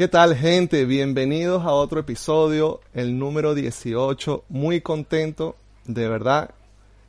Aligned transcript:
¿Qué 0.00 0.08
tal 0.08 0.34
gente? 0.34 0.86
Bienvenidos 0.86 1.62
a 1.66 1.72
otro 1.72 2.00
episodio, 2.00 2.80
el 2.94 3.18
número 3.18 3.54
18. 3.54 4.44
Muy 4.48 4.80
contento, 4.80 5.56
de 5.84 6.08
verdad. 6.08 6.54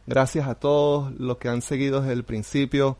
Gracias 0.07 0.45
a 0.45 0.55
todos 0.55 1.13
los 1.17 1.37
que 1.37 1.47
han 1.47 1.61
seguido 1.61 2.01
desde 2.01 2.11
el 2.11 2.25
principio. 2.25 2.97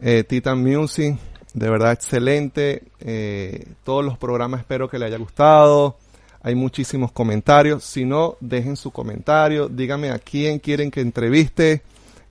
Eh, 0.00 0.22
Titan 0.22 0.62
Music, 0.62 1.18
de 1.54 1.68
verdad 1.68 1.90
excelente. 1.90 2.84
Eh, 3.00 3.66
todos 3.82 4.04
los 4.04 4.16
programas 4.16 4.60
espero 4.60 4.88
que 4.88 4.96
les 4.96 5.08
haya 5.08 5.18
gustado. 5.18 5.96
Hay 6.42 6.54
muchísimos 6.54 7.10
comentarios. 7.10 7.82
Si 7.82 8.04
no, 8.04 8.36
dejen 8.38 8.76
su 8.76 8.92
comentario. 8.92 9.68
Díganme 9.68 10.12
a 10.12 10.20
quién 10.20 10.60
quieren 10.60 10.88
que 10.88 11.00
entreviste. 11.00 11.82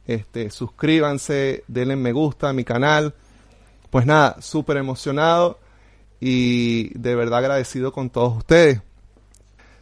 Este, 0.08 0.50
suscríbanse, 0.50 1.66
denle 1.68 1.98
me 1.98 2.14
gusta 2.14 2.48
a 2.48 2.54
mi 2.54 2.64
canal. 2.64 3.14
Pues 3.90 4.06
nada, 4.06 4.38
súper 4.40 4.78
emocionado 4.78 5.60
y 6.20 6.98
de 6.98 7.16
verdad 7.16 7.40
agradecido 7.40 7.92
con 7.92 8.10
todos 8.10 8.38
ustedes. 8.38 8.82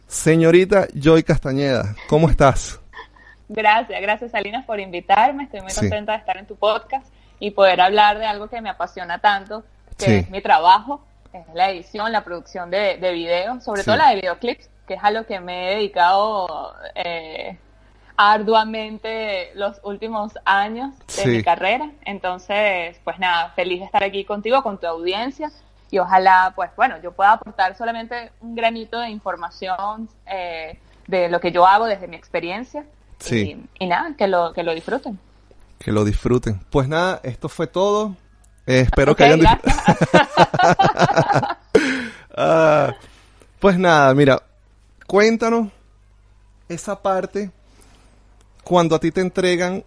Señorita 0.06 0.86
Joy 0.94 1.22
Castañeda, 1.22 1.94
¿cómo 2.08 2.28
estás? 2.28 2.80
Gracias, 3.48 4.00
gracias 4.00 4.30
Salinas 4.30 4.64
por 4.64 4.80
invitarme. 4.80 5.44
Estoy 5.44 5.60
muy 5.60 5.72
contenta 5.72 6.12
de 6.12 6.18
estar 6.18 6.36
en 6.36 6.46
tu 6.46 6.56
podcast 6.56 7.06
y 7.40 7.50
poder 7.50 7.80
hablar 7.80 8.18
de 8.18 8.26
algo 8.26 8.48
que 8.48 8.60
me 8.60 8.70
apasiona 8.70 9.18
tanto, 9.18 9.64
que 9.98 10.18
es 10.18 10.30
mi 10.30 10.40
trabajo, 10.40 11.04
es 11.32 11.44
la 11.54 11.70
edición, 11.70 12.12
la 12.12 12.24
producción 12.24 12.70
de, 12.70 12.96
de 12.98 13.12
videos, 13.12 13.64
sobre 13.64 13.82
todo 13.82 13.96
la 13.96 14.10
de 14.10 14.16
videoclips, 14.16 14.68
que 14.86 14.94
es 14.94 15.00
a 15.02 15.10
lo 15.10 15.26
que 15.26 15.40
me 15.40 15.72
he 15.72 15.76
dedicado 15.76 16.74
eh, 16.94 17.58
arduamente 18.16 19.50
los 19.54 19.80
últimos 19.82 20.32
años 20.44 20.94
de 21.16 21.26
mi 21.26 21.42
carrera. 21.42 21.90
Entonces, 22.04 22.96
pues 23.04 23.18
nada, 23.18 23.50
feliz 23.50 23.80
de 23.80 23.86
estar 23.86 24.04
aquí 24.04 24.24
contigo, 24.24 24.62
con 24.62 24.78
tu 24.78 24.86
audiencia 24.86 25.50
y 25.90 25.98
ojalá, 25.98 26.52
pues 26.56 26.70
bueno, 26.76 27.00
yo 27.02 27.12
pueda 27.12 27.32
aportar 27.32 27.76
solamente 27.76 28.32
un 28.40 28.54
granito 28.54 28.98
de 28.98 29.10
información 29.10 30.08
eh, 30.26 30.78
de 31.06 31.28
lo 31.28 31.40
que 31.40 31.52
yo 31.52 31.66
hago 31.66 31.86
desde 31.86 32.08
mi 32.08 32.16
experiencia. 32.16 32.84
Sí. 33.18 33.64
Y, 33.78 33.86
nada, 33.86 34.14
que 34.16 34.26
lo, 34.26 34.52
que 34.52 34.62
lo 34.62 34.74
disfruten. 34.74 35.18
Que 35.78 35.92
lo 35.92 36.04
disfruten. 36.04 36.60
Pues 36.70 36.88
nada, 36.88 37.20
esto 37.22 37.48
fue 37.48 37.66
todo. 37.66 38.16
Eh, 38.66 38.80
espero 38.80 39.14
que 39.14 39.24
hayan 39.24 39.40
ah, 42.36 42.92
Pues 43.60 43.78
nada, 43.78 44.14
mira, 44.14 44.42
cuéntanos 45.06 45.68
esa 46.68 47.00
parte 47.02 47.50
cuando 48.64 48.96
a 48.96 48.98
ti 48.98 49.12
te 49.12 49.20
entregan 49.20 49.84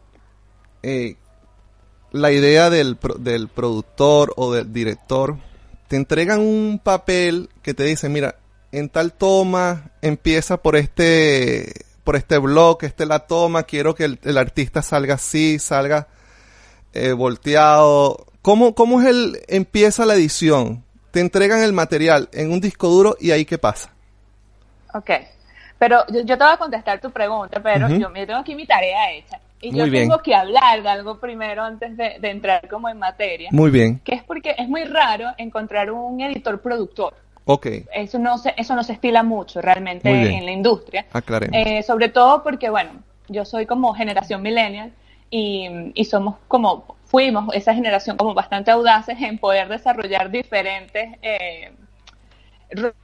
eh, 0.84 1.16
la 2.12 2.32
idea 2.32 2.70
del, 2.70 2.98
del 3.20 3.48
productor 3.48 4.34
o 4.38 4.54
del 4.54 4.72
director 4.72 5.38
te 5.88 5.96
entregan 5.96 6.40
un 6.40 6.80
papel 6.84 7.50
que 7.62 7.74
te 7.74 7.84
dice, 7.84 8.10
mira, 8.10 8.36
en 8.72 8.90
tal 8.90 9.14
toma 9.14 9.92
empieza 10.02 10.58
por 10.58 10.76
este 10.76 11.86
por 12.04 12.16
este 12.16 12.38
bloque, 12.38 12.86
este 12.86 13.06
la 13.06 13.20
toma, 13.20 13.64
quiero 13.64 13.94
que 13.94 14.06
el, 14.06 14.38
artista 14.38 14.82
salga 14.82 15.16
así, 15.16 15.60
salga 15.60 16.08
eh, 16.94 17.12
volteado. 17.12 18.28
¿Cómo, 18.42 18.76
¿Cómo 18.76 19.02
es 19.02 19.08
el 19.08 19.42
empieza 19.50 20.06
la 20.06 20.16
edición? 20.16 20.86
Te 21.12 21.20
entregan 21.20 21.62
el 21.62 21.74
material 21.74 22.30
en 22.32 22.52
un 22.52 22.62
disco 22.62 22.88
duro 22.88 23.18
y 23.20 23.32
ahí 23.32 23.44
qué 23.44 23.58
pasa. 23.58 23.92
Ok, 24.94 25.10
pero 25.78 26.06
yo, 26.08 26.38
te 26.38 26.44
voy 26.44 26.54
a 26.54 26.58
contestar 26.58 27.02
tu 27.02 27.12
pregunta, 27.12 27.62
pero 27.62 27.90
yo 27.90 28.10
me 28.10 28.26
tengo 28.26 28.40
aquí 28.40 28.56
mi 28.56 28.66
tarea 28.66 29.12
hecha. 29.12 29.40
Y 29.62 29.76
yo 29.76 29.90
tengo 29.90 30.20
que 30.20 30.36
hablar 30.36 30.84
de 30.84 30.90
algo 30.90 31.20
primero 31.20 31.64
antes 31.64 31.98
de, 31.98 32.18
entrar 32.22 32.68
como 32.68 32.90
en 32.90 33.00
materia. 33.00 33.50
Muy 33.52 33.72
bien. 33.72 34.00
Que 34.04 34.16
es 34.16 34.24
porque 34.24 34.56
es 34.58 34.68
muy 34.70 34.84
raro 34.84 35.30
encontrar 35.38 35.92
un 35.92 36.22
editor 36.22 36.62
productor. 36.62 37.16
Ok. 37.46 37.68
Eso 37.94 38.20
no 38.20 38.38
se, 38.38 38.54
eso 38.58 38.76
no 38.76 38.84
se 38.84 38.94
estila 38.94 39.24
mucho 39.24 39.62
realmente 39.62 40.10
en 40.10 40.46
la 40.46 40.52
industria. 40.52 41.06
Aclaremos. 41.12 41.56
Eh, 41.56 41.82
sobre 41.82 42.10
todo 42.10 42.44
porque, 42.44 42.70
bueno, 42.70 42.92
yo 43.30 43.46
soy 43.46 43.66
como 43.66 43.94
generación 43.94 44.42
millennial 44.42 44.92
y, 45.30 45.68
y 45.94 46.06
somos 46.06 46.36
como, 46.48 46.98
fuimos 47.06 47.54
esa 47.56 47.74
generación 47.74 48.18
como 48.18 48.34
bastante 48.34 48.72
audaces 48.72 49.20
en 49.22 49.38
poder 49.38 49.70
desarrollar 49.70 50.30
diferentes 50.30 51.18
eh, 51.22 51.72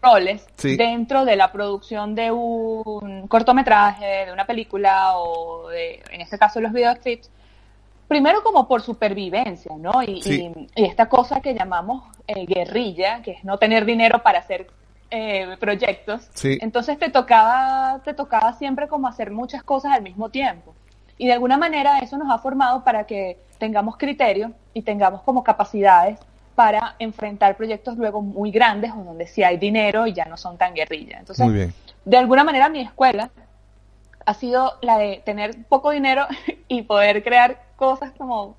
roles 0.01 0.45
dentro 0.61 1.25
de 1.25 1.35
la 1.35 1.51
producción 1.51 2.15
de 2.15 2.31
un 2.31 3.27
cortometraje, 3.27 4.25
de 4.25 4.33
una 4.33 4.45
película 4.45 5.17
o 5.17 5.69
de, 5.69 6.01
en 6.11 6.21
este 6.21 6.37
caso, 6.37 6.59
los 6.59 6.73
videoclips. 6.73 7.29
Primero 8.07 8.43
como 8.43 8.67
por 8.67 8.81
supervivencia, 8.81 9.71
¿no? 9.77 10.03
Y, 10.03 10.51
esta 10.75 11.07
cosa 11.07 11.39
que 11.41 11.53
llamamos 11.53 12.03
eh, 12.27 12.45
guerrilla, 12.45 13.21
que 13.21 13.31
es 13.31 13.43
no 13.43 13.57
tener 13.57 13.85
dinero 13.85 14.21
para 14.21 14.39
hacer 14.39 14.67
eh, 15.09 15.55
proyectos. 15.59 16.29
Entonces 16.43 16.99
te 16.99 17.09
tocaba, 17.09 18.01
te 18.03 18.13
tocaba 18.13 18.53
siempre 18.53 18.87
como 18.87 19.07
hacer 19.07 19.31
muchas 19.31 19.63
cosas 19.63 19.93
al 19.93 20.01
mismo 20.01 20.29
tiempo. 20.29 20.73
Y 21.17 21.27
de 21.27 21.33
alguna 21.33 21.57
manera 21.57 21.99
eso 21.99 22.17
nos 22.17 22.31
ha 22.31 22.39
formado 22.39 22.83
para 22.83 23.05
que 23.05 23.37
tengamos 23.57 23.97
criterio 23.97 24.51
y 24.73 24.81
tengamos 24.81 25.21
como 25.21 25.43
capacidades 25.43 26.19
para 26.55 26.95
enfrentar 26.99 27.57
proyectos 27.57 27.97
luego 27.97 28.21
muy 28.21 28.51
grandes 28.51 28.91
o 28.91 29.03
donde 29.03 29.27
sí 29.27 29.43
hay 29.43 29.57
dinero 29.57 30.07
y 30.07 30.13
ya 30.13 30.25
no 30.25 30.37
son 30.37 30.57
tan 30.57 30.73
guerrilla. 30.73 31.19
Entonces, 31.19 31.73
de 32.05 32.17
alguna 32.17 32.43
manera 32.43 32.69
mi 32.69 32.81
escuela 32.81 33.31
ha 34.25 34.33
sido 34.33 34.73
la 34.81 34.97
de 34.97 35.21
tener 35.25 35.63
poco 35.65 35.91
dinero 35.91 36.27
y 36.67 36.83
poder 36.83 37.23
crear 37.23 37.61
cosas 37.75 38.11
como 38.17 38.55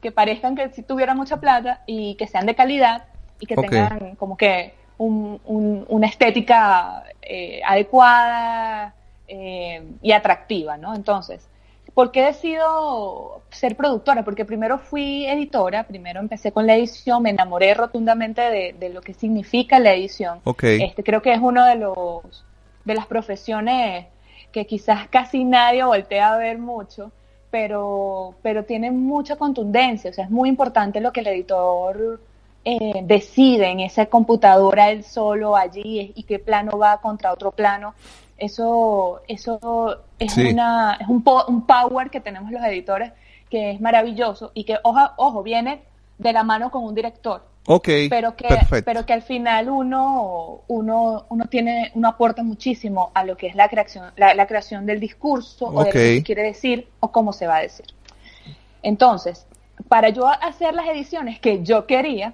que 0.00 0.12
parezcan 0.12 0.54
que 0.54 0.68
si 0.70 0.82
tuviera 0.82 1.14
mucha 1.14 1.38
plata 1.38 1.82
y 1.86 2.14
que 2.14 2.26
sean 2.26 2.46
de 2.46 2.54
calidad 2.54 3.04
y 3.40 3.46
que 3.46 3.56
tengan 3.56 4.14
como 4.16 4.36
que 4.36 4.74
una 4.98 6.06
estética 6.06 7.04
eh, 7.22 7.60
adecuada 7.64 8.94
eh, 9.28 9.82
y 10.02 10.12
atractiva, 10.12 10.76
¿no? 10.76 10.94
Entonces, 10.94 11.48
¿Por 11.94 12.12
qué 12.12 12.24
decido 12.26 13.42
ser 13.50 13.76
productora? 13.76 14.24
Porque 14.24 14.44
primero 14.44 14.78
fui 14.78 15.26
editora, 15.26 15.84
primero 15.84 16.20
empecé 16.20 16.52
con 16.52 16.66
la 16.66 16.76
edición, 16.76 17.22
me 17.22 17.30
enamoré 17.30 17.74
rotundamente 17.74 18.40
de, 18.40 18.88
lo 18.90 19.00
que 19.00 19.14
significa 19.14 19.78
la 19.78 19.92
edición. 19.92 20.40
Este, 20.62 21.02
creo 21.02 21.22
que 21.22 21.32
es 21.32 21.40
uno 21.40 21.64
de 21.64 21.76
los 21.76 22.44
de 22.84 22.94
las 22.94 23.06
profesiones 23.06 24.06
que 24.50 24.66
quizás 24.66 25.08
casi 25.08 25.44
nadie 25.44 25.84
voltea 25.84 26.32
a 26.32 26.38
ver 26.38 26.58
mucho, 26.58 27.12
pero, 27.50 28.34
pero 28.42 28.64
tiene 28.64 28.90
mucha 28.90 29.36
contundencia. 29.36 30.10
O 30.10 30.14
sea, 30.14 30.24
es 30.24 30.30
muy 30.30 30.48
importante 30.48 31.00
lo 31.00 31.12
que 31.12 31.20
el 31.20 31.26
editor 31.28 32.20
eh, 32.64 33.02
decide 33.04 33.68
en 33.68 33.80
esa 33.80 34.06
computadora 34.06 34.90
él 34.90 35.04
solo 35.04 35.56
allí 35.56 36.12
y 36.14 36.22
qué 36.24 36.38
plano 36.38 36.78
va 36.78 37.00
contra 37.00 37.32
otro 37.32 37.52
plano. 37.52 37.94
Eso, 38.38 39.20
eso 39.26 39.98
es, 40.18 40.36
una, 40.36 40.96
es 41.00 41.08
un, 41.08 41.24
un 41.48 41.66
power 41.66 42.08
que 42.08 42.20
tenemos 42.20 42.50
los 42.52 42.62
editores 42.64 43.12
que 43.50 43.72
es 43.72 43.80
maravilloso 43.80 44.52
y 44.54 44.64
que, 44.64 44.78
ojo, 44.82 45.00
ojo, 45.16 45.42
viene 45.42 45.82
de 46.18 46.32
la 46.32 46.44
mano 46.44 46.70
con 46.70 46.84
un 46.84 46.94
director. 46.94 47.42
Ok, 47.70 47.88
pero 48.08 48.34
que, 48.34 48.48
pero 48.82 49.04
que 49.04 49.12
al 49.12 49.20
final 49.20 49.68
uno, 49.68 50.62
uno, 50.68 51.26
uno 51.28 51.44
tiene, 51.50 51.92
uno 51.94 52.08
aporta 52.08 52.42
muchísimo 52.42 53.10
a 53.12 53.24
lo 53.24 53.36
que 53.36 53.48
es 53.48 53.54
la 53.54 53.68
creación, 53.68 54.06
la, 54.16 54.46
creación 54.46 54.86
del 54.86 55.00
discurso 55.00 55.66
o 55.66 55.84
de 55.84 55.90
lo 55.90 55.92
que 55.92 56.22
quiere 56.22 56.44
decir 56.44 56.88
o 57.00 57.12
cómo 57.12 57.34
se 57.34 57.46
va 57.46 57.56
a 57.56 57.60
decir. 57.60 57.84
Entonces, 58.82 59.46
para 59.86 60.08
yo 60.08 60.26
hacer 60.26 60.72
las 60.72 60.88
ediciones 60.88 61.40
que 61.40 61.62
yo 61.62 61.86
quería, 61.86 62.32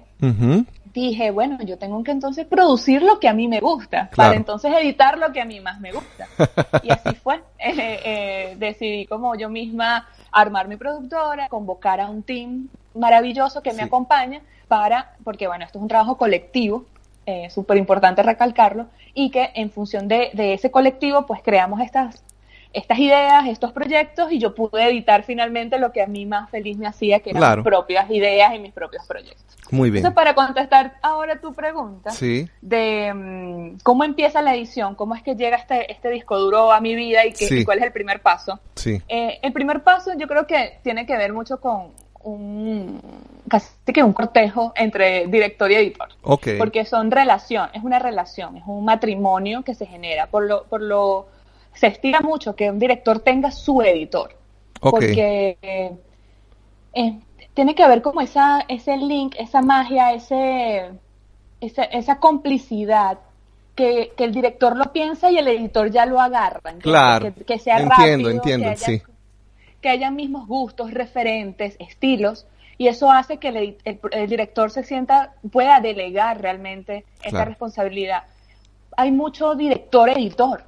dije, 1.01 1.31
bueno, 1.31 1.57
yo 1.63 1.77
tengo 1.77 2.03
que 2.03 2.11
entonces 2.11 2.45
producir 2.45 3.01
lo 3.01 3.19
que 3.19 3.27
a 3.27 3.33
mí 3.33 3.47
me 3.47 3.59
gusta, 3.59 4.09
para 4.15 4.35
entonces 4.35 4.73
editar 4.73 5.17
lo 5.17 5.31
que 5.31 5.41
a 5.41 5.45
mí 5.45 5.59
más 5.59 5.79
me 5.79 5.91
gusta. 5.91 6.27
y 6.83 6.91
así 6.91 7.15
fue. 7.15 7.41
Eh, 7.67 7.99
eh, 8.05 8.55
decidí 8.59 9.07
como 9.07 9.35
yo 9.35 9.49
misma 9.49 10.07
armar 10.31 10.67
mi 10.67 10.75
productora, 10.75 11.49
convocar 11.49 11.99
a 11.99 12.09
un 12.09 12.21
team 12.21 12.67
maravilloso 12.93 13.63
que 13.63 13.73
me 13.73 13.81
acompaña 13.81 14.41
para, 14.67 15.15
porque 15.23 15.47
bueno, 15.47 15.65
esto 15.65 15.79
es 15.79 15.81
un 15.81 15.87
trabajo 15.87 16.15
colectivo, 16.15 16.85
eh, 17.25 17.49
súper 17.49 17.77
importante 17.77 18.21
recalcarlo, 18.21 18.85
y 19.15 19.31
que 19.31 19.49
en 19.55 19.71
función 19.71 20.07
de, 20.07 20.29
de 20.33 20.53
ese 20.53 20.69
colectivo, 20.69 21.25
pues 21.25 21.41
creamos 21.41 21.81
estas 21.81 22.24
estas 22.75 22.99
ideas, 22.99 23.47
estos 23.47 23.71
proyectos 23.71 24.31
y 24.31 24.39
yo 24.39 24.53
pude 24.53 24.83
editar 24.83 25.23
finalmente 25.23 25.79
lo 25.79 25.91
que 25.91 26.01
a 26.01 26.07
mí 26.07 26.25
más 26.25 26.49
feliz 26.49 26.77
me 26.77 26.87
hacía, 26.87 27.21
que 27.21 27.29
eran 27.29 27.55
mis 27.55 27.63
propias 27.63 28.09
ideas 28.11 28.53
y 28.53 28.59
mis 28.59 28.73
propios 28.73 29.05
proyectos. 29.07 29.45
Muy 29.71 29.89
bien. 29.89 30.05
Entonces, 30.05 30.15
para 30.15 30.35
contestar 30.35 30.97
ahora 31.01 31.39
tu 31.39 31.53
pregunta 31.53 32.11
de 32.61 33.13
mm, 33.13 33.77
cómo 33.81 34.03
empieza 34.03 34.41
la 34.41 34.53
edición, 34.53 34.95
cómo 34.95 35.15
es 35.15 35.23
que 35.23 35.35
llega 35.35 35.57
este, 35.57 35.91
este 35.91 36.09
disco 36.09 36.37
duro 36.37 36.71
a 36.71 36.81
mi 36.81 36.95
vida 36.95 37.25
y, 37.25 37.33
que, 37.33 37.63
cuál 37.65 37.79
es 37.79 37.85
el 37.85 37.91
primer 37.91 38.21
paso. 38.21 38.59
Sí. 38.75 39.01
Eh, 39.07 39.39
el 39.41 39.53
primer 39.53 39.81
paso 39.81 40.11
yo 40.17 40.27
creo 40.27 40.45
que 40.45 40.79
tiene 40.83 41.05
que 41.05 41.15
ver 41.17 41.33
mucho 41.33 41.59
con 41.59 41.91
un 42.23 42.99
casi 43.47 43.69
que 43.93 44.03
un 44.03 44.13
cortejo 44.13 44.73
entre 44.75 45.27
director 45.27 45.71
y 45.71 45.75
editor. 45.75 46.09
Okay. 46.23 46.57
Porque 46.57 46.83
son 46.83 47.11
relación, 47.11 47.69
es 47.73 47.83
una 47.83 47.99
relación, 47.99 48.57
es 48.57 48.63
un 48.65 48.83
matrimonio 48.83 49.63
que 49.63 49.75
se 49.75 49.85
genera 49.85 50.27
por 50.27 50.43
lo, 50.43 50.63
por 50.65 50.81
lo 50.81 51.27
se 51.75 51.87
estira 51.87 52.21
mucho 52.21 52.55
que 52.55 52.71
un 52.71 52.79
director 52.79 53.19
tenga 53.19 53.51
su 53.51 53.81
editor. 53.81 54.35
Porque 54.79 55.57
eh, 55.61 57.19
tiene 57.53 57.75
que 57.75 57.83
haber 57.83 58.01
como 58.01 58.21
esa, 58.21 58.65
ese 58.67 58.97
link, 58.97 59.35
esa 59.37 59.61
magia, 59.61 60.13
ese, 60.13 60.91
esa, 61.61 61.83
esa 61.83 62.19
complicidad 62.19 63.19
que, 63.75 64.13
que, 64.15 64.23
el 64.23 64.33
director 64.33 64.75
lo 64.75 64.91
piensa 64.93 65.29
y 65.31 65.37
el 65.37 65.47
editor 65.47 65.91
ya 65.91 66.05
lo 66.05 66.19
agarra. 66.19 66.73
Claro. 66.79 67.33
Que, 67.45 67.59
sea 67.59 67.79
entiendo, 67.79 68.29
rápido, 68.29 68.29
entiendo, 68.29 68.69
que 68.69 68.77
sí. 68.77 69.01
Que 69.81 69.89
haya 69.89 70.11
mismos 70.11 70.47
gustos, 70.47 70.91
referentes, 70.91 71.75
estilos, 71.79 72.47
y 72.77 72.87
eso 72.87 73.11
hace 73.11 73.37
que 73.37 73.49
el, 73.49 73.77
el, 73.85 74.29
director 74.29 74.69
se 74.69 74.83
sienta, 74.83 75.33
pueda 75.51 75.79
delegar 75.79 76.41
realmente 76.41 77.05
esa 77.23 77.45
responsabilidad. 77.45 78.23
Hay 78.97 79.11
mucho 79.11 79.55
director-editor, 79.55 80.63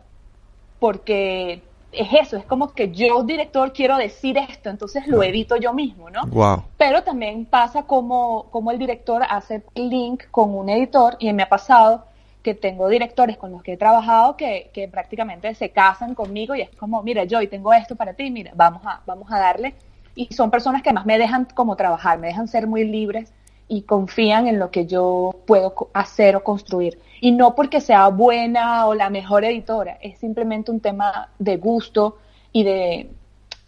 porque 0.79 1.61
es 1.91 2.07
eso, 2.13 2.37
es 2.37 2.45
como 2.45 2.73
que 2.73 2.91
yo, 2.91 3.23
director, 3.23 3.73
quiero 3.73 3.97
decir 3.97 4.37
esto, 4.37 4.69
entonces 4.69 5.07
lo 5.07 5.23
edito 5.23 5.55
yo 5.55 5.73
mismo, 5.73 6.09
¿no? 6.09 6.25
Wow. 6.27 6.63
Pero 6.77 7.03
también 7.03 7.45
pasa 7.45 7.83
como, 7.83 8.47
como 8.51 8.71
el 8.71 8.77
director 8.77 9.23
hace 9.27 9.63
link 9.75 10.25
con 10.31 10.53
un 10.55 10.69
editor, 10.69 11.15
y 11.19 11.31
me 11.33 11.43
ha 11.43 11.49
pasado 11.49 12.05
que 12.43 12.53
tengo 12.53 12.87
directores 12.87 13.37
con 13.37 13.51
los 13.51 13.61
que 13.63 13.73
he 13.73 13.77
trabajado 13.77 14.37
que, 14.37 14.69
que 14.73 14.87
prácticamente 14.87 15.53
se 15.55 15.69
casan 15.69 16.15
conmigo 16.15 16.55
y 16.55 16.61
es 16.61 16.69
como, 16.75 17.03
mira, 17.03 17.25
yo 17.25 17.47
tengo 17.49 17.73
esto 17.73 17.95
para 17.95 18.13
ti, 18.13 18.29
mira, 18.31 18.51
vamos 18.55 18.85
a, 18.85 19.01
vamos 19.05 19.29
a 19.31 19.39
darle. 19.39 19.75
Y 20.15 20.33
son 20.33 20.49
personas 20.49 20.81
que 20.81 20.89
además 20.89 21.05
me 21.05 21.17
dejan 21.17 21.45
como 21.53 21.75
trabajar, 21.75 22.19
me 22.19 22.27
dejan 22.27 22.47
ser 22.47 22.65
muy 22.65 22.85
libres 22.85 23.33
y 23.67 23.81
confían 23.81 24.47
en 24.47 24.59
lo 24.59 24.71
que 24.71 24.85
yo 24.85 25.35
puedo 25.45 25.89
hacer 25.93 26.35
o 26.35 26.43
construir. 26.43 26.99
Y 27.19 27.31
no 27.31 27.55
porque 27.55 27.81
sea 27.81 28.07
buena 28.09 28.85
o 28.85 28.93
la 28.93 29.09
mejor 29.09 29.43
editora, 29.43 29.97
es 30.01 30.19
simplemente 30.19 30.71
un 30.71 30.79
tema 30.79 31.29
de 31.39 31.57
gusto 31.57 32.17
y 32.51 32.63
de, 32.63 33.09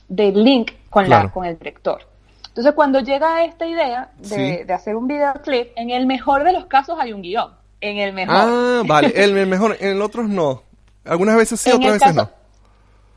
de 0.08 0.32
link 0.32 0.72
con, 0.90 1.10
la, 1.10 1.32
con 1.32 1.46
el 1.46 1.58
director. 1.58 2.02
Entonces, 2.48 2.74
cuando 2.74 3.00
llega 3.00 3.44
esta 3.44 3.66
idea 3.66 4.12
de, 4.18 4.66
de 4.66 4.74
hacer 4.74 4.96
un 4.96 5.08
videoclip, 5.08 5.70
en 5.76 5.90
el 5.90 6.06
mejor 6.06 6.44
de 6.44 6.54
los 6.54 6.66
casos 6.66 6.98
hay 7.00 7.14
un 7.14 7.22
guion 7.22 7.60
en 7.82 7.98
el 7.98 8.14
mejor. 8.14 8.36
Ah, 8.38 8.82
vale, 8.86 9.14
en 9.16 9.38
el 9.38 9.48
mejor, 9.48 9.78
en 9.80 9.90
el 9.90 10.02
otro 10.02 10.28
no. 10.28 10.64
Algunas 11.06 11.36
veces 11.36 11.60
sí, 11.60 11.72
otras 11.72 11.94
veces 11.94 12.16
no. 12.16 12.30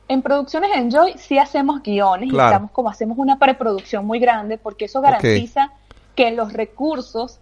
En 0.08 0.20
producciones 0.20 0.70
Enjoy 0.74 1.14
sí 1.16 1.38
hacemos 1.38 1.82
guiones 1.82 2.28
y 2.28 2.32
estamos 2.32 2.70
como 2.70 2.90
hacemos 2.90 3.16
una 3.16 3.38
preproducción 3.38 4.04
muy 4.04 4.18
grande 4.18 4.58
porque 4.58 4.84
eso 4.84 5.00
garantiza 5.00 5.72
que 6.14 6.30
los 6.30 6.52
recursos, 6.52 7.40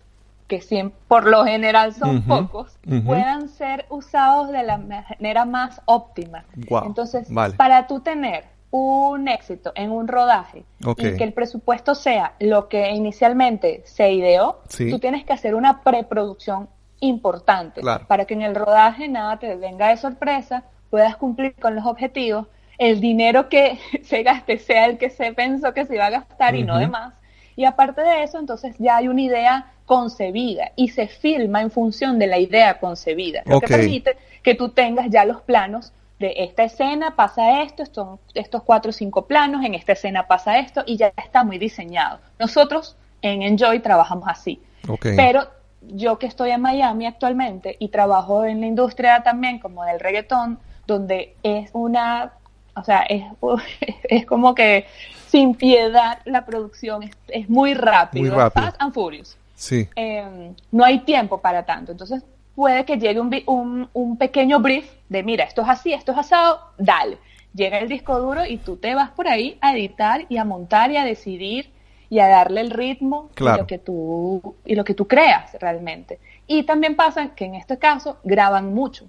que 0.48 0.60
siempre, 0.60 0.98
por 1.08 1.26
lo 1.26 1.44
general 1.44 1.94
son 1.94 2.22
pocos, 2.22 2.78
puedan 3.04 3.48
ser 3.48 3.86
usados 3.88 4.50
de 4.50 4.62
la 4.62 4.78
manera 4.78 5.44
más 5.44 5.80
óptima. 5.84 6.44
Entonces, 6.84 7.28
para 7.56 7.86
tú 7.86 8.00
tener 8.00 8.44
un 8.70 9.26
éxito 9.28 9.72
en 9.74 9.90
un 9.90 10.06
rodaje 10.06 10.64
y 10.80 11.16
que 11.16 11.24
el 11.24 11.32
presupuesto 11.32 11.94
sea 11.94 12.34
lo 12.38 12.68
que 12.68 12.90
inicialmente 12.90 13.82
se 13.84 14.12
ideó, 14.12 14.60
tú 14.90 14.98
tienes 14.98 15.24
que 15.24 15.32
hacer 15.32 15.54
una 15.54 15.82
preproducción 15.82 16.68
importante 17.00 17.80
para 18.06 18.24
que 18.24 18.34
en 18.34 18.42
el 18.42 18.54
rodaje 18.54 19.08
nada 19.08 19.38
te 19.38 19.56
venga 19.56 19.88
de 19.88 19.96
sorpresa, 19.96 20.64
puedas 20.90 21.16
cumplir 21.16 21.54
con 21.54 21.74
los 21.74 21.86
objetivos, 21.86 22.46
el 22.78 23.00
dinero 23.00 23.48
que 23.48 23.78
se 24.04 24.22
gaste 24.22 24.58
sea 24.58 24.86
el 24.86 24.98
que 24.98 25.10
se 25.10 25.32
pensó 25.32 25.74
que 25.74 25.86
se 25.86 25.94
iba 25.94 26.06
a 26.06 26.10
gastar 26.10 26.54
y 26.54 26.62
no 26.62 26.78
demás. 26.78 27.14
Y 27.56 27.64
aparte 27.64 28.02
de 28.02 28.22
eso, 28.22 28.38
entonces 28.38 28.76
ya 28.78 28.96
hay 28.96 29.08
una 29.08 29.22
idea 29.22 29.72
concebida 29.86 30.72
y 30.76 30.88
se 30.88 31.08
filma 31.08 31.60
en 31.60 31.70
función 31.70 32.18
de 32.18 32.26
la 32.26 32.38
idea 32.38 32.78
concebida, 32.78 33.42
lo 33.44 33.60
que 33.60 33.66
permite 33.66 34.16
que 34.42 34.54
tú 34.54 34.68
tengas 34.68 35.10
ya 35.10 35.24
los 35.24 35.40
planos 35.42 35.92
de 36.20 36.34
esta 36.36 36.64
escena 36.64 37.16
pasa 37.16 37.62
esto, 37.62 37.82
estos, 37.82 38.20
estos 38.34 38.62
cuatro 38.62 38.90
o 38.90 38.92
cinco 38.92 39.26
planos, 39.26 39.64
en 39.64 39.74
esta 39.74 39.92
escena 39.92 40.26
pasa 40.26 40.58
esto 40.58 40.84
y 40.86 40.96
ya 40.96 41.12
está 41.16 41.44
muy 41.44 41.58
diseñado. 41.58 42.20
Nosotros 42.38 42.96
en 43.22 43.42
Enjoy 43.42 43.80
trabajamos 43.80 44.28
así. 44.28 44.62
Pero 45.00 45.48
yo 45.82 46.18
que 46.18 46.26
estoy 46.26 46.50
en 46.50 46.60
Miami 46.60 47.06
actualmente 47.06 47.76
y 47.78 47.88
trabajo 47.88 48.44
en 48.44 48.60
la 48.60 48.66
industria 48.66 49.22
también 49.22 49.58
como 49.58 49.84
del 49.84 49.98
reggaetón, 49.98 50.58
donde 50.86 51.36
es 51.42 51.70
una, 51.72 52.32
o 52.76 52.84
sea, 52.84 53.02
es, 53.02 53.24
es 54.04 54.26
como 54.26 54.54
que 54.54 54.86
sin 55.30 55.54
piedad 55.54 56.18
la 56.24 56.44
producción, 56.44 57.10
es, 57.28 57.48
muy 57.48 57.74
rápido, 57.74 58.50
fast 58.50 58.76
and 58.80 58.92
furious. 58.92 59.36
Sí. 59.54 59.88
Em, 59.94 60.54
no 60.72 60.84
hay 60.84 61.00
tiempo 61.00 61.38
para 61.38 61.64
tanto, 61.64 61.92
entonces 61.92 62.22
puede 62.54 62.84
que 62.84 62.98
llegue 62.98 63.20
un, 63.20 63.34
un, 63.46 63.88
un 63.92 64.16
pequeño 64.16 64.58
brief 64.60 64.90
de, 65.08 65.22
mira, 65.22 65.44
esto 65.44 65.62
es 65.62 65.68
así, 65.68 65.92
esto 65.92 66.12
es 66.12 66.18
asado, 66.18 66.60
dale. 66.78 67.18
Llega 67.54 67.78
el 67.78 67.88
disco 67.88 68.18
duro 68.18 68.44
y 68.44 68.58
tú 68.58 68.76
te 68.76 68.94
vas 68.94 69.10
por 69.10 69.26
ahí 69.26 69.58
a 69.60 69.72
editar 69.74 70.26
y 70.28 70.36
a 70.36 70.44
montar 70.44 70.90
y 70.92 70.96
a 70.96 71.04
decidir 71.04 71.70
y 72.08 72.18
a 72.18 72.28
darle 72.28 72.60
el 72.60 72.70
ritmo 72.70 73.30
y, 73.38 73.44
lo 73.44 73.66
que 73.66 73.78
tú, 73.78 74.56
y 74.64 74.74
lo 74.74 74.84
que 74.84 74.94
tú 74.94 75.06
creas 75.06 75.56
realmente. 75.60 76.18
Y 76.46 76.64
también 76.64 76.96
pasa 76.96 77.34
que 77.34 77.44
en 77.44 77.54
este 77.54 77.78
caso 77.78 78.18
graban 78.24 78.74
mucho. 78.74 79.06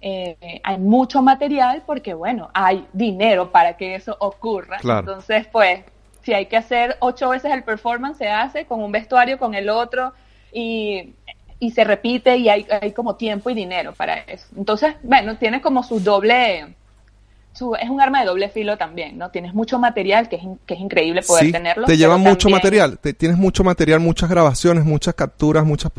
Eh, 0.00 0.60
hay 0.62 0.78
mucho 0.78 1.22
material 1.22 1.82
porque, 1.86 2.14
bueno, 2.14 2.50
hay 2.54 2.86
dinero 2.92 3.50
para 3.50 3.76
que 3.76 3.94
eso 3.94 4.16
ocurra. 4.20 4.78
Entonces, 4.82 5.46
pues, 5.50 5.80
si 6.22 6.32
hay 6.32 6.46
que 6.46 6.56
hacer 6.56 6.96
ocho 7.00 7.30
veces 7.30 7.52
el 7.52 7.64
performance, 7.64 8.18
se 8.18 8.28
hace 8.28 8.66
con 8.66 8.82
un 8.82 8.92
vestuario, 8.92 9.38
con 9.38 9.54
el 9.54 9.68
otro, 9.68 10.12
y, 10.52 11.14
y 11.58 11.70
se 11.70 11.84
repite 11.84 12.36
y 12.36 12.48
hay, 12.48 12.66
hay 12.80 12.92
como 12.92 13.16
tiempo 13.16 13.50
y 13.50 13.54
dinero 13.54 13.92
para 13.94 14.18
eso. 14.18 14.46
Entonces, 14.56 14.94
bueno, 15.02 15.36
tiene 15.36 15.60
como 15.60 15.82
su 15.82 16.00
doble 16.00 16.74
es 17.80 17.88
un 17.88 18.00
arma 18.00 18.20
de 18.20 18.26
doble 18.26 18.48
filo 18.48 18.76
también, 18.76 19.16
¿no? 19.16 19.30
Tienes 19.30 19.54
mucho 19.54 19.78
material 19.78 20.28
que 20.28 20.36
es, 20.36 20.42
que 20.66 20.74
es 20.74 20.80
increíble 20.80 21.22
poder 21.22 21.52
tenerlo. 21.52 21.86
Te 21.86 21.96
lleva 21.96 22.18
mucho 22.18 22.50
material, 22.50 22.98
te, 22.98 23.14
tienes 23.14 23.38
mucho 23.38 23.64
material, 23.64 24.00
muchas 24.00 24.28
grabaciones, 24.28 24.84
muchas 24.84 25.14
capturas, 25.14 25.64
muchas... 25.64 25.90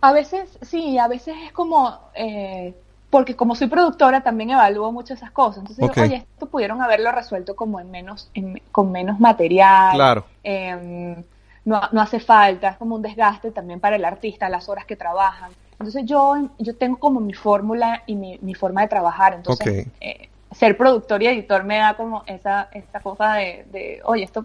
A 0.00 0.12
veces, 0.12 0.48
sí, 0.62 0.98
a 0.98 1.08
veces 1.08 1.34
es 1.44 1.52
como, 1.52 1.98
eh, 2.14 2.74
porque 3.14 3.36
como 3.36 3.54
soy 3.54 3.68
productora 3.68 4.22
también 4.22 4.50
evalúo 4.50 4.90
mucho 4.90 5.14
esas 5.14 5.30
cosas. 5.30 5.58
Entonces, 5.58 6.02
oye, 6.02 6.26
esto 6.32 6.46
pudieron 6.46 6.82
haberlo 6.82 7.12
resuelto 7.12 7.54
como 7.54 7.78
en 7.78 7.88
menos, 7.88 8.28
con 8.72 8.90
menos 8.90 9.20
material. 9.20 9.94
Claro. 9.94 10.24
Em, 10.42 11.22
no, 11.64 11.80
no 11.92 12.00
hace 12.00 12.18
falta, 12.18 12.70
es 12.70 12.76
como 12.76 12.96
un 12.96 13.02
desgaste 13.02 13.52
también 13.52 13.78
para 13.78 13.94
el 13.94 14.04
artista, 14.04 14.48
las 14.48 14.68
horas 14.68 14.84
que 14.84 14.96
trabajan. 14.96 15.52
Entonces 15.78 16.02
yo, 16.06 16.34
yo 16.58 16.74
tengo 16.74 16.96
como 16.96 17.20
mi 17.20 17.34
fórmula 17.34 18.02
y 18.04 18.16
mi, 18.16 18.36
mi 18.42 18.52
forma 18.52 18.80
de 18.80 18.88
trabajar. 18.88 19.34
Entonces, 19.34 19.86
eh, 20.00 20.28
ser 20.50 20.76
productor 20.76 21.22
y 21.22 21.28
editor 21.28 21.62
me 21.62 21.78
da 21.78 21.94
como 21.94 22.24
esa, 22.26 22.68
esta 22.72 22.98
cosa 22.98 23.34
de, 23.34 24.00
oye, 24.06 24.24
esto, 24.24 24.44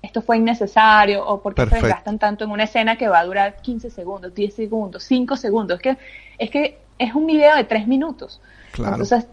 esto 0.00 0.22
fue 0.22 0.38
innecesario 0.38 1.26
o 1.26 1.42
porque 1.42 1.66
se 1.66 1.86
gastan 1.86 2.18
tanto 2.18 2.44
en 2.44 2.52
una 2.52 2.64
escena 2.64 2.96
que 2.96 3.06
va 3.06 3.18
a 3.18 3.24
durar 3.26 3.56
15 3.60 3.90
segundos, 3.90 4.34
10 4.34 4.54
segundos, 4.54 5.02
5 5.02 5.36
segundos. 5.36 5.76
Es 5.76 5.82
que 5.82 5.98
es, 6.38 6.50
que 6.50 6.78
es 6.98 7.14
un 7.14 7.26
video 7.26 7.56
de 7.56 7.64
3 7.64 7.86
minutos. 7.86 8.40
Entonces, 8.76 9.26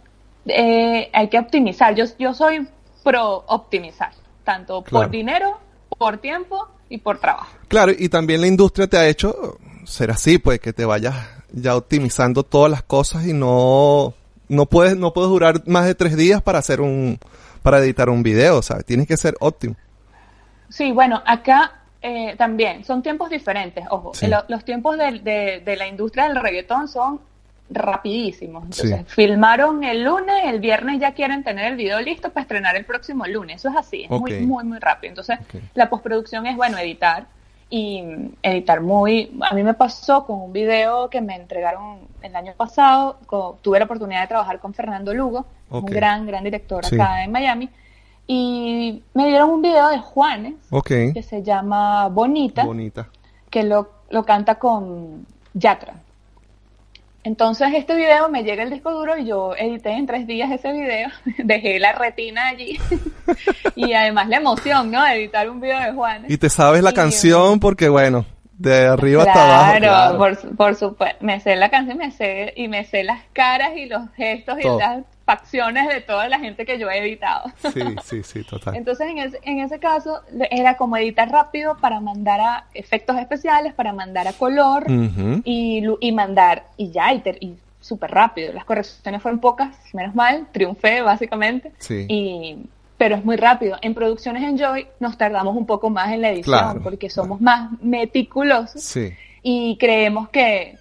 eh, 0.45 1.10
hay 1.13 1.27
que 1.29 1.39
optimizar. 1.39 1.95
Yo, 1.95 2.05
yo 2.17 2.34
soy 2.34 2.67
pro 3.03 3.43
optimizar, 3.48 4.12
tanto 4.43 4.84
por 4.84 5.10
dinero, 5.10 5.60
por 5.98 6.17
tiempo 6.17 6.67
y 6.89 6.98
por 6.98 7.19
trabajo. 7.19 7.51
Claro, 7.67 7.91
y 7.98 8.10
también 8.10 8.41
la 8.41 8.48
industria 8.48 8.88
te 8.88 8.98
ha 8.98 9.07
hecho 9.07 9.57
ser 9.86 10.12
así, 10.12 10.38
pues 10.38 10.60
que 10.60 10.74
te 10.74 10.86
vayas 10.86 11.15
ya 11.51 11.75
optimizando 11.75 12.43
todas 12.43 12.72
las 12.72 12.84
cosas 12.84 13.25
y 13.25 13.34
no 13.34 14.13
no 14.48 14.65
puedes, 14.65 14.95
no 14.98 15.13
puedes 15.13 15.29
durar 15.29 15.67
más 15.67 15.86
de 15.86 15.95
tres 15.95 16.15
días 16.15 16.41
para 16.41 16.60
hacer 16.60 16.81
un, 16.81 17.19
para 17.62 17.79
editar 17.79 18.10
un 18.10 18.24
video, 18.24 18.62
¿sabes? 18.62 18.86
Tienes 18.86 19.07
que 19.07 19.17
ser 19.17 19.36
óptimo. 19.39 19.75
Sí, 20.69 20.91
bueno, 20.91 21.22
acá 21.25 21.81
eh, 22.01 22.36
también 22.38 22.84
son 22.84 23.01
tiempos 23.01 23.29
diferentes, 23.29 23.86
ojo, 23.89 24.12
los 24.48 24.65
tiempos 24.65 24.98
de, 24.98 25.62
de, 25.63 25.75
la 25.75 25.88
industria 25.88 26.27
del 26.27 26.41
reggaetón 26.41 26.88
son 26.88 27.22
rapidísimos. 27.69 28.63
Entonces, 28.63 29.05
filmaron 29.07 29.84
el 29.84 30.03
lunes, 30.03 30.36
el 30.45 30.60
viernes 30.60 31.00
ya 31.00 31.13
quieren 31.13 31.43
tener 31.43 31.72
el 31.72 31.75
video 31.75 32.00
listo 32.00 32.29
para 32.29 32.43
estrenar 32.43 32.75
el 32.75 32.86
próximo 32.86 33.25
lunes. 33.25 33.57
Eso 33.57 33.69
es 33.69 33.75
así, 33.75 34.03
es 34.03 34.10
muy, 34.10 34.41
muy, 34.41 34.63
muy 34.63 34.79
rápido. 34.79 35.10
Entonces, 35.12 35.39
la 35.74 35.89
postproducción 35.89 36.45
es, 36.45 36.55
bueno, 36.55 36.77
editar 36.77 37.25
y 37.69 38.03
editar 38.43 38.81
muy... 38.81 39.36
A 39.50 39.55
mí 39.55 39.63
me 39.63 39.74
pasó 39.74 40.25
con 40.25 40.39
un 40.39 40.53
video 40.53 41.10
que 41.10 41.22
me 41.22 41.36
entregaron 41.36 42.01
el 42.22 42.36
año 42.36 42.53
pasado, 42.55 43.17
tuve 43.62 43.79
la 43.79 43.86
oportunidad 43.86 44.22
de 44.22 44.27
trabajar 44.27 44.60
con 44.60 44.74
Fernando 44.74 45.13
Lugo, 45.13 45.45
un 45.69 45.86
gran, 45.86 46.27
gran 46.27 46.43
director 46.43 46.86
acá 46.86 47.24
en 47.24 47.31
Miami, 47.31 47.69
y 48.27 49.03
me 49.13 49.27
dieron 49.27 49.50
un 49.50 49.62
video 49.62 49.89
de 49.89 50.00
Juanes, 50.00 50.55
que 50.88 51.24
se 51.24 51.41
llama 51.41 52.07
Bonita, 52.10 52.63
Bonita. 52.63 53.07
que 53.50 53.63
lo, 53.63 53.89
lo 54.10 54.24
canta 54.24 54.55
con 54.55 55.25
Yatra. 55.53 55.95
Entonces 57.25 57.70
este 57.74 57.96
video 57.96 58.29
me 58.29 58.44
llega 58.44 58.62
el 58.62 58.70
disco 58.70 58.91
duro 58.91 59.17
y 59.17 59.25
yo 59.25 59.55
edité 59.58 59.94
en 59.94 60.05
tres 60.05 60.27
días 60.27 60.51
ese 60.51 60.72
video, 60.72 61.10
dejé 61.44 61.79
la 61.79 61.91
retina 61.91 62.50
allí 62.50 62.79
y 63.75 63.94
además 63.94 64.29
la 64.29 64.38
emoción, 64.38 64.91
¿no? 64.91 65.05
editar 65.08 65.50
un 65.50 65.60
video 65.60 65.79
de 65.79 65.91
Juan. 65.91 66.25
Y 66.29 66.38
te 66.38 66.51
sabes 66.51 66.84
la 66.84 66.94
canción 66.94 67.60
porque 67.60 67.89
bueno, 67.89 68.27
de 68.60 68.86
arriba 68.86 69.24
hasta 69.24 69.44
abajo. 69.44 69.77
Claro, 69.79 70.17
por, 70.20 70.55
por 70.55 70.75
supuesto, 70.75 71.17
me 71.25 71.39
sé 71.39 71.55
la 71.55 71.70
canción 71.70 71.98
me 71.98 72.12
sé, 72.12 72.53
y 72.55 72.67
me 72.67 72.86
sé 72.86 73.03
las 73.03 73.24
caras 73.34 73.72
y 73.75 73.88
los 73.88 74.08
gestos 74.12 74.60
y 74.60 74.67
facciones 75.25 75.88
de 75.88 76.01
toda 76.01 76.29
la 76.29 76.39
gente 76.39 76.65
que 76.65 76.77
yo 76.77 76.89
he 76.89 77.00
editado. 77.00 77.51
Sí, 77.74 77.82
sí, 78.03 78.24
sí, 78.24 78.44
total. 78.44 78.75
Entonces, 78.75 79.08
en 79.10 79.17
ese, 79.17 79.39
en 79.44 79.60
ese 79.60 79.79
caso, 79.79 80.22
era 80.51 80.77
como 80.77 80.98
editar 80.98 81.29
rápido 81.29 81.77
para 81.77 82.00
mandar 82.00 82.39
a 82.39 82.65
efectos 82.74 83.17
especiales, 83.17 83.74
para 83.74 83.91
mandar 83.91 84.27
a 84.27 84.34
color 84.34 84.86
y, 85.44 85.84
y, 86.00 86.12
mandar, 86.12 86.67
y 86.77 86.91
ya, 86.91 87.13
y, 87.13 87.24
y 87.41 87.55
súper 87.82 88.12
rápido. 88.12 88.53
Las 88.53 88.65
correcciones 88.65 89.22
fueron 89.22 89.39
pocas, 89.39 89.75
menos 89.94 90.15
mal, 90.15 90.48
triunfé 90.51 91.01
básicamente. 91.01 91.72
Sí. 91.79 92.05
Y, 92.08 92.58
pero 92.98 93.15
es 93.15 93.25
muy 93.25 93.36
rápido. 93.36 93.77
En 93.82 93.94
producciones 93.94 94.44
Enjoy 94.44 94.88
nos 95.00 95.17
tardamos 95.17 95.55
un 95.55 95.65
poco 95.65 95.89
más 95.89 96.13
en 96.13 96.22
la 96.22 96.32
edición 96.32 96.82
porque 96.82 97.10
somos 97.10 97.41
más 97.41 97.72
meticulosos 97.82 98.82
sí. 98.82 99.13
y 99.41 99.77
creemos 99.77 100.29
que 100.29 100.77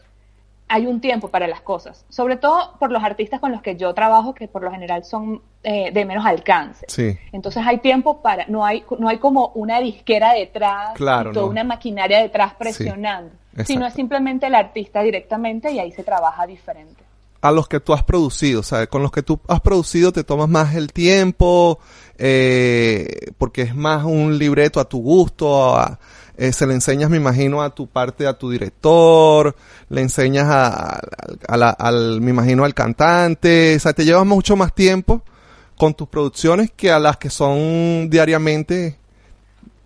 hay 0.74 0.86
un 0.86 1.00
tiempo 1.00 1.28
para 1.28 1.46
las 1.46 1.60
cosas, 1.60 2.04
sobre 2.08 2.36
todo 2.36 2.72
por 2.80 2.90
los 2.90 3.04
artistas 3.04 3.38
con 3.38 3.52
los 3.52 3.62
que 3.62 3.76
yo 3.76 3.94
trabajo, 3.94 4.34
que 4.34 4.48
por 4.48 4.64
lo 4.64 4.72
general 4.72 5.04
son 5.04 5.40
eh, 5.62 5.92
de 5.92 6.04
menos 6.04 6.26
alcance. 6.26 6.84
Sí. 6.88 7.16
Entonces 7.30 7.62
hay 7.64 7.78
tiempo 7.78 8.20
para, 8.22 8.46
no 8.48 8.64
hay, 8.64 8.84
no 8.98 9.08
hay 9.08 9.18
como 9.18 9.52
una 9.54 9.78
disquera 9.78 10.32
detrás, 10.32 10.94
claro, 10.94 11.30
toda 11.30 11.46
una 11.46 11.62
maquinaria 11.62 12.18
detrás 12.18 12.54
presionando, 12.54 13.30
sino 13.64 13.86
es 13.86 13.94
simplemente 13.94 14.48
el 14.48 14.56
artista 14.56 15.00
directamente 15.02 15.70
y 15.70 15.78
ahí 15.78 15.92
se 15.92 16.02
trabaja 16.02 16.44
diferente. 16.44 17.04
A 17.40 17.52
los 17.52 17.68
que 17.68 17.78
tú 17.78 17.92
has 17.92 18.02
producido, 18.02 18.64
¿sabes? 18.64 18.88
Con 18.88 19.02
los 19.02 19.12
que 19.12 19.22
tú 19.22 19.38
has 19.46 19.60
producido 19.60 20.10
te 20.10 20.24
tomas 20.24 20.48
más 20.48 20.74
el 20.74 20.92
tiempo, 20.92 21.78
eh, 22.18 23.30
porque 23.38 23.62
es 23.62 23.76
más 23.76 24.02
un 24.02 24.38
libreto 24.38 24.80
a 24.80 24.88
tu 24.88 25.00
gusto, 25.00 25.76
a, 25.76 26.00
eh, 26.36 26.52
se 26.52 26.66
le 26.66 26.74
enseñas, 26.74 27.10
me 27.10 27.16
imagino, 27.16 27.62
a 27.62 27.70
tu 27.70 27.86
parte, 27.86 28.26
a 28.26 28.34
tu 28.34 28.50
director, 28.50 29.54
le 29.88 30.00
enseñas 30.00 30.46
a, 30.48 31.00
al, 31.48 32.20
me 32.20 32.30
imagino, 32.30 32.64
al 32.64 32.74
cantante, 32.74 33.76
o 33.76 33.78
sea, 33.78 33.92
te 33.92 34.04
llevas 34.04 34.26
mucho 34.26 34.56
más 34.56 34.74
tiempo 34.74 35.22
con 35.76 35.94
tus 35.94 36.08
producciones 36.08 36.70
que 36.72 36.90
a 36.90 36.98
las 36.98 37.16
que 37.16 37.30
son 37.30 38.08
diariamente. 38.10 38.98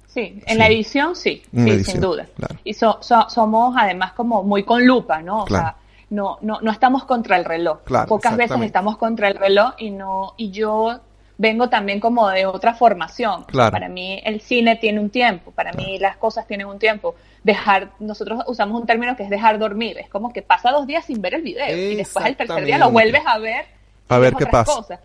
Sí, 0.06 0.42
en 0.46 0.58
la 0.58 0.66
edición 0.66 1.14
sí, 1.14 1.42
sí, 1.54 1.84
sin 1.84 2.00
duda. 2.00 2.26
Y 2.64 2.74
somos 2.74 3.74
además 3.76 4.12
como 4.12 4.42
muy 4.42 4.64
con 4.64 4.84
lupa, 4.86 5.20
¿no? 5.22 5.44
O 5.44 5.46
sea, 5.46 5.76
no, 6.10 6.38
no, 6.40 6.60
no 6.62 6.70
estamos 6.70 7.04
contra 7.04 7.36
el 7.36 7.44
reloj. 7.44 7.80
Pocas 8.08 8.36
veces 8.36 8.60
estamos 8.62 8.96
contra 8.96 9.28
el 9.28 9.36
reloj 9.36 9.74
y 9.78 9.90
no, 9.90 10.34
y 10.36 10.50
yo 10.50 11.00
vengo 11.38 11.68
también 11.68 12.00
como 12.00 12.28
de 12.28 12.44
otra 12.44 12.74
formación. 12.74 13.44
Para 13.44 13.88
mí 13.88 14.20
el 14.24 14.40
cine 14.40 14.76
tiene 14.76 15.00
un 15.00 15.08
tiempo, 15.08 15.52
para 15.52 15.72
mí 15.72 15.98
las 15.98 16.16
cosas 16.16 16.46
tienen 16.46 16.66
un 16.66 16.78
tiempo. 16.78 17.14
Dejar, 17.44 17.90
nosotros 18.00 18.42
usamos 18.48 18.80
un 18.80 18.86
término 18.86 19.16
que 19.16 19.22
es 19.22 19.30
dejar 19.30 19.58
dormir, 19.58 19.96
es 19.98 20.10
como 20.10 20.32
que 20.32 20.42
pasa 20.42 20.70
dos 20.70 20.86
días 20.86 21.04
sin 21.04 21.22
ver 21.22 21.34
el 21.34 21.42
video 21.42 21.74
y 21.74 21.96
después 21.96 22.26
el 22.26 22.36
tercer 22.36 22.64
día 22.64 22.76
lo 22.76 22.90
vuelves 22.90 23.22
a 23.24 23.38
ver. 23.38 23.66
A 24.08 24.18
ver 24.18 24.34
qué 24.34 24.46
pasa. 24.46 25.00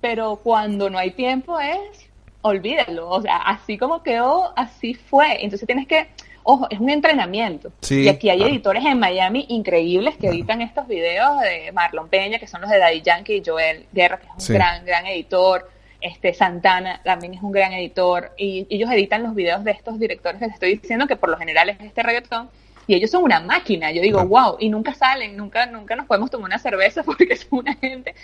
Pero 0.00 0.36
cuando 0.42 0.90
no 0.90 0.98
hay 0.98 1.10
tiempo 1.10 1.60
es, 1.60 2.08
olvídalo, 2.40 3.10
o 3.10 3.20
sea, 3.20 3.36
así 3.36 3.76
como 3.76 4.02
quedó, 4.02 4.52
así 4.56 4.94
fue. 4.94 5.44
Entonces 5.44 5.66
tienes 5.66 5.86
que 5.86 6.08
ojo, 6.42 6.66
es 6.70 6.80
un 6.80 6.90
entrenamiento. 6.90 7.72
y 7.88 8.08
aquí 8.08 8.30
hay 8.30 8.42
editores 8.42 8.84
en 8.84 8.98
Miami 8.98 9.46
increíbles 9.48 10.16
que 10.16 10.28
editan 10.28 10.62
estos 10.62 10.86
videos 10.88 11.40
de 11.40 11.72
Marlon 11.72 12.08
Peña, 12.08 12.38
que 12.38 12.46
son 12.46 12.60
los 12.60 12.70
de 12.70 12.78
Daddy 12.78 13.02
Yankee 13.02 13.36
y 13.36 13.42
Joel 13.44 13.86
Guerra, 13.92 14.18
que 14.18 14.26
es 14.26 14.48
un 14.48 14.54
gran, 14.54 14.84
gran 14.84 15.06
editor. 15.06 15.70
Este 16.00 16.32
Santana 16.32 17.00
también 17.04 17.34
es 17.34 17.42
un 17.42 17.52
gran 17.52 17.72
editor. 17.72 18.32
Y 18.36 18.66
ellos 18.70 18.90
editan 18.90 19.22
los 19.22 19.34
videos 19.34 19.64
de 19.64 19.72
estos 19.72 19.98
directores 19.98 20.38
que 20.38 20.46
les 20.46 20.54
estoy 20.54 20.76
diciendo, 20.76 21.06
que 21.06 21.16
por 21.16 21.28
lo 21.28 21.36
general 21.36 21.68
es 21.68 21.80
este 21.80 22.02
reggaetón. 22.02 22.48
Y 22.86 22.94
ellos 22.94 23.10
son 23.10 23.22
una 23.22 23.40
máquina. 23.40 23.90
Yo 23.92 24.00
digo, 24.00 24.24
wow, 24.24 24.56
y 24.58 24.70
nunca 24.70 24.94
salen, 24.94 25.36
nunca, 25.36 25.66
nunca 25.66 25.94
nos 25.94 26.06
podemos 26.06 26.30
tomar 26.30 26.46
una 26.46 26.58
cerveza 26.58 27.02
porque 27.04 27.36
son 27.36 27.58
una 27.60 27.74
gente 27.74 28.14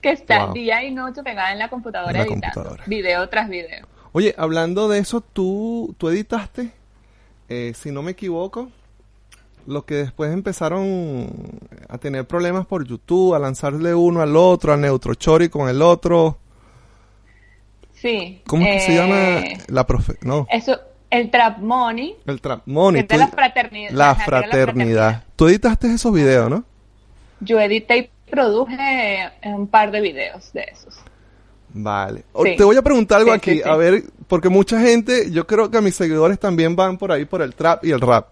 que 0.00 0.10
está 0.10 0.50
día 0.52 0.82
y 0.82 0.90
noche 0.90 1.22
pegada 1.22 1.52
en 1.52 1.58
la 1.58 1.68
computadora 1.68 2.22
editando 2.22 2.76
video 2.86 3.28
tras 3.28 3.48
video. 3.48 3.86
Oye, 4.12 4.34
hablando 4.38 4.88
de 4.88 5.00
eso, 5.00 5.20
¿tú, 5.20 5.94
tú 5.98 6.08
editaste 6.08 6.70
eh, 7.48 7.72
si 7.74 7.90
no 7.90 8.02
me 8.02 8.12
equivoco, 8.12 8.70
los 9.66 9.84
que 9.84 9.94
después 9.94 10.32
empezaron 10.32 11.28
a 11.88 11.98
tener 11.98 12.26
problemas 12.26 12.66
por 12.66 12.86
YouTube, 12.86 13.34
a 13.34 13.38
lanzarle 13.38 13.94
uno 13.94 14.20
al 14.20 14.36
otro, 14.36 14.72
a 14.72 14.76
Neutrochori 14.76 15.48
con 15.48 15.68
el 15.68 15.82
otro. 15.82 16.38
Sí. 17.94 18.42
¿Cómo 18.46 18.64
se 18.64 18.92
eh, 18.92 18.94
llama? 18.94 19.42
La 19.68 19.86
profe 19.86 20.14
no. 20.20 20.46
Eso, 20.50 20.78
el 21.10 21.30
Trap 21.30 21.58
Money. 21.58 22.16
El 22.26 22.40
Trap 22.40 22.62
Money. 22.66 23.06
la 23.08 23.28
fraternidad. 23.28 23.90
La 23.92 24.14
fraternidad. 24.14 25.24
Tú 25.36 25.48
editaste 25.48 25.92
esos 25.92 26.12
videos, 26.12 26.50
¿no? 26.50 26.64
Yo 27.40 27.60
edité 27.60 27.98
y 27.98 28.10
produje 28.30 29.30
un 29.44 29.66
par 29.66 29.90
de 29.90 30.00
videos 30.00 30.52
de 30.52 30.66
esos. 30.70 30.98
Vale. 31.74 32.24
Te 32.56 32.62
voy 32.62 32.76
a 32.76 32.82
preguntar 32.82 33.18
algo 33.18 33.32
aquí, 33.32 33.60
a 33.62 33.74
ver, 33.74 34.04
porque 34.28 34.48
mucha 34.48 34.80
gente, 34.80 35.30
yo 35.32 35.44
creo 35.44 35.70
que 35.70 35.80
mis 35.80 35.96
seguidores 35.96 36.38
también 36.38 36.76
van 36.76 36.96
por 36.96 37.10
ahí 37.10 37.24
por 37.24 37.42
el 37.42 37.52
trap 37.52 37.84
y 37.84 37.90
el 37.90 38.00
rap. 38.00 38.28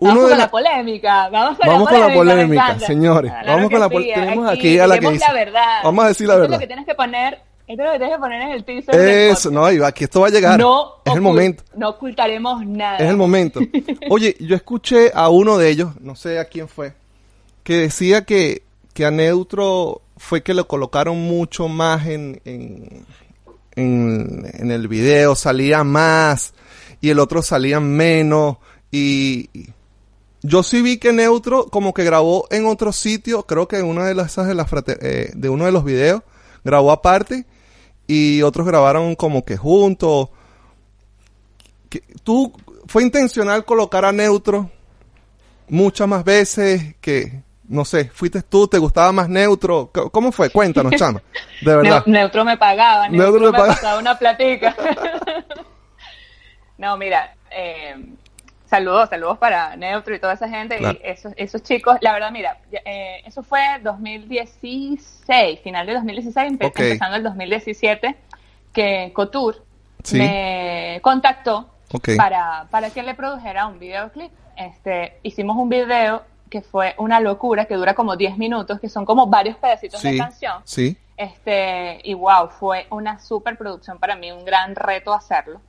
vamos 0.00 0.28
con 0.28 0.36
la, 0.36 0.50
polémica, 0.50 1.28
vamos 1.28 1.56
con 1.58 1.68
vamos 1.68 1.92
la 1.92 1.98
polémica, 1.98 2.16
con 2.16 2.26
la 2.26 2.34
polémica 2.34 2.78
señores. 2.80 3.32
vamos 3.46 3.70
con 3.70 3.80
la 3.80 3.88
polémica. 3.88 4.20
Tenemos 4.20 4.50
aquí, 4.50 4.78
a 4.80 4.86
la 4.88 4.98
que 4.98 5.10
dice. 5.10 5.24
La 5.28 5.32
verdad. 5.32 5.80
Vamos 5.84 6.04
a 6.04 6.08
decir 6.08 6.26
la 6.26 6.34
esto 6.34 6.40
verdad. 6.40 6.54
Es 6.54 6.58
lo 6.58 6.60
que 6.60 6.66
tienes 6.66 6.86
que 6.86 6.94
poner, 6.96 7.38
esto 7.68 7.82
es 7.82 7.86
lo 7.86 7.92
que 7.92 7.98
tienes 7.98 8.16
que 8.16 8.20
poner 8.20 8.42
en 8.42 8.48
el 8.50 8.64
teaser. 8.64 8.94
Eso, 8.96 9.50
no, 9.52 9.66
aquí 9.86 10.04
esto 10.04 10.20
va 10.20 10.26
a 10.26 10.30
llegar. 10.30 10.58
No 10.58 10.94
es 11.04 11.14
el 11.14 11.20
momento. 11.20 11.62
No 11.76 11.90
ocultaremos 11.90 12.66
nada. 12.66 12.98
Es 12.98 13.08
el 13.08 13.16
momento. 13.16 13.60
Oye, 14.10 14.36
yo 14.40 14.56
escuché 14.56 15.12
a 15.14 15.28
uno 15.28 15.56
de 15.56 15.70
ellos, 15.70 15.90
no 16.00 16.16
sé 16.16 16.40
a 16.40 16.46
quién 16.46 16.66
fue, 16.66 16.94
que 17.62 17.76
decía 17.76 18.24
que, 18.24 18.64
que 18.92 19.06
a 19.06 19.12
Neutro 19.12 20.02
fue 20.20 20.42
que 20.42 20.52
lo 20.52 20.68
colocaron 20.68 21.18
mucho 21.18 21.66
más 21.66 22.06
en, 22.06 22.42
en, 22.44 23.06
en, 23.74 24.70
el 24.70 24.86
video, 24.86 25.34
salía 25.34 25.82
más 25.82 26.52
y 27.00 27.08
el 27.08 27.18
otro 27.18 27.40
salía 27.40 27.80
menos 27.80 28.58
y 28.92 29.48
yo 30.42 30.62
sí 30.62 30.82
vi 30.82 30.98
que 30.98 31.14
Neutro 31.14 31.68
como 31.68 31.94
que 31.94 32.04
grabó 32.04 32.46
en 32.50 32.66
otro 32.66 32.92
sitio, 32.92 33.44
creo 33.44 33.66
que 33.66 33.78
en 33.78 33.86
una 33.86 34.04
de 34.04 34.14
las 34.14 34.36
eh, 34.38 35.32
de 35.34 35.48
uno 35.48 35.64
de 35.64 35.72
los 35.72 35.84
videos 35.84 36.22
grabó 36.64 36.92
aparte 36.92 37.46
y 38.06 38.42
otros 38.42 38.66
grabaron 38.66 39.16
como 39.16 39.42
que 39.46 39.56
juntos. 39.56 40.28
¿Tú 42.22 42.52
fue 42.86 43.04
intencional 43.04 43.64
colocar 43.64 44.04
a 44.04 44.12
Neutro 44.12 44.70
muchas 45.70 46.06
más 46.06 46.24
veces 46.24 46.94
que 47.00 47.42
no 47.70 47.84
sé, 47.84 48.06
fuiste 48.06 48.42
tú, 48.42 48.66
te 48.66 48.78
gustaba 48.78 49.12
más 49.12 49.28
neutro. 49.28 49.90
¿Cómo 50.10 50.32
fue? 50.32 50.50
Cuéntanos, 50.50 50.92
chama. 50.96 51.22
De 51.62 51.76
verdad. 51.76 52.02
neutro 52.04 52.44
me 52.44 52.56
pagaba, 52.56 53.08
neutro, 53.08 53.52
me, 53.52 53.58
pasaba 53.58 53.98
una 54.00 54.18
platica. 54.18 54.74
no, 56.78 56.96
mira, 56.96 57.36
eh, 57.48 57.94
saludos, 58.66 59.08
saludos 59.08 59.38
para 59.38 59.76
Neutro 59.76 60.14
y 60.14 60.18
toda 60.18 60.32
esa 60.32 60.48
gente 60.48 60.78
y 60.80 61.00
esos, 61.04 61.32
esos 61.36 61.62
chicos. 61.62 61.96
La 62.00 62.12
verdad, 62.12 62.32
mira, 62.32 62.58
eh, 62.72 63.22
eso 63.24 63.44
fue 63.44 63.60
2016, 63.84 65.60
final 65.60 65.86
de 65.86 65.94
2016, 65.94 66.52
empezando 66.58 67.16
el 67.16 67.22
2017, 67.22 68.16
que 68.72 69.12
Couture 69.14 69.58
me 70.12 70.98
contactó 71.02 71.70
para, 72.16 72.66
para 72.68 72.90
que 72.90 73.04
le 73.04 73.14
produjera 73.14 73.68
un 73.68 73.78
videoclip. 73.78 74.32
Este, 74.56 75.18
hicimos 75.22 75.56
un 75.56 75.68
video 75.68 76.24
que 76.50 76.60
fue 76.60 76.94
una 76.98 77.20
locura, 77.20 77.64
que 77.64 77.76
dura 77.76 77.94
como 77.94 78.16
10 78.16 78.36
minutos, 78.36 78.80
que 78.80 78.88
son 78.88 79.06
como 79.06 79.28
varios 79.28 79.56
pedacitos 79.56 80.02
de 80.02 80.18
canción. 80.18 80.60
Sí. 80.64 80.96
Este, 81.16 82.00
y 82.02 82.12
wow, 82.14 82.48
fue 82.48 82.86
una 82.90 83.20
super 83.20 83.56
producción 83.56 83.98
para 83.98 84.16
mí, 84.16 84.32
un 84.32 84.44
gran 84.44 84.74
reto 84.74 85.14
hacerlo. 85.14 85.60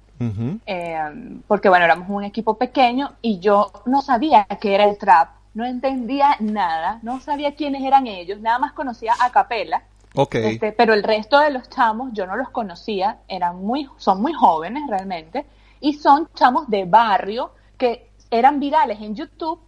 Eh, 0.68 1.00
porque 1.48 1.68
bueno, 1.68 1.86
éramos 1.86 2.08
un 2.08 2.24
equipo 2.24 2.56
pequeño 2.56 3.14
y 3.24 3.40
yo 3.40 3.72
no 3.88 4.04
sabía 4.04 4.46
qué 4.60 4.76
era 4.76 4.84
el 4.84 5.00
trap, 5.00 5.30
no 5.56 5.66
entendía 5.66 6.36
nada, 6.40 7.00
no 7.02 7.20
sabía 7.20 7.56
quiénes 7.56 7.82
eran 7.84 8.06
ellos, 8.06 8.40
nada 8.40 8.60
más 8.60 8.74
conocía 8.74 9.14
a 9.20 9.32
Capela. 9.32 9.82
Okay. 10.14 10.54
Este, 10.54 10.74
pero 10.74 10.94
el 10.94 11.02
resto 11.02 11.40
de 11.40 11.50
los 11.50 11.70
chamos 11.70 12.12
yo 12.14 12.28
no 12.28 12.36
los 12.36 12.50
conocía, 12.50 13.18
eran 13.28 13.64
muy, 13.64 13.90
son 13.98 14.22
muy 14.22 14.34
jóvenes 14.34 14.84
realmente, 14.88 15.46
y 15.80 15.94
son 15.94 16.30
chamos 16.36 16.70
de 16.70 16.86
barrio 16.86 17.54
que 17.78 18.12
eran 18.30 18.60
virales 18.60 19.02
en 19.02 19.16
YouTube 19.16 19.60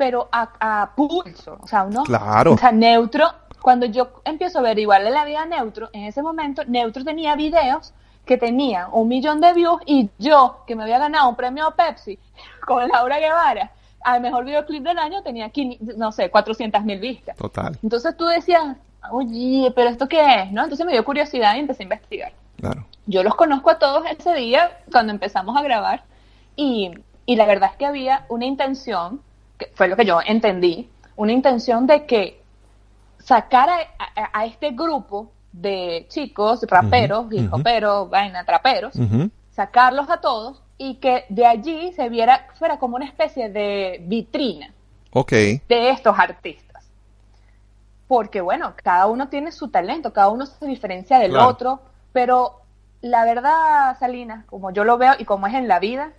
pero 0.00 0.30
a, 0.32 0.92
pulso, 0.96 1.58
o 1.60 1.66
sea, 1.66 1.84
uno, 1.84 2.04
claro. 2.04 2.54
o 2.54 2.56
sea, 2.56 2.72
neutro, 2.72 3.28
cuando 3.60 3.84
yo 3.84 4.22
empiezo 4.24 4.56
a 4.56 4.60
averiguarle 4.62 5.10
la 5.10 5.26
vida 5.26 5.42
a 5.42 5.44
Neutro, 5.44 5.90
en 5.92 6.04
ese 6.04 6.22
momento 6.22 6.62
Neutro 6.64 7.04
tenía 7.04 7.36
videos 7.36 7.92
que 8.24 8.38
tenían 8.38 8.88
un 8.92 9.08
millón 9.08 9.42
de 9.42 9.52
views 9.52 9.82
y 9.84 10.08
yo, 10.18 10.64
que 10.66 10.74
me 10.74 10.84
había 10.84 10.98
ganado 10.98 11.28
un 11.28 11.36
premio 11.36 11.66
a 11.66 11.74
Pepsi 11.74 12.18
con 12.66 12.88
Laura 12.88 13.18
Guevara, 13.18 13.72
al 14.00 14.22
mejor 14.22 14.46
videoclip 14.46 14.82
del 14.82 14.98
año 14.98 15.22
tenía, 15.22 15.52
no 15.98 16.12
sé, 16.12 16.30
400 16.30 16.82
mil 16.82 16.98
vistas. 16.98 17.36
Total. 17.36 17.78
Entonces 17.82 18.16
tú 18.16 18.24
decías, 18.24 18.78
oye, 19.10 19.70
pero 19.76 19.90
¿esto 19.90 20.08
qué 20.08 20.44
es? 20.44 20.50
¿no? 20.50 20.62
Entonces 20.62 20.86
me 20.86 20.92
dio 20.92 21.04
curiosidad 21.04 21.56
y 21.56 21.58
empecé 21.58 21.82
a 21.82 21.84
investigar. 21.84 22.32
Claro. 22.58 22.86
Yo 23.04 23.22
los 23.22 23.34
conozco 23.34 23.68
a 23.68 23.78
todos 23.78 24.04
ese 24.10 24.32
día 24.32 24.78
cuando 24.90 25.12
empezamos 25.12 25.54
a 25.58 25.62
grabar 25.62 26.04
y, 26.56 26.90
y 27.26 27.36
la 27.36 27.44
verdad 27.44 27.72
es 27.72 27.76
que 27.76 27.84
había 27.84 28.24
una 28.30 28.46
intención 28.46 29.20
fue 29.74 29.88
lo 29.88 29.96
que 29.96 30.04
yo 30.04 30.20
entendí, 30.24 30.88
una 31.16 31.32
intención 31.32 31.86
de 31.86 32.06
que 32.06 32.40
sacar 33.18 33.68
a, 34.32 34.46
este 34.46 34.70
grupo 34.70 35.30
de 35.52 36.06
chicos, 36.08 36.62
raperos, 36.68 37.26
hip 37.30 37.52
hoperos, 37.52 38.08
vaina, 38.08 38.44
traperos, 38.44 38.94
sacarlos 39.50 40.08
a 40.08 40.20
todos 40.20 40.62
y 40.78 40.94
que 40.94 41.26
de 41.28 41.46
allí 41.46 41.92
se 41.92 42.08
viera, 42.08 42.46
fuera 42.58 42.78
como 42.78 42.96
una 42.96 43.04
especie 43.04 43.50
de 43.50 44.02
vitrina 44.06 44.72
okay. 45.12 45.60
de 45.68 45.90
estos 45.90 46.18
artistas. 46.18 46.88
Porque 48.08 48.40
bueno, 48.40 48.72
cada 48.82 49.06
uno 49.06 49.28
tiene 49.28 49.52
su 49.52 49.68
talento, 49.68 50.12
cada 50.12 50.30
uno 50.30 50.46
se 50.46 50.66
diferencia 50.66 51.18
del 51.18 51.36
otro, 51.36 51.80
pero 52.12 52.62
la 53.02 53.24
verdad, 53.24 53.96
Salinas, 53.98 54.44
como 54.46 54.70
yo 54.72 54.84
lo 54.84 54.98
veo 54.98 55.14
y 55.18 55.24
como 55.24 55.46
es 55.46 55.54
en 55.54 55.68
la 55.68 55.78
vida, 55.78 56.12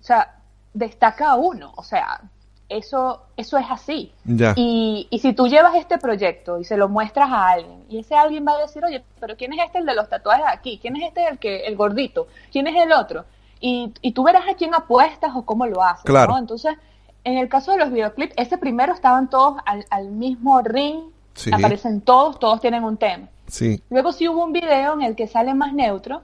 o 0.00 0.02
sea, 0.02 0.40
destaca 0.74 1.30
a 1.30 1.36
uno, 1.36 1.72
o 1.76 1.82
sea, 1.82 2.22
eso, 2.70 3.20
eso 3.36 3.58
es 3.58 3.66
así. 3.68 4.12
Y, 4.56 5.08
y, 5.10 5.18
si 5.18 5.32
tú 5.32 5.48
llevas 5.48 5.74
este 5.74 5.98
proyecto 5.98 6.58
y 6.58 6.64
se 6.64 6.76
lo 6.76 6.88
muestras 6.88 7.28
a 7.30 7.50
alguien, 7.50 7.84
y 7.90 7.98
ese 7.98 8.14
alguien 8.14 8.46
va 8.46 8.52
a 8.52 8.60
decir, 8.60 8.84
oye, 8.84 9.02
pero 9.18 9.36
¿quién 9.36 9.52
es 9.52 9.66
este 9.66 9.78
el 9.78 9.86
de 9.86 9.94
los 9.94 10.08
tatuajes 10.08 10.46
aquí? 10.48 10.78
¿Quién 10.80 10.96
es 10.96 11.08
este 11.08 11.26
el 11.28 11.38
que, 11.38 11.66
el 11.66 11.76
gordito? 11.76 12.28
¿Quién 12.50 12.68
es 12.68 12.80
el 12.80 12.92
otro? 12.92 13.24
Y, 13.60 13.92
y 14.00 14.12
tú 14.12 14.22
verás 14.22 14.44
a 14.48 14.54
quién 14.54 14.74
apuestas 14.74 15.32
o 15.34 15.42
cómo 15.42 15.66
lo 15.66 15.82
haces. 15.82 16.04
Claro. 16.04 16.38
Entonces, 16.38 16.76
en 17.24 17.38
el 17.38 17.48
caso 17.48 17.72
de 17.72 17.78
los 17.78 17.90
videoclips, 17.90 18.34
ese 18.36 18.56
primero 18.56 18.94
estaban 18.94 19.28
todos 19.28 19.56
al, 19.66 19.84
al 19.90 20.08
mismo 20.10 20.62
ring, 20.62 21.10
aparecen 21.52 22.00
todos, 22.00 22.38
todos 22.38 22.60
tienen 22.60 22.84
un 22.84 22.96
tema. 22.96 23.28
Sí. 23.48 23.82
Luego 23.90 24.12
sí 24.12 24.28
hubo 24.28 24.44
un 24.44 24.52
video 24.52 24.94
en 24.94 25.02
el 25.02 25.16
que 25.16 25.26
sale 25.26 25.54
más 25.54 25.74
neutro, 25.74 26.22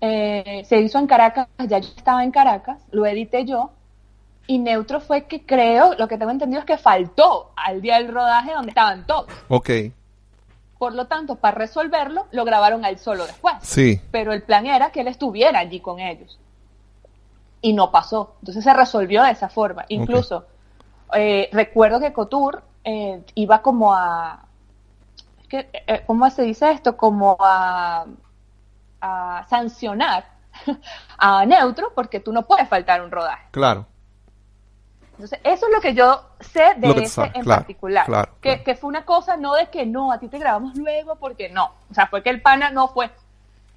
eh, 0.00 0.62
se 0.66 0.78
hizo 0.80 0.98
en 0.98 1.06
Caracas, 1.06 1.48
ya 1.58 1.78
yo 1.78 1.88
estaba 1.96 2.22
en 2.22 2.30
Caracas, 2.30 2.80
lo 2.90 3.06
edité 3.06 3.44
yo, 3.44 3.70
y 4.50 4.58
neutro 4.58 5.00
fue 5.00 5.26
que 5.26 5.46
creo, 5.46 5.94
lo 5.94 6.08
que 6.08 6.18
tengo 6.18 6.32
entendido 6.32 6.58
es 6.58 6.66
que 6.66 6.76
faltó 6.76 7.52
al 7.54 7.80
día 7.80 7.98
del 7.98 8.12
rodaje 8.12 8.52
donde 8.52 8.70
estaban 8.70 9.06
todos. 9.06 9.28
Ok. 9.48 9.70
Por 10.76 10.94
lo 10.94 11.06
tanto, 11.06 11.36
para 11.36 11.56
resolverlo, 11.56 12.26
lo 12.32 12.44
grabaron 12.44 12.84
al 12.84 12.98
solo 12.98 13.26
después. 13.26 13.54
Sí. 13.62 14.00
Pero 14.10 14.32
el 14.32 14.42
plan 14.42 14.66
era 14.66 14.90
que 14.90 15.02
él 15.02 15.06
estuviera 15.06 15.60
allí 15.60 15.78
con 15.78 16.00
ellos. 16.00 16.40
Y 17.62 17.74
no 17.74 17.92
pasó. 17.92 18.34
Entonces 18.40 18.64
se 18.64 18.74
resolvió 18.74 19.22
de 19.22 19.30
esa 19.30 19.48
forma. 19.48 19.84
Incluso, 19.86 20.46
eh, 21.14 21.48
recuerdo 21.52 22.00
que 22.00 22.12
Couture 22.12 22.58
eh, 22.82 23.22
iba 23.36 23.62
como 23.62 23.94
a... 23.94 24.46
¿Cómo 26.06 26.28
se 26.30 26.42
dice 26.42 26.72
esto? 26.72 26.96
Como 26.96 27.36
a 27.38 28.06
a 29.00 29.46
sancionar 29.48 30.24
a 31.18 31.44
Neutro 31.46 31.92
porque 31.94 32.20
tú 32.20 32.32
no 32.32 32.46
puedes 32.46 32.68
faltar 32.68 33.02
un 33.02 33.10
rodaje. 33.10 33.46
Claro. 33.50 33.86
Entonces, 35.20 35.40
eso 35.44 35.66
es 35.66 35.72
lo 35.74 35.80
que 35.82 35.92
yo 35.92 36.22
sé 36.40 36.74
de 36.78 37.02
ese 37.02 37.30
en 37.34 37.44
particular. 37.44 38.28
que, 38.40 38.74
fue 38.74 38.88
una 38.88 39.04
cosa 39.04 39.36
no 39.36 39.54
de 39.54 39.66
que 39.66 39.84
no, 39.84 40.12
a 40.12 40.18
ti 40.18 40.28
te 40.28 40.38
grabamos 40.38 40.76
luego 40.76 41.16
porque 41.16 41.50
no. 41.50 41.72
O 41.90 41.94
sea, 41.94 42.06
fue 42.06 42.22
que 42.22 42.30
el 42.30 42.40
pana 42.40 42.70
no 42.70 42.88
fue. 42.88 43.10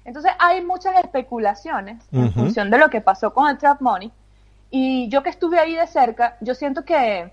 Entonces, 0.06 0.32
hay 0.38 0.64
muchas 0.64 0.96
especulaciones 0.96 2.02
en 2.12 2.32
función 2.32 2.70
de 2.70 2.78
lo 2.78 2.88
que 2.88 3.02
pasó 3.02 3.34
con 3.34 3.50
el 3.50 3.58
Trap 3.58 3.82
Money. 3.82 4.10
Y 4.70 5.08
yo 5.10 5.22
que 5.22 5.28
estuve 5.28 5.58
ahí 5.58 5.74
de 5.74 5.86
cerca, 5.86 6.38
yo 6.40 6.54
siento 6.54 6.84
que, 6.84 7.30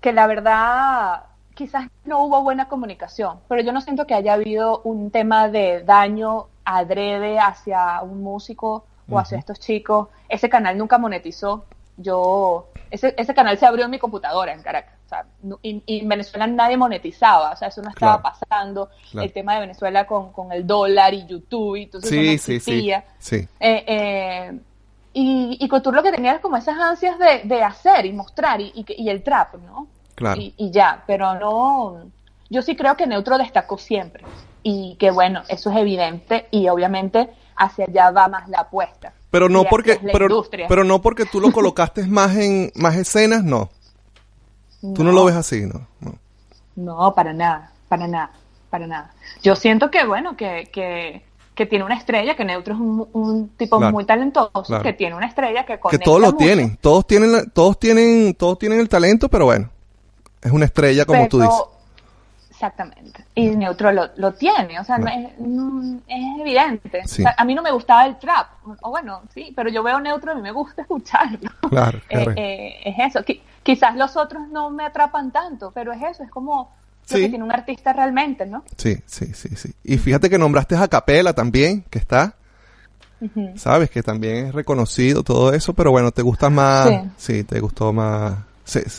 que 0.00 0.12
la 0.14 0.26
verdad 0.26 1.24
quizás 1.54 1.88
no 2.06 2.24
hubo 2.24 2.42
buena 2.42 2.66
comunicación, 2.66 3.40
pero 3.46 3.62
yo 3.62 3.72
no 3.72 3.82
siento 3.82 4.06
que 4.06 4.14
haya 4.14 4.32
habido 4.32 4.80
un 4.84 5.10
tema 5.10 5.48
de 5.48 5.82
daño 5.84 6.46
adrede 6.64 7.38
hacia 7.38 8.00
un 8.00 8.22
músico 8.22 8.86
o 9.10 9.18
hacia 9.18 9.38
estos 9.38 9.60
chicos. 9.60 10.08
Ese 10.30 10.48
canal 10.48 10.78
nunca 10.78 10.96
monetizó. 10.96 11.66
Yo, 11.96 12.68
ese, 12.90 13.14
ese 13.16 13.34
canal 13.34 13.56
se 13.58 13.66
abrió 13.66 13.84
en 13.84 13.90
mi 13.90 13.98
computadora 13.98 14.52
en 14.52 14.62
Caracas. 14.62 14.94
O 15.06 15.08
sea, 15.08 15.26
y, 15.62 15.82
en 15.86 16.08
Venezuela 16.08 16.46
nadie 16.46 16.76
monetizaba, 16.76 17.52
o 17.52 17.56
sea, 17.56 17.68
eso 17.68 17.82
no 17.82 17.90
estaba 17.90 18.22
pasando. 18.22 18.90
El 19.12 19.32
tema 19.32 19.54
de 19.54 19.60
Venezuela 19.60 20.06
con, 20.06 20.32
con, 20.32 20.52
el 20.52 20.66
dólar 20.66 21.14
y 21.14 21.26
YouTube, 21.26 21.76
y 21.76 21.82
entonces 21.84 22.10
sí, 22.10 22.16
no 22.16 22.30
existía. 22.30 23.04
Sí, 23.18 23.40
sí, 23.40 23.48
eh, 23.60 23.84
eh, 23.86 24.58
y, 25.12 25.58
y 25.60 25.68
Couture 25.68 25.96
lo 25.96 26.02
que 26.02 26.10
tenía 26.10 26.32
era 26.32 26.40
como 26.40 26.56
esas 26.56 26.76
ansias 26.78 27.18
de, 27.18 27.42
de 27.44 27.62
hacer 27.62 28.06
y 28.06 28.12
mostrar 28.12 28.60
y, 28.60 28.72
y, 28.74 29.08
el 29.08 29.22
trap, 29.22 29.54
¿no? 29.54 29.86
Claro. 30.16 30.40
Y, 30.40 30.54
y 30.56 30.70
ya, 30.70 31.04
pero 31.06 31.38
no. 31.38 32.10
Yo 32.50 32.62
sí 32.62 32.74
creo 32.74 32.96
que 32.96 33.06
Neutro 33.06 33.38
destacó 33.38 33.78
siempre 33.78 34.24
y 34.62 34.96
que 34.96 35.10
bueno, 35.10 35.42
eso 35.48 35.70
es 35.70 35.76
evidente 35.76 36.48
y 36.50 36.68
obviamente 36.68 37.30
hacia 37.56 37.84
allá 37.84 38.10
va 38.10 38.28
más 38.28 38.48
la 38.48 38.60
apuesta. 38.60 39.12
Pero 39.34 39.48
no 39.48 39.64
porque 39.64 39.98
pero, 40.12 40.46
pero 40.68 40.84
no 40.84 41.02
porque 41.02 41.26
tú 41.26 41.40
lo 41.40 41.50
colocaste 41.50 42.06
más 42.06 42.36
en 42.36 42.70
más 42.76 42.94
escenas, 42.94 43.42
no. 43.42 43.68
Tú 44.94 45.02
no 45.02 45.10
lo 45.10 45.24
ves 45.24 45.34
así, 45.34 45.62
¿no? 45.62 45.88
No, 46.76 47.12
para 47.16 47.32
nada, 47.32 47.72
para 47.88 48.06
nada, 48.06 48.30
para 48.70 48.86
nada. 48.86 49.12
Yo 49.42 49.56
siento 49.56 49.90
que 49.90 50.06
bueno, 50.06 50.36
que, 50.36 50.70
que, 50.72 51.24
que 51.56 51.66
tiene 51.66 51.84
una 51.84 51.96
estrella, 51.96 52.36
que 52.36 52.44
Neutro 52.44 52.74
es 52.74 52.80
un, 52.80 53.50
tipo 53.56 53.80
muy 53.80 54.04
talentoso, 54.04 54.80
que 54.84 54.92
tiene 54.92 55.16
una 55.16 55.26
estrella 55.26 55.66
que 55.66 55.80
Que 55.90 55.98
todos 55.98 56.20
lo 56.20 56.36
tienen, 56.36 56.76
todos 56.76 57.04
tienen 57.04 57.50
todos 57.50 57.76
tienen 57.80 58.34
todos 58.34 58.56
tienen 58.56 58.78
el 58.78 58.88
talento, 58.88 59.28
pero 59.28 59.46
bueno, 59.46 59.68
es 60.42 60.52
una 60.52 60.66
estrella 60.66 61.06
como 61.06 61.26
tú 61.26 61.40
dices. 61.40 61.60
Exactamente. 62.64 63.26
Y 63.34 63.50
Neutro 63.50 63.92
lo, 63.92 64.08
lo 64.16 64.32
tiene, 64.32 64.80
o 64.80 64.84
sea, 64.84 64.96
es, 64.96 66.40
evidente. 66.40 67.02
a 67.36 67.44
mí 67.44 67.54
no 67.54 67.62
me 67.62 67.70
gustaba 67.70 68.06
el 68.06 68.16
trap, 68.18 68.46
o 68.80 68.90
bueno, 68.90 69.22
sí, 69.34 69.52
pero 69.54 69.68
yo 69.68 69.82
veo 69.82 70.00
Neutro 70.00 70.38
y 70.38 70.40
me 70.40 70.50
gusta 70.50 70.82
escucharlo. 70.82 71.50
Claro, 71.68 72.00
eh, 72.08 72.26
eh, 72.36 72.74
es 72.84 73.14
eso. 73.14 73.20
quizás 73.62 73.94
los 73.96 74.16
otros 74.16 74.48
no 74.48 74.70
me 74.70 74.84
atrapan 74.86 75.30
tanto, 75.30 75.72
pero 75.72 75.92
es 75.92 76.02
eso, 76.02 76.22
es 76.22 76.30
como 76.30 76.74
lo 77.10 77.16
que 77.18 77.28
tiene 77.28 77.44
un 77.44 77.52
artista 77.52 77.92
realmente, 77.92 78.46
¿no? 78.46 78.64
Sí, 78.78 78.96
sí, 79.04 79.26
sí, 79.34 79.54
sí. 79.56 79.74
Y 79.84 79.98
fíjate 79.98 80.30
que 80.30 80.38
nombraste 80.38 80.74
a 80.74 80.88
Capela 80.88 81.34
también, 81.34 81.84
que 81.90 81.98
está. 81.98 82.34
Sabes 83.56 83.90
que 83.90 84.02
también 84.02 84.46
es 84.46 84.54
reconocido 84.54 85.22
todo 85.22 85.52
eso, 85.52 85.74
pero 85.74 85.90
bueno, 85.90 86.12
te 86.12 86.22
gusta 86.22 86.50
más, 86.50 86.90
sí 87.16 87.44
te 87.44 87.60
gustó 87.60 87.92
más 87.92 88.36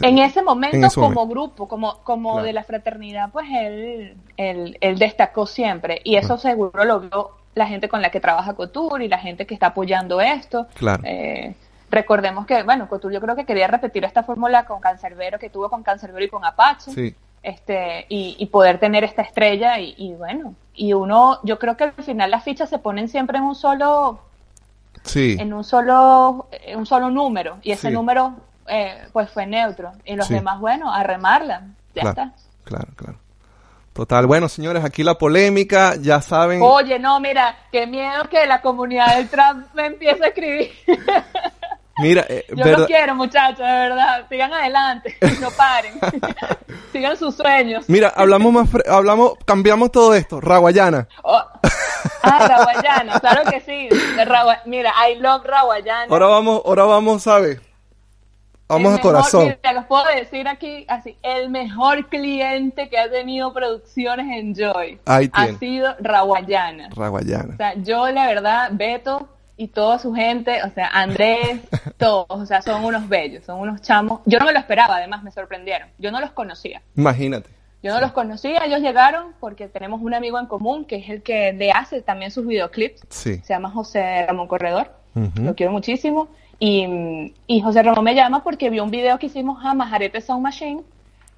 en 0.02 0.20
ese 0.20 0.42
momento, 0.42 0.88
como 0.94 1.28
grupo, 1.28 1.68
como, 1.68 1.98
como 2.04 2.42
de 2.42 2.54
la 2.54 2.64
fraternidad, 2.64 3.30
pues 3.32 3.48
él, 3.52 4.16
él, 4.38 5.00
destacó 5.00 5.48
siempre. 5.48 6.02
Y 6.04 6.16
eso 6.16 6.38
seguro 6.38 6.86
lo 6.86 7.00
vio 7.02 7.32
la 7.56 7.66
gente 7.66 7.90
con 7.90 8.02
la 8.02 8.12
que 8.12 8.20
trabaja 8.20 8.54
Couture 8.54 9.06
y 9.06 9.08
la 9.08 9.18
gente 9.18 9.46
que 9.46 9.54
está 9.54 9.68
apoyando 9.68 10.22
esto. 10.22 10.68
Claro. 10.76 11.02
Eh, 11.06 11.56
recordemos 11.90 12.46
que, 12.46 12.62
bueno, 12.64 12.88
Couture 12.88 13.16
yo 13.16 13.22
creo 13.22 13.36
que 13.36 13.46
quería 13.46 13.68
repetir 13.68 14.04
esta 14.06 14.24
fórmula 14.24 14.66
con 14.66 14.80
Cancerbero 14.80 15.40
que 15.40 15.50
tuvo 15.50 15.70
con 15.70 15.82
Cancerbero 15.82 16.26
y 16.26 16.30
con 16.30 16.46
Apache. 16.46 17.16
Este, 17.42 18.08
y, 18.10 18.44
poder 18.48 18.80
tener 18.80 19.04
esta 19.04 19.22
estrella 19.22 19.80
y, 19.80 20.14
bueno, 20.18 20.56
y 20.74 20.94
uno, 20.94 21.40
yo 21.44 21.60
creo 21.60 21.78
que 21.78 21.84
al 21.84 21.94
final 21.94 22.32
las 22.32 22.44
fichas 22.44 22.70
se 22.70 22.80
ponen 22.80 23.08
siempre 23.08 23.38
en 23.38 23.44
un 23.44 23.54
solo, 23.54 24.20
sí. 25.04 25.38
en 25.40 25.54
un 25.54 25.64
solo, 25.64 26.48
en 26.52 26.80
un 26.80 26.88
solo 26.88 27.12
número 27.12 27.58
y 27.62 27.72
ese 27.72 27.92
número 27.92 28.34
eh, 28.68 29.08
pues 29.14 29.30
fue 29.30 29.46
neutro. 29.46 29.92
Y 30.06 30.16
los 30.16 30.30
demás, 30.30 30.60
bueno, 30.60 30.94
a 30.94 31.04
remarla. 31.04 31.64
Ya 31.94 32.10
está. 32.10 32.34
Claro, 32.64 32.88
claro. 32.96 33.20
Total, 33.94 34.26
bueno, 34.28 34.50
señores, 34.50 34.84
aquí 34.84 35.04
la 35.04 35.18
polémica, 35.18 35.96
ya 35.96 36.22
saben. 36.22 36.60
Oye, 36.62 37.00
no, 37.00 37.20
mira, 37.22 37.58
qué 37.72 37.88
miedo 37.88 38.28
que 38.30 38.46
la 38.46 38.62
comunidad 38.62 39.16
del 39.16 39.30
Trump 39.30 39.68
me 39.74 39.86
empiece 39.86 40.22
a 40.22 40.28
escribir. 40.28 40.72
Mira, 41.98 42.26
eh, 42.28 42.46
yo 42.54 42.66
lo 42.78 42.86
quiero, 42.86 43.16
muchachos, 43.16 43.60
de 43.60 43.64
verdad. 43.64 44.26
Sigan 44.28 44.52
adelante, 44.52 45.18
no 45.40 45.50
paren. 45.52 45.94
Sigan 46.92 47.16
sus 47.16 47.36
sueños. 47.36 47.86
Mira, 47.88 48.12
hablamos 48.14 48.52
más, 48.52 48.70
hablamos, 48.86 49.34
cambiamos 49.46 49.92
todo 49.92 50.14
esto. 50.14 50.42
Raguayana. 50.42 51.08
Oh. 51.24 51.42
Ah, 52.22 52.48
Raguayana, 52.48 53.20
claro 53.20 53.50
que 53.50 53.62
sí. 53.62 53.88
Mira, 54.66 54.94
I 55.10 55.16
love 55.20 55.46
Raguayana. 55.46 56.08
Ahora 56.10 56.28
vamos, 56.28 56.62
ahora 56.66 56.84
vamos, 56.84 57.24
¿sabes? 57.24 57.62
Vamos 58.68 58.96
a 58.96 59.02
corazón. 59.02 59.46
Mira, 59.46 59.74
los 59.74 59.86
puedo 59.86 60.06
decir 60.16 60.48
aquí 60.48 60.86
así, 60.88 61.18
el 61.22 61.50
mejor 61.50 62.08
cliente 62.10 62.90
que 62.90 62.98
ha 62.98 63.10
tenido 63.10 63.54
producciones 63.54 64.26
en 64.38 64.56
Joy 64.56 65.00
ha 65.06 65.22
sido 65.60 65.96
Raguayana. 66.00 66.90
Raguayana. 66.96 67.54
O 67.54 67.58
sea, 67.58 67.76
yo 67.76 68.10
la 68.10 68.26
verdad, 68.26 68.70
Beto 68.74 69.30
y 69.58 69.68
toda 69.68 70.00
su 70.00 70.14
gente, 70.14 70.64
o 70.64 70.70
sea, 70.72 70.88
Andrés, 70.88 71.62
todos, 71.98 72.26
o 72.30 72.46
sea, 72.46 72.62
son 72.62 72.84
unos 72.84 73.08
bellos, 73.08 73.46
son 73.46 73.60
unos 73.60 73.82
chamos. 73.82 74.22
Yo 74.26 74.40
no 74.40 74.46
me 74.46 74.54
lo 74.54 74.60
esperaba, 74.60 74.98
además 74.98 75.24
me 75.24 75.32
sorprendieron. 75.32 75.90
Yo 75.98 76.12
no 76.12 76.20
los 76.20 76.32
conocía. 76.32 76.82
Imagínate. 76.96 77.50
Yo 77.84 77.94
no 77.94 78.02
los 78.02 78.14
conocía, 78.14 78.66
ellos 78.66 78.80
llegaron 78.80 79.34
porque 79.40 79.68
tenemos 79.68 80.02
un 80.02 80.16
amigo 80.16 80.40
en 80.40 80.48
común 80.48 80.86
que 80.86 80.96
es 80.96 81.10
el 81.10 81.22
que 81.22 81.54
le 81.54 81.72
hace 81.72 82.02
también 82.02 82.32
sus 82.32 82.48
videoclips. 82.48 83.04
Sí. 83.10 83.38
Se 83.44 83.54
llama 83.54 83.70
José 83.70 84.26
Ramón 84.26 84.48
Corredor. 84.48 84.92
Lo 85.36 85.56
quiero 85.56 85.72
muchísimo. 85.72 86.28
Y, 86.60 87.34
y, 87.48 87.62
José 87.62 87.84
Ramón 87.84 88.04
me 88.04 88.16
llama 88.16 88.44
porque 88.44 88.70
vio 88.70 88.84
un 88.84 88.92
video 88.92 89.20
que 89.20 89.26
hicimos 89.26 89.64
a 89.66 89.74
Majarete 89.74 90.22
Sound 90.22 90.42
Machine, 90.42 90.84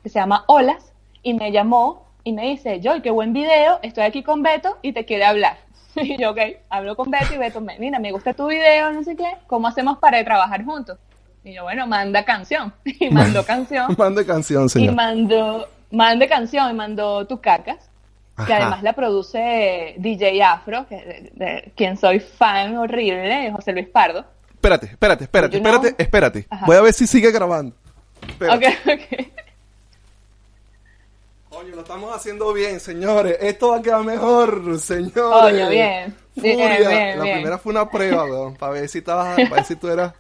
que 0.04 0.10
se 0.10 0.20
llama 0.20 0.44
Olas, 0.48 0.94
y 1.24 1.34
me 1.34 1.52
llamó 1.52 2.06
y 2.24 2.34
me 2.34 2.44
dice, 2.50 2.80
Joy, 2.82 3.02
qué 3.02 3.10
buen 3.10 3.34
video, 3.34 3.80
estoy 3.82 4.04
aquí 4.04 4.22
con 4.22 4.44
Beto 4.44 4.78
y 4.82 4.94
te 4.94 5.06
quiere 5.06 5.26
hablar. 5.26 5.58
Y 5.96 6.16
yo, 6.16 6.30
ok, 6.32 6.40
hablo 6.70 6.96
con 6.96 7.10
Beto 7.10 7.34
y 7.34 7.38
Beto, 7.38 7.60
mira, 7.60 7.98
me 7.98 8.12
gusta 8.12 8.34
tu 8.34 8.48
video, 8.48 8.92
no 8.92 9.04
sé 9.04 9.16
qué, 9.16 9.32
¿cómo 9.48 9.68
hacemos 9.68 9.98
para 9.98 10.24
trabajar 10.24 10.64
juntos? 10.64 11.00
Y 11.44 11.54
yo, 11.54 11.64
bueno, 11.64 11.88
manda 11.88 12.24
canción. 12.24 12.74
Y 12.86 13.10
mandó 13.10 13.44
canción. 13.44 13.94
Manda 13.98 14.24
canción, 14.26 14.70
señor. 14.70 14.94
Y 14.94 14.96
mandó, 14.96 15.68
mande 15.90 16.28
canción 16.28 16.70
y 16.70 16.74
mandó 16.74 17.26
Tu 17.26 17.40
Cacas, 17.40 17.90
que 18.46 18.54
además 18.54 18.84
la 18.84 18.94
produce 18.94 19.96
DJ 19.98 20.44
Afro, 20.44 20.86
que, 20.88 20.96
de, 20.96 21.32
de 21.34 21.72
quien 21.76 21.98
soy 21.98 22.20
fan 22.20 22.78
horrible, 22.78 23.52
José 23.52 23.72
Luis 23.72 23.88
Pardo. 23.88 24.26
Espérate, 24.68 24.86
espérate, 24.88 25.24
espérate, 25.24 25.58
espérate, 25.58 25.96
espérate. 25.98 26.48
Ajá. 26.50 26.66
Voy 26.66 26.76
a 26.76 26.82
ver 26.82 26.94
si 26.94 27.08
sigue 27.08 27.32
grabando. 27.32 27.76
Espérate. 28.28 28.68
Ok, 28.68 28.74
ok. 28.94 29.28
Coño, 31.50 31.76
lo 31.76 31.82
estamos 31.82 32.14
haciendo 32.16 32.52
bien, 32.54 32.80
señores. 32.80 33.38
Esto 33.40 33.70
va 33.70 33.78
a 33.78 33.82
quedar 33.82 34.04
mejor, 34.04 34.80
señores. 34.80 35.14
Coño, 35.14 35.70
bien. 35.70 36.16
Bien, 36.36 36.60
Furia. 36.60 36.90
bien, 36.90 37.18
La 37.18 37.24
bien. 37.24 37.36
primera 37.38 37.58
fue 37.58 37.72
una 37.72 37.90
prueba, 37.90 38.26
weón, 38.26 38.56
para 38.58 38.74
ver 38.74 38.90
si 38.90 39.00
estabas, 39.00 39.36
para 39.36 39.56
ver 39.56 39.64
si 39.66 39.76
tú 39.76 39.88
eras, 39.88 40.14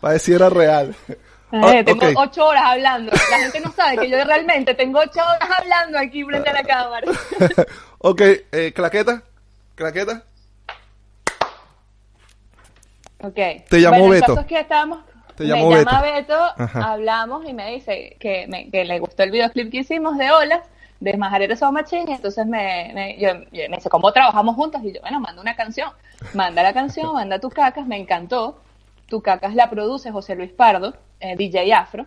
para 0.00 0.12
ver 0.12 0.20
si 0.20 0.32
era 0.34 0.50
real. 0.50 0.94
Eh, 1.08 1.16
Ah, 1.52 1.80
tengo 1.84 2.04
ok. 2.08 2.12
ocho 2.16 2.44
horas 2.44 2.62
hablando. 2.66 3.12
La 3.30 3.38
gente 3.38 3.60
no 3.60 3.72
sabe 3.72 3.98
que 3.98 4.10
yo 4.10 4.22
realmente 4.24 4.74
tengo 4.74 4.98
ocho 4.98 5.20
horas 5.20 5.48
hablando 5.60 5.96
aquí 5.98 6.24
frente 6.24 6.50
a 6.50 6.52
la 6.52 6.64
cámara. 6.64 7.06
ok, 7.98 8.20
eh, 8.50 8.72
claqueta, 8.74 9.22
claqueta. 9.76 10.24
Ok. 13.26 13.64
Te 13.68 13.80
llamó 13.80 13.98
bueno, 13.98 14.14
el 14.14 14.20
Beto. 14.20 14.26
caso 14.34 14.40
es 14.40 14.46
que 14.46 14.60
estábamos. 14.60 14.98
Te 15.36 15.44
me 15.44 15.48
llama 15.50 16.02
Beto. 16.02 16.34
Ajá. 16.56 16.92
hablamos 16.92 17.46
y 17.48 17.52
me 17.52 17.72
dice 17.72 18.16
que, 18.18 18.46
me- 18.48 18.70
que 18.70 18.84
le 18.84 18.98
gustó 18.98 19.22
el 19.22 19.30
videoclip 19.30 19.70
que 19.70 19.78
hicimos 19.78 20.16
de 20.16 20.30
Olas, 20.30 20.60
de 21.00 21.16
Majarete 21.16 21.56
So 21.56 21.70
Machine, 21.72 22.04
y 22.10 22.14
entonces 22.14 22.46
me, 22.46 22.90
me, 22.94 23.18
yo- 23.18 23.34
yo- 23.52 23.68
me 23.68 23.76
dice, 23.76 23.90
¿cómo 23.90 24.12
trabajamos 24.12 24.54
juntos? 24.56 24.80
Y 24.82 24.92
yo, 24.94 25.00
bueno, 25.02 25.20
manda 25.20 25.42
una 25.42 25.54
canción. 25.56 25.90
Manda 26.32 26.62
la 26.62 26.72
canción, 26.72 27.12
manda 27.14 27.38
tu 27.38 27.50
cacas, 27.50 27.86
me 27.86 27.98
encantó. 27.98 28.58
Tu 29.08 29.20
cacas 29.20 29.54
la 29.54 29.68
produce 29.70 30.10
José 30.10 30.34
Luis 30.36 30.52
Pardo, 30.52 30.94
eh, 31.20 31.36
DJ 31.36 31.72
Afro, 31.74 32.06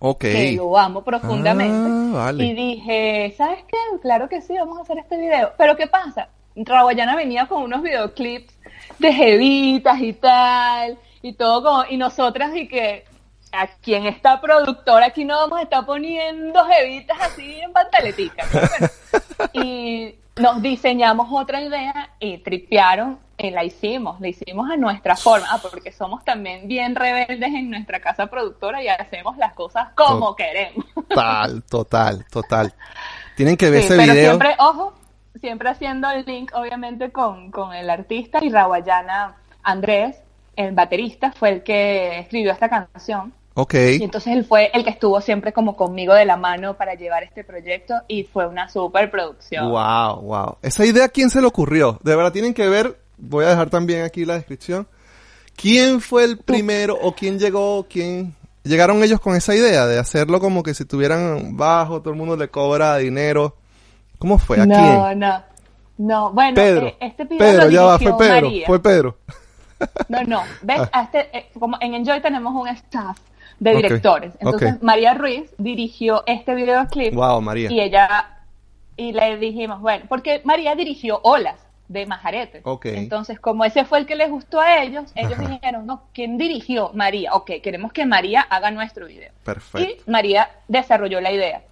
Ok. 0.00 0.20
que 0.20 0.52
lo 0.56 0.76
amo 0.78 1.02
profundamente. 1.04 1.90
Ah, 2.18 2.24
vale. 2.24 2.44
Y 2.44 2.54
dije, 2.54 3.34
¿sabes 3.36 3.60
qué? 3.68 3.76
Claro 4.00 4.28
que 4.28 4.40
sí, 4.40 4.54
vamos 4.58 4.78
a 4.78 4.82
hacer 4.82 4.98
este 4.98 5.18
video. 5.18 5.52
Pero 5.58 5.76
¿qué 5.76 5.86
pasa? 5.86 6.28
Rawayana 6.56 7.14
venía 7.16 7.46
con 7.46 7.62
unos 7.62 7.82
videoclips 7.82 8.52
de 8.98 9.12
jevitas 9.12 10.00
y 10.00 10.12
tal, 10.12 10.98
y 11.22 11.32
todo 11.34 11.62
como, 11.62 11.84
y 11.88 11.96
nosotras 11.96 12.54
y 12.56 12.68
que 12.68 13.04
aquí 13.52 13.94
en 13.94 14.06
esta 14.06 14.40
productora 14.40 15.06
aquí 15.06 15.24
no 15.24 15.36
vamos 15.36 15.58
a 15.58 15.62
estar 15.62 15.84
poniendo 15.84 16.64
jevitas 16.64 17.18
así 17.20 17.60
en 17.60 17.72
pantaletica. 17.72 18.44
bueno. 18.52 18.92
y 19.52 20.14
nos 20.36 20.62
diseñamos 20.62 21.28
otra 21.30 21.60
idea 21.60 22.10
y 22.18 22.38
tripearon 22.38 23.18
y 23.36 23.50
la 23.50 23.64
hicimos, 23.64 24.20
la 24.20 24.28
hicimos 24.28 24.70
a 24.70 24.76
nuestra 24.76 25.16
forma, 25.16 25.46
ah, 25.50 25.58
porque 25.60 25.90
somos 25.92 26.24
también 26.24 26.68
bien 26.68 26.94
rebeldes 26.94 27.52
en 27.52 27.70
nuestra 27.70 28.00
casa 28.00 28.26
productora 28.26 28.82
y 28.82 28.88
hacemos 28.88 29.36
las 29.36 29.52
cosas 29.54 29.88
como 29.96 30.36
queremos. 30.36 30.84
Total, 31.08 31.62
total, 31.68 32.24
total. 32.30 32.72
Tienen 33.36 33.56
que 33.56 33.68
ver 33.70 33.80
Sí, 33.82 33.86
ese 33.86 33.96
pero 33.96 34.12
video. 34.12 34.24
siempre, 34.30 34.54
ojo, 34.58 34.94
siempre 35.40 35.68
haciendo 35.70 36.10
el 36.10 36.24
link, 36.24 36.52
obviamente, 36.54 37.10
con, 37.10 37.50
con 37.50 37.74
el 37.74 37.90
artista 37.90 38.38
y 38.42 38.50
Rawayana 38.50 39.36
Andrés, 39.62 40.16
el 40.56 40.74
baterista, 40.74 41.32
fue 41.32 41.50
el 41.50 41.62
que 41.62 42.20
escribió 42.20 42.52
esta 42.52 42.68
canción. 42.68 43.32
Ok. 43.54 43.74
Y 43.74 44.02
entonces 44.02 44.32
él 44.34 44.44
fue 44.44 44.70
el 44.72 44.84
que 44.84 44.90
estuvo 44.90 45.20
siempre 45.20 45.52
como 45.52 45.76
conmigo 45.76 46.14
de 46.14 46.24
la 46.24 46.36
mano 46.36 46.74
para 46.76 46.94
llevar 46.94 47.22
este 47.22 47.44
proyecto 47.44 47.94
y 48.08 48.24
fue 48.24 48.46
una 48.46 48.68
super 48.68 49.10
producción. 49.10 49.70
Wow, 49.70 50.22
wow. 50.22 50.56
Esa 50.62 50.86
idea, 50.86 51.08
¿quién 51.08 51.28
se 51.28 51.40
le 51.40 51.46
ocurrió? 51.46 51.98
De 52.02 52.16
verdad 52.16 52.32
tienen 52.32 52.54
que 52.54 52.68
ver, 52.68 52.98
voy 53.18 53.44
a 53.44 53.50
dejar 53.50 53.68
también 53.68 54.04
aquí 54.04 54.24
la 54.24 54.34
descripción. 54.34 54.86
¿Quién 55.54 56.00
fue 56.00 56.24
el 56.24 56.38
primero 56.38 56.98
o 57.00 57.14
quién 57.14 57.38
llegó, 57.38 57.86
quién... 57.88 58.34
Llegaron 58.64 59.02
ellos 59.02 59.20
con 59.20 59.34
esa 59.34 59.54
idea 59.54 59.86
de 59.86 59.98
hacerlo 59.98 60.38
como 60.38 60.62
que 60.62 60.72
si 60.72 60.84
tuvieran 60.84 61.56
bajo, 61.56 62.00
todo 62.00 62.10
el 62.10 62.18
mundo 62.18 62.36
le 62.36 62.48
cobra 62.48 62.96
dinero. 62.96 63.56
¿Cómo 64.22 64.38
fue? 64.38 64.60
¿A 64.60 64.66
no, 64.66 64.76
quién? 64.76 65.18
no, 65.18 65.42
no. 65.98 66.32
Bueno, 66.32 66.54
Pedro. 66.54 66.86
eh, 66.86 66.96
este 67.00 67.24
video 67.24 67.38
Pedro, 67.44 67.64
lo 67.64 67.70
ya 67.70 67.82
va, 67.82 67.98
fue 67.98 68.16
Pedro, 68.16 68.46
María. 68.46 68.66
fue 68.68 68.80
Pedro. 68.80 69.18
No, 70.08 70.22
no. 70.22 70.42
¿Ves? 70.62 70.78
Ah. 70.78 70.90
A 70.92 71.02
este, 71.02 71.36
eh, 71.36 71.50
como 71.58 71.76
en 71.80 71.94
Enjoy 71.94 72.22
tenemos 72.22 72.54
un 72.54 72.68
staff 72.68 73.18
de 73.58 73.74
directores. 73.74 74.32
Entonces. 74.38 74.80
María 74.80 75.14
Ruiz 75.14 75.52
dirigió 75.58 76.22
este 76.26 76.54
videoclip. 76.54 77.12
Wow, 77.12 77.40
María. 77.42 77.68
Y 77.72 77.80
ella, 77.80 78.44
y 78.96 79.12
le 79.12 79.38
dijimos, 79.38 79.80
bueno, 79.80 80.04
porque 80.08 80.40
María 80.44 80.76
dirigió 80.76 81.18
Olas 81.24 81.58
de 81.88 82.06
Majarete. 82.06 82.60
Ok. 82.62 82.86
Entonces, 82.86 83.40
como 83.40 83.64
ese 83.64 83.84
fue 83.84 83.98
el 83.98 84.06
que 84.06 84.14
les 84.14 84.30
gustó 84.30 84.60
a 84.60 84.84
ellos, 84.84 85.10
ellos 85.16 85.36
Ajá. 85.36 85.48
dijeron, 85.48 85.84
no, 85.84 86.04
¿quién 86.14 86.38
dirigió? 86.38 86.92
María. 86.94 87.34
Ok, 87.34 87.50
queremos 87.60 87.92
que 87.92 88.06
María 88.06 88.42
haga 88.42 88.70
nuestro 88.70 89.08
video. 89.08 89.32
Perfecto. 89.42 90.04
Y 90.06 90.08
María 90.08 90.48
desarrolló 90.68 91.20
la 91.20 91.32
idea. 91.32 91.62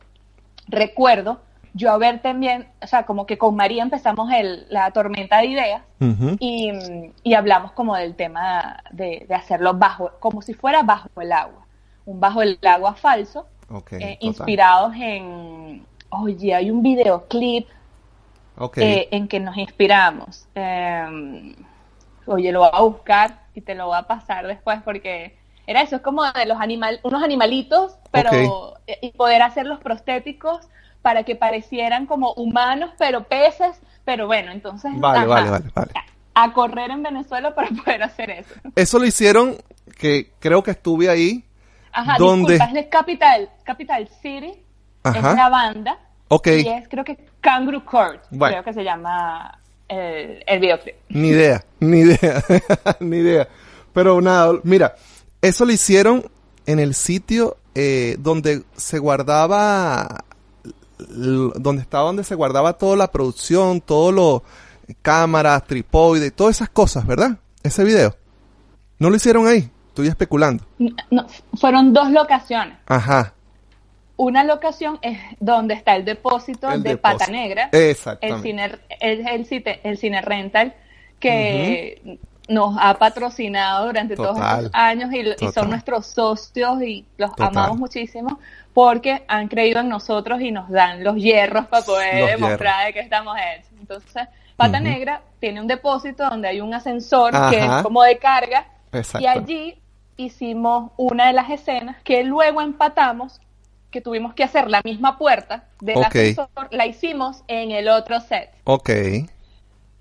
Recuerdo 0.67 1.39
yo 1.75 1.93
haber 1.93 2.21
también, 2.21 2.69
o 2.83 2.87
sea, 2.87 3.05
como 3.05 3.27
que 3.27 3.39
con 3.39 3.57
María 3.57 3.83
empezamos 3.83 4.33
el, 4.33 4.67
la 4.71 4.91
tormenta 4.91 5.39
de 5.39 5.47
ideas 5.47 5.83
y, 6.39 6.73
y 7.23 7.35
hablamos 7.35 7.73
como 7.73 7.97
del 7.97 8.15
tema 8.15 8.83
de, 8.91 9.27
de 9.29 9.35
hacerlo 9.35 9.75
bajo, 9.75 10.11
como 10.21 10.43
si 10.43 10.55
fuera 10.55 10.83
bajo 10.83 11.09
el 11.21 11.33
agua, 11.33 11.67
un 12.07 12.21
bajo 12.21 12.43
el 12.43 12.59
agua 12.63 12.95
falso, 12.95 13.47
Ok, 13.69 13.93
eh, 13.93 14.17
inspirados 14.21 14.95
en, 14.97 15.87
oye, 16.11 16.55
hay 16.55 16.71
un 16.71 16.83
videoclip 16.83 17.69
eh, 18.77 19.09
en 19.11 19.29
que 19.29 19.41
nos 19.41 19.57
inspiramos. 19.57 20.47
Eh, 20.55 21.55
oye, 22.27 22.53
lo 22.53 22.61
voy 22.61 22.71
a 22.73 22.81
buscar 22.81 23.41
y 23.55 23.61
te 23.61 23.75
lo 23.75 23.87
voy 23.87 23.97
a 23.97 24.03
pasar 24.03 24.47
después 24.47 24.81
porque 24.83 25.37
era 25.67 25.83
eso, 25.83 25.97
es 25.97 26.03
como 26.03 26.25
de 26.25 26.47
los 26.47 26.61
animal, 26.61 27.01
unos 27.03 27.23
animalitos, 27.23 27.97
pero 28.11 28.77
eh, 28.87 28.99
y 29.03 29.13
poder 29.13 29.43
hacer 29.43 29.67
los 29.67 29.79
prostéticos 29.79 30.69
para 31.03 31.25
que 31.25 31.37
parecieran 31.37 32.07
como 32.07 32.33
humanos, 32.35 32.91
pero 32.99 33.25
peces, 33.25 33.81
pero 34.05 34.27
bueno, 34.27 34.53
entonces 34.53 34.93
Vale, 34.97 35.19
ajá, 35.21 35.27
vale, 35.27 35.51
vale, 35.51 35.65
vale. 35.75 35.91
A, 36.35 36.53
correr 36.53 36.91
en 36.91 37.03
Venezuela 37.03 37.55
para 37.55 37.69
poder 37.85 38.03
hacer 38.03 38.31
eso. 38.31 38.55
Eso 38.77 38.99
lo 38.99 39.07
hicieron, 39.07 39.57
que 39.99 40.33
creo 40.39 40.63
que 40.63 40.73
estuve 40.73 41.09
ahí. 41.09 41.45
Ajá, 41.93 42.17
¿Dónde? 42.19 42.55
disculpa, 42.55 42.65
es 42.67 42.85
de 42.85 42.89
Capital, 42.89 43.51
Capital 43.65 44.09
City, 44.23 44.53
Ajá. 45.03 45.31
es 45.31 45.37
la 45.37 45.49
banda. 45.49 45.99
Ok. 46.29 46.47
Y 46.49 46.69
es 46.69 46.89
creo 46.89 47.05
que 47.05 47.19
Kangaroo 47.41 47.85
Court, 47.85 48.23
Bueno. 48.31 48.55
creo 48.55 48.65
que 48.65 48.73
se 48.73 48.85
llama 48.85 49.59
el, 49.89 50.45
el 50.47 50.61
videoclip. 50.61 50.95
Ni 51.09 51.29
idea, 51.29 51.65
ni 51.81 52.01
idea, 52.01 52.45
ni 53.01 53.17
idea. 53.17 53.49
Pero 53.93 54.21
nada, 54.21 54.53
mira, 54.63 54.95
eso 55.43 55.65
lo 55.65 55.73
hicieron 55.73 56.25
en 56.67 56.79
el 56.79 56.95
sitio 56.95 57.57
eh, 57.75 58.17
donde 58.19 58.63
se 58.77 58.99
guardaba, 58.99 60.25
donde 61.09 61.83
estaba 61.83 62.05
donde 62.05 62.25
se 62.25 62.35
guardaba 62.35 62.75
toda 62.75 62.97
la 62.97 63.11
producción, 63.11 63.81
todo 63.81 64.13
lo 64.13 64.43
cámaras, 65.03 65.65
trípode, 65.67 66.31
todas 66.31 66.57
esas 66.57 66.69
cosas, 66.69 67.07
¿verdad? 67.07 67.39
Ese 67.63 67.85
video. 67.85 68.17
¿No 68.99 69.11
lo 69.11 69.17
hicieron 69.17 69.47
ahí? 69.47 69.71
Estoy 69.89 70.09
especulando. 70.09 70.65
No, 71.11 71.27
fueron 71.55 71.93
dos 71.93 72.11
locaciones. 72.11 72.77
Ajá. 72.87 73.35
Una 74.17 74.45
locación 74.45 74.99
es 75.01 75.19
donde 75.41 75.75
está 75.75 75.97
el 75.97 76.05
depósito 76.05 76.71
El 76.71 76.83
de 76.83 76.91
depósito. 76.91 77.19
Pata 77.19 77.33
Negra, 77.33 77.71
el 77.73 77.91
Exactamente. 77.91 78.43
cine, 78.43 78.65
el, 79.01 79.27
el, 79.27 79.79
el 79.83 79.97
cine 79.97 80.21
rental 80.21 80.75
que 81.19 82.19
nos 82.51 82.77
ha 82.81 82.95
patrocinado 82.95 83.87
durante 83.87 84.17
todos 84.17 84.37
estos 84.39 84.71
años 84.75 85.11
y, 85.13 85.21
y 85.21 85.53
son 85.53 85.71
nuestros 85.71 86.07
socios 86.07 86.83
y 86.83 87.07
los 87.17 87.31
Total. 87.31 87.49
amamos 87.49 87.79
muchísimo 87.79 88.41
porque 88.75 89.25
han 89.29 89.49
creído 89.49 89.81
en 89.81 89.89
nosotros 89.89 90.41
y 90.41 90.51
nos 90.51 90.69
dan 90.69 91.03
los 91.05 91.17
hierros 91.17 91.67
para 91.67 91.85
poder 91.85 92.21
Los 92.21 92.31
demostrar 92.31 92.87
de 92.87 92.93
que 92.93 93.01
estamos 93.01 93.37
hechos. 93.39 93.71
Entonces, 93.79 94.29
Pata. 94.57 94.81
Negra 94.81 95.23
tiene 95.39 95.61
un 95.61 95.67
depósito 95.67 96.29
donde 96.29 96.49
hay 96.49 96.61
un 96.61 96.75
ascensor 96.75 97.33
que 97.51 97.65
es 97.65 97.83
como 97.83 98.03
de 98.03 98.19
carga 98.19 98.67
Exacto. 98.93 99.25
y 99.25 99.27
allí 99.27 99.81
hicimos 100.17 100.91
una 100.97 101.29
de 101.29 101.33
las 101.33 101.49
escenas 101.51 101.97
que 102.03 102.25
luego 102.25 102.61
empatamos, 102.61 103.41
que 103.91 104.01
tuvimos 104.01 104.35
que 104.35 104.45
hacer 104.45 104.69
la 104.69 104.83
misma 104.85 105.17
puerta 105.19 105.65
del 105.81 106.03
ascensor, 106.05 106.49
la 106.73 106.87
hicimos 106.87 107.43
en 107.49 107.71
el 107.71 107.89
otro 107.89 108.21
set, 108.21 108.51
Ok. 108.65 108.91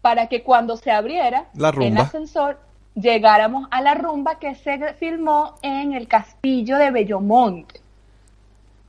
Para 0.02 0.28
que 0.28 0.44
cuando 0.44 0.78
se 0.78 0.92
abriera 0.92 1.46
La 1.54 1.70
el 1.70 1.98
ascensor, 1.98 2.60
llegáramos 2.96 3.68
a 3.72 3.82
la 3.82 3.94
rumba 3.96 4.40
que 4.40 4.56
se 4.56 4.94
filmó 4.96 5.56
en 5.62 5.94
el 5.94 6.08
castillo 6.08 6.78
de 6.78 6.92
Bellomonte. 6.92 7.82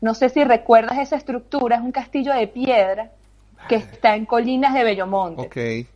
No 0.00 0.14
sé 0.14 0.28
si 0.30 0.42
recuerdas 0.44 0.98
esa 0.98 1.16
estructura, 1.16 1.76
es 1.76 1.82
un 1.82 1.92
castillo 1.92 2.32
de 2.32 2.46
piedra 2.46 3.10
que 3.68 3.76
está 3.76 4.16
en 4.16 4.24
Colinas 4.24 4.72
de 4.72 4.84
Bellomonte. 4.84 5.42
Ok. 5.42 5.86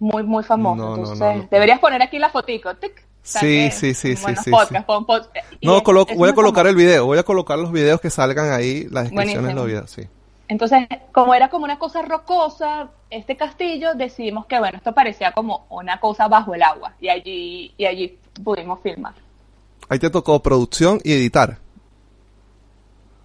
Muy, 0.00 0.22
muy 0.22 0.44
famoso. 0.44 0.76
No, 0.76 0.94
Entonces, 0.96 1.18
no, 1.18 1.34
no. 1.34 1.48
deberías 1.50 1.78
poner 1.80 2.00
aquí 2.02 2.18
la 2.18 2.30
fotico. 2.30 2.74
tic, 2.76 3.04
Sí, 3.20 3.70
sí, 3.72 3.92
sí, 3.92 4.14
buenos 4.22 4.42
sí, 4.44 4.50
podcasts, 4.50 4.78
sí. 4.78 4.84
pon 4.86 5.04
No, 5.60 5.78
es- 5.78 6.16
voy 6.16 6.30
a 6.30 6.34
colocar 6.34 6.64
famoso. 6.64 6.68
el 6.70 6.76
video, 6.76 7.04
voy 7.04 7.18
a 7.18 7.22
colocar 7.24 7.58
los 7.58 7.70
videos 7.72 8.00
que 8.00 8.08
salgan 8.08 8.52
ahí, 8.52 8.86
las 8.90 9.04
descripciones 9.10 9.48
de 9.48 9.54
los 9.54 9.66
videos, 9.66 9.90
sí. 9.90 10.08
Entonces, 10.48 10.88
como 11.12 11.34
era 11.34 11.50
como 11.50 11.64
una 11.64 11.78
cosa 11.78 12.02
rocosa, 12.02 12.90
este 13.10 13.36
castillo, 13.36 13.94
decidimos 13.94 14.46
que, 14.46 14.58
bueno, 14.58 14.78
esto 14.78 14.94
parecía 14.94 15.32
como 15.32 15.66
una 15.68 16.00
cosa 16.00 16.26
bajo 16.26 16.54
el 16.54 16.62
agua. 16.62 16.94
Y 17.00 17.10
allí, 17.10 17.74
y 17.76 17.84
allí 17.84 18.18
pudimos 18.42 18.80
filmar. 18.80 19.12
Ahí 19.90 19.98
te 19.98 20.10
tocó 20.10 20.42
producción 20.42 21.00
y 21.04 21.12
editar. 21.12 21.58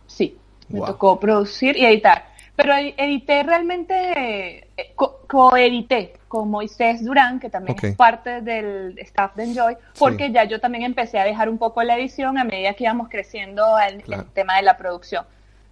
Sí. 0.08 0.38
Me 0.68 0.82
tocó 0.82 1.20
producir 1.20 1.78
y 1.78 1.86
editar. 1.86 2.26
Pero 2.56 2.74
edité 2.76 3.42
realmente, 3.44 4.68
eh, 4.78 4.96
coedité 5.28 6.14
con 6.28 6.50
Moisés 6.50 7.04
Durán, 7.04 7.40
que 7.40 7.50
también 7.50 7.78
es 7.82 7.96
parte 7.96 8.42
del 8.42 8.98
staff 9.00 9.36
de 9.36 9.46
Enjoy, 9.46 9.78
porque 9.98 10.32
ya 10.32 10.44
yo 10.44 10.60
también 10.60 10.84
empecé 10.84 11.20
a 11.20 11.24
dejar 11.24 11.50
un 11.50 11.58
poco 11.58 11.82
la 11.84 11.98
edición 11.98 12.38
a 12.38 12.44
medida 12.44 12.74
que 12.74 12.84
íbamos 12.84 13.10
creciendo 13.10 13.78
el, 13.80 14.04
el 14.12 14.26
tema 14.34 14.58
de 14.58 14.64
la 14.64 14.78
producción. 14.78 15.26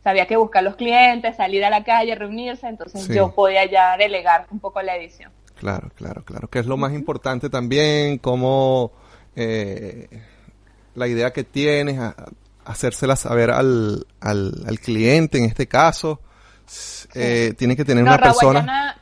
Sabía 0.03 0.25
que 0.25 0.35
buscar 0.35 0.63
los 0.63 0.75
clientes, 0.75 1.35
salir 1.35 1.63
a 1.63 1.69
la 1.69 1.83
calle, 1.83 2.15
reunirse, 2.15 2.67
entonces 2.67 3.07
yo 3.07 3.33
podía 3.33 3.65
ya 3.65 3.97
delegar 3.97 4.47
un 4.49 4.59
poco 4.59 4.81
la 4.81 4.95
edición. 4.95 5.31
Claro, 5.55 5.91
claro, 5.95 6.23
claro, 6.23 6.47
que 6.47 6.57
es 6.57 6.65
lo 6.65 6.75
más 6.75 6.93
importante 6.93 7.49
también, 7.49 8.17
como 8.17 8.91
eh, 9.35 10.07
la 10.95 11.07
idea 11.07 11.31
que 11.31 11.43
tienes, 11.43 11.99
a, 11.99 12.15
hacérsela 12.65 13.15
saber 13.15 13.51
al, 13.51 14.07
al, 14.19 14.79
cliente 14.79 15.37
en 15.37 15.45
este 15.45 15.67
caso. 15.67 16.19
Eh, 17.13 17.53
tiene 17.57 17.75
que 17.75 17.83
tener 17.83 18.03
una 18.03 18.17
persona. 18.17 19.00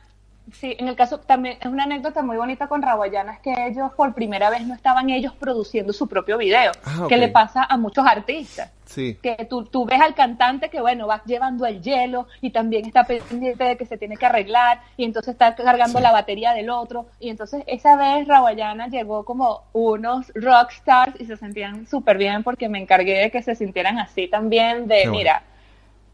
Sí, 0.52 0.76
en 0.78 0.88
el 0.88 0.96
caso 0.96 1.18
también 1.20 1.58
es 1.60 1.66
una 1.66 1.84
anécdota 1.84 2.22
muy 2.22 2.36
bonita 2.36 2.66
con 2.66 2.82
Rawayana, 2.82 3.34
es 3.34 3.40
que 3.40 3.54
ellos 3.66 3.92
por 3.94 4.14
primera 4.14 4.50
vez 4.50 4.66
no 4.66 4.74
estaban 4.74 5.10
ellos 5.10 5.32
produciendo 5.34 5.92
su 5.92 6.08
propio 6.08 6.38
video, 6.38 6.72
ah, 6.84 7.06
que 7.08 7.16
le 7.16 7.28
pasa 7.28 7.64
a 7.64 7.76
muchos 7.76 8.06
artistas. 8.06 8.70
Sí. 8.84 9.16
Que 9.22 9.46
tú, 9.48 9.64
tú 9.64 9.84
ves 9.84 10.00
al 10.00 10.14
cantante 10.14 10.68
que, 10.68 10.80
bueno, 10.80 11.06
va 11.06 11.22
llevando 11.24 11.64
el 11.64 11.80
hielo 11.80 12.26
y 12.40 12.50
también 12.50 12.86
está 12.86 13.04
pendiente 13.04 13.62
de 13.62 13.76
que 13.76 13.86
se 13.86 13.96
tiene 13.96 14.16
que 14.16 14.26
arreglar 14.26 14.80
y 14.96 15.04
entonces 15.04 15.32
está 15.32 15.54
cargando 15.54 16.00
la 16.00 16.10
batería 16.10 16.52
del 16.54 16.70
otro. 16.70 17.06
Y 17.20 17.28
entonces 17.28 17.62
esa 17.68 17.94
vez 17.94 18.26
Rawayana 18.26 18.88
llegó 18.88 19.24
como 19.24 19.62
unos 19.72 20.32
rockstars 20.34 21.20
y 21.20 21.26
se 21.26 21.36
sentían 21.36 21.86
súper 21.86 22.18
bien 22.18 22.42
porque 22.42 22.68
me 22.68 22.80
encargué 22.80 23.18
de 23.18 23.30
que 23.30 23.42
se 23.42 23.54
sintieran 23.54 23.98
así 23.98 24.26
también, 24.26 24.88
de, 24.88 25.06
mira, 25.06 25.44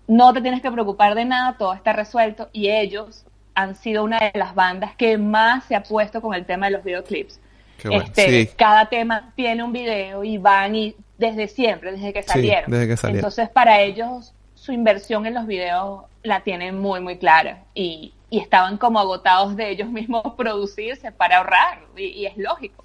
no 0.07 0.33
te 0.33 0.41
tienes 0.41 0.63
que 0.63 0.71
preocupar 0.71 1.15
de 1.15 1.25
nada, 1.25 1.57
todo 1.59 1.73
está 1.73 1.93
resuelto 1.93 2.49
y 2.53 2.69
ellos 2.69 3.26
han 3.57 3.75
sido 3.75 4.05
una 4.05 4.19
de 4.19 4.33
las 4.35 4.55
bandas 4.55 4.95
que 4.95 5.19
más 5.19 5.65
se 5.65 5.75
ha 5.75 5.83
puesto 5.83 6.21
con 6.21 6.35
el 6.35 6.45
tema 6.45 6.67
de 6.67 6.73
los 6.73 6.85
videoclips. 6.85 7.41
este, 7.83 8.49
Cada 8.55 8.89
tema 8.89 9.33
tiene 9.35 9.65
un 9.65 9.73
video 9.73 10.23
y 10.23 10.37
van 10.39 10.77
y 10.77 10.95
desde 11.17 11.49
siempre, 11.49 11.93
desde 11.93 12.13
que 12.13 12.23
salieron. 12.23 12.73
Entonces, 12.73 13.49
para 13.49 13.81
ellos, 13.81 14.35
su 14.55 14.73
inversión 14.73 15.25
en 15.25 15.35
los 15.35 15.47
videos 15.47 16.05
la 16.23 16.41
tienen 16.41 16.79
muy, 16.79 17.01
muy 17.01 17.17
clara. 17.17 17.65
Y, 17.75 18.13
y 18.29 18.41
estaban 18.41 18.77
como 18.77 19.01
agotados 19.01 19.57
de 19.57 19.71
ellos 19.71 19.89
mismos 19.89 20.23
producirse 20.37 21.11
para 21.11 21.39
ahorrar. 21.39 21.81
Y, 21.97 22.27
es 22.27 22.37
lógico. 22.37 22.85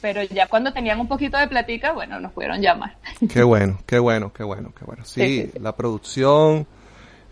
Pero 0.00 0.22
ya 0.22 0.46
cuando 0.46 0.72
tenían 0.72 0.98
un 0.98 1.08
poquito 1.08 1.36
de 1.36 1.46
platica, 1.46 1.92
bueno, 1.92 2.18
nos 2.20 2.32
pudieron 2.32 2.62
llamar. 2.62 2.96
Qué 3.30 3.42
bueno, 3.42 3.78
qué 3.84 3.98
bueno, 3.98 4.32
qué 4.32 4.44
bueno, 4.44 4.72
qué 4.78 4.84
bueno. 4.86 5.04
sí 5.06 5.50
la 5.60 5.76
producción 5.76 6.66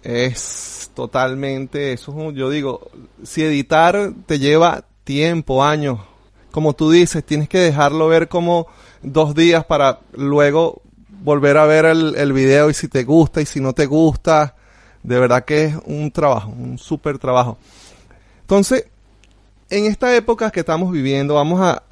es 0.05 0.91
totalmente, 0.95 1.95
eso 1.95 2.31
yo 2.31 2.51
digo, 2.51 2.91
si 3.23 3.43
editar 3.43 4.13
te 4.27 4.39
lleva 4.39 4.85
tiempo, 5.03 5.65
años, 5.65 5.99
como 6.51 6.75
tú 6.75 6.91
dices, 6.91 7.25
tienes 7.25 7.49
que 7.49 7.59
dejarlo 7.59 8.07
ver 8.09 8.29
como 8.29 8.67
dos 9.03 9.35
días 9.35 9.65
para 9.65 10.01
luego 10.13 10.83
volver 11.23 11.57
a 11.57 11.65
ver 11.65 11.87
el, 11.87 12.15
el 12.17 12.33
video 12.33 12.69
y 12.69 12.75
si 12.75 12.87
te 12.87 13.03
gusta 13.03 13.41
y 13.41 13.47
si 13.47 13.61
no 13.61 13.73
te 13.73 13.87
gusta, 13.87 14.55
de 15.03 15.19
verdad 15.19 15.45
que 15.45 15.65
es 15.65 15.75
un 15.87 16.11
trabajo, 16.11 16.51
un 16.51 16.79
súper 16.79 17.19
trabajo. 17.19 17.57
Entonces, 18.43 18.87
en 19.71 19.87
esta 19.87 20.15
época 20.15 20.51
que 20.51 20.61
estamos 20.61 20.93
viviendo, 20.93 21.35
vamos 21.35 21.61
a, 21.61 21.83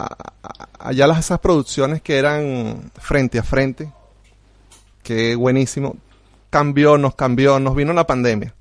allá 0.78 1.06
las 1.06 1.18
esas 1.18 1.40
producciones 1.40 2.02
que 2.02 2.18
eran 2.18 2.92
frente 3.00 3.38
a 3.38 3.42
frente, 3.42 3.90
que 5.02 5.34
buenísimo 5.34 5.96
cambió, 6.52 6.98
nos 6.98 7.14
cambió, 7.14 7.58
nos 7.58 7.74
vino 7.74 7.94
la 7.94 8.06
pandemia. 8.06 8.54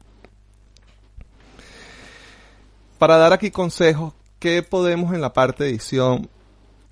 Para 2.98 3.18
dar 3.18 3.34
aquí 3.34 3.52
consejos, 3.52 4.14
¿qué 4.40 4.64
podemos 4.64 5.14
en 5.14 5.20
la 5.20 5.34
parte 5.34 5.66
de 5.66 5.72
edición 5.72 6.30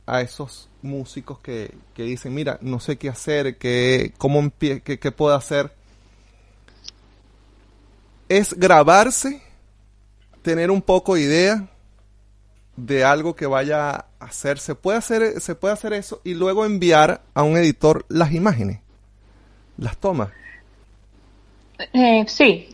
a 0.05 0.19
esos 0.19 0.67
músicos 0.81 1.39
que, 1.39 1.73
dicen, 1.95 2.33
mira, 2.33 2.57
no 2.61 2.81
sé 2.81 2.97
qué 2.97 3.07
hacer, 3.07 3.57
qué, 3.57 4.13
cómo 4.17 4.51
qué, 4.59 4.81
qué 4.81 5.11
puedo 5.13 5.33
hacer? 5.33 5.71
Es 8.27 8.53
grabarse, 8.53 9.41
tener 10.41 10.69
un 10.69 10.81
poco 10.81 11.15
de 11.15 11.21
idea 11.21 11.69
de 12.75 13.05
algo 13.05 13.37
que 13.37 13.45
vaya 13.45 13.91
a 13.91 14.05
hacer. 14.19 14.59
Se 14.59 14.75
puede 14.75 14.97
hacer, 14.97 15.39
se 15.39 15.55
puede 15.55 15.75
hacer 15.75 15.93
eso 15.93 16.19
y 16.25 16.33
luego 16.33 16.65
enviar 16.65 17.21
a 17.33 17.43
un 17.43 17.55
editor 17.55 18.05
las 18.09 18.33
imágenes, 18.33 18.81
las 19.77 19.95
tomas. 19.95 20.31
Eh, 21.93 22.25
sí, 22.27 22.69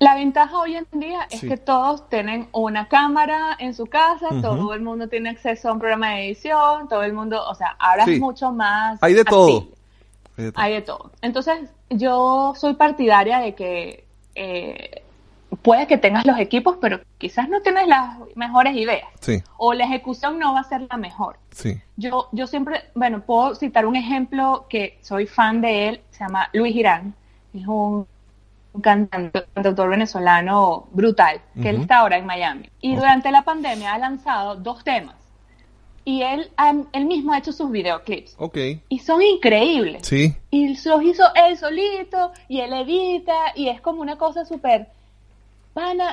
la 0.00 0.14
ventaja 0.14 0.58
hoy 0.58 0.76
en 0.76 0.86
día 0.92 1.26
es 1.30 1.40
que 1.40 1.56
todos 1.56 2.08
tienen 2.08 2.48
una 2.52 2.86
cámara 2.86 3.56
en 3.58 3.74
su 3.74 3.86
casa, 3.86 4.28
todo 4.40 4.72
el 4.74 4.80
mundo 4.80 5.08
tiene 5.08 5.30
acceso 5.30 5.68
a 5.68 5.72
un 5.72 5.80
programa 5.80 6.10
de 6.10 6.26
edición, 6.26 6.88
todo 6.88 7.02
el 7.02 7.12
mundo, 7.12 7.42
o 7.48 7.54
sea, 7.54 7.76
ahora 7.78 8.04
es 8.04 8.20
mucho 8.20 8.52
más. 8.52 9.02
Hay 9.02 9.14
de 9.14 9.24
todo. 9.24 9.66
Hay 10.54 10.74
de 10.74 10.82
todo. 10.82 11.10
Entonces, 11.20 11.68
yo 11.90 12.54
soy 12.56 12.74
partidaria 12.74 13.40
de 13.40 13.54
que 13.56 14.04
eh, 14.36 15.02
puede 15.62 15.86
que 15.86 15.98
tengas 15.98 16.26
los 16.26 16.38
equipos, 16.38 16.76
pero 16.80 17.00
quizás 17.18 17.48
no 17.48 17.60
tienes 17.60 17.86
las 17.86 18.16
mejores 18.34 18.76
ideas. 18.76 19.08
Sí. 19.20 19.42
O 19.56 19.74
la 19.74 19.84
ejecución 19.84 20.38
no 20.38 20.54
va 20.54 20.60
a 20.60 20.64
ser 20.64 20.86
la 20.88 20.96
mejor. 20.96 21.38
Sí. 21.50 21.80
Yo, 21.96 22.28
yo 22.32 22.46
siempre, 22.46 22.84
bueno, 22.94 23.20
puedo 23.20 23.54
citar 23.54 23.86
un 23.86 23.96
ejemplo 23.96 24.66
que 24.68 24.98
soy 25.02 25.26
fan 25.26 25.60
de 25.60 25.88
él, 25.88 26.00
se 26.10 26.20
llama 26.20 26.48
Luis 26.52 26.72
Girán, 26.72 27.14
es 27.52 27.66
un, 27.66 28.06
cantante, 28.80 29.44
cantautor 29.54 29.90
venezolano 29.90 30.88
brutal, 30.92 31.40
que 31.60 31.70
él 31.70 31.80
está 31.80 31.98
ahora 31.98 32.18
en 32.18 32.26
Miami. 32.26 32.70
Y 32.80 32.94
durante 32.94 33.30
la 33.30 33.42
pandemia 33.42 33.94
ha 33.94 33.98
lanzado 33.98 34.56
dos 34.56 34.84
temas. 34.84 35.16
Y 36.04 36.22
él, 36.22 36.50
él 36.92 37.04
mismo 37.04 37.32
ha 37.32 37.38
hecho 37.38 37.52
sus 37.52 37.70
videoclips. 37.70 38.34
Ok. 38.38 38.56
Y 38.88 38.98
son 39.00 39.20
increíbles. 39.20 40.06
Sí. 40.06 40.34
Y 40.50 40.68
los 40.68 41.02
hizo 41.02 41.24
él 41.34 41.58
solito, 41.58 42.32
y 42.48 42.60
él 42.60 42.72
edita, 42.72 43.34
y 43.54 43.68
es 43.68 43.80
como 43.80 44.00
una 44.00 44.16
cosa 44.16 44.44
súper 44.44 44.88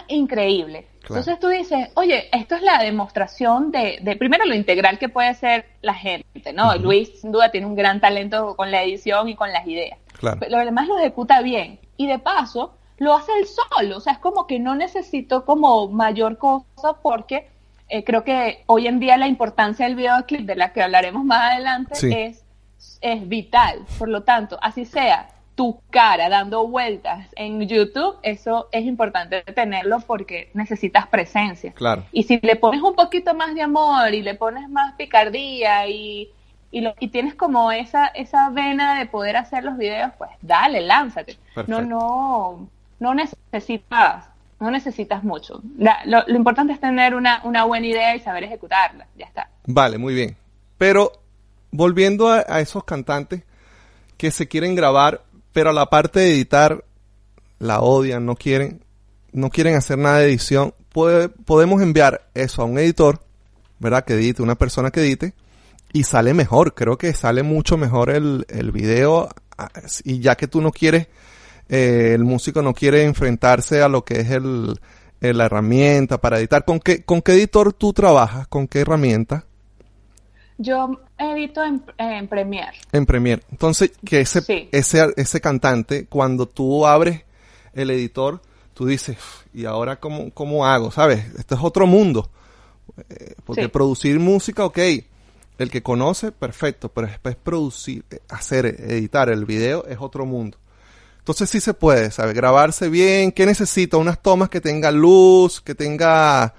increíble. 0.07 0.87
Entonces 1.01 1.39
tú 1.39 1.49
dices, 1.49 1.89
oye, 1.95 2.29
esto 2.31 2.55
es 2.55 2.61
la 2.63 2.79
demostración 2.79 3.71
de, 3.71 4.15
primero 4.17 4.45
lo 4.45 4.55
integral 4.55 4.97
que 4.97 5.09
puede 5.09 5.33
ser 5.35 5.65
la 5.81 5.93
gente, 5.93 6.51
¿no? 6.53 6.75
Luis 6.77 7.21
sin 7.21 7.31
duda 7.31 7.51
tiene 7.51 7.67
un 7.67 7.75
gran 7.75 8.01
talento 8.01 8.55
con 8.55 8.71
la 8.71 8.81
edición 8.83 9.29
y 9.29 9.35
con 9.35 9.51
las 9.51 9.67
ideas. 9.67 9.99
Pero 10.19 10.57
lo 10.57 10.65
demás 10.65 10.87
lo 10.87 10.97
ejecuta 10.97 11.41
bien. 11.41 11.79
Y 11.97 12.07
de 12.07 12.17
paso, 12.17 12.75
lo 12.97 13.13
hace 13.13 13.31
él 13.39 13.45
solo. 13.45 13.97
O 13.97 13.99
sea, 13.99 14.13
es 14.13 14.19
como 14.19 14.47
que 14.47 14.59
no 14.59 14.75
necesito 14.75 15.45
como 15.45 15.87
mayor 15.89 16.37
cosa 16.37 16.93
porque 17.01 17.49
eh, 17.87 18.03
creo 18.03 18.23
que 18.23 18.63
hoy 18.65 18.87
en 18.87 18.99
día 18.99 19.17
la 19.17 19.27
importancia 19.27 19.85
del 19.85 19.95
videoclip, 19.95 20.41
de 20.41 20.55
la 20.55 20.73
que 20.73 20.81
hablaremos 20.81 21.23
más 21.23 21.51
adelante, 21.51 22.25
es, 22.25 22.43
es 23.01 23.27
vital. 23.27 23.85
Por 23.99 24.09
lo 24.09 24.23
tanto, 24.23 24.57
así 24.61 24.85
sea 24.85 25.34
tu 25.55 25.81
cara 25.89 26.27
dando 26.27 26.67
vueltas 26.67 27.27
en 27.35 27.67
YouTube, 27.67 28.17
eso 28.21 28.67
es 28.71 28.85
importante 28.85 29.41
tenerlo 29.41 29.99
porque 30.01 30.49
necesitas 30.53 31.07
presencia. 31.07 31.71
Claro. 31.73 32.05
Y 32.11 32.23
si 32.23 32.39
le 32.41 32.57
pones 32.57 32.81
un 32.81 32.93
poquito 32.93 33.33
más 33.33 33.55
de 33.55 33.61
amor 33.61 34.13
y 34.13 34.21
le 34.21 34.35
pones 34.35 34.69
más 34.69 34.93
picardía 34.95 35.87
y, 35.87 36.29
y, 36.71 36.81
lo, 36.81 36.93
y 36.99 37.07
tienes 37.07 37.35
como 37.35 37.71
esa, 37.71 38.07
esa 38.07 38.49
vena 38.49 38.99
de 38.99 39.05
poder 39.05 39.37
hacer 39.37 39.63
los 39.63 39.77
videos, 39.77 40.11
pues 40.17 40.29
dale, 40.41 40.81
lánzate. 40.81 41.37
No, 41.67 41.81
no, 41.81 42.69
no 42.99 43.15
necesitas, 43.15 44.25
no 44.59 44.69
necesitas 44.69 45.23
mucho. 45.23 45.61
lo, 46.05 46.35
importante 46.35 46.73
es 46.73 46.81
tener 46.81 47.15
una, 47.15 47.39
una 47.45 47.63
buena 47.63 47.87
idea 47.87 48.13
y 48.13 48.19
saber 48.19 48.43
ejecutarla. 48.43 49.07
Ya 49.17 49.25
está. 49.25 49.49
Vale, 49.65 49.97
muy 49.97 50.13
bien. 50.13 50.35
Pero 50.77 51.13
volviendo 51.71 52.27
a, 52.27 52.43
a 52.45 52.59
esos 52.59 52.83
cantantes 52.83 53.43
que 54.17 54.31
se 54.31 54.49
quieren 54.49 54.75
grabar 54.75 55.21
pero 55.55 55.71
la 55.71 55.85
parte 55.85 56.19
de 56.19 56.33
editar 56.33 56.83
la 57.59 57.79
odian, 57.79 58.25
no 58.25 58.35
quieren, 58.35 58.83
no 59.31 59.49
quieren 59.49 59.75
hacer 59.75 59.97
nada 59.97 60.19
de 60.19 60.25
edición. 60.25 60.73
podemos 61.45 61.81
enviar 61.81 62.27
eso 62.33 62.61
a 62.61 62.65
un 62.65 62.77
editor, 62.77 63.21
¿verdad? 63.79 64.03
Que 64.03 64.15
edite, 64.15 64.41
una 64.41 64.55
persona 64.55 64.91
que 64.91 64.99
edite, 64.99 65.33
y 65.93 66.03
sale 66.03 66.33
mejor. 66.33 66.73
Creo 66.73 66.97
que 66.97 67.13
sale 67.13 67.41
mucho 67.41 67.77
mejor 67.77 68.09
el, 68.09 68.45
el 68.49 68.73
video. 68.73 69.29
Y 70.03 70.19
ya 70.19 70.35
que 70.35 70.47
tú 70.47 70.59
no 70.59 70.73
quieres, 70.73 71.07
eh, 71.69 72.11
el 72.13 72.25
músico 72.25 72.61
no 72.61 72.73
quiere 72.73 73.05
enfrentarse 73.05 73.81
a 73.81 73.87
lo 73.87 74.03
que 74.03 74.19
es 74.19 74.31
el, 74.31 74.77
la 75.21 75.45
herramienta 75.45 76.19
para 76.19 76.37
editar. 76.37 76.65
¿Con 76.65 76.81
qué, 76.81 77.05
¿Con 77.05 77.21
qué 77.21 77.31
editor 77.31 77.71
tú 77.71 77.93
trabajas? 77.93 78.45
¿Con 78.49 78.67
qué 78.67 78.81
herramienta? 78.81 79.45
Yo 80.57 80.99
edito 81.17 81.63
en, 81.63 81.83
en 81.97 82.27
Premiere. 82.27 82.77
En 82.91 83.05
Premiere. 83.05 83.43
Entonces, 83.51 83.91
que 84.05 84.21
ese, 84.21 84.69
ese, 84.71 85.13
ese 85.17 85.41
cantante, 85.41 86.05
cuando 86.05 86.47
tú 86.47 86.85
abres 86.85 87.23
el 87.73 87.91
editor, 87.91 88.41
tú 88.73 88.85
dices, 88.85 89.17
¿y 89.53 89.65
ahora 89.65 89.99
cómo, 89.99 90.31
cómo 90.31 90.65
hago? 90.65 90.91
¿Sabes? 90.91 91.25
Esto 91.37 91.55
es 91.55 91.61
otro 91.61 91.87
mundo. 91.87 92.29
Eh, 93.09 93.35
porque 93.43 93.67
producir 93.67 94.19
música, 94.19 94.63
ok, 94.65 94.79
el 95.57 95.71
que 95.71 95.81
conoce, 95.81 96.31
perfecto, 96.31 96.89
pero 96.89 97.07
después 97.07 97.35
producir, 97.35 98.05
hacer, 98.29 98.65
editar 98.65 99.29
el 99.29 99.45
video 99.45 99.85
es 99.85 99.97
otro 99.99 100.25
mundo. 100.25 100.57
Entonces 101.19 101.49
sí 101.49 101.59
se 101.59 101.73
puede, 101.73 102.11
¿sabes? 102.11 102.35
Grabarse 102.35 102.87
bien. 102.87 103.31
¿Qué 103.31 103.45
necesita? 103.45 103.97
Unas 103.97 104.21
tomas 104.21 104.49
que 104.49 104.61
tenga 104.61 104.91
luz, 104.91 105.59
que 105.59 105.73
tenga, 105.73 106.53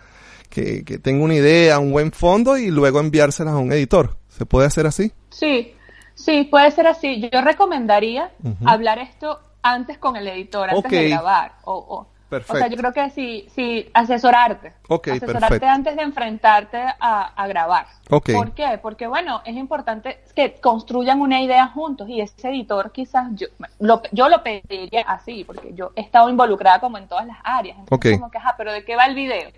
que, 0.56 0.84
que 0.86 0.98
tenga 0.98 1.22
una 1.22 1.34
idea, 1.34 1.78
un 1.78 1.92
buen 1.92 2.12
fondo 2.12 2.56
y 2.56 2.70
luego 2.70 2.98
enviárselas 2.98 3.52
a 3.52 3.58
un 3.58 3.72
editor. 3.72 4.16
¿Se 4.28 4.46
puede 4.46 4.66
hacer 4.66 4.86
así? 4.86 5.12
Sí, 5.28 5.74
sí, 6.14 6.44
puede 6.44 6.70
ser 6.70 6.86
así. 6.86 7.28
Yo 7.30 7.42
recomendaría 7.42 8.30
hablar 8.64 8.98
esto 8.98 9.38
antes 9.60 9.98
con 9.98 10.16
el 10.16 10.26
editor, 10.28 10.70
antes 10.70 10.90
de 10.90 11.10
grabar. 11.10 11.52
O, 11.64 11.74
o, 11.74 12.06
Perfecto. 12.30 12.54
O 12.54 12.56
sea, 12.56 12.68
yo 12.68 12.76
creo 12.78 12.92
que 12.92 13.10
sí, 13.10 13.46
sí 13.54 13.88
asesorarte. 13.92 14.72
Ok, 14.88 15.08
asesorarte 15.08 15.66
antes 15.66 15.94
de 15.94 16.02
enfrentarte 16.02 16.78
a, 16.98 17.46
grabar. 17.48 17.86
Okay. 18.08 18.34
¿Por 18.34 18.52
qué? 18.52 18.78
Porque, 18.82 19.06
bueno, 19.06 19.42
es 19.44 19.56
importante 19.56 20.20
que 20.34 20.54
construyan 20.54 21.20
una 21.20 21.40
idea 21.42 21.68
juntos 21.68 22.08
y 22.08 22.22
ese 22.22 22.48
editor 22.48 22.92
quizás, 22.92 23.28
yo 23.34 23.46
lo, 23.78 24.00
yo 24.10 24.30
lo 24.30 24.42
pediría 24.42 25.02
así, 25.02 25.44
porque 25.44 25.74
yo 25.74 25.92
he 25.94 26.00
estado 26.00 26.30
involucrada 26.30 26.80
como 26.80 26.96
en 26.96 27.06
todas 27.06 27.26
las 27.26 27.36
áreas. 27.44 27.78
Entonces, 27.78 28.18
como 28.18 28.30
que, 28.30 28.38
ajá, 28.38 28.54
pero 28.56 28.72
¿de 28.72 28.84
qué 28.84 28.96
va 28.96 29.04
el 29.04 29.14
video? 29.14 29.50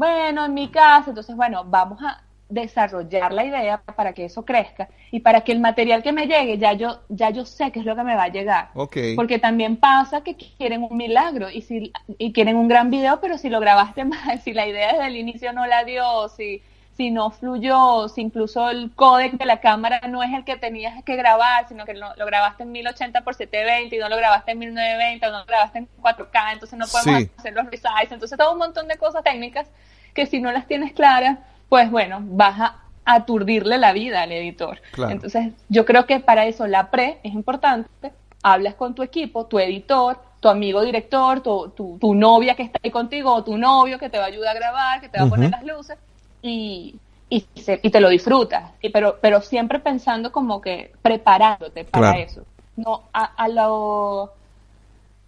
Bueno, 0.00 0.46
en 0.46 0.54
mi 0.54 0.68
casa, 0.68 1.10
entonces, 1.10 1.36
bueno, 1.36 1.62
vamos 1.62 2.02
a 2.02 2.22
desarrollar 2.48 3.34
la 3.34 3.44
idea 3.44 3.82
para 3.82 4.14
que 4.14 4.24
eso 4.24 4.46
crezca 4.46 4.88
y 5.10 5.20
para 5.20 5.42
que 5.42 5.52
el 5.52 5.60
material 5.60 6.02
que 6.02 6.10
me 6.10 6.26
llegue 6.26 6.56
ya 6.56 6.72
yo 6.72 7.00
ya 7.10 7.28
yo 7.28 7.44
sé 7.44 7.70
qué 7.70 7.80
es 7.80 7.84
lo 7.84 7.94
que 7.94 8.02
me 8.02 8.16
va 8.16 8.22
a 8.24 8.28
llegar. 8.28 8.70
Porque 9.14 9.38
también 9.38 9.76
pasa 9.76 10.22
que 10.22 10.36
quieren 10.36 10.84
un 10.84 10.96
milagro 10.96 11.50
y 11.50 11.60
si 11.60 11.92
y 12.16 12.32
quieren 12.32 12.56
un 12.56 12.66
gran 12.66 12.90
video, 12.90 13.20
pero 13.20 13.36
si 13.36 13.50
lo 13.50 13.60
grabaste 13.60 14.04
mal, 14.14 14.40
si 14.40 14.54
la 14.54 14.66
idea 14.66 14.92
desde 14.92 15.08
el 15.08 15.16
inicio 15.16 15.52
no 15.52 15.66
la 15.66 15.84
dio, 15.84 16.30
si 16.30 16.62
si 17.00 17.10
no 17.10 17.30
fluyó, 17.30 18.08
si 18.10 18.20
incluso 18.20 18.68
el 18.68 18.90
códec 18.94 19.32
de 19.32 19.46
la 19.46 19.60
cámara 19.60 20.02
no 20.06 20.22
es 20.22 20.34
el 20.34 20.44
que 20.44 20.58
tenías 20.58 21.02
que 21.02 21.16
grabar, 21.16 21.66
sino 21.66 21.86
que 21.86 21.94
lo, 21.94 22.12
grabaste 22.14 22.64
en 22.64 22.72
1080 22.72 23.22
por 23.22 23.34
720 23.34 23.96
y 23.96 23.98
no 23.98 24.10
lo 24.10 24.18
grabaste 24.18 24.50
en 24.50 24.58
1920 24.58 25.26
o 25.26 25.30
no 25.30 25.38
lo 25.38 25.46
grabaste 25.46 25.78
en 25.78 25.88
4K, 26.02 26.52
entonces 26.52 26.78
no 26.78 26.84
podemos 26.86 27.30
hacer 27.38 27.54
los 27.54 27.64
resizes, 27.64 28.12
entonces 28.12 28.36
todo 28.36 28.52
un 28.52 28.58
montón 28.58 28.86
de 28.86 28.98
cosas 28.98 29.24
técnicas 29.24 29.66
que 30.12 30.26
si 30.26 30.42
no 30.42 30.52
las 30.52 30.66
tienes 30.66 30.92
claras, 30.92 31.38
pues 31.70 31.90
bueno, 31.90 32.18
vas 32.20 32.60
a 32.60 32.76
aturdirle 33.06 33.78
la 33.78 33.94
vida 33.94 34.20
al 34.20 34.32
editor. 34.32 34.82
Entonces, 35.08 35.54
yo 35.70 35.86
creo 35.86 36.04
que 36.04 36.20
para 36.20 36.44
eso 36.44 36.66
la 36.66 36.90
pre 36.90 37.18
es 37.22 37.32
importante. 37.32 38.12
Hablas 38.42 38.74
con 38.74 38.94
tu 38.94 39.02
equipo, 39.02 39.46
tu 39.46 39.58
editor, 39.58 40.20
tu 40.40 40.50
amigo 40.50 40.82
director, 40.82 41.40
tu, 41.40 41.70
tu, 41.98 42.14
novia 42.14 42.56
que 42.56 42.62
está 42.62 42.78
ahí 42.82 42.90
contigo, 42.90 43.32
o 43.32 43.42
tu 43.42 43.56
novio 43.56 43.98
que 43.98 44.10
te 44.10 44.18
va 44.18 44.24
a 44.24 44.26
ayudar 44.26 44.54
a 44.54 44.58
grabar, 44.58 45.00
que 45.00 45.08
te 45.08 45.18
va 45.18 45.24
a 45.24 45.28
poner 45.30 45.50
las 45.50 45.64
luces, 45.64 45.96
y, 46.42 46.96
y, 47.28 47.46
y 47.54 47.90
te 47.90 48.00
lo 48.00 48.08
disfrutas. 48.08 48.72
Y, 48.82 48.90
pero, 48.90 49.18
pero 49.20 49.40
siempre 49.40 49.78
pensando 49.78 50.32
como 50.32 50.60
que 50.60 50.92
preparándote 51.02 51.84
para 51.84 52.18
eso. 52.18 52.42
No, 52.76 53.02
a, 53.12 53.24
a 53.24 53.48
lo, 53.48 54.32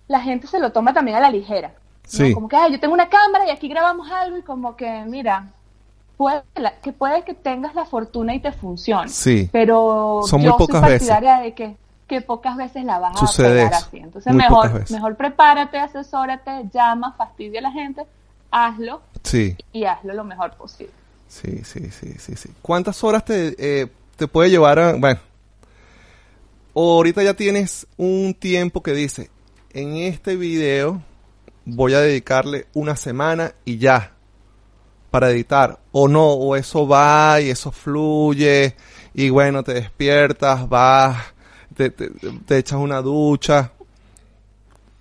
la 0.09 0.21
gente 0.21 0.47
se 0.47 0.59
lo 0.59 0.73
toma 0.73 0.93
también 0.93 1.17
a 1.17 1.21
la 1.21 1.31
ligera. 1.31 1.73
Como 2.35 2.49
que, 2.49 2.57
yo 2.71 2.79
tengo 2.79 2.95
una 2.95 3.09
cámara 3.09 3.47
y 3.47 3.51
aquí 3.51 3.69
grabamos 3.69 4.11
algo 4.11 4.37
y 4.37 4.43
como 4.43 4.77
que, 4.77 5.05
mira, 5.07 5.49
puede 6.17 6.43
que 6.83 6.93
puede 6.93 7.23
que 7.23 7.35
tengas 7.35 7.75
la 7.75 7.85
fortuna 7.85 8.35
y 8.35 8.41
te 8.41 8.53
funcione. 8.53 9.09
Sí. 9.09 9.49
Pero 9.51 10.21
Son 10.27 10.41
muy 10.41 10.51
pocas 10.53 10.81
soy 10.81 10.91
partidaria 10.91 11.39
de 11.39 11.55
que, 11.55 11.77
que 12.07 12.21
pocas 12.21 12.57
veces 12.57 12.85
la 12.85 12.99
vas 12.99 13.23
a 13.23 13.43
pegar 13.43 13.75
así. 13.75 13.99
Entonces 13.99 14.33
mejor, 14.35 14.91
mejor 14.91 15.17
prepárate, 15.17 15.79
asesórate, 15.79 16.69
llama, 16.73 17.13
fastidia 17.13 17.61
a 17.61 17.63
la 17.63 17.71
gente, 17.71 18.05
hazlo 18.51 19.01
sí. 19.23 19.57
y 19.73 19.85
hazlo 19.85 20.13
lo 20.13 20.25
mejor 20.25 20.53
posible. 20.55 20.93
Sí, 21.33 21.65
sí, 21.65 21.91
sí, 21.91 22.15
sí, 22.19 22.37
sí. 22.37 22.51
¿Cuántas 22.61 23.03
horas 23.03 23.25
te, 23.25 23.55
eh, 23.59 23.89
te 24.17 24.29
puede 24.29 24.51
llevar 24.51 24.79
a, 24.79 24.93
bueno, 24.93 25.19
ahorita 26.75 27.23
ya 27.23 27.33
tienes 27.33 27.87
un 27.97 28.35
tiempo 28.39 28.83
que 28.83 28.93
dice, 28.93 29.31
en 29.73 29.97
este 29.97 30.37
video 30.37 31.01
voy 31.65 31.95
a 31.95 32.01
dedicarle 32.01 32.67
una 32.75 32.97
semana 32.97 33.55
y 33.65 33.79
ya, 33.79 34.13
para 35.11 35.31
editar 35.31 35.79
o 35.91 36.07
no, 36.07 36.33
o 36.33 36.55
eso 36.55 36.87
va 36.87 37.41
y 37.41 37.49
eso 37.49 37.73
fluye 37.73 38.77
y 39.15 39.31
bueno, 39.31 39.65
te 39.65 39.73
despiertas, 39.73 40.69
vas, 40.69 41.17
te, 41.75 41.89
te, 41.91 42.59
echas 42.59 42.79
una 42.79 43.01
ducha. 43.01 43.73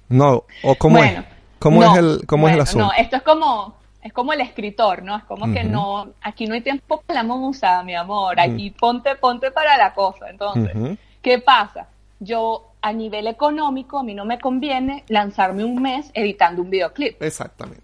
No, 0.08 0.46
o 0.64 0.76
cómo 0.76 1.04
es, 1.04 1.20
cómo 1.60 1.84
es 1.84 1.98
el, 1.98 2.26
cómo 2.26 2.48
es 2.48 2.56
el 2.56 2.62
asunto. 2.62 2.86
No, 2.86 2.94
esto 2.94 3.18
es 3.18 3.22
como, 3.22 3.81
es 4.02 4.14
como 4.14 4.34
el 4.34 4.42
escritor, 4.42 5.04
¿no? 5.04 5.18
Es 5.18 5.24
como 5.24 5.54
que 5.54 5.64
no, 5.64 6.14
aquí 6.22 6.48
no 6.48 6.56
hay 6.56 6.62
tiempo 6.62 7.02
para 7.02 7.22
la 7.22 7.28
musa, 7.28 7.84
mi 7.84 7.96
amor, 7.96 8.40
aquí 8.40 8.72
ponte, 8.72 9.16
ponte 9.16 9.52
para 9.52 9.78
la 9.78 9.94
cosa. 9.94 10.30
Entonces, 10.30 10.98
¿qué 11.22 11.40
pasa? 11.40 11.88
Yo 12.20 12.72
a 12.82 12.94
nivel 12.94 13.28
económico, 13.28 14.00
a 14.00 14.04
mí 14.04 14.16
no 14.16 14.26
me 14.26 14.40
conviene 14.40 15.04
lanzarme 15.08 15.64
un 15.64 15.82
mes 15.82 16.10
editando 16.14 16.62
un 16.62 16.70
videoclip. 16.70 17.22
Exactamente. 17.22 17.84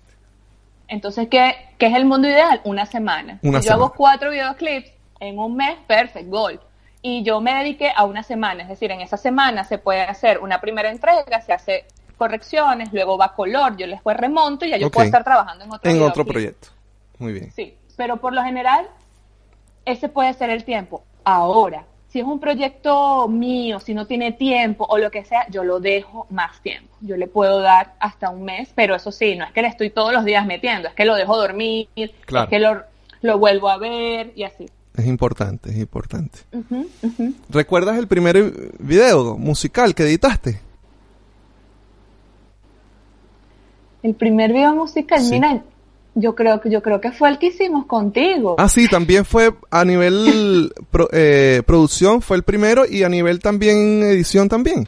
Entonces, 0.87 1.27
¿qué, 1.29 1.55
es 1.77 1.93
el 1.93 2.05
mundo 2.05 2.27
ideal? 2.27 2.61
Una 2.63 2.85
semana. 2.85 3.39
si 3.41 3.51
yo 3.61 3.73
hago 3.73 3.93
cuatro 3.93 4.31
videoclips 4.31 4.91
en 5.19 5.37
un 5.37 5.55
mes, 5.55 5.77
perfecto, 5.85 6.29
gol. 6.29 6.59
Y 7.01 7.23
yo 7.23 7.41
me 7.41 7.53
dediqué 7.53 7.91
a 7.95 8.05
una 8.05 8.23
semana, 8.23 8.63
es 8.63 8.69
decir, 8.69 8.91
en 8.91 9.01
esa 9.01 9.17
semana 9.17 9.63
se 9.63 9.77
puede 9.77 10.01
hacer 10.01 10.39
una 10.39 10.59
primera 10.59 10.89
entrega, 10.89 11.41
se 11.41 11.53
hace 11.53 11.85
correcciones, 12.17 12.91
luego 12.91 13.17
va 13.17 13.33
color, 13.33 13.77
yo 13.77 13.87
después 13.87 14.17
remonto 14.17 14.65
y 14.65 14.71
ya 14.71 14.77
yo 14.77 14.91
puedo 14.91 15.05
estar 15.05 15.23
trabajando 15.23 15.63
en 15.63 15.71
otro 15.71 15.91
En 15.91 16.01
otro 16.01 16.25
proyecto. 16.25 16.69
Muy 17.19 17.33
bien. 17.33 17.51
Sí, 17.51 17.75
pero 17.95 18.17
por 18.17 18.33
lo 18.33 18.43
general, 18.43 18.87
ese 19.85 20.09
puede 20.09 20.33
ser 20.33 20.49
el 20.49 20.63
tiempo. 20.63 21.03
Ahora, 21.23 21.85
si 22.09 22.19
es 22.19 22.25
un 22.25 22.39
proyecto 22.39 23.27
mío, 23.27 23.79
si 23.79 23.93
no 23.93 24.07
tiene 24.07 24.31
tiempo 24.31 24.85
o 24.89 24.97
lo 24.97 25.11
que 25.11 25.25
sea, 25.25 25.47
yo 25.49 25.63
lo 25.63 25.79
dejo 25.79 26.25
más 26.29 26.61
tiempo. 26.61 26.95
Yo 27.01 27.17
le 27.17 27.27
puedo 27.27 27.59
dar 27.61 27.95
hasta 27.99 28.29
un 28.29 28.43
mes, 28.43 28.69
pero 28.75 28.95
eso 28.95 29.11
sí, 29.11 29.35
no 29.35 29.45
es 29.45 29.51
que 29.51 29.61
le 29.61 29.67
estoy 29.67 29.89
todos 29.89 30.13
los 30.13 30.23
días 30.25 30.45
metiendo, 30.45 30.87
es 30.87 30.93
que 30.93 31.05
lo 31.05 31.15
dejo 31.15 31.37
dormir, 31.37 31.89
es 31.95 32.11
que 32.49 32.59
lo, 32.59 32.83
lo, 33.21 33.37
vuelvo 33.37 33.69
a 33.69 33.77
ver 33.77 34.31
y 34.35 34.43
así. 34.43 34.69
Es 34.95 35.05
importante, 35.05 35.69
es 35.69 35.77
importante. 35.77 36.39
¿Recuerdas 37.49 37.97
el 37.97 38.07
primer 38.07 38.71
video 38.79 39.37
musical 39.37 39.93
que 39.93 40.03
editaste? 40.03 40.66
El 44.03 44.13
primer 44.15 44.53
video 44.53 44.75
musical, 44.75 45.21
mira, 45.29 45.63
yo 46.15 46.35
creo 46.35 46.59
que 46.61 46.69
yo 46.69 46.81
creo 46.81 46.99
que 46.99 47.11
fue 47.11 47.29
el 47.29 47.37
que 47.37 47.47
hicimos 47.47 47.85
contigo. 47.85 48.55
Ah, 48.57 48.69
sí, 48.69 48.87
también 48.87 49.25
fue 49.25 49.53
a 49.69 49.85
nivel 49.85 50.73
eh, 51.11 51.61
producción 51.65 52.21
fue 52.21 52.37
el 52.37 52.43
primero 52.43 52.85
y 52.85 53.03
a 53.03 53.09
nivel 53.09 53.39
también 53.39 54.03
edición 54.03 54.49
también. 54.49 54.87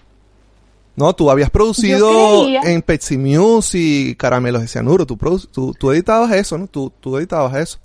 No, 0.95 1.13
tú 1.13 1.31
habías 1.31 1.49
producido 1.49 2.45
en 2.61 2.81
Pepsi 2.81 3.17
Music, 3.17 4.17
Caramelos 4.17 4.61
de 4.61 4.67
Cianuro, 4.67 5.05
tú, 5.05 5.17
tú, 5.49 5.73
tú, 5.73 5.91
editabas 5.93 6.33
eso, 6.33 6.57
¿no? 6.57 6.67
Tú, 6.67 6.91
tú 6.99 7.17
editabas 7.17 7.55
eso. 7.55 7.79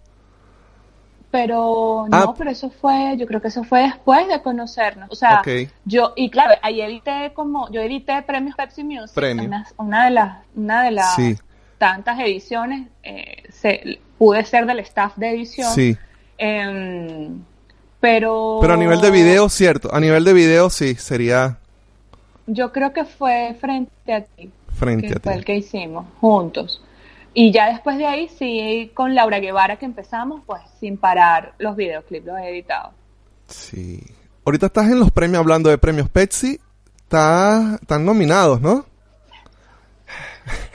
Pero 1.34 2.06
no, 2.08 2.16
ah. 2.16 2.34
pero 2.38 2.48
eso 2.48 2.70
fue, 2.70 3.16
yo 3.18 3.26
creo 3.26 3.42
que 3.42 3.48
eso 3.48 3.64
fue 3.64 3.82
después 3.82 4.28
de 4.28 4.40
conocernos. 4.40 5.08
O 5.10 5.16
sea, 5.16 5.42
yo, 5.84 6.12
y 6.14 6.30
claro, 6.30 6.54
ahí 6.62 6.80
edité 6.80 7.32
como, 7.34 7.68
yo 7.72 7.80
edité 7.80 8.22
premios 8.22 8.54
Pepsi 8.54 8.84
Music. 8.84 9.16
Una, 9.76 10.04
de 10.04 10.10
las, 10.12 10.36
una 10.54 10.84
de 10.84 10.90
las 10.92 11.16
tantas 11.76 12.20
ediciones, 12.20 12.86
eh, 13.02 13.42
se, 13.50 13.98
pude 14.16 14.44
ser 14.44 14.64
del 14.64 14.78
staff 14.78 15.16
de 15.16 15.30
edición. 15.30 15.72
Sí. 15.74 15.98
Em, 16.38 17.42
pero... 17.98 18.58
Pero 18.60 18.74
a 18.74 18.76
nivel 18.76 19.00
de 19.00 19.10
video, 19.10 19.48
cierto. 19.48 19.92
A 19.92 19.98
nivel 19.98 20.22
de 20.22 20.34
video, 20.34 20.70
sí, 20.70 20.94
sería... 20.94 21.58
Yo 22.46 22.70
creo 22.70 22.92
que 22.92 23.04
fue 23.04 23.56
frente 23.60 24.14
a 24.14 24.20
ti. 24.20 24.52
Frente 24.72 25.08
a 25.08 25.14
ti. 25.14 25.20
Fue 25.24 25.34
el 25.34 25.44
que 25.44 25.56
hicimos, 25.56 26.06
juntos. 26.20 26.80
Y 27.34 27.50
ya 27.52 27.70
después 27.70 27.98
de 27.98 28.06
ahí, 28.06 28.28
sí, 28.28 28.92
con 28.94 29.14
Laura 29.14 29.40
Guevara 29.40 29.76
que 29.76 29.84
empezamos, 29.84 30.42
pues 30.46 30.62
sin 30.78 30.96
parar 30.96 31.54
los 31.58 31.74
videoclips, 31.74 32.26
los 32.26 32.38
he 32.38 32.48
editado. 32.48 32.92
Sí. 33.48 34.00
Ahorita 34.46 34.66
estás 34.66 34.86
en 34.86 35.00
los 35.00 35.10
premios, 35.10 35.40
hablando 35.40 35.68
de 35.68 35.76
premios 35.76 36.08
Pepsi. 36.08 36.60
están 37.04 38.04
nominados, 38.04 38.60
¿no? 38.60 38.86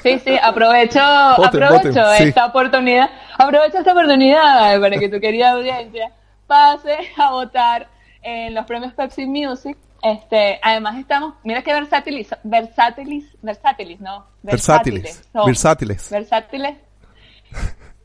Sí, 0.01 0.19
sí, 0.19 0.35
aprovecho, 0.41 0.99
aprovecho 0.99 2.11
esta 2.13 2.45
oportunidad, 2.47 3.09
aprovecho 3.37 3.77
esta 3.77 3.91
oportunidad 3.91 4.79
para 4.79 4.97
que 4.97 5.09
tu 5.09 5.19
querida 5.19 5.51
audiencia 5.51 6.11
pase 6.47 6.97
a 7.17 7.31
votar 7.31 7.87
en 8.21 8.55
los 8.55 8.65
premios 8.65 8.93
Pepsi 8.93 9.25
Music. 9.25 9.77
Este, 10.01 10.59
además 10.61 10.97
estamos, 10.97 11.35
mira 11.43 11.61
qué 11.61 11.73
versátiles, 11.73 12.29
versátiles, 12.43 13.25
versátiles, 13.41 13.99
¿no? 13.99 14.25
Versátiles. 14.43 15.29
Versátiles. 15.45 16.09
Versátiles. 16.09 16.77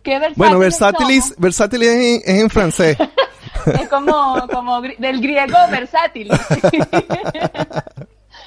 ¿Qué 0.02 0.18
versátiles 0.18 0.36
Bueno, 0.36 0.58
versátiles, 0.58 1.34
versátiles 1.38 1.88
es 1.88 2.28
en, 2.28 2.50
francés. 2.50 2.96
es 3.66 3.88
como, 3.88 4.46
como 4.48 4.80
del 4.82 5.20
griego 5.20 5.56
versátiles. 5.70 6.38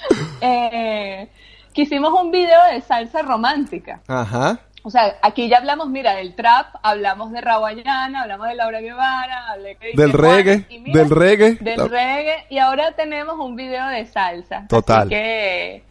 eh, 0.42 1.30
que 1.74 1.82
hicimos 1.82 2.12
un 2.20 2.32
video 2.32 2.60
de 2.72 2.82
salsa 2.82 3.22
romántica. 3.22 4.02
Ajá. 4.08 4.60
O 4.88 4.90
sea, 4.90 5.18
aquí 5.22 5.50
ya 5.50 5.58
hablamos, 5.58 5.90
mira, 5.90 6.16
del 6.16 6.34
trap, 6.34 6.76
hablamos 6.82 7.34
de 7.34 7.42
Rawayana, 7.42 8.22
hablamos 8.22 8.48
de 8.48 8.56
Laura 8.56 8.80
Guevara, 8.80 9.50
hablé 9.50 9.78
del 9.94 10.14
reggae, 10.14 10.66
del 10.70 11.10
reggae. 11.10 11.56
Del 11.56 11.90
reggae, 11.90 12.46
y 12.50 12.58
ahora 12.58 12.94
tenemos 12.94 13.38
un 13.38 13.58
video 13.58 13.86
de 13.88 14.06
salsa. 14.06 14.66
Total. 14.70 15.10
que, 15.10 15.84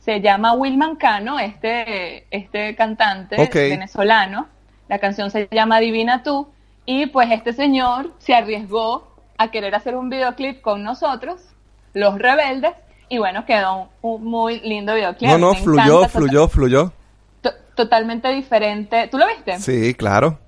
se 0.00 0.20
llama 0.20 0.54
Wilman 0.54 0.96
Cano, 0.96 1.38
este, 1.38 2.26
este 2.36 2.74
cantante 2.74 3.36
venezolano. 3.52 4.48
La 4.88 4.98
canción 4.98 5.30
se 5.30 5.46
llama 5.52 5.78
Divina 5.78 6.24
Tú. 6.24 6.48
Y 6.86 7.06
pues 7.06 7.30
este 7.30 7.52
señor 7.52 8.12
se 8.18 8.34
arriesgó 8.34 9.14
a 9.38 9.52
querer 9.52 9.76
hacer 9.76 9.94
un 9.94 10.10
videoclip 10.10 10.60
con 10.60 10.82
nosotros, 10.82 11.40
Los 11.94 12.18
Rebeldes. 12.18 12.72
Y 13.08 13.18
bueno, 13.18 13.46
quedó 13.46 13.82
un, 14.02 14.14
un 14.16 14.24
muy 14.24 14.58
lindo 14.58 14.92
videoclip. 14.92 15.30
No, 15.30 15.38
no, 15.38 15.52
Me 15.52 15.60
fluyó, 15.60 16.08
fluyó, 16.08 16.48
fluyó. 16.48 16.92
To- 17.82 17.88
totalmente 17.88 18.28
diferente. 18.28 19.08
¿Tú 19.08 19.18
lo 19.18 19.26
viste? 19.26 19.58
Sí, 19.58 19.94
claro. 19.94 20.38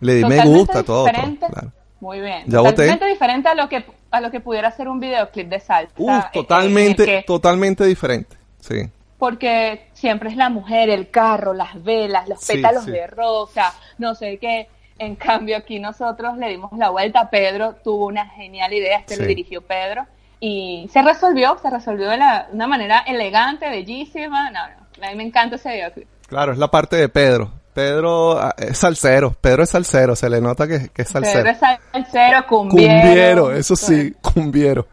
Le 0.00 0.14
di 0.14 0.24
me 0.24 0.44
gusta 0.44 0.82
todo. 0.82 1.04
claro. 1.06 1.72
Muy 2.00 2.20
bien. 2.20 2.44
Ya 2.46 2.60
voté. 2.60 2.70
totalmente 2.72 3.06
diferente 3.06 3.48
a 3.48 3.54
lo 3.54 3.68
que 3.68 3.84
a 4.10 4.20
lo 4.20 4.30
que 4.30 4.40
pudiera 4.40 4.70
ser 4.72 4.88
un 4.88 4.98
videoclip 4.98 5.48
de 5.48 5.60
salsa. 5.60 5.92
Eh, 5.96 6.30
totalmente, 6.32 7.04
que- 7.04 7.22
totalmente 7.26 7.84
diferente. 7.84 8.36
Sí. 8.60 8.88
porque 9.18 9.88
siempre 9.92 10.30
es 10.30 10.36
la 10.36 10.48
mujer, 10.48 10.88
el 10.88 11.10
carro, 11.10 11.52
las 11.52 11.82
velas, 11.84 12.26
los 12.26 12.40
Sí, 12.40 12.54
pétalos 12.54 12.84
sí. 12.84 12.90
de 12.90 13.06
rosa, 13.06 13.74
no 13.98 14.14
sé 14.14 14.38
qué. 14.38 14.68
En 14.98 15.14
cambio, 15.14 15.58
aquí 15.58 15.78
nosotros 15.78 16.38
le 16.38 16.48
dimos 16.48 16.70
la 16.78 16.88
vuelta. 16.88 17.28
Pedro 17.28 17.74
tuvo 17.84 18.06
una 18.06 18.26
genial 18.30 18.72
idea, 18.72 18.98
este 18.98 19.16
Sí. 19.16 19.20
lo 19.20 19.26
dirigió 19.26 19.60
Pedro, 19.60 20.06
y 20.40 20.88
se 20.90 21.02
resolvió, 21.02 21.58
se 21.60 21.68
resolvió 21.68 22.08
de 22.08 22.16
la- 22.16 22.48
una 22.50 22.66
manera 22.66 23.00
elegante, 23.06 23.68
bellísima. 23.68 24.50
No, 24.50 24.60
no, 24.98 25.06
a 25.06 25.10
mí 25.10 25.16
me 25.16 25.24
encanta 25.24 25.56
ese 25.56 25.70
videoclip. 25.74 26.08
Claro, 26.30 26.52
es 26.52 26.58
la 26.58 26.70
parte 26.70 26.96
de 26.96 27.08
Pedro. 27.10 27.50
Pedro 27.74 28.38
ah, 28.40 28.54
es 28.56 28.78
salsero. 28.78 29.34
Pedro 29.40 29.62
es 29.64 29.70
salsero. 29.70 30.16
Se 30.16 30.30
le 30.30 30.40
nota 30.40 30.66
que, 30.66 30.88
que 30.88 31.02
es 31.02 31.08
salsero. 31.08 31.44
Pedro 31.44 31.50
es 31.50 31.58
salsero, 31.92 32.46
cumbiero. 32.46 33.00
Cumbiero, 33.02 33.52
eso 33.52 33.76
sí, 33.76 34.14
cumbiero. 34.22 34.86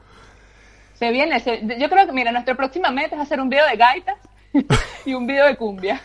Se 0.96 1.12
viene, 1.12 1.40
se- 1.40 1.62
yo 1.80 1.90
creo 1.90 2.06
que, 2.08 2.12
mira, 2.12 2.32
nuestra 2.32 2.56
próxima 2.56 2.90
meta 2.90 3.16
es 3.16 3.22
hacer 3.22 3.40
un 3.40 3.50
video 3.50 3.66
de 3.68 3.78
gaitas 3.78 4.16
y 5.06 5.14
un 5.14 5.28
video 5.28 5.46
de 5.46 5.56
cumbia. 5.56 6.02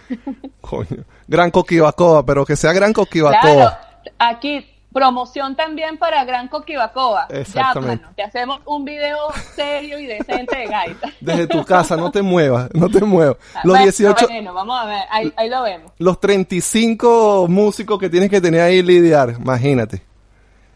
Coño. 0.61 1.05
Gran 1.27 1.51
Coquibacoa, 1.51 2.25
pero 2.27 2.45
que 2.45 2.57
sea 2.57 2.73
Gran 2.75 2.93
Coquibacoa. 2.93 3.41
Claro, 3.41 3.77
aquí 4.19 4.67
promoción 4.93 5.57
también 5.57 5.97
para 5.99 6.25
Gran 6.25 6.49
Coquibacoa. 6.49 7.27
Exactamente. 7.31 7.97
Llámanos, 7.97 8.17
te 8.17 8.23
hacemos 8.23 8.61
un 8.67 8.85
video 8.85 9.19
serio 9.55 9.99
y 9.99 10.07
decente 10.07 10.57
de 10.57 10.67
gaitas. 10.67 11.13
Desde 11.21 11.47
tu 11.47 11.65
casa, 11.65 11.97
no 11.97 12.11
te 12.11 12.23
muevas, 12.23 12.69
no 12.75 12.89
te 12.89 13.01
muevas. 13.05 13.37
Los 13.65 13.73
Bueno, 13.73 13.83
18, 13.85 14.27
Bueno, 14.29 14.55
vamos 14.55 14.81
a 14.81 14.87
ver, 14.87 15.03
ahí, 15.11 15.33
ahí 15.37 15.49
lo 15.49 15.63
vemos. 15.63 15.93
los 15.99 16.21
35 16.21 17.47
músicos 17.49 17.99
que 17.99 18.09
tienes 18.11 18.31
que 18.31 18.41
tener 18.41 18.61
ahí 18.61 18.83
lidiar, 18.83 19.37
imagínate. 19.39 19.99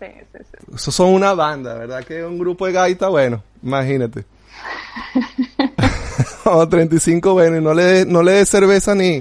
Sí, 0.01 0.07
sí, 0.33 0.39
sí. 0.43 0.75
Esos 0.75 0.95
son 0.95 1.09
una 1.09 1.33
banda, 1.35 1.75
¿verdad? 1.75 2.05
Que 2.05 2.25
un 2.25 2.39
grupo 2.39 2.67
de 2.67 2.73
gaita, 2.73 3.09
bueno, 3.09 3.43
imagínate. 3.63 4.25
No, 6.45 6.69
35, 6.69 7.33
bueno, 7.33 7.57
y 7.57 7.61
no 7.61 7.75
le 7.75 7.83
des 7.83 8.07
no 8.07 8.23
le 8.23 8.33
des 8.33 8.49
cerveza 8.49 8.95
ni, 8.95 9.21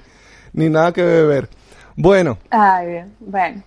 ni 0.54 0.70
nada 0.70 0.92
que 0.94 1.02
beber. 1.02 1.50
Bueno, 1.96 2.38
Ay, 2.52 2.86
bien, 2.88 3.16
bueno. 3.20 3.64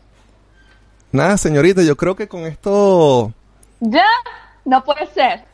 Nada, 1.13 1.37
señorita, 1.37 1.83
yo 1.83 1.97
creo 1.97 2.15
que 2.17 2.29
con 2.29 2.47
esto, 2.47 3.33
Ya, 3.81 4.07
no 4.65 4.83
puede 4.85 5.07
ser. 5.09 5.45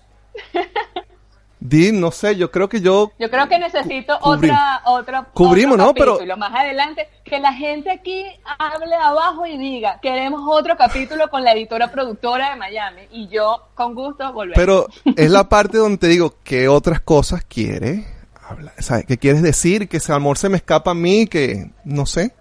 di, 1.60 1.92
no 1.92 2.10
sé, 2.10 2.36
yo 2.36 2.50
creo 2.50 2.68
que 2.68 2.80
yo, 2.80 3.12
Yo 3.18 3.30
creo 3.30 3.48
que 3.48 3.58
necesito 3.58 4.18
otra, 4.20 4.82
otra, 4.84 5.24
Cubrimos, 5.32 5.74
otro 5.74 5.86
¿no? 5.86 5.94
Pero-. 5.94 6.36
Más 6.36 6.52
adelante, 6.54 7.08
que 7.24 7.38
la 7.40 7.52
gente 7.52 7.90
aquí 7.90 8.24
hable 8.58 8.94
abajo 8.94 9.46
y 9.46 9.56
diga, 9.56 9.98
queremos 10.02 10.42
otro 10.46 10.76
capítulo 10.76 11.30
con 11.30 11.42
la 11.44 11.52
editora 11.52 11.90
productora 11.90 12.50
de 12.50 12.56
Miami. 12.56 13.02
Y 13.12 13.28
yo, 13.28 13.68
con 13.74 13.94
gusto, 13.94 14.32
volveré. 14.32 14.56
pero 14.56 14.88
es 15.16 15.30
la 15.30 15.48
parte 15.48 15.78
donde 15.78 15.98
te 15.98 16.08
digo, 16.08 16.34
¿qué 16.44 16.68
otras 16.68 17.00
cosas 17.00 17.44
quieres 17.44 18.04
hablar? 18.46 18.74
¿Sabes? 18.78 19.06
¿Qué 19.06 19.16
quieres 19.16 19.42
decir? 19.42 19.88
Que 19.88 19.96
ese 19.98 20.12
amor 20.12 20.36
se 20.36 20.48
me 20.50 20.56
escapa 20.58 20.90
a 20.90 20.94
mí, 20.94 21.26
que, 21.26 21.70
no 21.84 22.04
sé. 22.04 22.32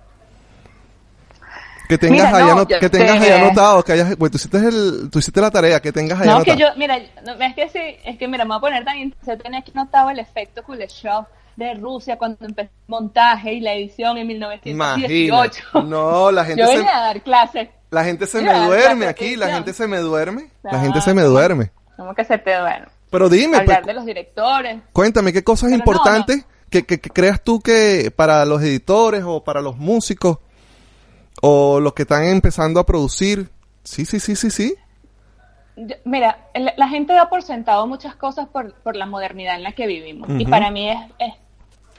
Que 1.94 1.98
tengas 2.08 2.32
Mira, 2.32 2.44
allá, 2.44 2.56
no, 2.56 2.68
yo 2.68 2.80
que 2.80 2.90
tengas 2.90 3.20
te- 3.22 3.32
allá 3.34 3.46
anotado, 3.46 3.84
que 3.84 3.92
hayas, 3.92 4.16
pues 4.16 4.32
tú 4.32 4.38
hiciste 4.38 4.58
el, 4.58 5.10
tú 5.12 5.20
hiciste 5.20 5.40
la 5.42 5.52
tarea, 5.52 5.80
que 5.80 5.92
tengas 5.92 6.20
allá 6.20 6.32
No, 6.40 6.44
que 6.44 6.52
anotado. 6.52 6.74
yo, 6.74 6.80
mira, 6.80 6.98
no, 7.24 7.34
es 7.34 7.54
que 7.54 7.70
sí, 7.70 7.98
es 8.04 8.18
que 8.18 8.28
mira, 8.28 8.46
me 8.46 8.50
voy 8.50 8.58
a 8.58 8.62
poner 8.62 8.84
tan 8.84 9.14
se 9.24 9.38
tenía 9.38 9.60
aquí 9.60 9.72
notado 9.76 10.10
el 10.10 10.18
efecto 10.18 10.64
Kuleshov 10.64 11.26
de 11.56 11.76
Rusia 11.76 12.18
cuando 12.18 12.38
empezó 12.48 12.70
el 12.72 12.88
montaje 12.88 13.54
y 13.54 13.60
la 13.60 13.74
edición 13.74 14.18
en 14.18 14.26
1918. 14.28 15.64
Imagínate. 15.72 15.88
No, 15.88 16.32
la 16.32 16.46
gente 16.46 16.62
Yo 16.62 16.68
se, 16.68 16.78
venía 16.78 16.98
a 16.98 17.02
dar 17.02 17.22
clases. 17.22 17.70
la 17.92 18.04
gente 18.04 18.26
se 18.26 18.42
me 18.42 18.54
duerme 18.66 19.06
aquí, 19.06 19.36
la 19.36 19.50
gente 19.50 19.72
se 19.74 19.88
me 19.88 19.98
duerme, 20.00 20.50
la 20.64 20.80
gente 20.80 21.00
se 21.02 21.14
me 21.14 21.22
duerme. 21.22 21.72
¿Cómo 21.96 22.16
que 22.16 22.24
se 22.26 22.38
te 22.40 22.60
bueno? 22.60 22.88
Pero 23.12 23.30
dime, 23.30 23.58
Hablar 23.58 23.82
pues, 23.82 23.88
de 23.88 23.94
los 23.94 24.06
directores. 24.06 24.82
cuéntame, 24.94 25.32
¿qué 25.32 25.44
cosas 25.44 25.70
Pero 25.70 25.78
no, 25.78 25.78
importantes 25.78 26.44
Que, 26.72 26.84
que- 26.88 27.00
que 27.00 27.12
creas 27.12 27.40
tú 27.44 27.60
que 27.60 28.12
para 28.16 28.44
los 28.46 28.64
editores 28.64 29.24
o 29.24 29.44
para 29.44 29.62
los 29.62 29.78
músicos 29.78 30.40
o 31.42 31.80
los 31.80 31.94
que 31.94 32.04
están 32.04 32.26
empezando 32.26 32.80
a 32.80 32.86
producir? 32.86 33.50
Sí, 33.84 34.06
sí, 34.06 34.20
sí, 34.20 34.36
sí, 34.36 34.50
sí. 34.50 34.76
Mira, 36.06 36.50
la 36.78 36.88
gente 36.88 37.14
da 37.14 37.30
por 37.30 37.42
sentado 37.42 37.88
muchas 37.88 38.16
cosas 38.16 38.48
por, 38.48 38.74
por 38.76 38.96
la 38.96 39.06
modernidad 39.06 39.56
en 39.56 39.64
la 39.64 39.72
que 39.72 39.88
vivimos. 39.88 40.30
Y 40.38 40.46
para 40.46 40.70
mí 40.70 40.90
es, 40.90 41.00
es 41.18 41.34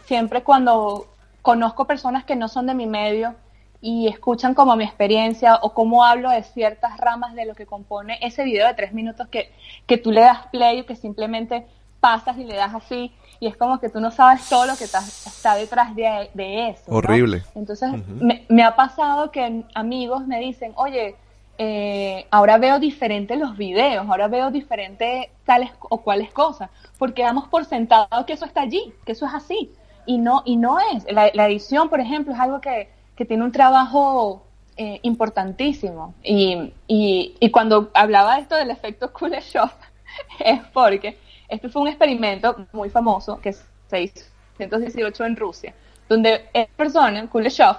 siempre 0.05 0.43
cuando 0.43 1.09
conozco 1.43 1.87
personas 1.87 2.25
que 2.25 2.37
no 2.37 2.49
son 2.49 2.67
de 2.67 2.75
mi 2.75 2.87
medio 2.87 3.35
y 3.81 4.09
escuchan 4.09 4.55
como 4.55 4.77
mi 4.77 4.85
experiencia 4.85 5.57
o 5.57 5.75
cómo 5.75 6.05
hablo 6.05 6.31
de 6.31 6.43
ciertas 6.43 6.97
ramas 6.97 7.35
de 7.35 7.45
lo 7.45 7.55
que 7.55 7.67
compone 7.67 8.19
ese 8.23 8.45
video 8.45 8.67
de 8.67 8.73
tres 8.73 8.95
minutos 8.95 9.29
que, 9.29 9.53
que 9.87 9.99
tú 9.99 10.11
le 10.11 10.23
das 10.23 10.47
play 10.47 10.81
o 10.81 10.87
que 10.87 10.97
simplemente 10.97 11.67
pasas 12.01 12.39
y 12.39 12.45
le 12.45 12.55
das 12.55 12.75
así 12.75 13.13
y 13.45 13.47
es 13.47 13.59
como 13.59 13.79
que 13.79 13.91
tú 13.91 14.01
no 14.01 14.11
sabes 14.11 14.49
todo 14.49 14.65
lo 14.65 14.75
que 14.75 14.85
está, 14.85 15.01
está 15.01 15.55
detrás 15.55 15.95
de, 15.95 16.31
de 16.33 16.71
eso. 16.71 16.85
¿no? 16.89 16.97
Horrible. 16.97 17.43
Entonces, 17.55 17.91
me, 18.07 18.47
me 18.49 18.63
ha 18.63 18.75
pasado 18.75 19.31
que 19.31 19.65
amigos 19.75 20.27
me 20.27 20.41
dicen, 20.41 20.73
oye, 20.77 21.15
eh, 21.59 22.27
ahora 22.31 22.57
veo 22.57 22.79
diferentes 22.79 23.39
los 23.39 23.55
videos, 23.59 24.09
ahora 24.09 24.29
veo 24.29 24.51
diferentes 24.51 25.27
tales 25.45 25.71
o 25.79 25.99
cuales 25.99 26.33
cosas, 26.33 26.71
porque 26.97 27.23
damos 27.23 27.47
por 27.49 27.67
sentado 27.67 28.25
que 28.25 28.33
eso 28.33 28.47
está 28.47 28.63
allí, 28.63 28.95
que 29.05 29.13
eso 29.13 29.27
es 29.27 29.35
así, 29.35 29.71
y 30.07 30.17
no, 30.17 30.41
y 30.47 30.57
no 30.57 30.79
es. 30.81 31.05
La, 31.13 31.31
la 31.35 31.47
edición, 31.47 31.91
por 31.91 32.01
ejemplo, 32.01 32.33
es 32.33 32.41
algo 32.41 32.63
que, 32.63 32.89
que 33.15 33.27
tiene 33.27 33.45
un 33.45 33.53
trabajo 33.53 34.43
eh, 34.79 35.01
importantísimo. 35.03 36.15
Y, 36.23 36.73
y, 36.89 37.37
y 37.39 37.51
cuando 37.51 37.91
hablaba 37.93 38.37
de 38.37 38.41
esto 38.41 38.57
del 38.57 38.71
efecto 38.71 39.13
Kuleshov, 39.13 39.71
es 40.39 40.61
porque 40.73 41.19
este 41.55 41.69
fue 41.69 41.83
un 41.83 41.89
experimento 41.89 42.67
muy 42.73 42.91
famoso 42.91 43.41
que 43.41 43.53
se 43.53 44.03
hizo 44.03 44.25
en 44.59 44.67
1918 44.71 45.25
en 45.25 45.37
Rusia, 45.37 45.75
donde 46.09 46.49
esta 46.53 46.75
persona, 46.77 47.29
Kuleshov, 47.29 47.77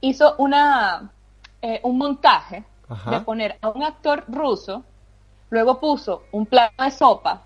hizo 0.00 0.34
una, 0.38 1.10
eh, 1.62 1.80
un 1.82 1.98
montaje 1.98 2.64
Ajá. 2.88 3.10
de 3.10 3.20
poner 3.20 3.58
a 3.60 3.68
un 3.68 3.82
actor 3.82 4.24
ruso, 4.28 4.82
luego 5.50 5.78
puso 5.78 6.24
un 6.32 6.46
plato 6.46 6.82
de 6.82 6.90
sopa, 6.90 7.42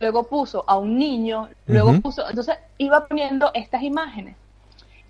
luego 0.00 0.24
puso 0.24 0.64
a 0.66 0.76
un 0.78 0.96
niño, 0.98 1.48
luego 1.66 2.00
puso, 2.00 2.28
entonces 2.28 2.58
iba 2.78 3.06
poniendo 3.06 3.50
estas 3.54 3.82
imágenes. 3.82 4.36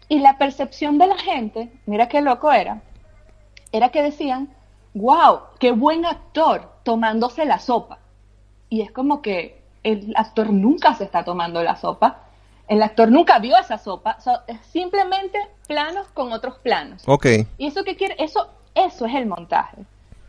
Y 0.09 0.21
la 0.21 0.39
percepción 0.39 0.99
de 0.99 1.09
la 1.09 1.19
gente, 1.19 1.73
mira 1.87 2.09
qué 2.09 2.21
loco 2.21 2.53
era, 2.53 2.81
era 3.73 3.91
que 3.91 4.03
decían, 4.03 4.49
wow, 4.95 5.41
qué 5.59 5.73
buen 5.73 6.05
actor 6.05 6.69
tomándose 6.85 7.45
la 7.45 7.59
sopa. 7.59 7.99
Y 8.69 8.83
es 8.83 8.93
como 8.93 9.21
que 9.23 9.66
el 9.93 10.13
actor 10.17 10.51
nunca 10.51 10.95
se 10.95 11.05
está 11.05 11.25
tomando 11.25 11.63
la 11.63 11.77
sopa, 11.77 12.23
el 12.69 12.83
actor 12.83 13.11
nunca 13.13 13.39
vio 13.39 13.57
esa 13.57 13.79
sopa, 13.79 14.19
so- 14.21 14.41
simplemente 14.71 15.39
planos 15.69 16.09
con 16.09 16.33
otros 16.33 16.57
planos. 16.59 17.03
Ok. 17.07 17.27
¿Y 17.59 17.67
eso 17.69 17.85
qué 17.85 17.95
quiere? 17.97 18.17
Eso, 18.19 18.49
eso 18.75 19.07
es 19.07 19.15
el 19.15 19.27
montaje. 19.27 19.77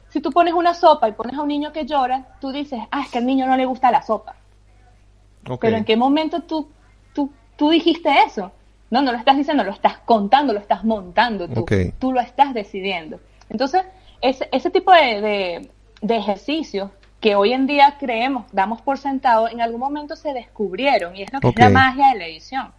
Si 0.10 0.22
tú 0.22 0.32
pones 0.32 0.54
una 0.54 0.74
sopa 0.74 1.10
y 1.10 1.14
pones 1.14 1.36
a 1.38 1.42
un 1.42 1.48
niño 1.48 1.72
que 1.74 1.86
llora, 1.86 2.38
tú 2.40 2.52
dices, 2.52 2.80
ah, 2.92 3.02
es 3.02 3.10
que 3.10 3.18
al 3.18 3.26
niño 3.26 3.46
no 3.48 3.58
le 3.58 3.66
gusta 3.66 3.92
la 3.92 4.02
sopa. 4.04 4.36
ok. 5.50 5.60
Pero 5.62 5.78
¿en 5.78 5.86
qué 5.86 5.98
momento 5.98 6.42
tú, 6.42 6.70
tú, 7.14 7.32
tú 7.56 7.70
dijiste 7.72 8.10
eso? 8.26 8.52
No, 8.90 9.02
no 9.02 9.12
lo 9.12 9.18
estás 9.18 9.36
diciendo, 9.36 9.64
lo 9.64 9.72
estás 9.72 9.98
contando, 10.06 10.54
lo 10.54 10.60
estás 10.60 10.84
montando 10.86 11.48
tú. 11.50 11.62
Ok. 11.62 11.72
Tú 12.00 12.12
lo 12.14 12.22
estás 12.22 12.54
decidiendo. 12.54 13.20
Entonces, 13.50 13.84
ese, 14.22 14.48
ese 14.52 14.70
tipo 14.70 14.92
de, 14.94 15.22
de, 15.22 15.72
de 16.02 16.16
ejercicios 16.18 16.90
que 17.20 17.36
hoy 17.36 17.54
en 17.54 17.66
día 17.66 17.96
creemos, 18.00 18.46
damos 18.52 18.82
por 18.82 18.98
sentado, 18.98 19.50
en 19.50 19.62
algún 19.62 19.80
momento 19.80 20.16
se 20.16 20.34
descubrieron 20.34 21.16
y 21.16 21.24
es 21.24 21.34
lo 21.34 21.40
que 21.40 21.50
es 21.50 21.56
la 21.56 21.70
magia 21.70 22.10
de 22.10 22.20
la 22.20 22.28
edición. 22.28 22.72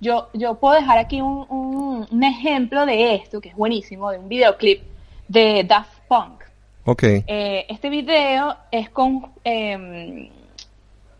Yo, 0.00 0.28
yo 0.32 0.54
puedo 0.54 0.74
dejar 0.74 0.98
aquí 0.98 1.20
un, 1.20 1.46
un, 1.48 2.06
un 2.10 2.24
ejemplo 2.24 2.86
de 2.86 3.14
esto, 3.14 3.40
que 3.40 3.50
es 3.50 3.56
buenísimo, 3.56 4.10
de 4.10 4.18
un 4.18 4.28
videoclip 4.28 4.82
de 5.28 5.64
Daft 5.64 5.98
Punk. 6.08 6.42
Ok. 6.84 7.02
Eh, 7.04 7.66
este 7.68 7.90
video 7.90 8.56
es 8.70 8.88
con, 8.90 9.30
eh, 9.44 10.30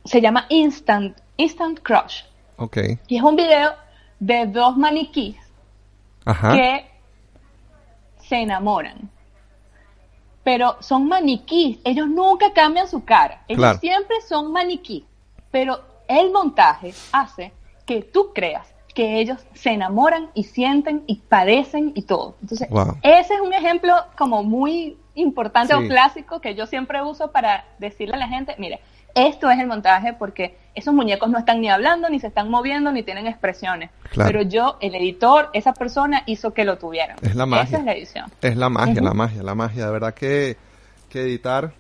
se 0.05 0.21
llama 0.21 0.47
Instant, 0.49 1.17
Instant 1.37 1.81
Crush. 1.81 2.23
Ok. 2.57 2.79
Y 3.09 3.17
es 3.17 3.23
un 3.23 3.37
video 3.37 3.73
de 4.19 4.47
dos 4.47 4.77
maniquís 4.77 5.37
Ajá. 6.25 6.53
que 6.53 6.87
se 8.23 8.37
enamoran. 8.37 9.11
Pero 10.43 10.77
son 10.81 11.07
maniquís, 11.07 11.79
ellos 11.85 12.09
nunca 12.09 12.53
cambian 12.53 12.89
su 12.89 13.05
cara. 13.05 13.43
Ellos 13.47 13.61
Claro. 13.61 13.79
siempre 13.79 14.17
son 14.27 14.53
maniquí. 14.53 15.05
Pero 15.51 15.81
el 16.09 16.31
montaje 16.31 16.95
hace 17.13 17.53
que 17.87 18.03
tú 18.03 18.33
creas 18.35 18.73
que 18.95 19.21
ellos 19.21 19.39
se 19.55 19.71
enamoran 19.71 20.31
y 20.35 20.45
sienten 20.45 21.05
y 21.07 21.17
padecen 21.17 21.93
y 21.95 22.03
todo. 22.03 22.35
Entonces, 22.43 22.69
ese 23.03 23.35
es 23.35 23.41
un 23.41 23.53
ejemplo 23.55 23.95
como 24.19 24.43
muy 24.43 24.99
importante 25.15 25.75
o 25.75 25.87
clásico 25.87 26.41
que 26.41 26.55
yo 26.55 26.67
siempre 26.67 27.03
uso 27.03 27.31
para 27.31 27.65
decirle 27.79 28.15
a 28.15 28.19
la 28.19 28.29
gente, 28.29 28.55
mire, 28.59 28.81
esto 29.15 29.51
es 29.51 29.59
el 29.59 29.67
montaje 29.67 30.15
porque 30.15 30.57
esos 30.75 30.95
muñecos 30.95 31.31
no 31.31 31.39
están 31.39 31.61
ni 31.61 31.69
hablando, 31.69 32.09
ni 32.09 32.21
se 32.21 32.29
están 32.29 32.49
moviendo, 32.49 32.93
ni 32.93 33.03
tienen 33.03 33.27
expresiones. 33.27 33.91
Pero 34.15 34.43
yo, 34.43 34.77
el 34.81 34.95
editor, 34.95 35.51
esa 35.53 35.73
persona 35.73 36.23
hizo 36.27 36.55
que 36.55 36.65
lo 36.65 36.79
tuvieran. 36.79 37.17
Es 37.23 37.35
la 37.35 37.47
magia. 37.47 37.65
Esa 37.65 37.79
es 37.79 37.85
la 37.85 37.93
edición. 37.93 38.33
Es 38.41 38.57
la 38.57 38.69
magia, 38.69 39.01
la 39.03 39.15
magia, 39.15 39.43
la 39.43 39.55
magia. 39.55 39.87
De 39.87 39.93
verdad 39.93 40.15
que, 40.15 40.57
que 41.09 41.23
editar 41.23 41.73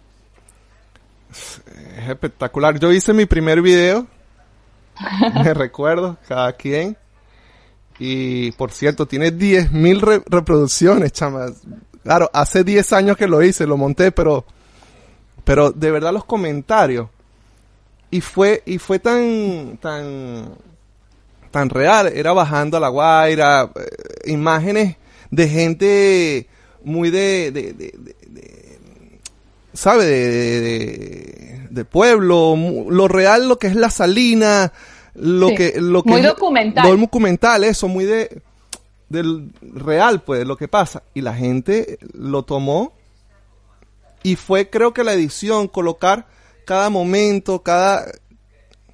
es 1.30 2.08
espectacular. 2.08 2.78
Yo 2.78 2.92
hice 2.92 3.12
mi 3.12 3.26
primer 3.26 3.62
video, 3.62 4.06
me 5.34 5.54
recuerdo, 5.54 6.16
cada 6.26 6.52
quien. 6.52 6.96
Y 7.98 8.52
por 8.52 8.72
cierto, 8.72 9.06
tiene 9.06 9.30
10.000 9.30 10.24
reproducciones, 10.26 11.12
chamas. 11.12 11.62
Claro, 12.02 12.30
hace 12.32 12.64
10 12.64 12.92
años 12.94 13.16
que 13.16 13.28
lo 13.28 13.42
hice, 13.42 13.66
lo 13.66 13.76
monté, 13.76 14.10
pero, 14.10 14.46
pero 15.44 15.70
de 15.70 15.90
verdad 15.90 16.12
los 16.12 16.24
comentarios. 16.24 17.08
Y 18.10 18.20
fue, 18.20 18.62
y 18.66 18.78
fue 18.78 18.98
tan, 18.98 19.78
tan, 19.80 20.54
tan 21.50 21.70
real. 21.70 22.08
Era 22.08 22.32
bajando 22.32 22.76
a 22.76 22.80
la 22.80 22.88
guaira, 22.88 23.70
eh, 23.74 24.30
imágenes 24.30 24.96
de 25.30 25.48
gente 25.48 26.48
muy 26.82 27.10
de, 27.10 27.52
de, 27.52 27.72
de, 27.72 27.94
de 27.94 28.78
¿sabe? 29.72 30.06
De, 31.70 31.84
pueblo, 31.84 32.56
lo 32.88 33.08
real, 33.08 33.48
lo 33.48 33.58
que 33.58 33.68
es 33.68 33.74
la 33.74 33.90
salina, 33.90 34.72
lo 35.14 35.48
que, 35.54 35.74
lo 35.80 36.02
que 36.02 36.10
muy 36.10 36.20
documental. 36.22 36.86
Muy 36.86 37.00
documental, 37.00 37.64
eso, 37.64 37.88
muy 37.88 38.04
de, 38.04 38.42
del 39.08 39.50
real, 39.62 40.22
pues, 40.22 40.46
lo 40.46 40.56
que 40.56 40.68
pasa. 40.68 41.02
Y 41.14 41.22
la 41.22 41.34
gente 41.34 41.98
lo 42.12 42.42
tomó 42.42 42.92
y 44.22 44.36
fue, 44.36 44.68
creo 44.68 44.92
que 44.92 45.04
la 45.04 45.14
edición, 45.14 45.68
colocar 45.68 46.26
cada 46.70 46.88
momento, 46.88 47.64
cada, 47.64 48.06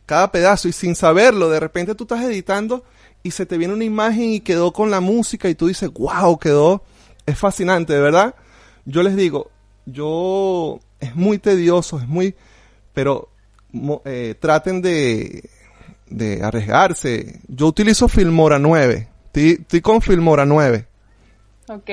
cada 0.07 0.33
pedazo 0.33 0.67
y 0.67 0.73
sin 0.73 0.95
saberlo, 0.95 1.51
de 1.51 1.61
repente 1.61 1.95
tú 1.95 2.05
estás 2.05 2.25
editando 2.25 2.85
y 3.23 3.33
se 3.33 3.45
te 3.45 3.59
viene 3.59 3.75
una 3.75 3.85
imagen 3.85 4.33
y 4.33 4.41
quedó 4.41 4.73
con 4.73 4.91
la 4.91 5.01
música 5.01 5.51
y 5.51 5.55
tú 5.55 5.67
dices, 5.67 5.91
wow, 5.93 6.39
quedó, 6.39 6.83
es 7.27 7.39
fascinante, 7.39 7.93
de 7.93 8.01
verdad. 8.01 8.35
Yo 8.87 9.03
les 9.03 9.15
digo, 9.15 9.51
yo, 9.85 10.81
es 11.01 11.15
muy 11.17 11.37
tedioso, 11.37 11.99
es 11.99 12.09
muy, 12.09 12.35
pero 12.95 13.29
eh, 14.07 14.35
traten 14.41 14.81
de, 14.81 15.51
de 16.07 16.43
arriesgarse. 16.43 17.41
Yo 17.47 17.67
utilizo 17.67 18.09
Filmora 18.09 18.59
9. 18.59 19.07
Estoy, 19.35 19.83
con 19.83 20.01
Filmora 20.01 20.47
9. 20.47 20.87
Ok. 21.69 21.91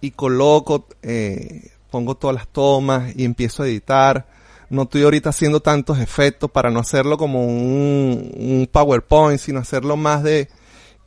Y 0.00 0.10
coloco, 0.10 0.88
eh, 1.02 1.70
pongo 1.88 2.16
todas 2.16 2.34
las 2.34 2.48
tomas 2.48 3.14
y 3.14 3.24
empiezo 3.24 3.62
a 3.62 3.68
editar. 3.68 4.37
No 4.70 4.82
estoy 4.82 5.02
ahorita 5.02 5.30
haciendo 5.30 5.60
tantos 5.60 5.98
efectos 5.98 6.50
para 6.50 6.70
no 6.70 6.80
hacerlo 6.80 7.16
como 7.16 7.44
un, 7.46 8.32
un 8.36 8.68
PowerPoint, 8.70 9.40
sino 9.40 9.60
hacerlo 9.60 9.96
más 9.96 10.22
de... 10.22 10.48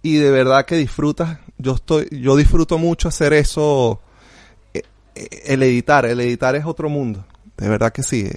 Y 0.04 0.16
de 0.16 0.32
verdad 0.32 0.66
que 0.66 0.76
disfrutas. 0.76 1.38
Yo 1.58 1.76
estoy, 1.76 2.08
yo 2.12 2.36
disfruto 2.36 2.80
mucho 2.80 3.08
hacer 3.08 3.34
eso. 3.34 4.02
Eh, 4.74 4.82
eh, 5.14 5.28
el 5.46 5.62
editar, 5.62 6.06
el 6.06 6.20
editar 6.22 6.56
es 6.56 6.66
otro 6.66 6.90
mundo. 6.90 7.24
De 7.56 7.70
verdad 7.70 7.94
que 7.94 8.02
sí. 8.02 8.28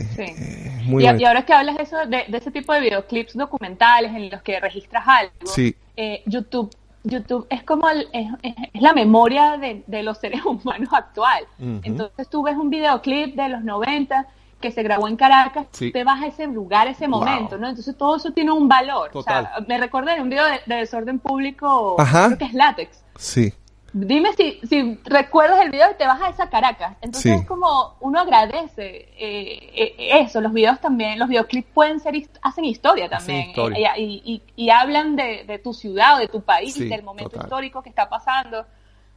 muy 0.84 1.02
y, 1.02 1.06
y, 1.06 1.24
ahora 1.24 1.46
que 1.46 1.54
hablas 1.54 1.78
de, 1.78 1.82
eso, 1.84 1.96
de, 2.06 2.26
ese 2.30 2.50
tipo 2.50 2.74
de 2.74 2.80
videoclips 2.82 3.32
documentales 3.32 4.14
en 4.14 4.28
los 4.28 4.42
que 4.42 4.60
registras 4.60 5.04
algo, 5.06 5.32
eh, 5.96 6.22
YouTube 6.26 6.70
YouTube 7.04 7.46
es 7.50 7.62
como 7.62 7.88
es, 7.88 8.02
la 8.74 8.92
memoria 8.92 9.58
de, 9.58 10.02
los 10.02 10.18
seres 10.18 10.42
humanos 10.44 10.88
actual. 10.92 11.44
Entonces 11.58 12.28
tú 12.28 12.42
ves 12.42 12.56
un 12.56 12.70
videoclip 12.70 13.36
de 13.36 13.48
los 13.50 13.62
90 13.62 14.26
que 14.64 14.70
se 14.70 14.82
grabó 14.82 15.08
en 15.08 15.16
Caracas, 15.16 15.66
te 15.70 16.04
vas 16.04 16.22
a 16.22 16.26
ese 16.26 16.46
lugar, 16.46 16.88
ese 16.88 17.06
momento, 17.06 17.58
¿no? 17.58 17.68
Entonces 17.68 17.94
todo 17.98 18.16
eso 18.16 18.30
tiene 18.30 18.50
un 18.50 18.66
valor. 18.66 19.10
O 19.12 19.22
sea, 19.22 19.52
me 19.68 19.76
recordé 19.76 20.14
en 20.14 20.22
un 20.22 20.30
video 20.30 20.46
de, 20.46 20.76
desorden 20.76 21.18
público, 21.18 21.96
creo 21.96 22.38
que 22.38 22.46
es 22.46 22.54
látex. 22.54 23.04
Sí. 23.16 23.52
Dime 23.92 24.32
si, 24.32 24.58
si 24.66 24.98
recuerdas 25.04 25.60
el 25.60 25.70
video 25.70 25.90
y 25.90 25.96
te 25.96 26.06
vas 26.06 26.20
a 26.22 26.30
esa 26.30 26.48
Caracas. 26.48 26.96
Entonces 27.02 27.42
es 27.42 27.46
como 27.46 27.96
uno 28.00 28.18
agradece 28.18 29.10
eh, 29.18 29.70
eh, 29.74 30.20
eso. 30.22 30.40
Los 30.40 30.54
videos 30.54 30.80
también, 30.80 31.18
los 31.18 31.28
videoclips 31.28 31.68
pueden 31.74 32.00
ser, 32.00 32.14
hacen 32.40 32.64
historia 32.64 33.10
también. 33.10 33.50
Eh, 33.50 33.84
y, 33.98 34.42
y, 34.56 34.70
hablan 34.70 35.14
de, 35.14 35.60
tu 35.62 35.74
ciudad 35.74 36.16
o 36.16 36.18
de 36.20 36.28
tu 36.28 36.40
país, 36.40 36.78
del 36.78 37.02
momento 37.02 37.36
histórico 37.38 37.82
que 37.82 37.90
está 37.90 38.08
pasando. 38.08 38.64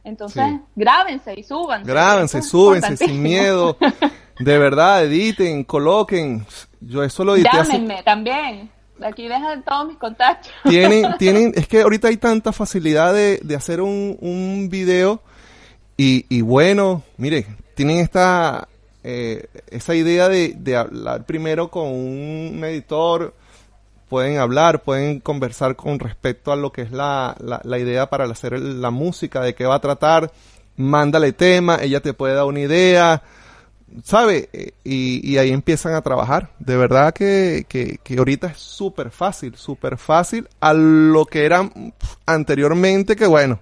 Entonces, 0.04 0.44
grábense 0.74 1.34
y 1.36 1.42
súbanse. 1.42 1.90
Grábense, 1.90 2.42
súbense 2.42 2.96
sin 2.96 3.22
miedo. 3.22 3.76
De 4.38 4.58
verdad, 4.58 5.04
editen, 5.04 5.64
coloquen. 5.64 6.46
Yo 6.80 7.02
eso 7.02 7.24
lo 7.24 7.36
edité. 7.36 7.50
Llámenme 7.52 8.02
también 8.02 8.70
aquí 9.02 9.28
dejan 9.28 9.62
todos 9.64 9.88
mis 9.88 9.96
contactos. 9.96 10.50
Tienen, 10.64 11.06
tienen, 11.18 11.52
es 11.54 11.68
que 11.68 11.82
ahorita 11.82 12.08
hay 12.08 12.16
tanta 12.16 12.52
facilidad 12.52 13.14
de, 13.14 13.38
de 13.42 13.56
hacer 13.56 13.80
un, 13.80 14.16
un 14.20 14.68
video 14.70 15.20
y, 15.96 16.26
y 16.28 16.42
bueno, 16.42 17.02
mire, 17.16 17.46
tienen 17.74 17.98
esta, 17.98 18.68
eh, 19.02 19.48
esa 19.70 19.94
idea 19.94 20.28
de, 20.28 20.54
de 20.56 20.76
hablar 20.76 21.24
primero 21.26 21.70
con 21.70 21.88
un 21.88 22.62
editor, 22.64 23.34
pueden 24.08 24.38
hablar, 24.38 24.82
pueden 24.82 25.20
conversar 25.20 25.76
con 25.76 25.98
respecto 25.98 26.52
a 26.52 26.56
lo 26.56 26.72
que 26.72 26.82
es 26.82 26.90
la, 26.90 27.36
la, 27.40 27.60
la 27.64 27.78
idea 27.78 28.08
para 28.08 28.24
hacer 28.24 28.58
la 28.58 28.90
música, 28.90 29.40
de 29.40 29.54
qué 29.54 29.66
va 29.66 29.76
a 29.76 29.80
tratar, 29.80 30.30
mándale 30.76 31.32
tema, 31.32 31.78
ella 31.80 32.00
te 32.00 32.14
puede 32.14 32.34
dar 32.34 32.44
una 32.44 32.60
idea, 32.60 33.22
¿sabe? 34.02 34.72
Y, 34.84 35.28
y, 35.28 35.38
ahí 35.38 35.50
empiezan 35.50 35.94
a 35.94 36.02
trabajar. 36.02 36.50
De 36.58 36.76
verdad 36.76 37.12
que, 37.12 37.66
que, 37.68 37.98
que 38.02 38.18
ahorita 38.18 38.48
es 38.48 38.58
súper 38.58 39.10
fácil, 39.10 39.56
súper 39.56 39.98
fácil 39.98 40.48
a 40.60 40.72
lo 40.72 41.26
que 41.26 41.44
era 41.44 41.68
anteriormente, 42.26 43.16
que 43.16 43.26
bueno, 43.26 43.60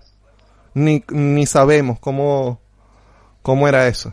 ni, 0.74 1.02
ni 1.08 1.46
sabemos 1.46 1.98
cómo, 1.98 2.60
cómo 3.42 3.66
era 3.66 3.88
eso. 3.88 4.12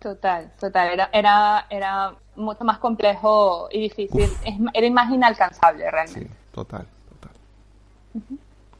Total, 0.00 0.52
total, 0.60 0.90
era, 0.92 1.10
era, 1.12 1.66
era 1.70 2.14
mucho 2.38 2.64
más 2.64 2.78
complejo 2.78 3.68
y 3.70 3.80
difícil, 3.80 4.30
era 4.72 4.90
más 4.90 5.10
inalcanzable 5.10 5.90
realmente. 5.90 6.28
Sí, 6.28 6.36
total, 6.52 6.86
total. 7.10 7.32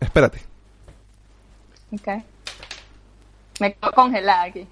Espérate. 0.00 0.40
Ok. 1.92 2.22
Me 3.60 3.74
quedo 3.74 3.92
congelada 3.92 4.42
aquí. 4.44 4.66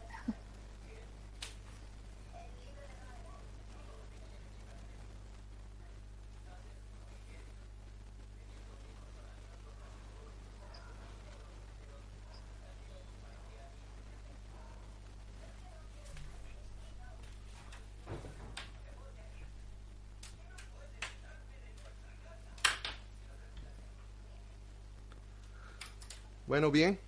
Bueno, 26.47 26.71
bien. 26.71 26.99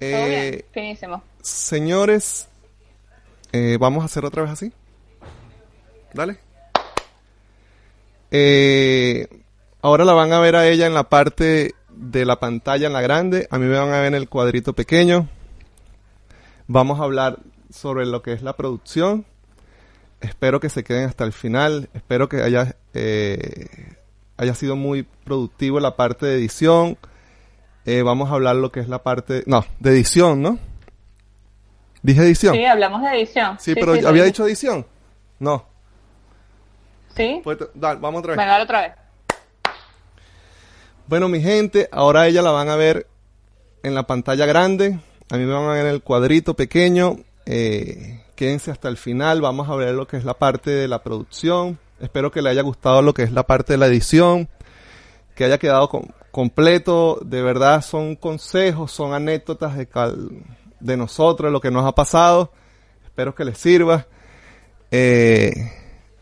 Eh, 0.00 0.64
Finísimo. 0.72 1.22
Señores, 1.40 2.48
eh, 3.52 3.76
vamos 3.78 4.02
a 4.02 4.06
hacer 4.06 4.24
otra 4.24 4.42
vez 4.42 4.52
así. 4.52 4.72
Dale. 6.12 6.38
Eh, 8.32 9.28
ahora 9.82 10.04
la 10.04 10.14
van 10.14 10.32
a 10.32 10.40
ver 10.40 10.56
a 10.56 10.66
ella 10.68 10.86
en 10.86 10.94
la 10.94 11.08
parte 11.08 11.74
de 11.90 12.24
la 12.24 12.40
pantalla 12.40 12.88
en 12.88 12.92
la 12.92 13.00
grande. 13.00 13.46
A 13.50 13.58
mí 13.58 13.66
me 13.66 13.78
van 13.78 13.92
a 13.92 14.00
ver 14.00 14.06
en 14.06 14.14
el 14.14 14.28
cuadrito 14.28 14.72
pequeño. 14.72 15.28
Vamos 16.66 17.00
a 17.00 17.04
hablar 17.04 17.38
sobre 17.72 18.06
lo 18.06 18.22
que 18.22 18.32
es 18.32 18.42
la 18.42 18.56
producción. 18.56 19.26
Espero 20.20 20.58
que 20.58 20.70
se 20.70 20.82
queden 20.82 21.08
hasta 21.08 21.24
el 21.24 21.32
final. 21.32 21.88
Espero 21.94 22.28
que 22.28 22.42
haya, 22.42 22.76
eh, 22.94 23.94
haya 24.36 24.54
sido 24.54 24.74
muy 24.74 25.04
productivo 25.24 25.78
la 25.78 25.96
parte 25.96 26.26
de 26.26 26.34
edición 26.36 26.98
eh, 27.90 28.02
vamos 28.02 28.30
a 28.30 28.34
hablar 28.34 28.56
lo 28.56 28.70
que 28.70 28.80
es 28.80 28.88
la 28.88 29.02
parte, 29.02 29.42
no, 29.46 29.64
de 29.80 29.90
edición, 29.90 30.42
¿no? 30.42 30.58
Dije 32.02 32.22
edición. 32.22 32.54
Sí, 32.54 32.64
hablamos 32.64 33.02
de 33.02 33.08
edición. 33.08 33.58
Sí, 33.58 33.74
pero 33.74 33.92
había 34.08 34.24
dicho 34.24 34.46
edición. 34.46 34.86
No. 35.38 35.66
Sí. 37.16 37.40
Pues, 37.42 37.58
vamos 37.74 38.20
otra 38.20 38.30
vez. 38.30 38.38
Venga, 38.38 38.62
otra 38.62 38.80
vez. 38.82 38.92
Bueno, 41.06 41.28
mi 41.28 41.42
gente, 41.42 41.88
ahora 41.90 42.28
ella 42.28 42.42
la 42.42 42.52
van 42.52 42.68
a 42.68 42.76
ver 42.76 43.08
en 43.82 43.94
la 43.94 44.06
pantalla 44.06 44.46
grande. 44.46 44.98
A 45.28 45.36
mí 45.36 45.44
me 45.44 45.52
van 45.52 45.64
a 45.64 45.72
ver 45.72 45.86
en 45.86 45.92
el 45.92 46.02
cuadrito 46.02 46.54
pequeño. 46.54 47.16
Eh, 47.44 48.22
quédense 48.36 48.70
hasta 48.70 48.88
el 48.88 48.96
final. 48.96 49.40
Vamos 49.40 49.68
a 49.68 49.74
ver 49.74 49.94
lo 49.94 50.06
que 50.06 50.16
es 50.16 50.24
la 50.24 50.34
parte 50.34 50.70
de 50.70 50.86
la 50.86 51.02
producción. 51.02 51.78
Espero 52.00 52.30
que 52.30 52.40
le 52.40 52.50
haya 52.50 52.62
gustado 52.62 53.02
lo 53.02 53.12
que 53.12 53.24
es 53.24 53.32
la 53.32 53.42
parte 53.42 53.72
de 53.72 53.78
la 53.78 53.86
edición 53.86 54.48
que 55.34 55.44
haya 55.44 55.58
quedado 55.58 55.88
completo. 56.30 57.18
De 57.24 57.42
verdad 57.42 57.82
son 57.82 58.16
consejos, 58.16 58.92
son 58.92 59.14
anécdotas 59.14 59.76
de, 59.76 59.88
de 60.80 60.96
nosotros, 60.96 61.52
lo 61.52 61.60
que 61.60 61.70
nos 61.70 61.86
ha 61.86 61.92
pasado. 61.92 62.52
Espero 63.04 63.34
que 63.34 63.44
les 63.44 63.58
sirva. 63.58 64.06
Eh, 64.90 65.52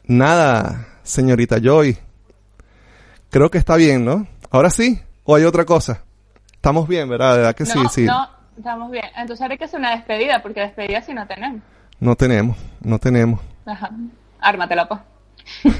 nada, 0.04 0.88
señorita 1.02 1.58
Joy. 1.62 1.96
Creo 3.30 3.50
que 3.50 3.58
está 3.58 3.76
bien, 3.76 4.04
¿no? 4.04 4.26
Ahora 4.50 4.70
sí, 4.70 5.00
o 5.24 5.36
hay 5.36 5.44
otra 5.44 5.64
cosa. 5.64 6.02
Estamos 6.52 6.88
bien, 6.88 7.08
¿verdad? 7.08 7.36
¿Verdad 7.36 7.54
que 7.54 7.66
sí? 7.66 7.78
Sí. 7.90 8.04
No, 8.04 8.28
estamos 8.56 8.90
bien. 8.90 9.04
Entonces 9.16 9.48
hay 9.48 9.58
que 9.58 9.64
hacer 9.64 9.78
una 9.78 9.92
despedida, 9.92 10.42
porque 10.42 10.60
despedida 10.60 11.02
sí 11.02 11.14
no 11.14 11.26
tenemos. 11.26 11.62
No 12.00 12.16
tenemos, 12.16 12.56
no 12.80 12.98
tenemos. 12.98 13.40
Ajá. 13.66 13.90
Ármatela, 14.40 14.88
pues. 14.88 15.00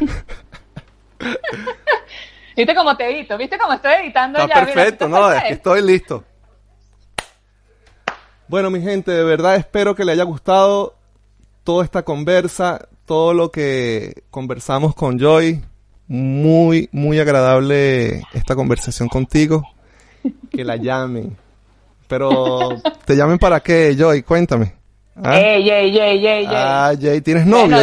¿Viste 2.58 2.74
cómo 2.74 2.96
te 2.96 3.08
edito? 3.08 3.38
¿Viste 3.38 3.56
cómo 3.56 3.72
estoy 3.72 3.92
editando 4.02 4.40
Está 4.40 4.64
Perfecto, 4.64 5.08
no, 5.08 5.32
estoy 5.32 5.80
listo. 5.80 6.24
Bueno, 8.48 8.68
mi 8.68 8.82
gente, 8.82 9.12
de 9.12 9.22
verdad 9.22 9.54
espero 9.54 9.94
que 9.94 10.04
le 10.04 10.10
haya 10.10 10.24
gustado 10.24 10.96
toda 11.62 11.84
esta 11.84 12.02
conversa, 12.02 12.88
todo 13.06 13.32
lo 13.32 13.52
que 13.52 14.24
conversamos 14.30 14.96
con 14.96 15.20
Joy. 15.20 15.62
Muy, 16.08 16.88
muy 16.90 17.20
agradable 17.20 18.24
esta 18.32 18.56
conversación 18.56 19.08
contigo. 19.08 19.62
Que 20.50 20.64
la 20.64 20.74
llamen. 20.74 21.36
Pero, 22.08 22.70
¿te 23.04 23.14
llamen 23.14 23.38
para 23.38 23.60
qué, 23.60 23.94
Joy? 23.96 24.24
Cuéntame. 24.24 24.74
¿Ah? 25.22 25.38
Ey, 25.38 25.70
ey, 25.70 25.96
ey, 25.96 26.26
ey, 26.26 26.46
Ah, 26.48 26.92
Jay, 27.00 27.20
¿tienes 27.20 27.46
novio? 27.46 27.78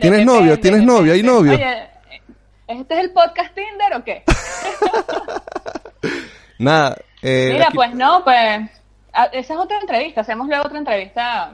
¿Tienes 0.00 0.26
novio? 0.26 0.60
¿Tienes 0.60 0.82
novio? 0.82 1.14
¿Hay 1.14 1.22
novio? 1.22 1.52
Oye, 1.52 1.88
¿este 2.68 2.94
es 2.94 3.00
el 3.00 3.10
podcast 3.12 3.54
Tinder 3.54 3.96
o 3.96 4.04
qué? 4.04 4.22
Nada. 6.58 6.96
Eh, 7.22 7.50
Mira, 7.52 7.68
pues 7.74 7.94
no, 7.94 8.22
pues 8.22 8.70
ah, 9.12 9.28
esa 9.32 9.54
es 9.54 9.58
otra 9.58 9.80
entrevista. 9.80 10.20
Hacemos 10.20 10.46
luego 10.46 10.66
otra 10.66 10.78
entrevista. 10.78 11.52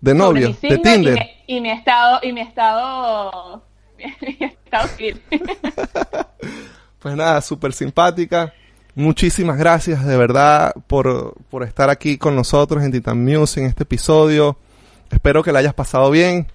De 0.00 0.14
novio, 0.14 0.54
de 0.60 0.78
Tinder. 0.78 1.18
Y 1.46 1.60
mi, 1.60 1.70
estado, 1.70 2.20
y 2.22 2.32
mi 2.32 2.42
estado, 2.42 3.64
mi 4.20 4.38
estado 4.40 4.88
civil. 4.88 5.22
pues 6.98 7.16
nada, 7.16 7.40
súper 7.40 7.72
simpática. 7.72 8.52
Muchísimas 8.96 9.56
gracias 9.56 10.04
de 10.04 10.16
verdad 10.16 10.72
por, 10.86 11.34
por 11.50 11.64
estar 11.64 11.90
aquí 11.90 12.16
con 12.16 12.36
nosotros 12.36 12.82
en 12.82 12.92
Titan 12.92 13.22
Music 13.24 13.62
en 13.62 13.68
este 13.68 13.84
episodio. 13.84 14.56
Espero 15.10 15.42
que 15.42 15.52
la 15.52 15.60
hayas 15.60 15.74
pasado 15.74 16.10
bien. 16.10 16.46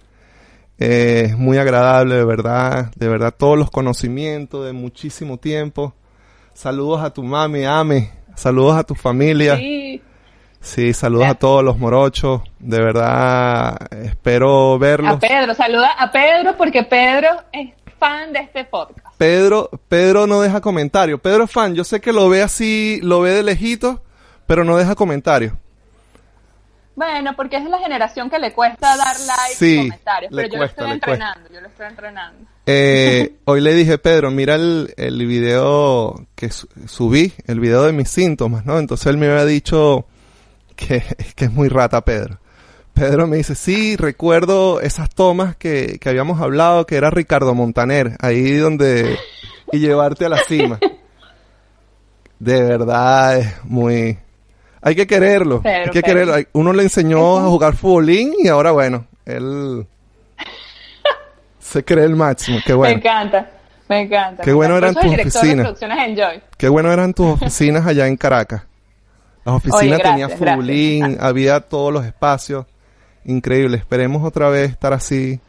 Eh, 0.80 1.24
es 1.28 1.38
muy 1.38 1.58
agradable, 1.58 2.16
de 2.16 2.26
verdad, 2.26 2.92
de 2.96 3.10
verdad, 3.10 3.34
todos 3.38 3.58
los 3.58 3.70
conocimientos 3.70 4.66
de 4.66 4.74
muchísimo 4.74 5.38
tiempo. 5.38 5.94
Saludos 6.54 7.02
a 7.02 7.10
tu 7.12 7.24
mami, 7.24 7.66
Ame. 7.66 8.12
Saludos 8.36 8.78
a 8.78 8.84
tu 8.84 8.96
familia. 8.96 9.58
Sí. 9.58 10.02
Sí, 10.62 10.94
saludos 10.94 11.28
a 11.28 11.36
todos 11.36 11.64
los 11.64 11.78
morochos. 11.78 12.42
De 12.60 12.80
verdad, 12.80 13.78
espero 13.92 14.78
verlos. 14.78 15.14
A 15.14 15.20
Pedro, 15.20 15.54
saluda 15.54 15.92
a 15.92 16.12
Pedro 16.12 16.56
porque 16.58 16.84
Pedro 16.84 17.30
es 17.52 17.74
fan 17.98 18.34
de 18.34 18.40
este 18.40 18.66
podcast. 18.66 19.16
Pedro, 19.18 19.70
Pedro 19.88 20.28
no 20.28 20.42
deja 20.42 20.62
comentario. 20.62 21.18
Pedro 21.18 21.46
es 21.46 21.52
fan, 21.52 21.76
yo 21.76 21.84
sé 21.84 22.02
que 22.02 22.14
lo 22.14 22.30
ve 22.30 22.42
así, 22.42 23.00
lo 23.04 23.22
ve 23.22 23.32
de 23.32 23.44
lejito, 23.44 24.04
pero 24.48 24.64
no 24.64 24.78
deja 24.78 24.96
comentario. 24.96 25.58
Bueno, 27.00 27.34
porque 27.34 27.56
es 27.56 27.64
la 27.64 27.80
generación 27.80 28.30
que 28.30 28.38
le 28.40 28.52
cuesta 28.52 28.98
dar 28.98 29.16
like 29.22 29.66
y 29.66 29.78
comentarios, 29.86 30.34
pero 30.36 30.50
yo 30.50 30.58
lo 30.58 30.66
estoy 30.66 30.92
entrenando, 30.92 31.50
yo 31.50 31.62
lo 31.62 31.68
estoy 31.70 31.88
entrenando. 31.88 32.46
Eh, 32.66 33.36
hoy 33.46 33.62
le 33.62 33.74
dije, 33.74 33.98
Pedro, 34.00 34.32
mira 34.32 34.56
el, 34.56 34.94
el 34.98 35.26
video 35.26 36.28
que 36.36 36.50
subí, 36.50 37.34
el 37.48 37.62
video 37.62 37.84
de 37.84 37.94
mis 37.94 38.10
síntomas, 38.10 38.66
¿no? 38.66 38.80
Entonces 38.80 39.08
él 39.08 39.16
me 39.16 39.28
había 39.28 39.46
dicho 39.46 40.08
que, 40.76 41.02
que 41.38 41.46
es 41.46 41.54
muy 41.54 41.70
rata, 41.70 42.04
Pedro. 42.04 42.38
Pedro 42.94 43.28
me 43.28 43.38
dice, 43.38 43.56
sí, 43.56 43.96
recuerdo 43.96 44.82
esas 44.82 45.10
tomas 45.10 45.56
que, 45.56 46.00
que 46.02 46.10
habíamos 46.10 46.42
hablado, 46.42 46.86
que 46.86 46.98
era 46.98 47.10
Ricardo 47.10 47.56
Montaner, 47.56 48.18
ahí 48.20 48.58
donde... 48.58 49.18
y 49.72 49.80
llevarte 49.80 50.26
a 50.26 50.30
la 50.30 50.40
cima. 50.40 50.80
De 52.40 52.62
verdad, 52.62 53.38
es 53.38 53.64
muy... 53.64 54.18
Hay 54.82 54.96
que 54.96 55.06
quererlo, 55.06 55.62
hay 55.64 55.90
que 55.90 56.02
quererlo. 56.02 56.36
Uno 56.54 56.74
le 56.74 56.84
enseñó 56.84 57.38
a 57.38 57.48
jugar 57.50 57.76
futbolín 57.76 58.34
y 58.42 58.48
ahora, 58.48 58.72
bueno, 58.72 59.06
él 59.26 59.86
se 61.60 61.84
cree 61.84 62.06
el 62.06 62.16
máximo. 62.16 62.60
Qué 62.66 62.74
bueno. 62.74 62.96
Me 62.96 63.00
encanta, 63.00 63.50
me 63.88 64.02
encanta. 64.02 64.44
Qué 64.44 64.54
bueno 64.54 64.78
eran 64.78 64.96
tus 64.96 65.14
oficinas. 65.14 65.80
Qué 66.58 66.70
bueno 66.70 66.92
eran 66.92 67.14
tus 67.14 67.28
oficinas 67.42 67.86
allá 67.86 68.08
en 68.08 68.18
Caracas. 68.18 68.64
Las 69.46 69.56
oficinas 69.56 70.02
tenían 70.02 70.30
futbolín, 70.32 71.18
había 71.20 71.60
todos 71.62 71.94
los 71.94 72.06
espacios 72.06 72.66
increíble. 73.26 73.78
Esperemos 73.78 74.24
otra 74.24 74.50
vez 74.50 74.72
estar 74.72 74.94
así 74.94 75.40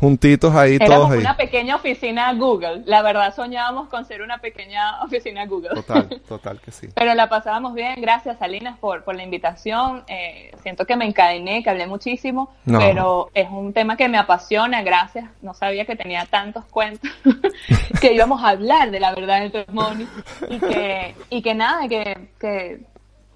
juntitos 0.00 0.54
ahí 0.54 0.78
todos 0.78 1.10
ahí. 1.10 1.18
una 1.18 1.36
pequeña 1.36 1.76
oficina 1.76 2.32
Google. 2.32 2.82
La 2.86 3.02
verdad 3.02 3.34
soñábamos 3.34 3.88
con 3.88 4.06
ser 4.06 4.22
una 4.22 4.38
pequeña 4.38 5.02
oficina 5.04 5.44
Google. 5.44 5.74
Total, 5.74 6.08
total 6.28 6.60
que 6.60 6.70
sí. 6.70 6.88
Pero 6.94 7.14
la 7.14 7.28
pasábamos 7.28 7.74
bien. 7.74 8.00
Gracias, 8.00 8.38
Salinas, 8.38 8.78
por, 8.78 9.04
por 9.04 9.14
la 9.14 9.22
invitación. 9.22 10.02
Eh, 10.08 10.52
siento 10.62 10.86
que 10.86 10.96
me 10.96 11.04
encadené, 11.04 11.62
que 11.62 11.68
hablé 11.68 11.86
muchísimo, 11.86 12.50
pero 12.64 13.30
es 13.34 13.50
un 13.50 13.74
tema 13.74 13.96
que 13.96 14.08
me 14.08 14.16
apasiona. 14.16 14.82
Gracias. 14.82 15.28
No 15.42 15.52
sabía 15.52 15.84
que 15.84 15.96
tenía 15.96 16.24
tantos 16.24 16.64
cuentos 16.64 17.10
que 18.00 18.14
íbamos 18.14 18.42
a 18.42 18.48
hablar 18.48 18.90
de 18.90 19.00
la 19.00 19.14
verdad 19.14 19.40
del 19.40 19.52
testimonio 19.52 20.06
y 20.48 20.58
que, 20.58 21.14
y 21.28 21.42
que 21.42 21.54
nada, 21.54 21.86
que, 21.88 22.28
que 22.40 22.80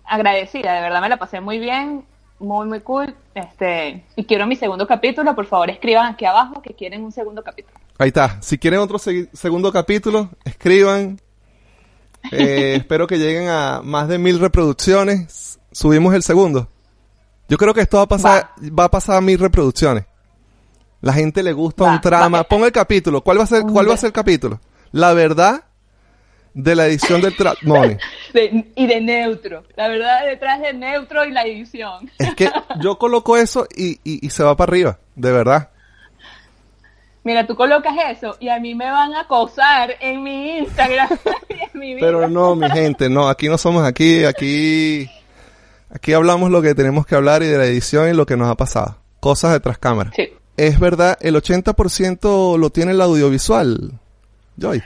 agradecida. 0.04 0.72
De 0.74 0.80
verdad 0.80 1.02
me 1.02 1.10
la 1.10 1.18
pasé 1.18 1.42
muy 1.42 1.58
bien 1.58 2.06
muy, 2.38 2.66
muy 2.66 2.80
cool. 2.80 3.14
Este, 3.34 4.04
y 4.16 4.24
quiero 4.24 4.46
mi 4.46 4.56
segundo 4.56 4.86
capítulo. 4.86 5.34
Por 5.34 5.46
favor, 5.46 5.70
escriban 5.70 6.12
aquí 6.12 6.24
abajo 6.24 6.60
que 6.62 6.74
quieren 6.74 7.02
un 7.02 7.12
segundo 7.12 7.42
capítulo. 7.42 7.76
Ahí 7.98 8.08
está. 8.08 8.40
Si 8.42 8.58
quieren 8.58 8.80
otro 8.80 8.98
segundo 8.98 9.72
capítulo, 9.72 10.30
escriban. 10.44 11.20
Eh, 12.32 12.76
espero 12.76 13.06
que 13.06 13.18
lleguen 13.18 13.50
a 13.50 13.82
más 13.84 14.08
de 14.08 14.16
mil 14.16 14.38
reproducciones. 14.38 15.60
Subimos 15.70 16.14
el 16.14 16.22
segundo. 16.22 16.70
Yo 17.50 17.58
creo 17.58 17.74
que 17.74 17.82
esto 17.82 17.98
va 17.98 18.04
a 18.04 18.08
pasar, 18.08 18.50
va, 18.58 18.84
a 18.84 18.90
pasar 18.90 19.16
a 19.16 19.20
mil 19.20 19.38
reproducciones. 19.38 20.06
La 21.02 21.12
gente 21.12 21.42
le 21.42 21.52
gusta 21.52 21.84
un 21.84 22.00
trama. 22.00 22.42
Pon 22.44 22.64
el 22.64 22.72
capítulo. 22.72 23.20
¿Cuál 23.20 23.40
va 23.40 23.42
a 23.42 23.46
ser, 23.46 23.62
cuál 23.64 23.90
va 23.90 23.92
a 23.92 23.98
ser 23.98 24.06
el 24.06 24.14
capítulo? 24.14 24.58
La 24.90 25.12
verdad 25.12 25.64
de 26.54 26.76
la 26.76 26.86
edición 26.86 27.20
del 27.20 27.36
Trap 27.36 27.62
Money. 27.62 27.98
y 28.76 28.86
de 28.86 29.00
neutro. 29.00 29.64
La 29.76 29.88
verdad, 29.88 30.24
detrás 30.26 30.60
de 30.60 30.72
neutro 30.72 31.24
y 31.24 31.32
la 31.32 31.42
edición. 31.42 32.10
Es 32.18 32.34
que 32.34 32.50
yo 32.80 32.96
coloco 32.96 33.36
eso 33.36 33.66
y, 33.76 34.00
y, 34.04 34.30
se 34.30 34.42
va 34.44 34.56
para 34.56 34.70
arriba, 34.70 34.98
de 35.16 35.32
verdad. 35.32 35.70
Mira, 37.24 37.46
tú 37.46 37.56
colocas 37.56 37.94
eso 38.10 38.36
y 38.38 38.48
a 38.48 38.60
mí 38.60 38.74
me 38.74 38.90
van 38.90 39.14
a 39.14 39.22
acosar 39.22 39.96
en 40.00 40.22
mi 40.22 40.58
Instagram 40.58 41.08
en 41.48 41.80
mi 41.80 41.94
vida. 41.94 42.06
Pero 42.06 42.28
no, 42.28 42.54
mi 42.54 42.70
gente, 42.70 43.08
no, 43.08 43.28
aquí 43.28 43.48
no 43.48 43.58
somos 43.58 43.84
aquí, 43.84 44.24
aquí, 44.24 45.10
aquí 45.90 46.12
hablamos 46.12 46.50
lo 46.50 46.62
que 46.62 46.74
tenemos 46.74 47.06
que 47.06 47.14
hablar 47.14 47.42
y 47.42 47.46
de 47.46 47.58
la 47.58 47.64
edición 47.64 48.08
y 48.08 48.12
lo 48.12 48.26
que 48.26 48.36
nos 48.36 48.48
ha 48.48 48.56
pasado. 48.56 48.98
Cosas 49.20 49.52
detrás 49.52 49.78
cámara. 49.78 50.12
Sí. 50.14 50.34
Es 50.56 50.78
verdad, 50.78 51.16
el 51.20 51.34
80% 51.34 52.58
lo 52.58 52.70
tiene 52.70 52.92
el 52.92 53.00
audiovisual, 53.00 53.98
Joy 54.56 54.82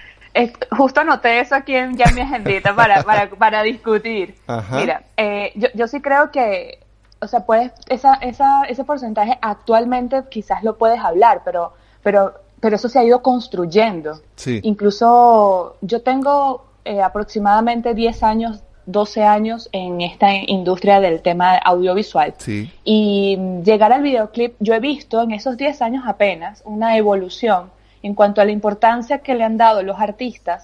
justo 0.76 1.00
anoté 1.00 1.40
eso 1.40 1.54
aquí 1.54 1.74
en 1.74 1.96
ya 1.96 2.06
mi 2.14 2.20
agendita 2.20 2.74
para, 2.74 3.02
para, 3.04 3.28
para 3.30 3.62
discutir. 3.62 4.36
Mira, 4.72 5.02
eh, 5.16 5.52
yo, 5.54 5.68
yo 5.74 5.88
sí 5.88 6.00
creo 6.00 6.30
que, 6.30 6.80
o 7.20 7.26
sea, 7.26 7.40
puedes, 7.46 7.72
esa, 7.88 8.14
esa, 8.14 8.64
ese 8.64 8.84
porcentaje 8.84 9.38
actualmente 9.40 10.22
quizás 10.30 10.62
lo 10.62 10.76
puedes 10.76 11.00
hablar, 11.00 11.42
pero, 11.44 11.72
pero, 12.02 12.34
pero 12.60 12.76
eso 12.76 12.88
se 12.88 12.98
ha 12.98 13.04
ido 13.04 13.22
construyendo. 13.22 14.20
Sí. 14.36 14.60
Incluso 14.62 15.76
yo 15.80 16.02
tengo 16.02 16.66
eh, 16.84 17.02
aproximadamente 17.02 17.94
10 17.94 18.22
años 18.22 18.62
12 18.88 19.22
años 19.22 19.68
en 19.72 20.00
esta 20.00 20.32
industria 20.32 20.98
del 20.98 21.20
tema 21.20 21.58
audiovisual. 21.58 22.32
Sí. 22.38 22.72
Y 22.84 23.38
llegar 23.62 23.92
al 23.92 24.00
videoclip, 24.00 24.54
yo 24.60 24.72
he 24.72 24.80
visto 24.80 25.22
en 25.22 25.32
esos 25.32 25.58
10 25.58 25.82
años 25.82 26.04
apenas 26.06 26.62
una 26.64 26.96
evolución 26.96 27.70
en 28.08 28.14
cuanto 28.14 28.40
a 28.40 28.46
la 28.46 28.52
importancia 28.52 29.18
que 29.18 29.34
le 29.34 29.44
han 29.44 29.58
dado 29.58 29.82
los 29.82 30.00
artistas 30.00 30.62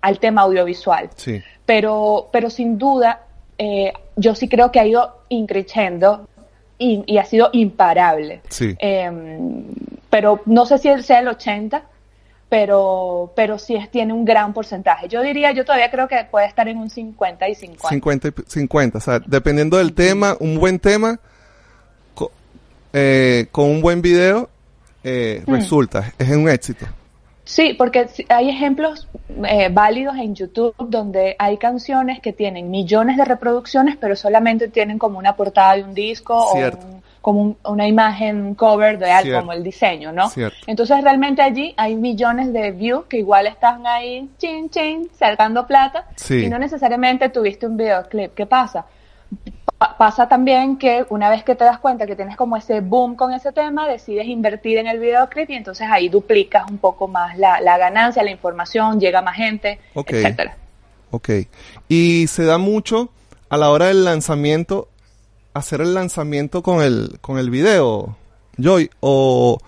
al 0.00 0.18
tema 0.18 0.40
audiovisual. 0.40 1.10
Sí. 1.14 1.42
Pero, 1.66 2.30
pero 2.32 2.48
sin 2.48 2.78
duda, 2.78 3.20
eh, 3.58 3.92
yo 4.16 4.34
sí 4.34 4.48
creo 4.48 4.72
que 4.72 4.80
ha 4.80 4.86
ido 4.86 5.18
increciendo 5.28 6.26
y, 6.78 7.18
ha 7.18 7.26
sido 7.26 7.50
imparable. 7.52 8.40
Sí. 8.48 8.74
Em, 8.78 9.64
pero 10.08 10.40
no 10.46 10.64
sé 10.64 10.78
si 10.78 11.02
sea 11.02 11.18
el 11.18 11.28
80, 11.28 11.82
pero, 12.48 13.32
pero 13.36 13.58
sí 13.58 13.76
es, 13.76 13.90
tiene 13.90 14.14
un 14.14 14.24
gran 14.24 14.54
porcentaje. 14.54 15.08
Yo 15.08 15.20
diría, 15.20 15.52
yo 15.52 15.66
todavía 15.66 15.90
creo 15.90 16.08
que 16.08 16.26
puede 16.30 16.46
estar 16.46 16.68
en 16.68 16.78
un 16.78 16.88
50 16.88 17.50
y 17.50 17.54
50. 17.54 17.88
50 17.90 18.28
y 18.28 18.32
50, 18.46 18.96
o 18.96 19.00
sea, 19.02 19.20
dependiendo 19.26 19.76
del 19.76 19.92
tema, 19.92 20.38
un 20.40 20.58
buen 20.58 20.78
tema, 20.78 21.20
eh, 22.94 23.46
con 23.52 23.66
un 23.66 23.82
buen 23.82 24.00
video, 24.00 24.48
eh, 25.04 25.42
hmm. 25.46 25.52
resulta, 25.52 26.12
es 26.18 26.28
un 26.30 26.48
éxito. 26.48 26.86
Sí, 27.44 27.74
porque 27.74 28.06
hay 28.28 28.48
ejemplos 28.48 29.08
eh, 29.48 29.70
válidos 29.72 30.16
en 30.16 30.36
YouTube 30.36 30.72
donde 30.78 31.34
hay 31.36 31.56
canciones 31.56 32.20
que 32.20 32.32
tienen 32.32 32.70
millones 32.70 33.16
de 33.16 33.24
reproducciones, 33.24 33.96
pero 33.96 34.14
solamente 34.14 34.68
tienen 34.68 34.98
como 34.98 35.18
una 35.18 35.34
portada 35.34 35.74
de 35.74 35.82
un 35.82 35.92
disco 35.92 36.36
o 36.36 36.54
como 37.20 37.56
una 37.64 37.88
imagen, 37.88 38.54
cover 38.54 38.98
de 38.98 39.10
algo, 39.10 39.40
como 39.40 39.52
el 39.52 39.64
diseño, 39.64 40.12
¿no? 40.12 40.30
Entonces 40.66 41.02
realmente 41.02 41.42
allí 41.42 41.74
hay 41.76 41.96
millones 41.96 42.52
de 42.52 42.70
views 42.70 43.06
que 43.06 43.18
igual 43.18 43.48
están 43.48 43.86
ahí, 43.86 44.30
chin, 44.38 44.70
chin, 44.70 45.08
sacando 45.18 45.66
plata, 45.66 46.06
y 46.30 46.48
no 46.48 46.58
necesariamente 46.58 47.28
tuviste 47.30 47.66
un 47.66 47.76
videoclip. 47.76 48.32
¿Qué 48.32 48.46
pasa? 48.46 48.86
Pasa 49.96 50.28
también 50.28 50.76
que 50.76 51.06
una 51.08 51.30
vez 51.30 51.42
que 51.42 51.54
te 51.54 51.64
das 51.64 51.78
cuenta 51.78 52.06
que 52.06 52.14
tienes 52.14 52.36
como 52.36 52.56
ese 52.56 52.80
boom 52.80 53.16
con 53.16 53.32
ese 53.32 53.50
tema, 53.50 53.88
decides 53.88 54.26
invertir 54.26 54.76
en 54.76 54.86
el 54.86 54.98
videoclip 54.98 55.48
y 55.48 55.54
entonces 55.54 55.88
ahí 55.90 56.10
duplicas 56.10 56.70
un 56.70 56.76
poco 56.76 57.08
más 57.08 57.38
la, 57.38 57.78
ganancia, 57.78 58.22
la 58.22 58.30
información, 58.30 59.00
llega 59.00 59.22
más 59.22 59.36
gente, 59.36 59.80
etcétera. 59.94 60.56
Ok. 61.10 61.30
Y 61.88 62.26
se 62.26 62.44
da 62.44 62.58
mucho 62.58 63.10
a 63.48 63.56
la 63.56 63.70
hora 63.70 63.86
del 63.86 64.04
lanzamiento, 64.04 64.88
hacer 65.54 65.80
el 65.80 65.94
lanzamiento 65.94 66.62
con 66.62 66.82
el, 66.82 67.18
con 67.20 67.38
el 67.38 67.50
video, 67.50 68.16
Joy, 68.58 68.90
o... 69.00 69.58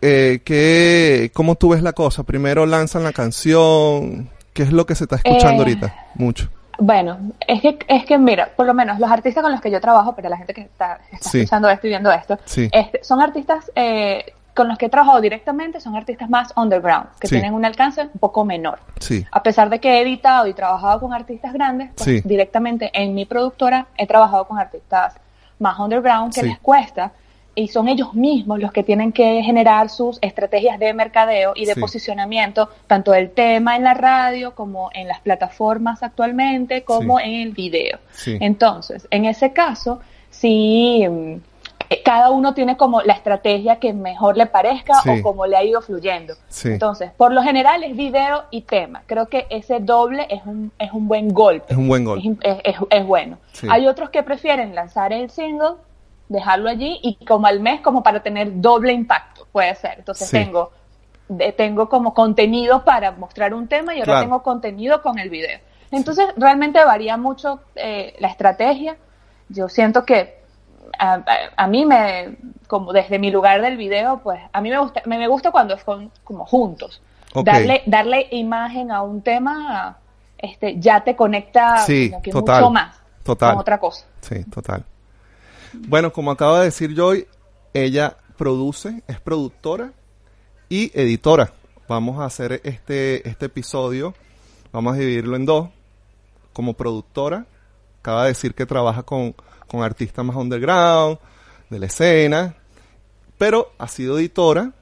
Eh, 0.00 1.30
¿Cómo 1.34 1.56
tú 1.56 1.70
ves 1.70 1.82
la 1.82 1.92
cosa? 1.92 2.22
Primero 2.22 2.64
lanzan 2.64 3.02
la 3.02 3.12
canción, 3.12 4.30
¿qué 4.52 4.62
es 4.62 4.72
lo 4.72 4.86
que 4.86 4.94
se 4.94 5.04
está 5.04 5.16
escuchando 5.16 5.64
eh, 5.64 5.66
ahorita? 5.66 5.96
Mucho. 6.14 6.48
Bueno, 6.78 7.18
es 7.46 7.60
que, 7.60 7.78
es 7.88 8.04
que 8.04 8.18
mira, 8.18 8.50
por 8.54 8.64
lo 8.64 8.72
menos 8.72 9.00
los 9.00 9.10
artistas 9.10 9.42
con 9.42 9.50
los 9.50 9.60
que 9.60 9.70
yo 9.70 9.80
trabajo, 9.80 10.14
pero 10.14 10.28
la 10.28 10.36
gente 10.36 10.54
que 10.54 10.62
está, 10.62 11.00
escuchando 11.10 11.68
esto 11.68 11.86
y 11.88 11.90
viendo 11.90 12.10
esto, 12.12 12.38
este, 12.54 13.02
son 13.02 13.20
artistas 13.20 13.70
eh, 13.74 14.32
con 14.54 14.68
los 14.68 14.78
que 14.78 14.86
he 14.86 14.88
trabajado 14.88 15.20
directamente, 15.20 15.80
son 15.80 15.96
artistas 15.96 16.30
más 16.30 16.52
underground, 16.56 17.08
que 17.20 17.28
tienen 17.28 17.52
un 17.52 17.64
alcance 17.64 18.02
un 18.02 18.20
poco 18.20 18.44
menor. 18.44 18.78
A 19.30 19.42
pesar 19.42 19.70
de 19.70 19.80
que 19.80 19.98
he 19.98 20.02
editado 20.02 20.46
y 20.46 20.54
trabajado 20.54 21.00
con 21.00 21.12
artistas 21.12 21.52
grandes, 21.52 21.90
pues 21.96 22.22
directamente 22.26 22.90
en 22.92 23.14
mi 23.14 23.24
productora 23.24 23.86
he 23.96 24.06
trabajado 24.06 24.46
con 24.46 24.58
artistas 24.58 25.14
más 25.58 25.78
underground 25.78 26.32
que 26.32 26.42
les 26.42 26.58
cuesta 26.58 27.12
y 27.58 27.66
son 27.66 27.88
ellos 27.88 28.14
mismos 28.14 28.60
los 28.60 28.70
que 28.70 28.84
tienen 28.84 29.10
que 29.10 29.42
generar 29.42 29.90
sus 29.90 30.18
estrategias 30.22 30.78
de 30.78 30.94
mercadeo 30.94 31.54
y 31.56 31.66
de 31.66 31.74
posicionamiento, 31.74 32.68
tanto 32.86 33.10
del 33.10 33.30
tema 33.30 33.74
en 33.74 33.82
la 33.82 33.94
radio 33.94 34.54
como 34.54 34.90
en 34.94 35.08
las 35.08 35.20
plataformas 35.20 36.04
actualmente, 36.04 36.84
como 36.84 37.18
en 37.18 37.34
el 37.34 37.52
video. 37.52 37.98
Entonces, 38.26 39.08
en 39.10 39.24
ese 39.24 39.52
caso, 39.52 39.98
si 40.30 41.04
mm, 41.08 41.34
eh, 41.90 42.02
cada 42.04 42.30
uno 42.30 42.54
tiene 42.54 42.76
como 42.76 43.02
la 43.02 43.14
estrategia 43.14 43.80
que 43.80 43.92
mejor 43.92 44.36
le 44.36 44.46
parezca 44.46 44.92
o 45.08 45.20
como 45.22 45.44
le 45.46 45.56
ha 45.56 45.64
ido 45.64 45.82
fluyendo. 45.82 46.34
Entonces, 46.64 47.10
por 47.16 47.32
lo 47.32 47.42
general 47.42 47.82
es 47.82 47.96
video 47.96 48.44
y 48.52 48.60
tema. 48.60 49.02
Creo 49.06 49.26
que 49.26 49.46
ese 49.50 49.80
doble 49.80 50.28
es 50.30 50.42
un, 50.46 50.70
es 50.78 50.92
un 50.92 51.08
buen 51.08 51.34
golpe. 51.34 51.72
Es 51.72 51.76
un 51.76 51.88
buen 51.88 52.04
golpe. 52.04 52.36
Es, 52.42 52.76
es 52.88 53.04
bueno. 53.04 53.38
Hay 53.68 53.88
otros 53.88 54.10
que 54.10 54.22
prefieren 54.22 54.76
lanzar 54.76 55.12
el 55.12 55.28
single 55.28 55.74
dejarlo 56.28 56.68
allí 56.68 56.98
y 57.02 57.24
como 57.24 57.46
al 57.46 57.60
mes 57.60 57.80
como 57.80 58.02
para 58.02 58.22
tener 58.22 58.60
doble 58.60 58.92
impacto, 58.92 59.46
puede 59.50 59.74
ser. 59.74 59.94
Entonces 59.98 60.30
tengo, 60.30 60.72
tengo 61.56 61.88
como 61.88 62.14
contenido 62.14 62.84
para 62.84 63.12
mostrar 63.12 63.54
un 63.54 63.66
tema 63.66 63.94
y 63.94 64.00
ahora 64.00 64.20
tengo 64.20 64.42
contenido 64.42 65.02
con 65.02 65.18
el 65.18 65.30
video. 65.30 65.58
Entonces 65.90 66.26
realmente 66.36 66.84
varía 66.84 67.16
mucho 67.16 67.60
eh, 67.74 68.14
la 68.18 68.28
estrategia. 68.28 68.96
Yo 69.48 69.68
siento 69.68 70.04
que 70.04 70.38
a, 70.98 71.66
mí 71.66 71.86
me, 71.86 72.36
como 72.66 72.92
desde 72.92 73.18
mi 73.18 73.30
lugar 73.30 73.62
del 73.62 73.76
video, 73.76 74.20
pues 74.22 74.40
a 74.52 74.60
mí 74.60 74.70
me 74.70 74.78
gusta, 74.78 75.02
me, 75.06 75.26
gusta 75.28 75.50
cuando 75.50 75.78
son 75.78 76.10
como 76.24 76.44
juntos. 76.44 77.00
Darle, 77.44 77.82
darle 77.86 78.26
imagen 78.32 78.90
a 78.90 79.02
un 79.02 79.22
tema, 79.22 79.98
este, 80.36 80.80
ya 80.80 81.02
te 81.02 81.14
conecta 81.14 81.84
mucho 82.32 82.70
más 82.70 83.00
total. 83.22 83.52
con 83.52 83.60
otra 83.60 83.78
cosa. 83.78 84.06
Sí, 84.20 84.44
total. 84.44 84.84
Bueno, 85.72 86.12
como 86.12 86.30
acaba 86.30 86.60
de 86.60 86.66
decir 86.66 86.94
Joy, 86.94 87.26
ella 87.74 88.16
produce, 88.36 89.02
es 89.06 89.20
productora 89.20 89.92
y 90.68 90.90
editora. 90.98 91.52
Vamos 91.88 92.20
a 92.20 92.26
hacer 92.26 92.60
este, 92.64 93.28
este 93.28 93.46
episodio, 93.46 94.14
vamos 94.72 94.94
a 94.94 94.98
dividirlo 94.98 95.36
en 95.36 95.46
dos. 95.46 95.68
Como 96.52 96.74
productora, 96.74 97.46
acaba 98.00 98.22
de 98.22 98.30
decir 98.30 98.54
que 98.54 98.66
trabaja 98.66 99.04
con, 99.04 99.34
con 99.68 99.82
artistas 99.82 100.24
más 100.24 100.36
underground, 100.36 101.18
de 101.70 101.78
la 101.78 101.86
escena, 101.86 102.54
pero 103.36 103.72
ha 103.78 103.88
sido 103.88 104.18
editora 104.18 104.72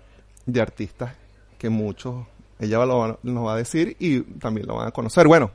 de 0.46 0.60
artistas 0.60 1.12
que 1.58 1.68
muchos, 1.68 2.26
ella 2.58 2.78
nos 3.22 3.46
va 3.46 3.54
a 3.54 3.56
decir 3.56 3.96
y 3.98 4.20
también 4.20 4.66
lo 4.66 4.76
van 4.76 4.88
a 4.88 4.92
conocer. 4.92 5.26
Bueno, 5.26 5.50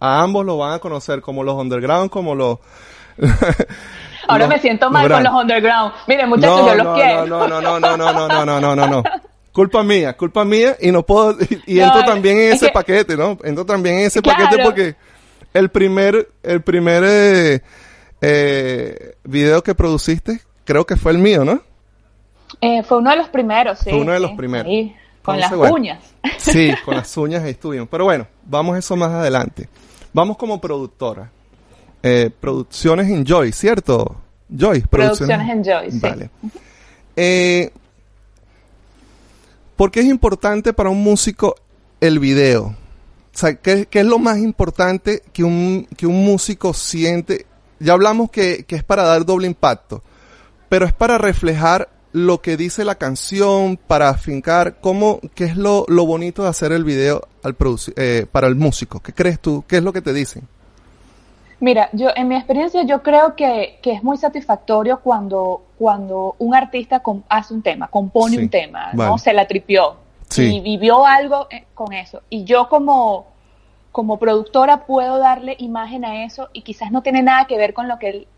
a 0.00 0.22
ambos 0.22 0.44
lo 0.44 0.58
van 0.58 0.74
a 0.74 0.78
conocer 0.78 1.20
como 1.22 1.42
los 1.42 1.54
underground, 1.54 2.10
como 2.10 2.34
los 2.34 2.58
Ahora 4.28 4.46
me 4.46 4.58
siento 4.58 4.90
mal 4.90 5.08
con 5.10 5.22
los 5.22 5.32
underground. 5.32 5.92
Miren, 6.06 6.28
muchachos, 6.28 6.66
yo 6.66 6.84
los 6.84 6.94
quiero. 6.96 7.26
No, 7.26 7.48
no, 7.48 7.60
no, 7.60 7.80
no, 7.80 7.96
no, 7.96 8.12
no, 8.12 8.28
no, 8.28 8.44
no, 8.44 8.60
no, 8.60 8.76
no, 8.76 8.86
no. 8.86 9.02
Culpa 9.52 9.84
mía, 9.84 10.16
culpa 10.16 10.44
mía 10.44 10.76
y 10.80 10.90
no 10.90 11.04
puedo 11.04 11.36
y, 11.66 11.78
entro 11.78 12.04
también 12.04 12.38
en 12.38 12.52
ese 12.54 12.70
paquete, 12.70 13.16
¿no? 13.16 13.38
Entro 13.44 13.64
también 13.64 14.00
en 14.00 14.06
ese 14.06 14.20
paquete 14.20 14.64
porque 14.64 14.96
el 15.52 15.68
primer 15.68 16.28
el 16.42 16.60
primer 16.62 17.04
eh, 17.06 17.60
eh, 18.20 19.14
video 19.22 19.62
que 19.62 19.76
produciste 19.76 20.40
creo 20.64 20.84
que 20.84 20.96
fue 20.96 21.12
el 21.12 21.18
mío, 21.18 21.44
¿no? 21.44 21.62
Eh, 22.60 22.82
fue 22.82 22.98
uno 22.98 23.10
de 23.10 23.16
los 23.16 23.28
primeros, 23.28 23.78
sí. 23.78 23.90
Fue 23.90 24.00
uno 24.00 24.12
de 24.12 24.20
los 24.20 24.32
primeros. 24.32 24.66
con 25.22 25.38
las 25.38 25.52
uñas. 25.52 26.14
Sí, 26.36 26.72
con 26.84 26.96
las 26.96 27.16
uñas 27.16 27.44
ahí 27.44 27.52
estuvimos. 27.52 27.88
Pero 27.88 28.04
bueno, 28.04 28.26
vamos 28.44 28.76
eso 28.76 28.96
más 28.96 29.12
adelante. 29.12 29.68
Vamos 30.12 30.36
como 30.36 30.60
productora 30.60 31.30
eh, 32.06 32.30
Producciones 32.38 33.08
Enjoy, 33.08 33.50
¿cierto? 33.50 34.20
Joy, 34.54 34.82
Producciones, 34.82 35.48
Enjoy, 35.48 35.90
sí. 35.90 35.98
Vale. 36.00 36.28
Eh, 37.16 37.70
¿Por 39.74 39.90
qué 39.90 40.00
es 40.00 40.06
importante 40.06 40.74
para 40.74 40.90
un 40.90 41.02
músico 41.02 41.54
el 42.02 42.18
video? 42.18 42.64
O 42.66 42.76
sea, 43.32 43.54
¿qué, 43.54 43.88
es 43.90 44.04
lo 44.04 44.18
más 44.18 44.36
importante 44.36 45.22
que 45.32 45.44
un, 45.44 45.88
que 45.96 46.06
un 46.06 46.22
músico 46.26 46.74
siente? 46.74 47.46
Ya 47.80 47.94
hablamos 47.94 48.30
que, 48.30 48.64
que, 48.64 48.76
es 48.76 48.84
para 48.84 49.04
dar 49.04 49.24
doble 49.24 49.46
impacto, 49.46 50.02
pero 50.68 50.84
es 50.84 50.92
para 50.92 51.16
reflejar 51.16 51.88
lo 52.12 52.42
que 52.42 52.58
dice 52.58 52.84
la 52.84 52.96
canción, 52.96 53.78
para 53.78 54.10
afincar 54.10 54.76
cómo, 54.82 55.20
qué 55.34 55.44
es 55.44 55.56
lo, 55.56 55.86
lo 55.88 56.04
bonito 56.04 56.42
de 56.42 56.50
hacer 56.50 56.70
el 56.72 56.84
video 56.84 57.26
al 57.42 57.56
eh, 57.96 58.26
para 58.30 58.46
el 58.46 58.56
músico. 58.56 59.00
¿Qué 59.00 59.14
crees 59.14 59.40
tú? 59.40 59.64
¿Qué 59.66 59.78
es 59.78 59.82
lo 59.82 59.92
que 59.92 60.02
te 60.02 60.12
dicen? 60.12 60.46
Mira, 61.64 61.88
yo 61.92 62.10
en 62.14 62.28
mi 62.28 62.36
experiencia 62.36 62.82
yo 62.82 63.02
creo 63.02 63.34
que, 63.34 63.78
que 63.80 63.92
es 63.92 64.02
muy 64.02 64.18
satisfactorio 64.18 65.00
cuando, 65.00 65.62
cuando 65.78 66.36
un 66.38 66.54
artista 66.54 67.02
hace 67.30 67.54
un 67.54 67.62
tema, 67.62 67.88
compone 67.88 68.36
un 68.36 68.50
tema, 68.50 68.90
¿no? 68.92 69.16
Se 69.16 69.32
la 69.32 69.46
tripió 69.46 69.96
y 70.36 70.60
vivió 70.60 71.06
algo 71.06 71.46
eh, 71.50 71.64
con 71.72 71.94
eso. 71.94 72.20
Y 72.28 72.44
yo 72.44 72.68
como, 72.68 73.28
como 73.92 74.18
productora 74.18 74.84
puedo 74.84 75.16
darle 75.16 75.56
imagen 75.58 76.04
a 76.04 76.26
eso 76.26 76.50
y 76.52 76.60
quizás 76.60 76.92
no 76.92 77.00
tiene 77.00 77.22
nada 77.22 77.46
que 77.46 77.56
ver 77.56 77.72
con 77.72 77.88
lo 77.88 77.98
que 77.98 78.10
él 78.10 78.28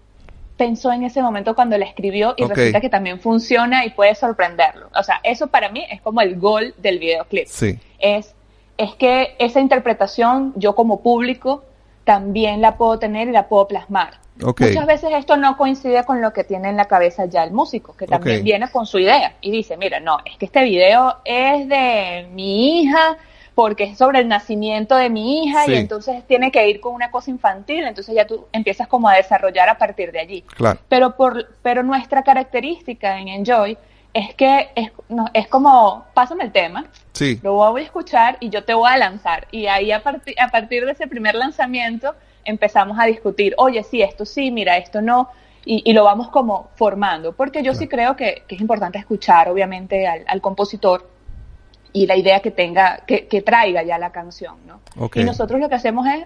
pensó 0.56 0.92
en 0.92 1.02
ese 1.02 1.20
momento 1.20 1.56
cuando 1.56 1.76
la 1.78 1.86
escribió 1.86 2.34
y 2.36 2.44
resulta 2.44 2.80
que 2.80 2.88
también 2.88 3.18
funciona 3.18 3.84
y 3.84 3.90
puede 3.90 4.14
sorprenderlo. 4.14 4.88
O 4.94 5.02
sea, 5.02 5.18
eso 5.24 5.48
para 5.48 5.68
mí 5.68 5.84
es 5.90 6.00
como 6.00 6.20
el 6.20 6.38
gol 6.38 6.76
del 6.78 7.00
videoclip. 7.00 7.48
Sí. 7.48 7.76
Es, 7.98 8.36
es 8.78 8.94
que 8.94 9.34
esa 9.40 9.58
interpretación 9.58 10.52
yo 10.54 10.76
como 10.76 11.00
público 11.00 11.64
también 12.06 12.62
la 12.62 12.76
puedo 12.76 13.00
tener 13.00 13.26
y 13.26 13.32
la 13.32 13.48
puedo 13.48 13.66
plasmar. 13.66 14.14
Muchas 14.38 14.86
veces 14.86 15.10
esto 15.12 15.36
no 15.36 15.56
coincide 15.56 16.04
con 16.04 16.22
lo 16.22 16.32
que 16.32 16.44
tiene 16.44 16.68
en 16.68 16.76
la 16.76 16.84
cabeza 16.84 17.24
ya 17.24 17.42
el 17.42 17.50
músico, 17.50 17.96
que 17.96 18.06
también 18.06 18.44
viene 18.44 18.70
con 18.70 18.86
su 18.86 19.00
idea 19.00 19.34
y 19.40 19.50
dice, 19.50 19.76
mira, 19.76 19.98
no, 19.98 20.18
es 20.24 20.36
que 20.38 20.44
este 20.44 20.62
video 20.62 21.16
es 21.24 21.68
de 21.68 22.28
mi 22.32 22.80
hija 22.80 23.18
porque 23.56 23.84
es 23.84 23.98
sobre 23.98 24.20
el 24.20 24.28
nacimiento 24.28 24.94
de 24.94 25.10
mi 25.10 25.46
hija 25.46 25.68
y 25.68 25.74
entonces 25.74 26.24
tiene 26.28 26.52
que 26.52 26.68
ir 26.68 26.80
con 26.80 26.94
una 26.94 27.10
cosa 27.10 27.30
infantil, 27.30 27.84
entonces 27.84 28.14
ya 28.14 28.24
tú 28.24 28.46
empiezas 28.52 28.86
como 28.86 29.08
a 29.08 29.16
desarrollar 29.16 29.68
a 29.68 29.76
partir 29.76 30.12
de 30.12 30.20
allí. 30.20 30.44
Pero, 30.88 31.16
por, 31.16 31.54
pero 31.62 31.82
nuestra 31.82 32.22
característica 32.22 33.18
en 33.18 33.28
Enjoy 33.28 33.76
es 34.16 34.34
que 34.34 34.70
es, 34.74 34.90
no, 35.10 35.26
es 35.34 35.46
como, 35.46 36.06
pásame 36.14 36.44
el 36.44 36.50
tema, 36.50 36.86
sí. 37.12 37.38
lo 37.42 37.52
voy 37.52 37.82
a 37.82 37.84
escuchar 37.84 38.38
y 38.40 38.48
yo 38.48 38.64
te 38.64 38.72
voy 38.72 38.90
a 38.90 38.96
lanzar. 38.96 39.46
Y 39.50 39.66
ahí 39.66 39.92
a, 39.92 39.98
a 39.98 40.48
partir 40.48 40.86
de 40.86 40.92
ese 40.92 41.06
primer 41.06 41.34
lanzamiento 41.34 42.14
empezamos 42.42 42.98
a 42.98 43.04
discutir, 43.04 43.54
oye, 43.58 43.82
sí, 43.82 44.00
esto 44.00 44.24
sí, 44.24 44.50
mira, 44.50 44.78
esto 44.78 45.02
no, 45.02 45.28
y, 45.66 45.92
lo 45.92 46.04
vamos 46.04 46.28
como 46.28 46.70
formando, 46.76 47.32
porque 47.32 47.62
yo 47.62 47.74
sí 47.74 47.88
creo 47.88 48.16
que, 48.16 48.44
es 48.48 48.60
importante 48.60 48.98
escuchar, 48.98 49.50
obviamente, 49.50 50.06
al, 50.06 50.40
compositor 50.40 51.10
y 51.92 52.06
la 52.06 52.16
idea 52.16 52.40
que 52.40 52.52
tenga, 52.52 53.02
que, 53.06 53.26
que 53.26 53.42
traiga 53.42 53.82
ya 53.82 53.98
la 53.98 54.12
canción, 54.12 54.54
¿no? 54.66 54.80
Y 55.14 55.24
nosotros 55.24 55.60
lo 55.60 55.68
que 55.68 55.74
hacemos 55.74 56.06
es 56.06 56.24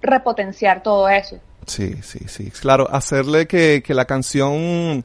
repotenciar 0.00 0.82
todo 0.82 1.08
eso. 1.08 1.38
Sí, 1.66 1.94
sí, 2.02 2.20
sí. 2.28 2.50
Claro, 2.50 2.86
hacerle 2.90 3.46
que, 3.46 3.82
que 3.84 3.94
la 3.94 4.04
canción 4.04 5.02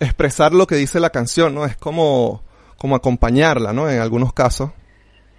expresar 0.00 0.52
lo 0.52 0.66
que 0.66 0.74
dice 0.76 1.00
la 1.00 1.10
canción, 1.10 1.54
¿no? 1.54 1.64
Es 1.64 1.76
como, 1.76 2.42
como 2.78 2.94
acompañarla, 2.96 3.72
¿no? 3.72 3.88
En 3.90 4.00
algunos 4.00 4.32
casos. 4.32 4.70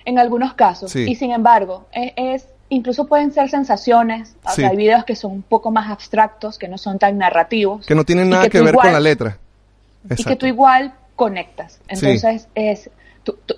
En 0.05 0.19
algunos 0.19 0.53
casos. 0.53 0.91
Sí. 0.91 1.05
Y 1.07 1.15
sin 1.15 1.31
embargo, 1.31 1.87
e- 1.91 2.13
es, 2.15 2.47
incluso 2.69 3.07
pueden 3.07 3.31
ser 3.31 3.49
sensaciones. 3.49 4.35
O 4.45 4.49
Sí. 4.51 4.61
sea, 4.61 4.69
hay 4.69 4.77
videos 4.77 5.03
que 5.05 5.15
son 5.15 5.31
un 5.31 5.41
poco 5.41 5.69
más 5.71 5.89
abstractos, 5.91 6.57
que 6.57 6.67
no 6.67 6.77
son 6.77 6.97
tan 6.99 7.17
narrativos. 7.17 7.85
Que 7.85 7.95
no 7.95 8.03
tienen 8.05 8.29
nada 8.29 8.49
que, 8.49 8.59
ver 8.61 8.73
igual- 8.73 8.85
con 8.87 8.93
la 8.93 8.99
letra. 8.99 9.37
Y 10.05 10.07
que 10.09 10.13
Exacto. 10.13 10.37
tú 10.39 10.45
igual 10.45 10.93
conectas. 11.15 11.79
Entonces, 11.87 12.47
es, 12.55 12.89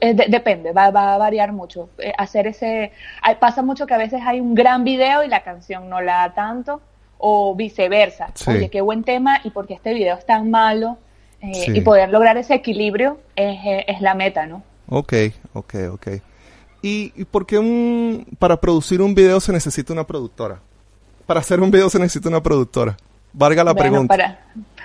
eh, 0.02 0.14
de- 0.16 0.26
depende, 0.30 0.72
va, 0.72 0.90
va 0.90 1.14
a 1.14 1.18
variar 1.20 1.52
mucho. 1.52 1.90
Eh, 2.00 2.12
hacer 2.18 2.48
ese. 2.48 2.92
hay- 3.22 3.36
pasa 3.36 3.62
mucho 3.62 3.86
que 3.86 3.94
a 3.94 3.98
veces 3.98 4.20
hay 4.26 4.40
un 4.40 4.56
gran 4.56 4.84
video 4.84 5.24
y 5.24 5.28
la 5.28 5.44
canción 5.44 5.88
no 5.90 6.02
la 6.02 6.28
da 6.28 6.34
tanto, 6.34 6.82
o 7.20 7.54
viceversa. 7.56 8.32
Sí. 8.34 8.50
Oye, 8.50 8.70
qué 8.70 8.82
buen 8.82 9.04
tema 9.04 9.40
y 9.44 9.52
porque 9.52 9.76
este 9.76 9.94
video 9.94 10.18
es 10.18 10.26
tan 10.26 10.50
malo. 10.50 10.98
Eh, 11.42 11.52
Sí. 11.54 11.72
Y 11.78 11.82
poder 11.82 12.10
lograr 12.10 12.36
ese 12.38 12.56
equilibrio 12.56 13.20
es, 13.36 13.58
eh, 13.66 13.86
es 13.88 14.02
la 14.02 14.14
meta, 14.16 14.46
¿no? 14.48 14.64
Ok, 14.90 15.14
ok, 15.54 15.74
ok. 15.94 16.08
¿Y, 16.82 17.14
y 17.16 17.26
por 17.26 17.46
qué 17.46 17.60
un, 17.60 18.26
para 18.40 18.58
producir 18.60 19.02
un 19.02 19.14
video 19.14 19.40
se 19.40 19.52
necesita 19.54 19.94
una 19.94 20.06
productora? 20.08 20.60
Para 21.26 21.42
hacer 21.42 21.60
un 21.62 21.70
video 21.72 21.90
se 21.90 22.00
necesita 22.00 22.28
una 22.30 22.42
productora. 22.42 22.98
Valga 23.34 23.64
la 23.64 23.74
Bueno, 23.74 23.90
pregunta. 23.92 24.16
Para, 24.16 24.40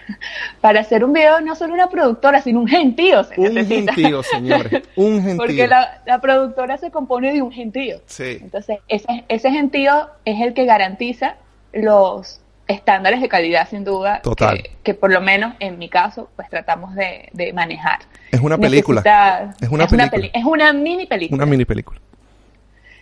para 0.60 0.80
hacer 0.80 1.04
un 1.04 1.12
video 1.12 1.40
no 1.40 1.54
solo 1.56 1.72
una 1.74 1.88
productora, 1.88 2.42
sino 2.42 2.60
un 2.60 2.68
gentío 2.68 3.24
se 3.24 3.40
Un 3.40 3.54
necesita. 3.54 3.94
gentío, 3.94 4.22
señores. 4.22 4.82
Un 4.96 5.14
gentío. 5.22 5.36
Porque 5.38 5.66
la, 5.66 6.02
la 6.06 6.20
productora 6.20 6.76
se 6.78 6.90
compone 6.90 7.32
de 7.32 7.42
un 7.42 7.50
gentío. 7.52 8.00
Sí. 8.06 8.38
Entonces, 8.42 8.78
ese, 8.88 9.24
ese 9.28 9.50
gentío 9.50 10.08
es 10.24 10.40
el 10.40 10.52
que 10.54 10.66
garantiza 10.66 11.36
los 11.74 12.40
estándares 12.66 13.20
de 13.20 13.28
calidad, 13.28 13.68
sin 13.68 13.84
duda, 13.84 14.22
Total. 14.22 14.62
Que, 14.62 14.70
que 14.82 14.94
por 14.94 15.12
lo 15.12 15.20
menos 15.20 15.54
en 15.60 15.78
mi 15.78 15.88
caso, 15.88 16.30
pues 16.36 16.48
tratamos 16.48 16.94
de, 16.94 17.28
de 17.32 17.52
manejar. 17.52 17.98
Es 18.30 18.40
una 18.40 18.56
película. 18.56 19.02
Necesita- 19.02 19.54
Es 19.60 19.68
una 19.68 19.86
película. 19.86 20.10
peli- 20.10 20.30
es 20.32 20.44
una 20.44 20.72
mini 20.72 21.06
película. 21.06 21.36
Una 21.42 21.46
mini 21.50 21.64
película. 21.64 22.00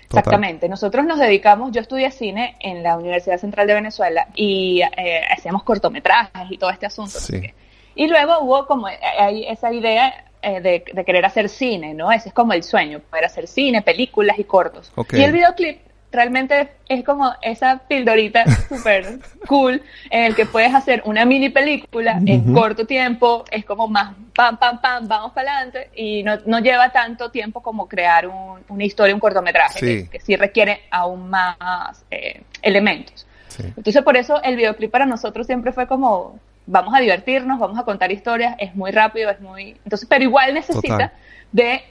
Total. 0.08 0.18
Exactamente. 0.18 0.68
Nosotros 0.68 1.06
nos 1.06 1.18
dedicamos, 1.18 1.72
yo 1.72 1.80
estudié 1.80 2.10
cine 2.10 2.56
en 2.60 2.82
la 2.82 2.96
Universidad 2.98 3.38
Central 3.38 3.66
de 3.66 3.74
Venezuela 3.74 4.26
y 4.34 4.82
eh, 4.96 5.22
hacíamos 5.30 5.62
cortometrajes 5.62 6.50
y 6.50 6.58
todo 6.58 6.70
este 6.70 6.84
asunto. 6.86 7.18
Sí. 7.18 7.40
qué. 7.40 7.54
Y 7.94 8.08
luego 8.08 8.40
hubo 8.40 8.66
como 8.66 8.88
eh, 8.88 8.98
ahí 9.18 9.46
esa 9.46 9.72
idea 9.72 10.24
eh, 10.42 10.60
de, 10.60 10.84
de 10.92 11.04
querer 11.04 11.24
hacer 11.24 11.48
cine, 11.48 11.94
¿no? 11.94 12.10
Ese 12.12 12.28
es 12.30 12.34
como 12.34 12.52
el 12.52 12.62
sueño, 12.62 13.00
poder 13.08 13.24
hacer 13.26 13.46
cine, 13.46 13.80
películas 13.80 14.38
y 14.38 14.44
cortos. 14.44 14.92
Ok. 14.96 15.14
Y 15.14 15.22
el 15.22 15.32
videoclip 15.32 15.78
realmente 16.12 16.68
es 16.88 17.02
como 17.04 17.32
esa 17.42 17.78
pildorita 17.88 18.44
súper 18.68 19.18
cool 19.48 19.82
en 20.10 20.24
el 20.24 20.34
que 20.36 20.46
puedes 20.46 20.74
hacer 20.74 21.02
una 21.06 21.24
mini 21.24 21.48
película 21.48 22.20
en 22.26 22.52
corto 22.52 22.86
tiempo, 22.86 23.44
es 23.50 23.64
como 23.64 23.88
más 23.88 24.14
pam, 24.34 24.56
pam, 24.58 24.80
pam, 24.80 25.08
vamos 25.08 25.32
para 25.32 25.56
adelante 25.56 25.90
y 25.96 26.22
no, 26.22 26.38
no 26.46 26.58
lleva 26.60 26.90
tanto 26.90 27.30
tiempo 27.30 27.62
como 27.62 27.88
crear 27.88 28.26
un- 28.28 28.60
una 28.68 28.84
historia, 28.84 29.14
un 29.14 29.20
cortometraje, 29.20 29.78
Sí. 29.80 29.86
que, 30.04 30.08
que 30.10 30.20
sí 30.20 30.36
requiere 30.36 30.82
aún 30.90 31.30
más 31.30 32.04
eh, 32.10 32.42
elementos. 32.60 33.26
Sí. 33.48 33.62
Entonces 33.76 34.02
por 34.02 34.16
eso 34.16 34.42
el 34.42 34.56
videoclip 34.56 34.90
para 34.90 35.06
nosotros 35.06 35.46
siempre 35.46 35.72
fue 35.72 35.86
como, 35.86 36.38
vamos 36.66 36.94
a 36.94 37.00
divertirnos, 37.00 37.58
vamos 37.58 37.78
a 37.78 37.84
contar 37.84 38.12
historias, 38.12 38.54
es 38.58 38.74
muy 38.74 38.90
rápido, 38.92 39.30
es 39.30 39.40
muy... 39.40 39.76
Entonces, 39.84 40.06
pero 40.08 40.22
igual 40.24 40.54
necesita 40.54 40.88
Total. 40.88 41.12
de, 41.52 41.82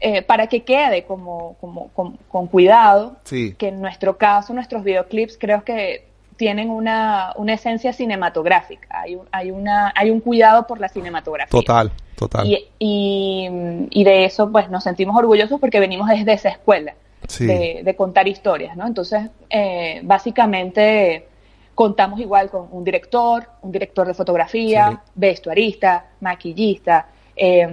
eh, 0.00 0.22
para 0.22 0.46
que 0.48 0.62
quede 0.62 1.04
como, 1.04 1.56
como, 1.60 1.88
con, 1.88 2.16
con 2.28 2.46
cuidado, 2.48 3.16
Sí. 3.24 3.54
que 3.58 3.68
en 3.68 3.80
nuestro 3.80 4.16
caso, 4.18 4.52
nuestros 4.54 4.84
videoclips 4.84 5.36
creo 5.38 5.64
que 5.64 6.04
tienen 6.36 6.68
una, 6.68 7.32
una 7.36 7.54
esencia 7.54 7.92
cinematográfica, 7.94 9.00
hay 9.00 9.14
un, 9.16 9.26
hay, 9.32 9.50
una, 9.50 9.92
hay 9.96 10.10
un 10.10 10.20
cuidado 10.20 10.66
por 10.66 10.78
la 10.80 10.88
cinematografía. 10.90 11.50
Total, 11.50 11.90
total. 12.14 12.46
Y, 12.46 12.66
y, 12.78 13.48
y 13.90 14.04
de 14.04 14.26
eso 14.26 14.52
pues 14.52 14.68
nos 14.68 14.84
sentimos 14.84 15.16
orgullosos 15.16 15.58
porque 15.58 15.80
venimos 15.80 16.08
desde 16.10 16.32
esa 16.34 16.50
escuela 16.50 16.94
Sí. 17.28 17.46
de, 17.46 17.80
de 17.82 17.96
contar 17.96 18.28
historias, 18.28 18.76
¿no? 18.76 18.86
Entonces, 18.86 19.30
eh, 19.50 20.00
básicamente 20.04 21.26
contamos 21.74 22.20
igual 22.20 22.50
con 22.50 22.68
un 22.70 22.84
director, 22.84 23.48
un 23.62 23.72
director 23.72 24.06
de 24.06 24.14
fotografía, 24.14 24.90
Sí. 24.90 25.10
vestuarista, 25.14 26.06
maquillista, 26.20 27.06
eh, 27.34 27.66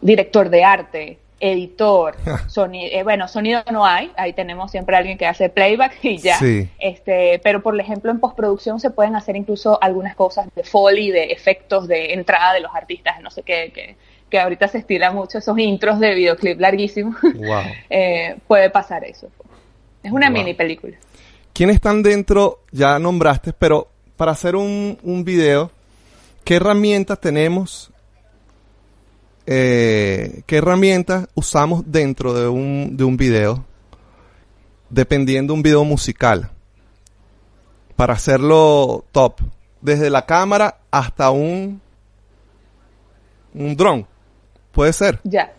director 0.00 0.48
de 0.48 0.64
arte, 0.64 1.18
editor, 1.40 2.16
soni- 2.48 2.88
eh, 2.92 3.02
bueno, 3.02 3.28
sonido 3.28 3.62
no 3.70 3.84
hay, 3.86 4.10
ahí 4.16 4.32
tenemos 4.32 4.70
siempre 4.70 4.96
alguien 4.96 5.16
que 5.18 5.26
hace 5.26 5.48
playback 5.48 5.98
y 6.04 6.18
ya. 6.18 6.36
Sí. 6.38 6.68
Este, 6.78 7.40
pero 7.42 7.62
por 7.62 7.78
ejemplo 7.80 8.10
en 8.10 8.18
postproducción 8.20 8.80
se 8.80 8.90
pueden 8.90 9.14
hacer 9.16 9.36
incluso 9.36 9.78
algunas 9.82 10.14
cosas 10.16 10.48
de 10.54 10.64
foley, 10.64 11.10
de 11.10 11.24
efectos 11.32 11.86
de 11.88 12.12
entrada 12.14 12.52
de 12.54 12.60
los 12.60 12.74
artistas, 12.74 13.20
no 13.22 13.30
sé 13.30 13.42
qué, 13.42 13.70
que, 13.74 13.96
que 14.28 14.38
ahorita 14.40 14.68
se 14.68 14.78
estila 14.78 15.10
mucho 15.12 15.38
esos 15.38 15.58
intros 15.58 16.00
de 16.00 16.14
videoclip 16.14 16.60
larguísimos. 16.60 17.16
Wow. 17.34 17.62
Eh, 17.88 18.36
puede 18.46 18.70
pasar 18.70 19.04
eso. 19.04 19.28
Es 20.02 20.12
una 20.12 20.28
Wow. 20.30 20.38
mini 20.38 20.54
película. 20.54 20.96
¿Quiénes 21.52 21.76
están 21.76 22.02
dentro? 22.02 22.60
Ya 22.72 22.98
nombraste, 22.98 23.52
pero 23.52 23.88
para 24.16 24.32
hacer 24.32 24.54
un, 24.56 24.98
un 25.02 25.24
video, 25.24 25.70
¿qué 26.44 26.56
herramientas 26.56 27.20
tenemos? 27.20 27.90
Eh, 29.50 30.42
¿Qué 30.44 30.58
herramientas 30.58 31.26
usamos 31.34 31.82
dentro 31.90 32.34
de 32.34 32.48
un, 32.48 32.98
de 32.98 33.04
un 33.04 33.16
video? 33.16 33.64
Dependiendo 34.90 35.54
de 35.54 35.56
un 35.56 35.62
video 35.62 35.84
musical. 35.84 36.50
Para 37.96 38.12
hacerlo 38.12 39.04
top. 39.10 39.40
Desde 39.80 40.10
la 40.10 40.26
cámara 40.26 40.76
hasta 40.90 41.30
un, 41.30 41.80
un 43.54 43.74
dron. 43.74 44.06
Puede 44.70 44.92
ser. 44.92 45.18
Ya, 45.24 45.50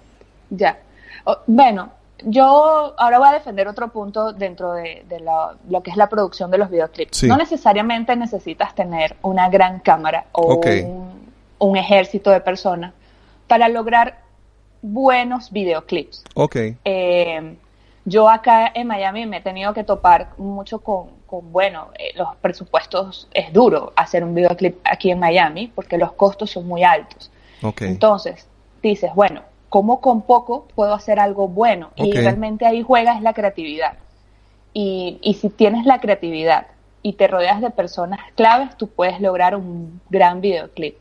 ya. 0.52 0.78
O- 1.24 1.40
bueno, 1.48 1.90
yo 2.24 2.94
ahora 2.96 3.18
voy 3.18 3.30
a 3.30 3.34
defender 3.34 3.68
otro 3.68 3.88
punto 3.88 4.34
dentro 4.34 4.74
de, 4.74 5.04
de 5.10 5.20
la- 5.20 5.56
lo 5.68 5.82
que 5.82 5.90
es 5.90 5.98
la 5.98 6.08
producción 6.10 6.52
de 6.52 6.60
los 6.60 6.70
videoclips. 6.70 7.18
Sí. 7.18 7.28
No 7.28 7.38
necesariamente 7.38 8.16
necesitas 8.16 8.76
tener 8.76 9.16
una 9.24 9.50
gran 9.50 9.80
cámara 9.80 10.28
o 10.34 10.62
un, 10.86 11.28
un 11.58 11.76
ejército 11.78 12.30
de 12.30 12.42
personas 12.42 12.94
para 13.50 13.68
lograr 13.68 14.20
buenos 14.82 15.52
videoclips. 15.52 16.24
Ok. 16.36 16.56
Eh, 16.86 17.56
yo 18.06 18.30
acá 18.30 18.72
en 18.74 18.88
Miami 18.88 19.26
me 19.26 19.38
he 19.38 19.42
tenido 19.42 19.74
que 19.74 19.84
topar 19.84 20.30
mucho 20.38 20.80
con, 20.80 21.10
con, 21.26 21.52
bueno, 21.52 21.90
eh, 21.98 22.14
los 22.16 22.36
presupuestos 22.38 23.28
es 23.34 23.52
duro 23.52 23.92
hacer 23.96 24.24
un 24.24 24.34
videoclip 24.34 24.78
aquí 24.86 25.12
en 25.12 25.20
Miami 25.20 25.68
porque 25.68 25.98
los 25.98 26.14
costos 26.14 26.52
son 26.52 26.68
muy 26.68 26.84
altos. 26.84 27.32
Ok. 27.62 27.82
Entonces, 27.82 28.48
dices, 28.82 29.12
bueno, 29.16 29.42
¿cómo 29.68 30.00
con 30.00 30.22
poco 30.22 30.68
puedo 30.76 30.94
hacer 30.94 31.20
algo 31.20 31.48
bueno? 31.48 31.90
Y 31.96 32.14
realmente 32.14 32.66
ahí 32.66 32.84
juegas 32.84 33.22
la 33.22 33.34
creatividad. 33.34 33.98
Y, 34.74 35.18
y 35.22 35.34
si 35.34 35.50
tienes 35.50 35.86
la 35.88 36.00
creatividad 36.00 36.68
y 37.02 37.14
te 37.14 37.28
rodeas 37.28 37.62
de 37.62 37.72
personas 37.72 38.20
claves, 38.36 38.78
tú 38.78 38.88
puedes 38.88 39.20
lograr 39.20 39.56
un 39.56 40.00
gran 40.10 40.40
videoclip. 40.40 40.96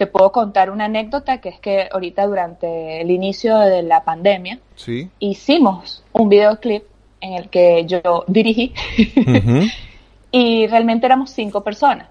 Te 0.00 0.06
puedo 0.06 0.32
contar 0.32 0.70
una 0.70 0.86
anécdota 0.86 1.42
que 1.42 1.50
es 1.50 1.60
que 1.60 1.86
ahorita 1.92 2.26
durante 2.26 3.02
el 3.02 3.10
inicio 3.10 3.58
de 3.58 3.82
la 3.82 4.02
pandemia 4.02 4.58
Sí. 4.74 5.10
hicimos 5.18 6.02
un 6.14 6.30
videoclip 6.30 6.84
en 7.20 7.34
el 7.34 7.50
que 7.50 7.84
yo 7.84 8.24
dirigí 8.26 8.72
y 10.32 10.66
realmente 10.68 11.04
éramos 11.04 11.32
cinco 11.32 11.62
personas. 11.62 12.08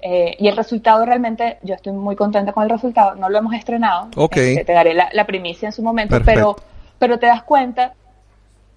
Eh, 0.00 0.34
y 0.40 0.48
el 0.48 0.56
resultado 0.56 1.06
realmente, 1.06 1.58
yo 1.62 1.76
estoy 1.76 1.92
muy 1.92 2.16
contenta 2.16 2.50
con 2.50 2.64
el 2.64 2.70
resultado, 2.70 3.14
no 3.14 3.28
lo 3.28 3.38
hemos 3.38 3.54
estrenado. 3.54 4.08
Este, 4.56 4.64
te 4.64 4.72
daré 4.72 4.94
la, 4.94 5.08
la 5.12 5.24
primicia 5.24 5.66
en 5.66 5.72
su 5.72 5.80
momento, 5.84 6.16
Perfecto. 6.16 6.56
pero, 6.56 6.68
pero 6.98 7.18
te 7.20 7.26
das 7.26 7.44
cuenta 7.44 7.94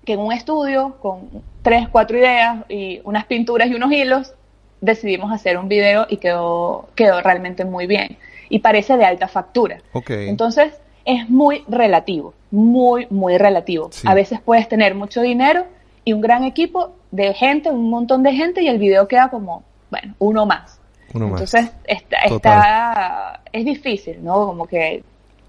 que 0.06 0.14
en 0.14 0.20
un 0.20 0.34
estudio 0.34 0.98
con 1.02 1.30
tres, 1.64 1.90
cuatro 1.90 2.16
ideas 2.16 2.58
y 2.70 3.02
unas 3.06 3.26
pinturas 3.26 3.68
y 3.70 3.74
unos 3.74 3.92
hilos, 3.92 4.36
decidimos 4.82 5.32
hacer 5.32 5.58
un 5.58 5.68
video 5.68 6.06
y 6.08 6.18
quedó, 6.18 6.90
quedó 6.94 7.22
realmente 7.22 7.66
muy 7.66 7.88
bien. 7.88 8.20
Y 8.52 8.60
parece 8.60 8.98
de 8.98 9.06
alta 9.06 9.28
factura. 9.30 9.78
Entonces, 10.30 10.74
es 11.06 11.30
muy 11.30 11.64
relativo, 11.70 12.34
muy, 12.52 13.08
muy 13.10 13.38
relativo. 13.38 13.88
Sí. 13.92 14.06
A 14.08 14.14
veces 14.14 14.42
puedes 14.42 14.68
tener 14.68 14.94
mucho 14.94 15.22
dinero 15.22 15.66
y 16.04 16.12
un 16.14 16.20
gran 16.22 16.44
equipo 16.44 16.92
de 17.12 17.34
gente, 17.34 17.70
un 17.72 17.90
montón 17.90 18.24
de 18.24 18.34
gente, 18.34 18.62
y 18.62 18.68
el 18.68 18.78
video 18.78 19.08
queda 19.08 19.30
como, 19.30 19.64
bueno, 19.90 20.16
uno 20.20 20.46
más. 20.46 20.80
Uno 21.14 21.28
más. 21.30 21.42
Entonces, 21.42 21.72
está, 21.86 22.18
está- 22.26 23.42
es 23.54 23.64
difícil, 23.66 24.24
¿no? 24.24 24.34
Como 24.48 24.66
que 24.68 25.04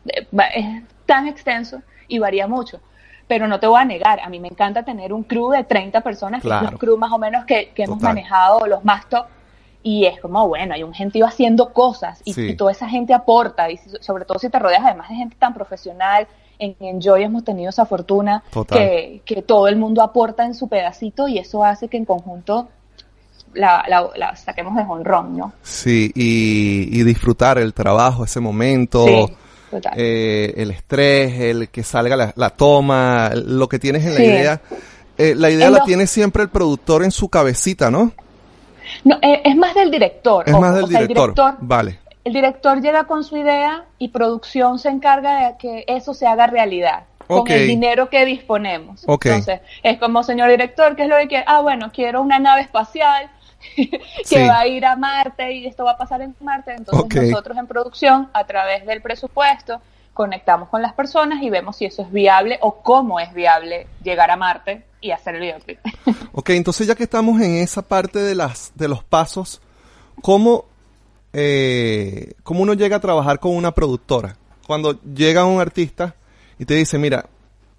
eh, 0.07 0.26
es 0.55 0.66
tan 1.07 1.26
extenso 1.26 1.82
y 2.07 2.18
varía 2.20 2.46
mucho. 2.46 2.80
Pero 3.26 3.48
no 3.48 3.59
te 3.59 3.66
voy 3.66 3.80
a 3.80 3.84
negar, 3.84 4.20
a 4.20 4.28
mí 4.28 4.38
me 4.38 4.48
encanta 4.48 4.84
tener 4.84 5.12
un 5.12 5.24
crew 5.24 5.50
de 5.50 5.64
30 5.64 6.00
personas, 6.03 6.40
que 6.42 6.48
Claro. 6.48 6.68
es 6.68 6.78
crew 6.78 6.96
más 6.96 7.11
o 7.12 7.18
menos 7.18 7.44
que, 7.46 7.70
que 7.74 7.82
hemos 7.84 8.00
manejado, 8.00 8.66
los 8.66 8.84
más 8.84 9.09
top. 9.09 9.26
Y 9.85 10.05
es 10.07 10.20
como, 10.20 10.47
bueno, 10.49 10.74
hay 10.74 10.83
un 10.83 10.95
gentío 10.95 11.26
haciendo 11.26 11.72
cosas 11.72 12.20
y, 12.24 12.33
Sí. 12.35 12.43
y 12.51 12.55
toda 12.57 12.70
esa 12.72 12.89
gente 12.89 13.12
aporta, 13.14 13.70
y 13.70 13.78
sobre 14.01 14.24
todo 14.24 14.39
si 14.39 14.49
te 14.49 14.59
rodeas 14.59 14.85
además 14.85 15.09
de 15.09 15.16
gente 15.16 15.37
tan 15.39 15.53
profesional. 15.55 16.26
En 16.59 16.76
Enjoy 16.78 17.24
hemos 17.24 17.43
tenido 17.45 17.70
esa 17.70 17.85
fortuna 17.87 18.45
que, 18.68 19.22
que 19.24 19.43
todo 19.43 19.66
el 19.66 19.74
mundo 19.76 20.01
aporta 20.01 20.45
en 20.45 20.55
su 20.55 20.68
pedacito 20.68 21.26
y 21.26 21.39
eso 21.39 21.64
hace 21.64 21.89
que 21.89 21.97
en 21.97 22.05
conjunto 22.05 22.68
la, 23.55 23.85
la- 23.89 24.09
la 24.16 24.37
saquemos 24.37 24.76
de 24.76 24.83
honrón, 24.83 25.37
¿no? 25.37 25.53
Sí, 25.62 26.12
y, 26.14 26.89
y 27.01 27.03
disfrutar 27.03 27.59
el 27.59 27.74
trabajo, 27.74 28.22
ese 28.24 28.39
momento, 28.39 29.05
Sí. 29.07 29.26
eh, 29.97 30.55
el 30.57 30.70
estrés, 30.70 31.41
el 31.41 31.68
que 31.70 31.83
salga 31.83 32.33
la, 32.37 32.51
toma, 32.51 33.30
lo 33.35 33.68
que 33.68 33.78
tienes 33.80 34.05
en 34.07 34.14
la 34.14 34.22
idea. 34.22 34.61
Eh, 35.18 35.35
la 35.37 35.51
idea 35.51 35.68
la 35.70 35.83
tiene 35.85 36.07
siempre 36.07 36.45
el 36.45 36.49
productor 36.51 37.03
en 37.03 37.11
su 37.11 37.28
cabecita, 37.28 37.91
¿no? 37.91 38.12
No, 39.05 39.18
eh, 39.22 39.43
es 39.45 39.57
más 39.57 39.74
del 39.74 39.90
director. 39.90 40.49
Es 40.49 40.59
más 40.59 40.74
del 40.74 41.09
director. 41.09 41.57
Vale. 41.61 41.99
El 42.24 42.32
director 42.32 42.80
llega 42.80 43.05
con 43.05 43.24
su 43.24 43.36
idea 43.36 43.84
y 43.99 44.09
producción 44.09 44.78
se 44.78 44.88
encarga 44.88 45.49
de 45.49 45.57
que 45.59 45.84
eso 45.88 46.14
se 46.14 46.26
haga 46.26 46.47
realidad. 46.47 47.05
Con 47.26 47.51
el 47.51 47.66
dinero 47.66 48.11
que 48.11 48.24
disponemos. 48.26 49.05
Entonces, 49.09 49.61
es 49.82 49.99
como, 49.99 50.22
señor 50.22 50.51
director, 50.51 50.95
¿qué 50.97 51.05
es 51.05 51.09
lo 51.09 51.16
que 51.16 51.28
quiere? 51.28 51.45
Ah, 51.47 51.61
bueno, 51.61 51.90
quiero 51.93 52.20
una 52.20 52.38
nave 52.38 52.61
espacial 52.61 53.30
que 53.76 54.47
va 54.47 54.61
a 54.61 54.66
ir 54.66 54.84
a 54.84 54.97
Marte 54.97 55.53
y 55.53 55.66
esto 55.66 55.84
va 55.84 55.93
a 55.93 55.97
pasar 55.97 56.20
en 56.20 56.34
Marte. 56.40 56.74
Entonces, 56.74 57.30
nosotros 57.30 57.57
en 57.57 57.66
producción, 57.66 58.28
a 58.34 58.45
través 58.45 58.84
del 58.84 59.01
presupuesto, 59.01 59.80
conectamos 60.12 60.68
con 60.68 60.82
las 60.82 60.93
personas 60.93 61.43
y 61.43 61.49
vemos 61.49 61.76
si 61.76 61.86
eso 61.86 62.03
es 62.03 62.12
viable 62.12 62.59
o 62.61 62.82
cómo 62.82 63.18
es 63.18 63.32
viable 63.32 63.86
llegar 64.03 64.30
a 64.30 64.36
Marte 64.36 64.84
y 65.03 65.11
hacer 65.11 65.34
el 65.34 65.42
videoclip. 65.42 65.78
ok, 66.32 66.50
entonces 66.50 66.86
ya 66.86 66.94
que 66.94 67.03
estamos 67.03 67.42
en 67.42 67.57
esa 67.57 67.82
parte 67.82 68.20
de, 68.20 68.34
las, 68.34 68.72
de 68.74 68.88
los 68.88 69.05
pasos, 69.05 69.61
¿cómo, 70.22 70.64
eh, 71.34 72.32
¿cómo 72.42 72.62
uno 72.62 72.72
llega 72.72 72.96
a 72.96 73.00
trabajar 73.00 73.38
con 73.40 73.55
una 73.55 73.72
productora? 73.72 74.38
Cuando 74.66 74.98
llega 75.03 75.44
un 75.44 75.61
artista 75.61 76.14
y 76.59 76.64
te 76.64 76.74
dice, 76.74 76.96
mira, 76.96 77.26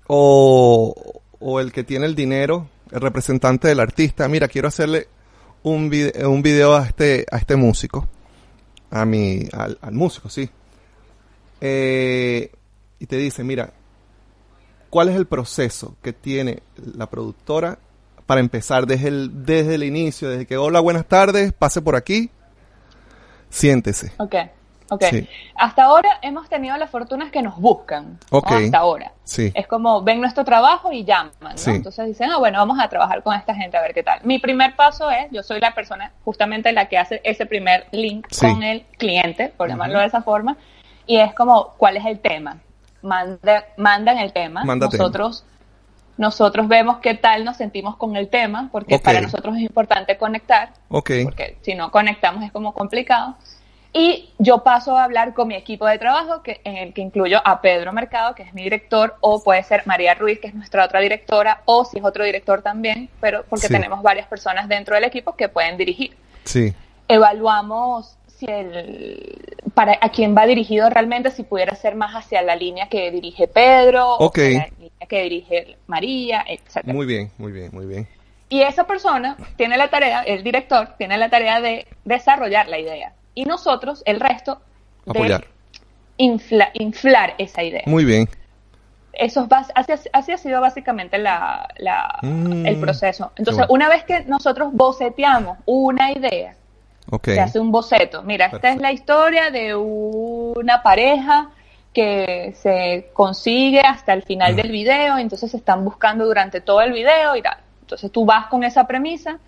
o, 0.05 0.93
o 1.39 1.59
el 1.59 1.71
que 1.71 1.83
tiene 1.83 2.05
el 2.05 2.13
dinero, 2.13 2.67
el 2.91 3.01
representante 3.01 3.69
del 3.69 3.79
artista, 3.79 4.27
mira, 4.27 4.47
quiero 4.47 4.67
hacerle 4.67 5.07
un 5.63 5.89
video, 5.89 6.29
un 6.29 6.41
video 6.43 6.75
a 6.75 6.85
este, 6.85 7.25
a 7.31 7.37
este 7.37 7.55
músico, 7.55 8.07
a 8.91 9.05
mi, 9.05 9.47
al, 9.53 9.79
al 9.81 9.93
músico, 9.93 10.29
sí. 10.29 10.49
Eh, 11.61 12.51
y 12.99 13.05
te 13.05 13.15
dice, 13.15 13.43
mira, 13.43 13.71
¿cuál 14.93 15.09
es 15.09 15.15
el 15.15 15.25
proceso 15.25 15.95
que 16.03 16.13
tiene 16.13 16.59
la 16.75 17.07
productora 17.07 17.79
para 18.27 18.39
empezar 18.39 18.85
desde 18.85 19.07
el, 19.07 19.43
desde 19.43 19.73
el 19.73 19.83
inicio, 19.83 20.29
desde 20.29 20.45
que, 20.45 20.55
hola, 20.55 20.81
buenas 20.81 21.07
tardes, 21.07 21.51
pase 21.51 21.81
por 21.81 21.95
aquí, 21.95 22.29
siéntese. 23.49 24.13
Ok. 24.17 24.35
Ok. 24.91 25.03
Hasta 25.55 25.85
ahora 25.85 26.19
hemos 26.21 26.47
tenido 26.47 26.77
la 26.77 26.85
fortuna 26.85 27.31
que 27.31 27.41
nos 27.41 27.57
buscan. 27.57 28.19
Hasta 28.31 28.77
ahora. 28.77 29.13
Sí. 29.23 29.51
Es 29.55 29.65
como 29.65 30.03
ven 30.03 30.21
nuestro 30.21 30.45
trabajo 30.45 30.91
y 30.91 31.03
llaman. 31.03 31.55
Entonces 31.65 32.05
dicen, 32.05 32.29
ah, 32.29 32.37
bueno, 32.37 32.59
vamos 32.59 32.77
a 32.79 32.87
trabajar 32.87 33.23
con 33.23 33.33
esta 33.33 33.55
gente 33.55 33.75
a 33.75 33.81
ver 33.81 33.95
qué 33.95 34.03
tal. 34.03 34.19
Mi 34.23 34.37
primer 34.37 34.75
paso 34.75 35.09
es, 35.09 35.25
yo 35.31 35.41
soy 35.41 35.59
la 35.59 35.73
persona 35.73 36.11
justamente 36.23 36.71
la 36.71 36.87
que 36.87 36.99
hace 36.99 37.19
ese 37.23 37.47
primer 37.47 37.87
link 37.91 38.27
con 38.39 38.61
el 38.61 38.83
cliente, 38.99 39.51
por 39.57 39.69
llamarlo 39.69 39.97
de 39.97 40.05
esa 40.05 40.21
forma 40.21 40.55
y 41.07 41.17
es 41.17 41.33
como, 41.33 41.73
¿cuál 41.77 41.97
es 41.97 42.05
el 42.05 42.19
tema? 42.19 42.59
Manda, 43.03 43.65
mandan 43.77 44.17
el 44.17 44.33
tema. 44.33 44.63
nosotros, 44.63 45.45
nosotros 46.17 46.67
vemos 46.67 46.97
qué 46.97 47.13
tal 47.13 47.45
nos 47.45 47.57
sentimos 47.57 47.95
con 47.97 48.15
el 48.15 48.29
tema, 48.29 48.69
porque 48.71 48.97
para 48.97 49.21
nosotros 49.21 49.55
es 49.57 49.61
importante 49.61 50.17
conectar. 50.17 50.71
Porque 50.87 51.57
si 51.61 51.75
no 51.75 51.91
conectamos 51.91 52.43
es 52.43 52.51
como 52.51 52.73
complicado. 52.73 53.35
Y 53.95 54.31
yo 54.39 54.63
paso 54.63 54.97
a 54.97 55.03
hablar 55.03 55.35
con 55.35 55.47
mi 55.47 55.53
equipo 55.53 55.85
de 55.85 55.99
trabajo, 55.99 56.41
que, 56.41 56.61
en 56.63 56.77
el 56.77 56.93
que 56.93 57.01
incluyo 57.01 57.39
a 57.45 57.61
Pedro 57.61 57.93
Mercado, 57.93 58.33
que 58.33 58.41
es 58.41 58.51
mi 58.55 58.63
director, 58.63 59.15
o 59.21 59.43
puede 59.43 59.61
ser 59.61 59.83
María 59.85 60.15
Ruiz, 60.15 60.39
que 60.39 60.47
es 60.47 60.55
nuestra 60.55 60.83
otra 60.83 60.99
directora, 60.99 61.61
o 61.65 61.85
si 61.85 61.99
es 61.99 62.03
otro 62.03 62.23
director 62.23 62.63
también, 62.63 63.07
pero 63.21 63.45
porque 63.47 63.67
tenemos 63.67 64.01
varias 64.01 64.25
personas 64.25 64.67
dentro 64.67 64.95
del 64.95 65.03
equipo 65.03 65.35
que 65.35 65.47
pueden 65.47 65.77
dirigir. 65.77 66.17
Sí. 66.43 66.73
Evaluamos 67.07 68.17
el, 68.47 69.55
para 69.73 69.97
a 70.01 70.09
quién 70.09 70.35
va 70.35 70.45
dirigido 70.45 70.89
realmente, 70.89 71.31
si 71.31 71.43
pudiera 71.43 71.75
ser 71.75 71.95
más 71.95 72.13
hacia 72.13 72.41
la 72.41 72.55
línea 72.55 72.89
que 72.89 73.11
dirige 73.11 73.47
Pedro, 73.47 74.17
o 74.17 74.31
la 74.35 74.43
línea 74.43 75.07
que 75.07 75.23
dirige 75.23 75.77
María, 75.87 76.43
etc. 76.47 76.85
Muy 76.85 77.05
bien, 77.05 77.31
muy 77.37 77.51
bien, 77.51 77.69
muy 77.73 77.85
bien. 77.85 78.07
Y 78.49 78.61
esa 78.61 78.85
persona 78.85 79.35
tiene 79.55 79.77
la 79.77 79.89
tarea, 79.89 80.21
el 80.21 80.43
director 80.43 80.89
tiene 80.97 81.17
la 81.17 81.29
tarea 81.29 81.59
de 81.59 81.87
desarrollar 82.05 82.67
la 82.67 82.79
idea. 82.79 83.13
Y 83.33 83.45
nosotros, 83.45 84.03
el 84.05 84.19
resto, 84.19 84.61
Apoyar. 85.07 85.47
de 86.17 86.67
inflar 86.73 87.33
esa 87.37 87.63
idea. 87.63 87.83
Muy 87.87 88.05
bien. 88.05 88.29
Eso 89.13 89.47
es 89.49 89.67
así, 89.75 90.09
así, 90.11 90.31
ha 90.31 90.37
sido 90.37 90.59
básicamente 90.59 91.17
la, 91.17 91.67
mm, 92.21 92.65
el 92.65 92.79
proceso. 92.79 93.31
Entonces, 93.35 93.65
una 93.69 93.87
vez 93.87 94.03
que 94.03 94.23
nosotros 94.25 94.69
boceteamos 94.73 95.59
una 95.65 96.11
idea, 96.11 96.55
se 97.23 97.39
hace 97.39 97.59
un 97.59 97.71
boceto. 97.71 98.23
Mira, 98.23 98.47
esta 98.47 98.69
es 98.69 98.77
la 98.77 98.91
historia 98.91 99.51
de 99.51 99.75
una 99.75 100.81
pareja 100.81 101.49
que 101.93 102.53
se 102.55 103.09
consigue 103.13 103.81
hasta 103.81 104.13
el 104.13 104.23
final 104.23 104.55
del 104.55 104.71
video, 104.71 105.17
entonces 105.17 105.51
se 105.51 105.57
están 105.57 105.85
buscando 105.85 106.25
durante 106.25 106.59
todo 106.59 106.81
el 106.81 106.91
video 106.91 107.35
y 107.35 107.41
tal. 107.41 107.57
Entonces 107.81 108.11
tú 108.11 108.25
vas 108.25 108.47
con 108.47 108.63
esa 108.63 108.87
premisa 108.87 109.39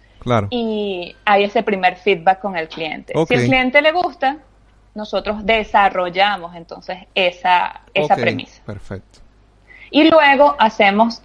y 0.49 1.15
hay 1.25 1.43
ese 1.43 1.63
primer 1.63 1.95
feedback 1.97 2.39
con 2.39 2.55
el 2.55 2.67
cliente. 2.67 3.13
Si 3.27 3.33
el 3.33 3.45
cliente 3.45 3.81
le 3.81 3.91
gusta, 3.91 4.37
nosotros 4.93 5.45
desarrollamos 5.45 6.55
entonces 6.55 6.99
esa, 7.15 7.81
esa 7.93 8.15
premisa. 8.15 8.61
Perfecto. 8.65 9.19
Y 9.91 10.09
luego 10.09 10.55
hacemos 10.59 11.21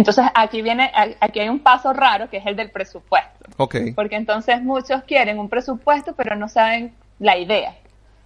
entonces 0.00 0.24
aquí 0.34 0.62
viene, 0.62 0.90
aquí 1.20 1.40
hay 1.40 1.48
un 1.48 1.60
paso 1.60 1.92
raro 1.92 2.30
que 2.30 2.38
es 2.38 2.46
el 2.46 2.56
del 2.56 2.70
presupuesto. 2.70 3.44
Okay. 3.56 3.92
Porque 3.92 4.16
entonces 4.16 4.62
muchos 4.62 5.02
quieren 5.04 5.38
un 5.38 5.48
presupuesto 5.48 6.14
pero 6.14 6.36
no 6.36 6.48
saben 6.48 6.94
la 7.18 7.36
idea. 7.36 7.76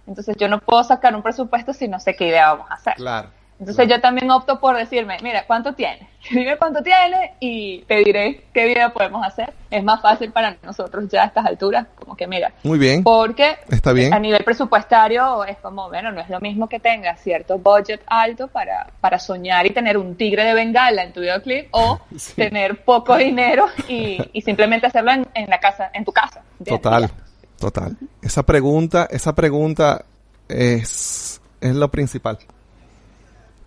Entonces 0.07 0.37
yo 0.37 0.47
no 0.47 0.59
puedo 0.59 0.83
sacar 0.85 1.13
un 1.15 1.21
presupuesto 1.21 1.73
si 1.73 1.89
no 1.89 1.99
sé 1.99 2.15
qué 2.15 2.27
idea 2.27 2.53
vamos 2.53 2.71
a 2.71 2.75
hacer. 2.75 2.95
Claro. 2.95 3.29
Entonces 3.59 3.87
yo 3.87 4.01
también 4.01 4.29
opto 4.31 4.59
por 4.59 4.75
decirme, 4.75 5.17
mira, 5.23 5.45
¿cuánto 5.47 5.73
tiene? 5.73 6.09
Dime 6.29 6.57
cuánto 6.57 6.81
tiene 6.81 7.35
y 7.39 7.79
te 7.83 8.03
diré 8.03 8.45
qué 8.53 8.65
video 8.65 8.91
podemos 8.91 9.25
hacer. 9.25 9.53
Es 9.71 9.83
más 9.83 10.01
fácil 10.01 10.31
para 10.31 10.57
nosotros 10.63 11.07
ya 11.09 11.23
a 11.23 11.25
estas 11.27 11.45
alturas, 11.45 11.87
como 11.95 12.17
que 12.17 12.27
mira. 12.27 12.51
Muy 12.63 12.77
bien. 12.77 13.03
Porque 13.03 13.57
Está 13.69 13.93
bien. 13.93 14.13
a 14.13 14.19
nivel 14.19 14.43
presupuestario 14.43 15.45
es 15.45 15.57
como, 15.57 15.87
bueno, 15.87 16.11
no 16.11 16.19
es 16.19 16.29
lo 16.29 16.41
mismo 16.41 16.67
que 16.67 16.79
tengas 16.79 17.21
cierto 17.21 17.57
budget 17.57 18.01
alto 18.07 18.47
para, 18.47 18.87
para 18.99 19.19
soñar 19.19 19.65
y 19.65 19.69
tener 19.69 19.97
un 19.97 20.15
tigre 20.15 20.43
de 20.43 20.53
bengala 20.53 21.03
en 21.03 21.13
tu 21.13 21.21
videoclip 21.21 21.67
o 21.71 21.99
tener 22.35 22.83
poco 22.83 23.15
dinero 23.15 23.67
y, 23.87 24.17
y 24.33 24.41
simplemente 24.41 24.87
hacerlo 24.87 25.11
en, 25.11 25.27
en, 25.33 25.49
la 25.49 25.59
casa, 25.59 25.89
en 25.93 26.03
tu 26.03 26.11
casa. 26.11 26.41
Total, 26.65 27.09
total. 27.57 27.95
Esa 28.21 28.43
pregunta, 28.43 29.07
esa 29.09 29.33
pregunta 29.33 30.03
es, 30.49 31.41
es 31.61 31.75
lo 31.75 31.89
principal. 31.89 32.37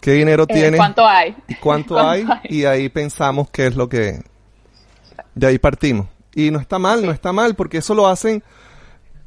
¿Qué 0.01 0.13
dinero 0.13 0.45
eh, 0.45 0.53
tiene? 0.53 0.77
¿Cuánto 0.77 1.07
hay? 1.07 1.37
¿Y 1.49 1.55
cuánto, 1.57 1.99
hay? 2.09 2.27
Y 2.45 2.65
ahí 2.65 2.89
pensamos 2.89 3.51
qué 3.51 3.67
es 3.67 3.77
lo 3.77 3.89
que... 3.89 4.23
De 5.35 5.47
ahí 5.47 5.59
partimos. 5.59 6.09
Y 6.35 6.51
no 6.51 6.59
está 6.59 6.79
mal, 6.79 7.05
no 7.05 7.13
está 7.13 7.33
mal, 7.33 7.55
porque 7.55 7.79
eso 7.79 7.95
lo 7.95 8.07
hacen 8.07 8.43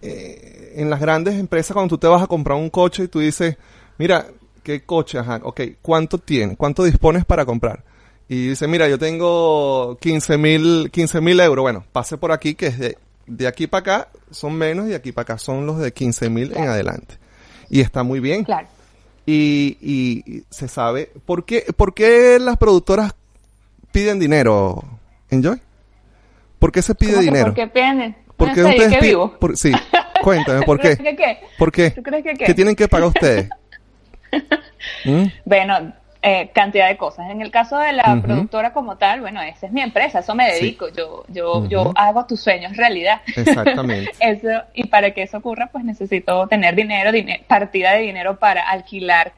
eh, 0.01 0.73
en 0.75 0.89
las 0.89 0.99
grandes 0.99 1.35
empresas 1.35 1.73
cuando 1.73 1.95
tú 1.95 1.97
te 1.97 2.07
vas 2.07 2.23
a 2.23 2.27
comprar 2.27 2.57
un 2.57 2.69
coche 2.69 3.03
y 3.03 3.07
tú 3.07 3.19
dices, 3.19 3.57
mira, 3.97 4.25
¿qué 4.63 4.83
coche? 4.83 5.19
Ajá, 5.19 5.39
ok, 5.43 5.61
¿cuánto 5.81 6.17
tiene? 6.17 6.55
¿Cuánto 6.55 6.83
dispones 6.83 7.25
para 7.25 7.45
comprar? 7.45 7.83
Y 8.27 8.47
dice, 8.47 8.67
mira, 8.67 8.87
yo 8.87 8.97
tengo 8.97 9.97
15 9.99 10.37
mil 10.37 10.89
15 10.91 11.17
euros. 11.17 11.63
Bueno, 11.63 11.83
pase 11.91 12.17
por 12.17 12.31
aquí, 12.31 12.55
que 12.55 12.67
es 12.67 12.79
de, 12.79 12.97
de 13.27 13.47
aquí 13.47 13.67
para 13.67 13.79
acá 13.81 14.07
son 14.29 14.53
menos 14.53 14.85
y 14.85 14.89
de 14.89 14.95
aquí 14.95 15.11
para 15.11 15.23
acá 15.23 15.37
son 15.37 15.65
los 15.65 15.79
de 15.79 15.91
15 15.91 16.29
mil 16.29 16.55
en 16.55 16.69
adelante. 16.69 17.15
Y 17.69 17.81
está 17.81 18.03
muy 18.03 18.21
bien. 18.21 18.45
Claro. 18.45 18.67
Y, 19.33 19.77
y, 19.81 20.43
se 20.49 20.67
sabe, 20.67 21.09
¿por 21.25 21.45
qué, 21.45 21.65
¿por 21.77 21.93
qué 21.93 22.37
las 22.37 22.57
productoras 22.57 23.15
piden 23.93 24.19
dinero, 24.19 24.83
Enjoy? 25.29 25.61
¿Por 26.59 26.71
qué 26.73 26.81
se 26.81 26.95
pide 26.95 27.19
dinero? 27.21 27.45
¿Por 27.45 27.53
qué 27.53 27.67
piden? 27.67 28.17
¿Por 28.35 28.53
qué 28.53 28.63
ustedes 28.63 28.97
piden? 28.97 29.55
sí, 29.55 29.71
cuéntame, 30.21 30.65
¿por 30.65 30.79
qué? 30.81 30.97
qué? 30.97 31.39
¿Por 31.57 31.71
qué? 31.71 31.91
¿Tú 31.91 32.03
crees 32.03 32.25
que 32.25 32.33
qué? 32.33 32.45
¿Qué 32.45 32.53
tienen 32.53 32.75
que 32.75 32.89
pagar 32.89 33.07
ustedes? 33.07 33.47
¿Mm? 35.05 35.25
Bueno, 35.45 35.93
eh, 36.23 36.51
cantidad 36.53 36.87
de 36.87 36.97
cosas. 36.97 37.31
En 37.31 37.41
el 37.41 37.49
caso 37.49 37.77
de 37.79 37.93
la 37.93 38.19
productora 38.21 38.73
como 38.73 38.97
tal, 38.97 39.21
bueno, 39.21 39.41
esa 39.41 39.65
es 39.65 39.71
mi 39.71 39.81
empresa, 39.81 40.19
eso 40.19 40.35
me 40.35 40.51
dedico, 40.51 40.89
yo, 40.89 41.23
yo, 41.29 41.67
yo 41.67 41.91
hago 41.95 42.25
tus 42.27 42.41
sueños 42.41 42.77
realidad. 42.77 43.21
Exactamente. 43.35 44.11
eso, 44.19 44.63
y 44.75 44.85
para 44.85 45.11
que 45.11 45.23
eso 45.23 45.39
ocurra, 45.39 45.69
pues 45.71 45.83
necesito 45.83 46.47
tener 46.47 46.75
dinero, 46.75 47.11
partida 47.47 47.93
de 47.93 48.01
dinero 48.01 48.37
para 48.37 48.69
alquilar 48.69 49.33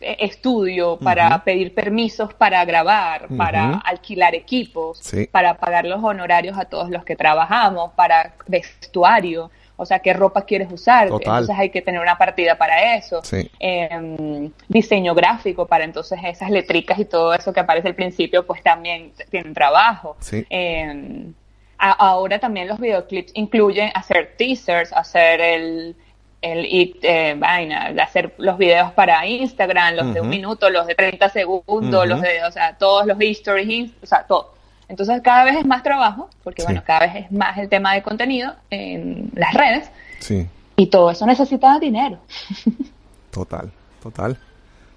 eh, 0.00 0.16
estudio, 0.20 0.98
para 0.98 1.42
pedir 1.42 1.74
permisos 1.74 2.34
para 2.34 2.64
grabar, 2.66 3.26
para 3.36 3.78
alquilar 3.78 4.34
equipos, 4.34 5.00
para 5.32 5.54
pagar 5.54 5.86
los 5.86 6.04
honorarios 6.04 6.58
a 6.58 6.66
todos 6.66 6.90
los 6.90 7.02
que 7.04 7.16
trabajamos, 7.16 7.92
para 7.94 8.34
vestuario 8.46 9.50
o 9.80 9.86
sea, 9.86 10.00
qué 10.00 10.12
ropa 10.12 10.44
quieres 10.44 10.70
usar, 10.72 11.06
entonces 11.06 11.56
hay 11.56 11.70
que 11.70 11.80
tener 11.80 12.00
una 12.00 12.18
partida 12.18 12.58
para 12.58 12.96
eso, 12.96 13.22
em, 13.60 14.50
diseño 14.66 15.14
gráfico 15.14 15.66
para 15.66 15.84
entonces 15.84 16.18
esas 16.24 16.50
letricas 16.50 16.98
y 16.98 17.04
todo 17.04 17.32
eso 17.32 17.52
que 17.52 17.60
aparece 17.60 17.86
al 17.86 17.94
principio, 17.94 18.44
pues 18.44 18.60
también 18.62 19.12
tienen 19.30 19.54
trabajo. 19.54 20.16
Em, 20.50 21.32
ahora 21.78 22.40
también 22.40 22.66
los 22.66 22.80
videoclips 22.80 23.30
incluyen 23.34 23.92
hacer 23.94 24.34
teasers, 24.36 24.92
hacer 24.92 25.40
el 25.40 25.96
el 26.40 26.96
eh, 27.02 27.34
vaina, 27.36 27.92
hacer 28.00 28.34
los 28.38 28.58
videos 28.58 28.92
para 28.92 29.26
Instagram, 29.26 29.96
los 29.96 30.14
de 30.14 30.20
un 30.20 30.28
minuto, 30.28 30.70
los 30.70 30.86
de 30.86 30.94
30 30.94 31.28
segundos, 31.30 32.06
los 32.06 32.20
de, 32.20 32.44
o 32.44 32.52
sea, 32.52 32.76
todos 32.76 33.06
los 33.06 33.18
stories, 33.20 33.90
o 34.02 34.06
sea, 34.06 34.24
todo. 34.24 34.54
Entonces 34.88 35.20
cada 35.22 35.44
vez 35.44 35.56
es 35.56 35.66
más 35.66 35.82
trabajo, 35.82 36.30
porque 36.42 36.62
Sí. 36.62 36.66
bueno, 36.66 36.82
cada 36.86 37.00
vez 37.00 37.26
es 37.26 37.32
más 37.32 37.58
el 37.58 37.68
tema 37.68 37.94
de 37.94 38.02
contenido 38.02 38.54
en 38.70 39.30
las 39.34 39.52
redes, 39.54 39.90
Sí, 40.20 40.46
y 40.76 40.86
todo 40.86 41.10
eso 41.10 41.26
necesita 41.26 41.78
dinero. 41.78 42.18
total, 43.30 43.70
total. 44.02 44.38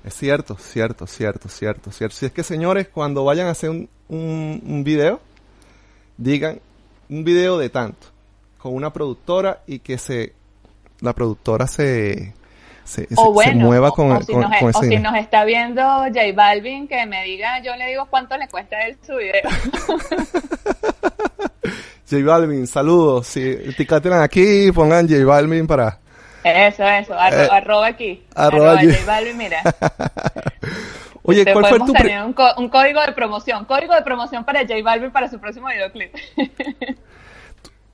Es 0.04 0.16
cierto, 0.16 0.58
cierto, 0.58 1.06
cierto, 1.06 1.48
cierto, 1.48 1.92
cierto. 1.92 2.16
Si 2.16 2.26
es 2.26 2.32
que, 2.32 2.42
señores, 2.44 2.88
cuando 2.88 3.24
vayan 3.24 3.48
a 3.48 3.52
hacer 3.52 3.70
un, 3.70 3.88
un, 4.10 4.64
un 4.66 4.84
video, 4.84 5.20
digan 6.18 6.60
un 7.10 7.24
video 7.24 7.58
de 7.60 7.70
tanto, 7.70 8.08
con 8.58 8.74
una 8.74 8.92
productora 8.92 9.60
y 9.68 9.80
que 9.80 9.98
se 10.00 10.34
la 11.02 11.14
productora 11.14 11.68
se, 11.68 12.34
se, 12.84 13.08
se- 13.08 13.14
O 13.18 13.26
se 13.26 13.32
bueno, 13.32 13.66
mueva 13.66 13.90
o- 13.90 13.94
con, 13.94 14.12
o, 14.12 14.22
si 14.22 14.32
con- 14.34 14.42
nos, 14.42 14.52
con 14.58 14.68
o 14.68 14.70
ese 14.70 14.80
si 14.80 14.86
dinero. 14.90 15.12
nos 15.12 15.20
está 15.20 15.44
viendo 15.46 15.82
J 15.82 16.20
Balvin, 16.36 16.88
que 16.88 17.06
me 17.06 17.24
diga, 17.24 17.62
yo 17.62 17.76
le 17.76 17.88
digo 17.88 18.06
cuánto 18.10 18.38
le 18.38 18.48
cuesta 18.48 18.80
él 18.88 18.98
su 19.06 19.16
video. 19.16 19.42
J 22.10 22.24
Balvin, 22.26 22.68
saludos. 22.68 23.28
Si 23.28 23.42
etiqueten 23.42 24.14
aquí, 24.14 24.72
pongan 24.72 25.08
J 25.08 25.24
Balvin 25.26 25.66
para... 25.68 26.00
Eso, 26.44 26.84
eso, 26.84 27.14
arro- 27.14 27.44
Eh, 27.46 27.50
arroba 27.52 27.88
aquí. 27.88 28.24
arroba 28.36 28.72
Arroba 28.74 28.82
J- 28.94 29.06
Balvin, 29.06 29.38
mira. 29.38 29.62
Oye, 31.24 31.40
Este, 31.42 31.54
¿cuál 31.54 31.66
fue 31.68 31.78
tu... 31.80 31.94
tener 31.94 32.24
un, 32.24 32.36
un 32.58 32.70
código 32.70 33.00
de 33.02 33.12
promoción, 33.14 33.64
código 33.66 33.94
de 33.94 34.02
promoción 34.02 34.44
para 34.44 34.62
J 34.62 34.74
Balvin 34.84 35.12
para 35.12 35.30
su 35.30 35.40
próximo 35.40 35.68
videoclip. 35.68 36.12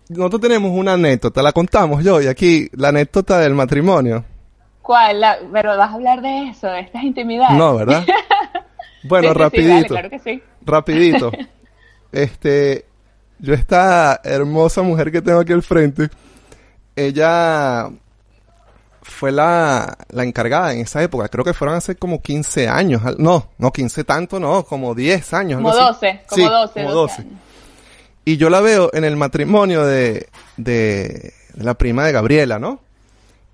Nosotros 0.09 0.39
tenemos 0.41 0.71
una 0.71 0.93
anécdota, 0.93 1.41
la 1.41 1.51
contamos 1.51 2.01
yo, 2.03 2.21
y 2.21 2.27
aquí 2.27 2.69
la 2.71 2.87
anécdota 2.89 3.39
del 3.39 3.53
matrimonio. 3.53 4.23
¿Cuál? 4.87 5.19
La- 5.19 5.37
pero 5.51 5.77
vas 5.77 5.91
a 5.91 5.93
hablar 5.95 6.21
de 6.21 6.47
eso, 6.49 6.67
de 6.67 6.79
estas 6.79 7.03
intimidades. 7.03 7.57
No, 7.57 7.75
¿verdad? 7.75 8.03
Bueno, 9.03 9.27
Sí, 9.27 9.33
sí, 9.33 9.33
sí, 9.35 9.43
rapidito. 9.43 9.73
dale, 9.73 9.87
claro 9.87 10.09
que 10.09 10.19
sí. 10.19 10.43
rapidito. 10.65 11.31
Este, 12.11 12.85
yo 13.39 13.53
esta 13.53 14.21
hermosa 14.23 14.81
mujer 14.81 15.11
que 15.11 15.21
tengo 15.21 15.39
aquí 15.41 15.51
al 15.53 15.61
frente, 15.61 16.09
ella 16.95 17.89
fue 19.03 19.31
la, 19.31 19.97
la 20.09 20.23
encargada 20.23 20.73
en 20.73 20.79
esa 20.79 21.03
época. 21.03 21.27
Creo 21.27 21.43
que 21.45 21.53
fueron 21.53 21.75
hace 21.75 21.95
como 21.95 22.21
15 22.21 22.67
años. 22.69 23.01
No, 23.19 23.49
no 23.57 23.71
15 23.71 24.03
tanto, 24.05 24.39
no, 24.39 24.63
como 24.63 24.95
10 24.95 25.33
años. 25.33 25.57
Como 25.61 25.69
algo 25.69 25.81
así. 25.89 26.05
12, 26.07 26.21
como 26.27 26.35
Sí, 26.47 26.49
12, 26.49 26.73
como 26.73 26.91
12 26.93 26.95
12. 27.17 27.21
años. 27.21 27.41
Y 28.25 28.37
yo 28.37 28.49
la 28.49 28.61
veo 28.61 28.89
en 28.93 29.03
el 29.03 29.15
matrimonio 29.15 29.85
de, 29.85 30.27
de, 30.57 31.33
de 31.53 31.63
la 31.63 31.75
prima 31.75 32.05
de 32.05 32.11
Gabriela, 32.13 32.57
¿no? 32.57 32.81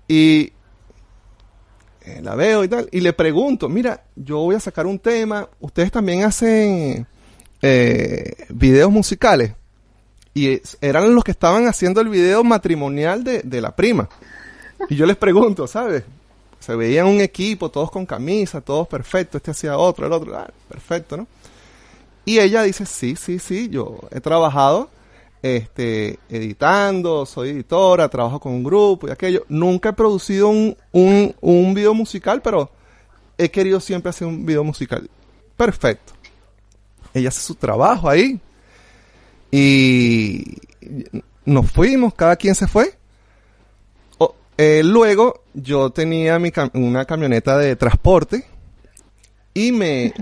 Y 0.08 0.52
eh, 2.04 2.20
la 2.22 2.34
veo 2.34 2.64
y 2.64 2.68
tal, 2.68 2.88
y 2.92 3.00
le 3.00 3.12
pregunto, 3.12 3.68
mira, 3.68 4.04
yo 4.14 4.38
voy 4.40 4.56
a 4.56 4.60
sacar 4.60 4.86
un 4.86 4.98
tema, 4.98 5.48
ustedes 5.60 5.90
también 5.90 6.24
hacen 6.24 7.06
eh, 7.62 8.46
videos 8.50 8.90
musicales. 8.90 9.52
Y 10.34 10.60
eran 10.80 11.14
los 11.14 11.22
que 11.22 11.30
estaban 11.30 11.66
haciendo 11.66 12.00
el 12.00 12.08
video 12.08 12.42
matrimonial 12.42 13.22
de, 13.22 13.40
de 13.42 13.60
la 13.60 13.74
prima. 13.74 14.08
Y 14.88 14.96
yo 14.96 15.06
les 15.06 15.16
pregunto, 15.16 15.66
¿sabes? 15.66 16.02
Se 16.58 16.74
veían 16.74 17.06
un 17.06 17.20
equipo, 17.20 17.70
todos 17.70 17.90
con 17.90 18.04
camisa, 18.04 18.60
todos 18.60 18.88
perfectos, 18.88 19.38
este 19.38 19.52
hacía 19.52 19.78
otro, 19.78 20.06
el 20.06 20.12
otro, 20.12 20.36
ah, 20.36 20.50
perfecto, 20.68 21.16
¿no? 21.16 21.26
Y 22.24 22.38
ella 22.38 22.62
dice, 22.62 22.86
sí, 22.86 23.16
sí, 23.16 23.38
sí, 23.38 23.68
yo 23.68 24.00
he 24.10 24.20
trabajado 24.20 24.90
este, 25.44 26.18
editando, 26.30 27.26
soy 27.26 27.50
editora, 27.50 28.08
trabajo 28.08 28.40
con 28.40 28.52
un 28.52 28.64
grupo 28.64 29.06
y 29.06 29.10
aquello. 29.10 29.44
Nunca 29.50 29.90
he 29.90 29.92
producido 29.92 30.48
un, 30.48 30.74
un, 30.90 31.34
un 31.42 31.74
video 31.74 31.92
musical, 31.92 32.40
pero 32.40 32.70
he 33.36 33.50
querido 33.50 33.78
siempre 33.78 34.08
hacer 34.08 34.26
un 34.26 34.46
video 34.46 34.64
musical. 34.64 35.10
Perfecto. 35.54 36.14
Ella 37.12 37.28
hace 37.28 37.42
su 37.42 37.56
trabajo 37.56 38.08
ahí. 38.08 38.40
Y 39.50 40.56
nos 41.44 41.70
fuimos, 41.70 42.14
cada 42.14 42.36
quien 42.36 42.54
se 42.54 42.66
fue. 42.66 42.94
Eh, 44.56 44.80
luego 44.82 45.42
yo 45.52 45.90
tenía 45.90 46.38
mi 46.38 46.52
una 46.72 47.04
camioneta 47.04 47.58
de 47.58 47.76
transporte 47.76 48.46
y 49.52 49.72
me, 49.72 50.14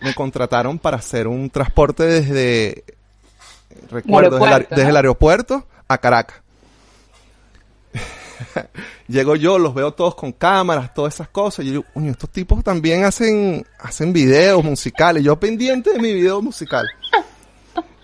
me 0.00 0.14
contrataron 0.14 0.78
para 0.78 0.96
hacer 0.96 1.28
un 1.28 1.48
transporte 1.50 2.04
desde, 2.04 2.82
recuerdo, 3.90 4.38
desde 4.38 4.46
el, 4.46 4.52
aeropuerto, 4.52 4.74
desde 4.74 4.84
¿no? 4.84 4.90
el 4.90 4.96
aeropuerto 4.96 5.66
a 5.88 5.98
Caracas. 5.98 6.40
Llego 9.08 9.36
yo, 9.36 9.58
los 9.58 9.74
veo 9.74 9.92
todos 9.92 10.14
con 10.14 10.32
cámaras, 10.32 10.94
todas 10.94 11.14
esas 11.14 11.28
cosas. 11.28 11.64
Y 11.64 11.68
yo 11.68 11.72
digo, 11.72 11.84
"Coño, 11.92 12.10
estos 12.10 12.30
tipos 12.30 12.64
también 12.64 13.04
hacen, 13.04 13.66
hacen 13.78 14.12
videos 14.12 14.64
musicales. 14.64 15.22
Yo 15.22 15.38
pendiente 15.38 15.92
de 15.92 15.98
mi 15.98 16.12
video 16.12 16.40
musical. 16.40 16.86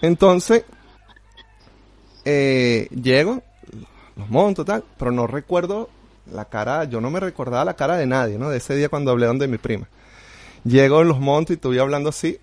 Entonces, 0.02 0.64
eh, 2.24 2.88
llego, 2.90 3.42
los 4.16 4.28
monto, 4.28 4.64
tal, 4.64 4.84
pero 4.98 5.10
no 5.10 5.26
recuerdo 5.26 5.88
la 6.32 6.44
cara, 6.44 6.84
yo 6.84 7.00
no 7.00 7.10
me 7.10 7.20
recordaba 7.20 7.64
la 7.64 7.74
cara 7.74 7.96
de 7.96 8.06
nadie, 8.06 8.38
¿no? 8.38 8.50
De 8.50 8.58
ese 8.58 8.74
día 8.76 8.88
cuando 8.88 9.10
hablé 9.10 9.26
donde 9.26 9.48
mi 9.48 9.58
prima. 9.58 9.88
Llego, 10.64 11.02
los 11.04 11.18
monto 11.18 11.52
y 11.52 11.56
estoy 11.56 11.78
hablando 11.78 12.10
así, 12.10 12.38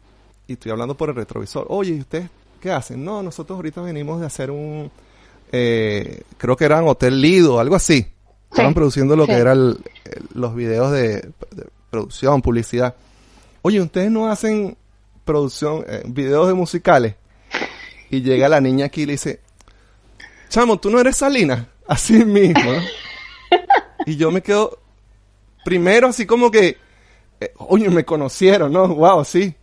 y 0.47 0.53
estoy 0.53 0.71
hablando 0.71 0.95
por 0.95 1.09
el 1.09 1.15
retrovisor. 1.15 1.65
Oye, 1.69 1.93
¿y 1.93 1.99
ustedes 1.99 2.29
qué 2.57 2.71
hacen? 2.71 3.03
No, 3.03 3.23
nosotros 3.23 3.55
ahorita 3.57 3.81
venimos 3.81 4.19
de 4.19 4.25
hacer 4.25 4.51
un, 4.51 4.91
eh, 5.51 6.21
creo 6.37 6.55
que 6.55 6.65
eran 6.65 6.87
Hotel 6.87 7.21
Lido, 7.21 7.59
algo 7.59 7.75
así. 7.75 8.07
Estaban 8.49 8.73
produciendo 8.73 9.15
lo 9.15 9.25
sí. 9.25 9.31
que 9.31 9.37
eran 9.37 9.77
los 10.33 10.55
videos 10.55 10.91
de, 10.91 11.15
de 11.51 11.67
producción, 11.89 12.41
publicidad. 12.41 12.95
Oye, 13.61 13.81
¿ustedes 13.81 14.09
no 14.09 14.29
hacen 14.29 14.77
producción, 15.25 15.83
eh, 15.87 16.03
videos 16.05 16.47
de 16.47 16.53
musicales? 16.53 17.15
Y 18.09 18.21
llega 18.21 18.47
la 18.47 18.61
niña 18.61 18.85
aquí 18.85 19.01
y 19.01 19.05
le 19.05 19.11
dice, 19.13 19.41
chamo, 20.49 20.79
tú 20.79 20.89
no 20.89 20.99
eres 20.99 21.17
Salina. 21.17 21.67
Así 21.87 22.23
mismo. 22.25 22.63
¿no? 22.63 22.81
y 24.05 24.15
yo 24.15 24.31
me 24.31 24.41
quedo, 24.41 24.79
primero 25.63 26.07
así 26.07 26.25
como 26.25 26.51
que, 26.51 26.77
eh, 27.39 27.53
oye, 27.57 27.89
me 27.89 28.05
conocieron, 28.05 28.71
¿no? 28.71 28.87
Wow, 28.87 29.23
sí. 29.23 29.53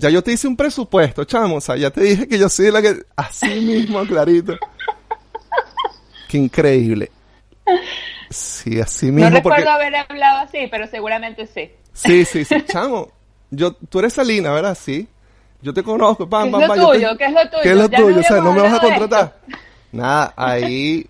Ya 0.00 0.10
yo 0.10 0.22
te 0.22 0.30
hice 0.32 0.46
un 0.46 0.56
presupuesto, 0.56 1.24
chamo. 1.24 1.56
O 1.56 1.60
sea, 1.60 1.76
ya 1.76 1.90
te 1.90 2.00
dije 2.02 2.28
que 2.28 2.38
yo 2.38 2.48
soy 2.48 2.70
la 2.70 2.80
que, 2.80 3.02
así 3.16 3.48
mismo, 3.60 4.04
clarito. 4.06 4.56
Qué 6.28 6.38
increíble. 6.38 7.10
Sí, 8.30 8.80
así 8.80 9.06
No 9.06 9.12
mismo. 9.14 9.30
recuerdo 9.30 9.56
porque... 9.64 9.68
haber 9.68 9.96
hablado 9.96 10.38
así, 10.40 10.68
pero 10.70 10.86
seguramente 10.86 11.46
sí. 11.46 11.70
Sí, 11.92 12.24
sí, 12.24 12.44
sí, 12.44 12.62
chamo. 12.66 13.10
Yo, 13.50 13.72
tú 13.72 13.98
eres 13.98 14.12
Salina, 14.12 14.52
¿verdad? 14.52 14.78
Sí. 14.80 15.08
Yo 15.62 15.74
te 15.74 15.82
conozco, 15.82 16.28
pam, 16.28 16.42
¿Qué 16.44 16.48
es 16.48 16.52
pam, 16.52 16.60
lo 16.62 16.68
pam, 16.68 16.76
yo 16.78 16.90
te- 16.90 16.94
tuyo? 16.98 17.16
¿Qué 17.18 17.24
es 17.24 17.32
lo 17.32 17.40
tuyo? 17.50 17.62
¿Qué 17.62 17.70
es 17.70 17.76
lo 17.76 17.88
Ya 17.88 17.98
no 17.98 18.04
tuyo? 18.04 18.20
O 18.20 18.22
sea, 18.22 18.36
no 18.40 18.52
me 18.52 18.62
vas 18.62 18.74
a 18.74 18.80
contratar. 18.80 19.40
Nada, 19.90 20.32
ahí 20.36 21.06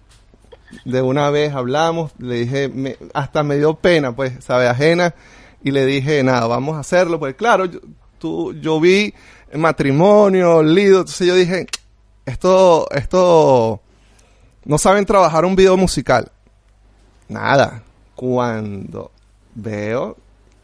de 0.85 1.03
una 1.03 1.29
vez 1.31 1.53
hablamos, 1.53 2.13
le 2.19 2.37
dije, 2.41 2.69
me- 2.69 2.97
hasta 3.13 3.43
me 3.43 3.57
dio 3.57 3.75
pena, 3.75 4.15
pues, 4.17 4.33
sabe, 4.43 4.67
ajena, 4.69 5.15
y 5.63 5.73
le 5.73 5.85
dije, 5.85 6.23
nada, 6.23 6.47
vamos 6.47 6.77
a 6.77 6.81
hacerlo, 6.81 7.19
pues 7.19 7.35
claro, 7.35 7.65
yo, 7.67 7.81
tú, 8.19 8.53
yo 8.55 8.81
vi 8.81 9.15
matrimonio, 9.55 10.63
lido, 10.63 11.01
entonces 11.01 11.27
yo 11.27 11.35
dije, 11.35 11.67
esto, 12.27 12.89
esto, 12.91 13.81
no 14.65 14.79
saben 14.79 15.07
trabajar 15.07 15.45
un 15.45 15.57
video 15.57 15.77
musical. 15.77 16.31
Nada, 17.29 17.83
cuando 18.15 19.11
veo, 19.55 20.17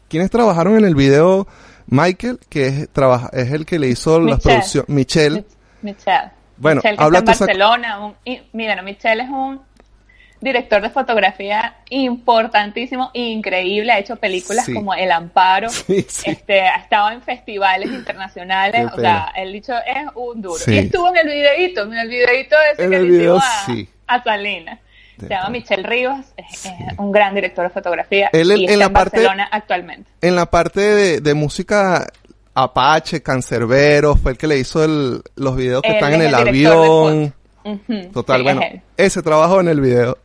¿quiénes 0.09 0.29
trabajaron 0.31 0.77
en 0.77 0.85
el 0.85 0.95
video? 0.95 1.47
Michael, 1.87 2.39
que 2.49 2.67
es, 2.67 2.89
trabaja, 2.89 3.29
es 3.33 3.51
el 3.51 3.65
que 3.65 3.77
le 3.79 3.87
hizo 3.87 4.19
la 4.19 4.35
Michelle. 4.35 4.41
producción, 4.55 4.85
Michelle, 4.87 5.39
Mich- 5.41 5.45
Michelle. 5.83 6.31
Bueno, 6.57 6.79
Michelle, 6.79 6.97
que 6.97 7.03
habla 7.03 7.19
está 7.19 7.31
en 7.33 7.39
Barcelona. 7.39 7.99
Un, 8.05 8.13
y, 8.25 8.41
mira, 8.53 8.81
Michelle 8.81 9.23
es 9.23 9.29
un 9.29 9.61
director 10.45 10.81
de 10.81 10.89
fotografía 10.89 11.75
importantísimo, 11.89 13.11
increíble. 13.13 13.91
Ha 13.91 13.99
hecho 13.99 14.15
películas 14.15 14.65
Sí. 14.65 14.73
como 14.73 14.93
El 14.93 15.11
Amparo. 15.11 15.67
Sí, 15.85 16.05
sí. 16.07 16.29
Este, 16.31 16.61
ha 16.61 16.77
estado 16.77 17.09
en 17.11 17.21
festivales 17.21 17.89
internacionales. 17.91 18.87
O 18.95 18.99
sea, 19.01 19.33
el 19.35 19.51
dicho 19.51 19.73
es 19.85 20.05
un 20.15 20.41
duro. 20.41 20.55
Y 20.67 20.77
estuvo 20.77 21.09
en 21.09 21.17
el 21.17 21.27
videito, 21.27 21.83
en 21.83 21.93
el 21.97 22.07
videito 22.07 22.55
ese 22.73 22.83
En 22.85 22.89
que 22.91 22.99
le 23.01 23.05
hicimos 23.07 23.43
video, 23.67 23.89
a, 24.07 24.15
a 24.15 24.23
Salina. 24.23 24.79
Se 25.19 25.29
llama. 25.29 25.49
Michelle 25.49 25.83
Rivas, 25.83 26.33
es, 26.35 26.65
es 26.65 26.71
un 26.97 27.09
gran 27.11 27.33
director 27.33 27.63
de 27.65 27.69
fotografía 27.69 28.29
Él 28.33 28.51
en- 28.51 28.57
y 28.57 28.63
en 28.65 28.69
está 28.71 28.79
la 28.79 28.85
en 28.87 28.93
parte- 28.93 29.17
Barcelona 29.17 29.49
actualmente. 29.51 30.11
en 30.21 30.35
la 30.35 30.45
parte 30.45 30.81
de, 30.81 31.21
de 31.21 31.33
música 31.33 32.05
Apache, 32.53 33.21
Cancerbero, 33.23 34.15
fue 34.17 34.31
el 34.33 34.37
que 34.37 34.47
le 34.47 34.57
hizo 34.57 34.83
el- 34.83 35.21
los 35.35 35.55
videos 35.55 35.81
que 35.83 35.87
Él 35.89 35.95
están 35.95 36.13
es 36.13 36.19
en 36.19 36.25
el, 36.27 36.35
avión. 36.35 37.33
Total, 38.13 38.37
sí, 38.37 38.43
bueno, 38.43 38.61
es 38.61 38.81
ese 38.97 39.23
trabajó 39.23 39.59
en 39.61 39.69
el 39.69 39.79
video. 39.81 40.17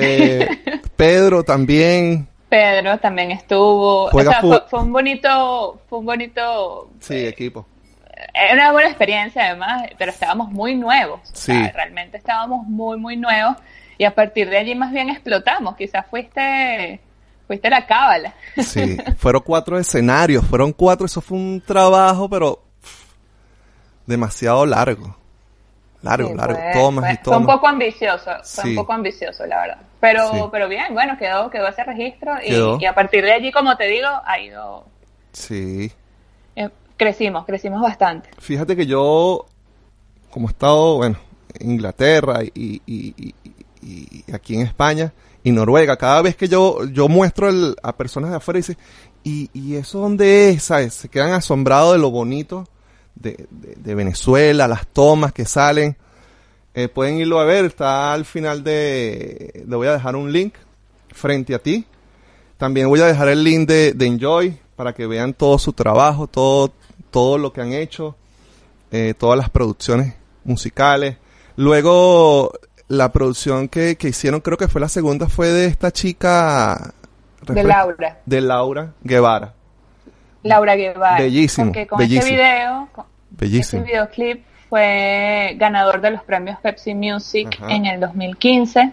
Eh, 0.00 0.48
Pedro 0.96 1.42
también. 1.44 2.28
Pedro 2.48 2.98
también 2.98 3.30
estuvo. 3.30 4.08
Juega 4.10 4.30
o 4.30 4.32
sea, 4.32 4.40
fue, 4.40 4.62
fue 4.70 4.80
un 4.82 4.92
bonito, 4.92 5.80
fue 5.88 5.98
un 5.98 6.06
bonito, 6.06 6.88
Sí, 7.00 7.26
equipo. 7.26 7.66
era 8.34 8.54
una 8.54 8.72
buena 8.72 8.88
experiencia 8.88 9.44
además, 9.46 9.82
pero 9.98 10.10
estábamos 10.10 10.50
muy 10.50 10.74
nuevos. 10.74 11.20
o 11.22 11.36
Sí. 11.36 11.52
sea, 11.52 11.70
realmente 11.72 12.16
estábamos 12.16 12.66
muy, 12.66 12.96
muy 12.98 13.16
nuevos. 13.16 13.56
y 13.98 14.04
a 14.04 14.14
partir 14.14 14.48
de 14.48 14.56
allí 14.58 14.74
más 14.74 14.92
bien 14.92 15.10
explotamos. 15.10 15.76
Quizás 15.76 16.06
fuiste, 16.08 17.00
fuiste 17.46 17.68
la 17.68 17.84
cábala. 17.86 18.32
Sí, 18.56 18.96
fueron 19.18 19.42
cuatro 19.44 19.76
escenarios, 19.78 20.44
fueron 20.46 20.72
cuatro, 20.72 21.04
eso 21.06 21.20
fue 21.20 21.36
un 21.36 21.60
trabajo, 21.66 22.28
pero 22.30 22.62
demasiado 24.06 24.64
largo. 24.66 25.16
Largo, 26.00 26.32
largo, 26.34 26.58
tomas 26.72 27.12
y 27.12 27.16
tomas. 27.16 27.24
Fue 27.24 27.36
un 27.38 27.46
poco 27.46 27.66
ambicioso, 27.66 28.30
fue 28.44 28.70
un 28.70 28.76
poco 28.76 28.92
ambicioso, 28.92 29.44
la 29.46 29.60
verdad. 29.62 29.78
Pero, 30.00 30.48
pero 30.52 30.68
bien, 30.68 30.92
bueno, 30.92 31.16
quedó, 31.18 31.50
quedó 31.50 31.68
ese 31.68 31.82
registro 31.82 32.34
y, 32.44 32.82
y, 32.82 32.86
a 32.86 32.94
partir 32.94 33.24
de 33.24 33.32
allí, 33.32 33.50
como 33.50 33.76
te 33.76 33.86
digo, 33.86 34.08
ha 34.24 34.38
ido... 34.38 34.84
Sí. 35.32 35.90
Eh, 36.54 36.68
crecimos, 36.96 37.44
crecimos 37.44 37.82
bastante. 37.82 38.30
Fíjate 38.38 38.76
que 38.76 38.86
yo, 38.86 39.46
como 40.30 40.48
he 40.48 40.50
estado, 40.50 40.98
bueno, 40.98 41.18
en 41.58 41.72
Inglaterra 41.72 42.44
y, 42.44 42.80
y, 42.86 43.34
y, 43.82 44.32
aquí 44.32 44.54
en 44.54 44.62
España 44.62 45.12
y 45.42 45.50
Noruega, 45.50 45.96
cada 45.96 46.22
vez 46.22 46.36
que 46.36 46.46
yo, 46.46 46.84
yo 46.86 47.08
muestro 47.08 47.48
el, 47.48 47.74
a 47.82 47.96
personas 47.96 48.30
de 48.30 48.36
afuera, 48.36 48.58
dice, 48.58 48.76
¿y, 49.24 49.50
y 49.52 49.76
eso 49.76 49.98
dónde 49.98 50.50
es? 50.50 50.62
¿Sabes? 50.62 50.94
Se 50.94 51.08
quedan 51.08 51.32
asombrados 51.32 51.94
de 51.94 51.98
lo 51.98 52.10
bonito 52.10 52.66
de, 53.20 53.94
Venezuela, 53.94 54.68
las 54.68 54.86
tomas 54.88 55.32
que 55.32 55.44
salen. 55.44 55.96
Eh, 56.78 56.86
pueden 56.86 57.18
irlo 57.18 57.40
a 57.40 57.44
ver, 57.44 57.64
está 57.64 58.12
al 58.12 58.24
final 58.24 58.62
de... 58.62 59.64
Le 59.66 59.74
voy 59.74 59.88
a 59.88 59.94
dejar 59.94 60.14
un 60.14 60.30
link 60.30 60.54
frente 61.12 61.52
a 61.52 61.58
ti. 61.58 61.84
También 62.56 62.88
voy 62.88 63.00
a 63.00 63.06
dejar 63.06 63.26
el 63.26 63.42
link 63.42 63.68
de, 63.68 63.96
Enjoy 63.98 64.56
para 64.76 64.92
que 64.92 65.08
vean 65.08 65.34
todo 65.34 65.58
su 65.58 65.72
trabajo, 65.72 66.28
todo, 66.28 66.72
todo 67.10 67.36
lo 67.36 67.52
que 67.52 67.62
han 67.62 67.72
hecho, 67.72 68.14
eh, 68.92 69.12
todas 69.18 69.36
las 69.36 69.50
producciones 69.50 70.14
musicales. 70.44 71.16
Luego, 71.56 72.52
la 72.86 73.10
producción 73.10 73.66
que, 73.66 73.96
que 73.96 74.10
hicieron, 74.10 74.40
creo 74.40 74.56
que 74.56 74.68
fue 74.68 74.80
la 74.80 74.88
segunda, 74.88 75.28
fue 75.28 75.48
de 75.48 75.66
esta 75.66 75.90
chica... 75.90 76.94
De 77.44 77.64
Laura. 77.64 78.20
De 78.24 78.40
Laura 78.40 78.92
Guevara. 79.02 79.52
Laura 80.44 80.76
Guevara. 80.76 81.18
Bellísimo. 81.18 81.72
Porque 81.72 81.88
con 81.88 82.00
ese 82.00 82.24
video, 82.24 82.88
Bellísimo. 83.30 83.82
ese 83.82 83.90
videoclip 83.90 84.44
fue 84.68 85.54
ganador 85.56 86.00
de 86.00 86.10
los 86.10 86.22
premios 86.22 86.58
Pepsi 86.60 86.94
Music 86.94 87.58
en 87.68 87.86
el 87.86 88.00
2015 88.00 88.92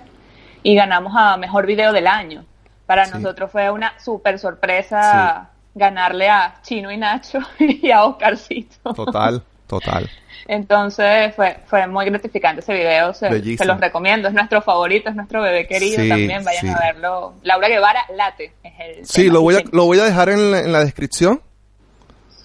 y 0.63 0.75
ganamos 0.75 1.13
a 1.15 1.37
Mejor 1.37 1.65
Video 1.65 1.91
del 1.91 2.07
Año. 2.07 2.45
Para 2.85 3.07
nosotros 3.07 3.51
fue 3.51 3.69
una 3.71 3.99
súper 3.99 4.39
sorpresa 4.39 5.49
ganarle 5.73 6.29
a 6.29 6.55
Chino 6.61 6.91
y 6.91 6.97
Nacho 6.97 7.39
y 7.59 7.91
a 7.91 8.05
Oscarcito. 8.05 8.93
Total, 8.93 9.43
total. 9.67 10.09
Entonces 10.47 11.33
fue, 11.35 11.57
fue 11.65 11.87
muy 11.87 12.05
gratificante 12.05 12.61
ese 12.61 12.73
video, 12.73 13.13
se, 13.13 13.29
los 13.65 13.79
recomiendo, 13.79 14.27
es 14.27 14.33
nuestro 14.33 14.61
favorito, 14.61 15.09
es 15.09 15.15
nuestro 15.15 15.41
bebé 15.41 15.67
querido 15.67 16.07
también, 16.07 16.43
vayan 16.43 16.69
a 16.69 16.79
verlo. 16.79 17.33
Laura 17.41 17.67
Guevara 17.67 18.05
Late 18.15 18.53
es 18.63 18.73
el... 18.79 19.05
Sí, 19.05 19.29
lo 19.29 19.41
voy, 19.41 19.55
a, 19.55 19.63
lo 19.71 19.85
voy 19.85 19.99
a 19.99 20.03
dejar 20.03 20.29
en 20.29 20.51
la, 20.51 20.59
en 20.59 20.71
la 20.71 20.79
descripción. 20.79 21.41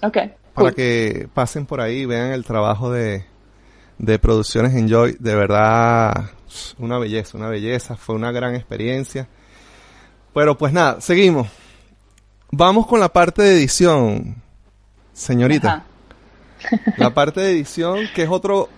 Ok. 0.01 0.17
Para 0.53 0.71
que 0.71 1.29
pasen 1.33 1.65
por 1.65 1.81
ahí 1.81 1.99
y 1.99 2.05
vean 2.05 2.31
el 2.31 2.43
trabajo 2.43 2.91
de, 2.91 3.25
de 3.97 4.19
Producciones 4.19 4.75
Enjoy, 4.75 5.15
de 5.19 5.35
verdad 5.35 6.31
una 6.77 6.97
belleza, 6.97 7.37
una 7.37 7.49
belleza, 7.49 7.95
fue 7.95 8.15
una 8.15 8.31
gran 8.31 8.55
experiencia. 8.55 9.27
Pero 10.33 10.57
pues 10.57 10.73
nada, 10.73 11.01
seguimos. 11.01 11.47
Vamos 12.51 12.87
con 12.87 12.99
la 12.99 13.09
parte 13.09 13.41
de 13.41 13.53
edición, 13.55 14.35
señorita. 15.13 15.85
La 16.97 17.11
parte 17.11 17.41
de 17.41 17.51
edición, 17.53 18.01
que 18.13 18.21
es 18.21 18.29
otro, 18.29 18.69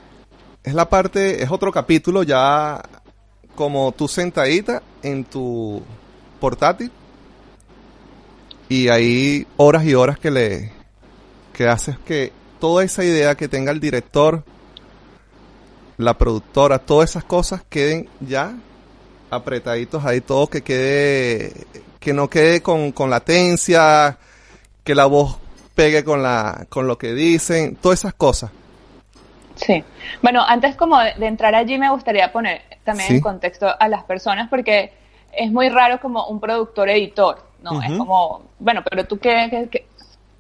es 0.64 0.74
la 0.74 0.88
parte, 0.88 1.44
es 1.44 1.52
otro 1.52 1.70
capítulo 1.70 2.24
ya 2.24 2.82
como 3.56 3.92
tú 3.92 4.08
sentadita 4.08 4.82
en 5.02 5.26
tu 5.26 5.84
portátil 6.40 6.90
y 8.70 8.88
hay 8.88 9.46
horas 9.58 9.84
y 9.84 9.96
horas 9.96 10.18
que 10.18 10.32
le, 10.32 10.72
que 11.54 11.68
haces 11.68 11.98
que 12.00 12.32
toda 12.60 12.84
esa 12.84 13.04
idea 13.04 13.36
que 13.36 13.48
tenga 13.48 13.72
el 13.72 13.80
director, 13.80 14.44
la 15.98 16.18
productora, 16.18 16.80
todas 16.80 17.12
esas 17.12 17.24
cosas 17.24 17.64
queden 17.70 18.10
ya 18.20 18.54
apretaditos 19.30 20.06
ahí, 20.06 20.22
todo 20.22 20.48
que 20.48 20.62
quede, 20.62 21.54
que 22.00 22.14
no 22.14 22.30
quede 22.30 22.62
con, 22.62 22.92
con 22.92 23.10
latencia, 23.10 24.18
que 24.84 24.96
la 24.96 25.06
voz 25.06 25.38
pegue 25.76 26.04
con 26.04 26.22
la 26.22 26.66
con 26.70 26.88
lo 26.88 26.98
que 26.98 27.14
dicen, 27.14 27.76
todas 27.76 28.00
esas 28.00 28.14
cosas. 28.14 28.52
Sí. 29.56 29.84
Bueno, 30.22 30.44
antes 30.46 30.76
como 30.76 31.00
de, 31.00 31.14
entrar 31.26 31.54
allí 31.56 31.78
me 31.78 31.90
gustaría 31.90 32.32
poner 32.32 32.62
también 32.84 33.14
en 33.14 33.22
contexto 33.22 33.68
a 33.80 33.88
las 33.88 34.04
personas 34.04 34.50
porque 34.50 34.94
es 35.32 35.52
muy 35.52 35.70
raro 35.70 36.00
como 36.00 36.28
un 36.28 36.40
productor 36.40 36.90
editor, 36.90 37.44
¿no? 37.62 37.82
Es 37.82 37.92
como, 37.98 38.44
bueno, 38.60 38.84
pero 38.90 39.06
tú 39.06 39.20
qué, 39.20 39.68
qué, 39.72 39.88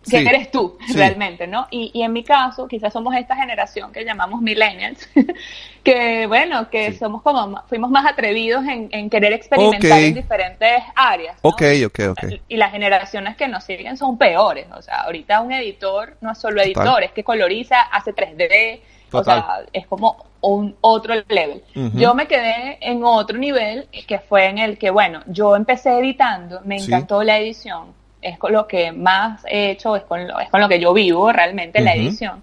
¿Quién 0.03 0.27
eres 0.27 0.51
tú 0.51 0.77
realmente, 0.93 1.47
no? 1.47 1.67
Y, 1.71 1.91
y, 1.93 2.03
en 2.03 2.13
mi 2.13 2.23
caso, 2.23 2.67
quizás 2.67 2.93
somos 2.93 3.15
esta 3.15 3.35
generación 3.35 3.91
que 3.91 4.03
llamamos 4.03 4.41
millennials, 4.41 5.09
que 5.84 6.27
bueno, 6.27 6.69
que 6.69 6.93
somos 6.93 7.21
como, 7.21 7.63
fuimos 7.67 7.89
más 7.89 8.05
atrevidos 8.05 8.65
en, 8.65 8.89
en 8.91 9.09
querer 9.09 9.34
experimentar 9.34 9.99
en 9.99 10.13
diferentes 10.13 10.84
áreas. 10.95 11.38
Ok, 11.41 11.61
ok, 11.85 11.99
ok. 12.11 12.23
Y 12.47 12.57
las 12.57 12.71
generaciones 12.71 13.35
que 13.35 13.47
nos 13.47 13.63
siguen 13.63 13.97
son 13.97 14.17
peores. 14.17 14.67
O 14.75 14.81
sea, 14.81 15.01
ahorita 15.01 15.41
un 15.41 15.51
editor 15.51 16.17
no 16.21 16.31
es 16.31 16.38
solo 16.38 16.61
editor, 16.61 17.03
es 17.03 17.11
que 17.11 17.23
coloriza, 17.23 17.81
hace 17.81 18.13
3D, 18.13 18.81
o 19.11 19.23
sea, 19.23 19.61
es 19.71 19.88
como 19.88 20.25
un 20.41 20.75
otro 20.81 21.13
level. 21.27 21.63
Yo 21.93 22.13
me 22.13 22.27
quedé 22.27 22.77
en 22.81 23.03
otro 23.03 23.38
nivel, 23.38 23.88
que 24.07 24.19
fue 24.19 24.47
en 24.47 24.57
el 24.57 24.77
que, 24.77 24.89
bueno, 24.89 25.21
yo 25.27 25.55
empecé 25.55 25.97
editando, 25.97 26.61
me 26.65 26.77
encantó 26.77 27.23
la 27.23 27.39
edición 27.39 28.02
es 28.24 28.38
con 28.40 28.54
lo 28.54 28.68
que 28.68 28.91
más 28.91 29.44
he 29.45 29.72
hecho, 29.72 29.95
es 29.95 30.04
con 30.04 30.28
lo, 30.28 30.40
es 30.40 30.50
con 30.50 30.62
lo 30.62 30.70
que 30.70 30.80
yo 30.80 30.94
vivo 30.94 31.32
realmente 31.32 31.82
la 31.82 31.94
edición. 31.94 32.41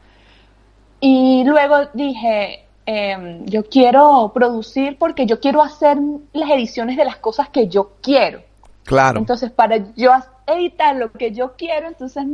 Y 1.00 1.42
luego 1.44 1.86
dije, 1.94 2.66
em, 2.84 3.46
yo 3.46 3.64
quiero 3.64 4.30
producir 4.34 4.98
porque 4.98 5.26
yo 5.26 5.40
quiero 5.40 5.62
hacer 5.62 5.96
las 6.32 6.50
ediciones 6.50 6.96
de 6.96 7.04
las 7.04 7.16
cosas 7.16 7.48
que 7.48 7.68
yo 7.68 7.92
quiero. 8.02 8.42
Claro. 8.84 9.18
Entonces, 9.18 9.50
para 9.50 9.78
yo 9.96 10.12
editar 10.46 10.96
lo 10.96 11.10
que 11.12 11.32
yo 11.32 11.54
quiero, 11.56 11.88
entonces 11.88 12.24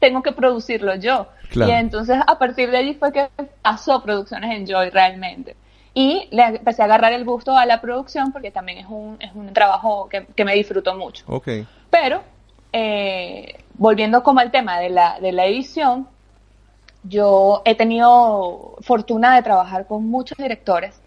tengo 0.00 0.22
que 0.22 0.32
producirlo 0.32 0.96
yo. 0.96 1.28
Y 1.54 1.70
entonces, 1.70 2.18
a 2.26 2.38
partir 2.38 2.70
de 2.70 2.78
allí 2.78 2.94
fue 2.94 3.12
que 3.12 3.28
pasó 3.62 4.02
Producciones 4.02 4.58
Enjoy 4.58 4.90
realmente. 4.90 5.56
Y 5.94 6.28
le 6.30 6.42
empecé 6.42 6.82
a 6.82 6.84
agarrar 6.86 7.12
el 7.12 7.24
gusto 7.24 7.56
a 7.56 7.64
la 7.64 7.80
producción 7.80 8.30
porque 8.30 8.50
también 8.50 8.78
es 8.78 8.86
un, 8.86 9.16
es 9.18 9.32
un 9.34 9.52
trabajo 9.54 10.08
que, 10.10 10.26
que 10.26 10.44
me 10.44 10.54
disfruto 10.54 10.94
mucho. 10.94 11.24
Okay. 11.26 11.66
Pero 11.88 12.22
eh, 12.78 13.54
volviendo 13.78 14.22
como 14.22 14.40
al 14.40 14.50
tema 14.50 14.78
de 14.78 14.90
la, 14.90 15.18
de 15.18 15.32
la 15.32 15.46
edición, 15.46 16.06
yo 17.04 17.62
he 17.64 17.74
tenido 17.74 18.76
fortuna 18.80 19.34
de 19.34 19.40
trabajar 19.40 19.86
con 19.86 20.06
muchos 20.06 20.36
directores 20.36 21.00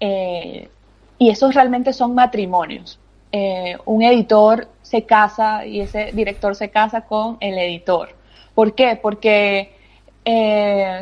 eh, 0.00 0.68
y 1.16 1.30
esos 1.30 1.54
realmente 1.54 1.94
son 1.94 2.14
matrimonios. 2.14 3.00
Eh, 3.32 3.78
un 3.86 4.02
editor 4.02 4.68
se 4.82 5.04
casa 5.04 5.64
y 5.64 5.80
ese 5.80 6.12
director 6.12 6.54
se 6.54 6.68
casa 6.68 7.06
con 7.06 7.38
el 7.40 7.56
editor. 7.56 8.10
¿Por 8.54 8.74
qué? 8.74 8.94
Porque 9.00 9.72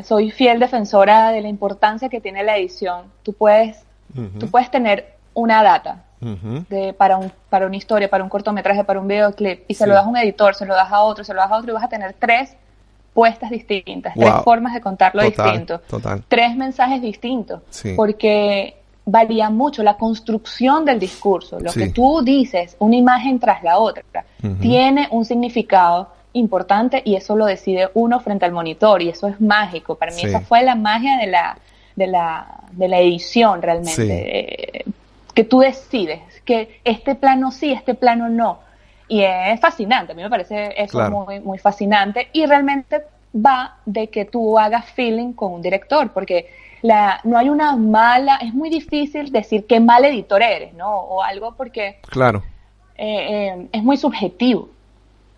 soy 0.05 0.31
fiel 0.31 0.61
defensora 0.61 1.33
de 1.33 1.43
la 1.43 1.49
importancia 1.49 2.09
que 2.09 2.21
tiene 2.21 2.45
la 2.45 2.59
edición. 2.59 3.07
Tú 3.25 3.33
puedes, 3.33 3.85
tú 4.39 4.49
puedes 4.49 4.71
tener 4.71 5.17
una 5.35 5.65
data, 5.65 6.05
de, 6.69 6.93
para, 6.93 7.17
un, 7.17 7.33
para 7.51 7.67
una 7.67 7.77
historia, 7.77 8.09
para 8.09 8.23
un 8.23 8.31
cortometraje, 8.31 8.85
para 8.85 9.01
un 9.01 9.09
videoclip, 9.09 9.65
y 9.69 9.75
se 9.75 9.87
lo 9.87 9.95
das 9.95 10.05
a 10.05 10.09
un 10.09 10.17
editor, 10.17 10.55
se 10.55 10.67
lo 10.67 10.75
das 10.75 10.93
a 10.93 11.03
otro, 11.03 11.25
se 11.25 11.35
lo 11.35 11.41
das 11.41 11.51
a 11.51 11.57
otro, 11.57 11.71
y 11.71 11.75
vas 11.75 11.85
a 11.85 11.89
tener 11.89 12.15
tres 12.19 12.57
puestas 13.13 13.51
distintas, 13.51 14.15
tres 14.15 14.33
formas 14.45 14.73
de 14.75 14.81
contarlo 14.81 15.23
distinto, 15.23 15.81
tres 16.29 16.57
mensajes 16.57 17.03
distintos, 17.03 17.61
porque 17.97 18.77
varía 19.05 19.51
mucho 19.51 19.83
la 19.83 19.97
construcción 19.97 20.85
del 20.85 20.99
discurso, 21.01 21.59
lo 21.59 21.73
que 21.73 21.89
tú 21.89 22.23
dices, 22.23 22.77
una 22.79 22.97
imagen 22.97 23.39
tras 23.41 23.63
la 23.63 23.79
otra, 23.79 24.25
tiene 24.61 25.09
un 25.11 25.25
significado 25.25 26.09
importante 26.35 27.03
y 27.05 27.15
eso 27.15 27.37
lo 27.37 27.45
decide 27.45 27.91
uno 27.93 28.19
frente 28.21 28.47
al 28.47 28.53
monitor 28.53 29.03
y 29.03 29.11
eso 29.11 29.29
es 29.29 29.39
mágico. 29.39 29.97
Para 29.97 30.15
mí 30.15 30.23
esa 30.23 30.41
fue 30.41 30.63
la 30.63 30.75
magia 30.75 31.19
de 31.19 31.27
la, 31.27 31.59
de 31.95 32.07
la, 32.07 32.61
de 32.71 32.89
la 32.89 33.01
edición 33.01 33.61
realmente. 33.61 34.79
Eh, 34.79 34.85
que 35.35 35.45
tú 35.45 35.61
decides 35.61 36.21
que 36.45 36.81
este 36.85 37.15
plano 37.15 37.51
sí, 37.51 37.73
este 37.73 37.95
plano 37.95 38.29
no. 38.29 38.61
Y 39.09 39.23
es 39.23 39.61
fascinante, 39.61 40.13
a 40.13 40.15
mí 40.15 40.23
me 40.23 40.31
parece 40.31 40.75
eso 40.77 41.11
muy, 41.11 41.41
muy 41.41 41.59
fascinante 41.59 42.29
y 42.33 42.47
realmente 42.47 43.03
va 43.35 43.77
de 43.85 44.09
que 44.09 44.25
tú 44.25 44.59
hagas 44.59 44.87
feeling 44.93 45.33
con 45.33 45.53
un 45.53 45.63
director, 45.63 46.13
porque 46.13 46.51
la, 46.83 47.21
no 47.25 47.39
hay 47.39 47.49
una 47.49 47.77
mala, 47.77 48.37
es 48.37 48.55
muy 48.55 48.71
difícil 48.71 49.31
decir 49.31 49.67
qué 49.67 49.81
mal 49.81 50.05
editor 50.05 50.43
eres, 50.43 50.75
¿no? 50.75 50.91
O 50.91 51.23
algo 51.23 51.55
porque 51.57 51.99
claro. 52.11 52.43
Eh, 52.97 53.49
eh, 53.49 53.69
es 53.73 53.83
muy 53.83 53.97
subjetivo. 53.97 54.69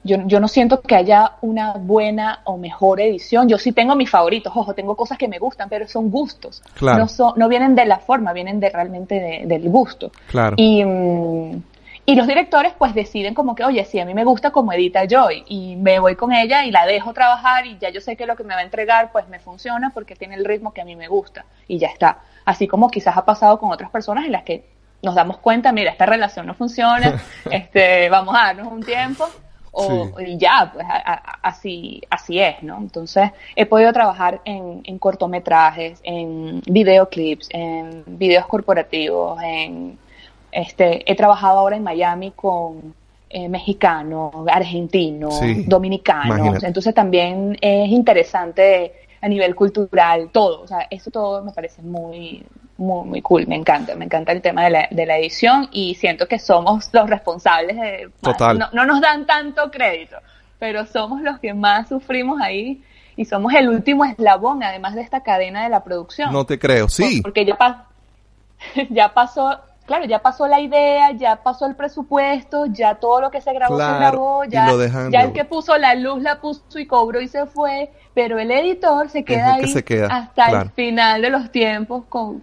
Yo, 0.05 0.19
yo 0.27 0.39
no 0.39 0.49
siento 0.49 0.81
que 0.83 0.95
haya 0.95 1.33
una 1.41 1.73
buena 1.73 2.41
o 2.45 2.57
mejor 2.59 3.01
edición. 3.01 3.49
Yo 3.49 3.59
sí 3.59 3.73
tengo 3.73 3.97
mis 3.97 4.11
favoritos, 4.11 4.53
ojo, 4.55 4.75
tengo 4.75 4.95
cosas 4.97 5.17
que 5.19 5.27
me 5.29 5.39
gustan, 5.39 5.69
pero 5.71 5.89
son 5.89 6.11
gustos. 6.11 6.63
Claro. 6.75 6.99
No, 7.01 7.09
son, 7.09 7.33
no 7.37 7.49
vienen 7.49 7.75
de 7.75 7.87
la 7.87 7.99
forma, 7.99 8.33
vienen 8.35 8.61
de 8.61 8.69
realmente 8.71 9.15
de- 9.19 9.47
del 9.47 9.69
gusto. 9.71 10.13
Claro. 10.29 10.55
Y, 10.59 10.85
mm, 10.85 11.63
y 12.07 12.15
los 12.17 12.27
directores 12.27 12.75
pues 12.77 12.95
deciden 12.95 13.33
como 13.33 13.55
que, 13.55 13.65
oye, 13.65 13.83
sí, 13.87 13.99
a 13.99 14.05
mí 14.05 14.13
me 14.13 14.25
gusta 14.25 14.51
como 14.51 14.75
edita 14.75 15.07
Joy 15.09 15.43
y 15.49 15.75
me 15.77 15.99
voy 16.01 16.17
con 16.17 16.33
ella 16.35 16.67
y 16.67 16.71
la 16.71 16.85
dejo 16.85 17.15
trabajar 17.15 17.65
y 17.67 17.79
ya 17.79 17.89
yo 17.89 18.03
sé 18.03 18.15
que 18.15 18.27
lo 18.27 18.37
que 18.37 18.45
me 18.45 18.53
va 18.55 18.61
a 18.61 18.65
entregar 18.65 19.11
pues 19.11 19.27
me 19.29 19.39
funciona 19.39 19.91
porque 19.95 20.15
tiene 20.15 20.35
el 20.35 20.45
ritmo 20.45 20.75
que 20.75 20.83
a 20.83 20.85
mí 20.85 20.97
me 20.97 21.09
gusta 21.09 21.47
y 21.67 21.79
ya 21.79 21.89
está. 21.89 22.19
Así 22.45 22.69
como 22.69 22.91
quizás 22.91 23.17
ha 23.17 23.25
pasado 23.25 23.59
con 23.59 23.71
otras 23.73 23.89
personas 23.91 24.27
en 24.27 24.33
las 24.33 24.43
que 24.43 24.67
nos 25.03 25.15
damos 25.15 25.39
cuenta, 25.39 25.73
mira, 25.73 25.91
esta 25.93 26.05
relación 26.05 26.47
no 26.47 26.53
funciona, 26.53 27.23
este, 27.51 28.11
vamos 28.11 28.35
a 28.35 28.49
darnos 28.49 28.71
un 28.71 28.83
tiempo 28.83 29.27
o, 29.75 30.07
Sí. 30.19 30.25
y 30.27 30.39
ya, 30.39 30.71
pues 30.73 30.87
a- 30.89 31.13
a- 31.15 31.39
así, 31.43 32.01
así 32.09 32.39
es, 32.41 32.63
¿no? 32.63 32.79
Entonces 32.79 33.31
he 33.57 33.67
podido 33.67 33.93
trabajar 33.93 34.41
en, 34.45 34.81
en 34.85 34.99
cortometrajes, 34.99 36.01
en 36.05 36.63
videoclips, 36.67 37.49
en 37.51 38.05
videos 38.07 38.47
corporativos, 38.47 39.41
en 39.43 39.99
este, 40.53 41.11
he 41.11 41.17
trabajado 41.17 41.59
ahora 41.59 41.77
en 41.77 41.83
Miami 41.83 42.31
con 42.31 42.95
eh, 43.29 43.49
mexicanos, 43.49 44.33
argentinos, 44.49 45.35
Sí, 45.41 45.65
dominicanos, 45.67 46.39
imagínate. 46.39 46.67
entonces 46.69 46.95
también 46.95 47.57
es 47.61 47.89
interesante 47.91 48.93
a 49.21 49.29
nivel 49.29 49.57
cultural, 49.57 50.29
todo, 50.31 50.61
o 50.63 50.67
sea, 50.69 50.87
eso 50.91 51.11
todo 51.11 51.43
me 51.43 51.51
parece 51.51 51.83
muy, 51.83 52.45
muy, 52.77 53.07
muy 53.07 53.23
cool, 53.23 53.47
me 53.47 53.55
encanta, 53.57 53.95
me 53.95 54.05
encanta 54.05 54.33
el 54.33 54.43
tema 54.43 54.65
de 54.65 54.71
la, 54.71 54.89
de 54.91 55.07
la 55.07 55.19
edición 55.19 55.69
y 55.71 55.95
siento 55.95 56.27
que 56.27 56.39
somos 56.39 56.89
los 56.93 57.09
responsables 57.09 57.77
de... 57.77 58.11
Total. 58.21 58.59
No, 58.59 58.69
no 58.73 58.85
nos 58.85 59.01
dan 59.01 59.27
tanto 59.27 59.71
crédito, 59.71 60.17
pero 60.59 60.85
somos 60.87 61.21
los 61.23 61.39
que 61.39 61.55
más 61.55 61.89
sufrimos 61.89 62.41
ahí 62.41 62.83
y 63.17 63.25
somos 63.27 63.55
el 63.55 63.69
último 63.69 64.05
eslabón, 64.05 64.63
además 64.63 64.95
de 64.97 65.03
esta 65.03 65.23
cadena 65.23 65.63
de 65.63 65.69
la 65.69 65.85
producción. 65.85 66.33
No 66.33 66.45
te 66.47 66.59
creo. 66.59 66.89
Sí. 66.89 67.21
Porque 67.23 67.45
ya, 67.45 67.57
pa- 67.57 67.87
ya 68.91 69.15
pasó, 69.15 69.57
claro, 69.87 70.05
ya 70.07 70.19
pasó 70.21 70.49
la 70.49 70.61
idea, 70.61 71.13
ya 71.13 71.37
pasó 71.37 71.67
el 71.67 71.77
presupuesto, 71.77 72.67
ya 72.67 72.97
todo 72.97 73.21
lo 73.21 73.31
que 73.31 73.41
se 73.41 73.53
grabó 73.53 73.77
Claro, 73.77 73.95
se 73.95 74.01
grabó, 74.01 74.45
ya, 74.47 74.77
dejan 74.77 75.15
el 75.15 75.33
que 75.33 75.45
puso 75.45 75.79
la 75.79 75.95
luz 75.95 76.23
la 76.23 76.41
puso 76.41 76.63
y 76.77 76.87
cobró 76.87 77.21
y 77.21 77.29
se 77.29 77.47
fue, 77.47 77.93
pero 78.15 78.41
el 78.41 78.51
editor 78.51 79.09
se 79.11 79.23
queda 79.25 79.59
que 79.59 79.67
ahí 79.67 79.73
se 79.73 79.85
queda, 79.85 80.09
hasta 80.09 80.47
claro. 80.47 80.63
el 80.63 80.71
final 80.71 81.23
de 81.23 81.31
los 81.31 81.53
tiempos 81.53 82.05
con 82.09 82.43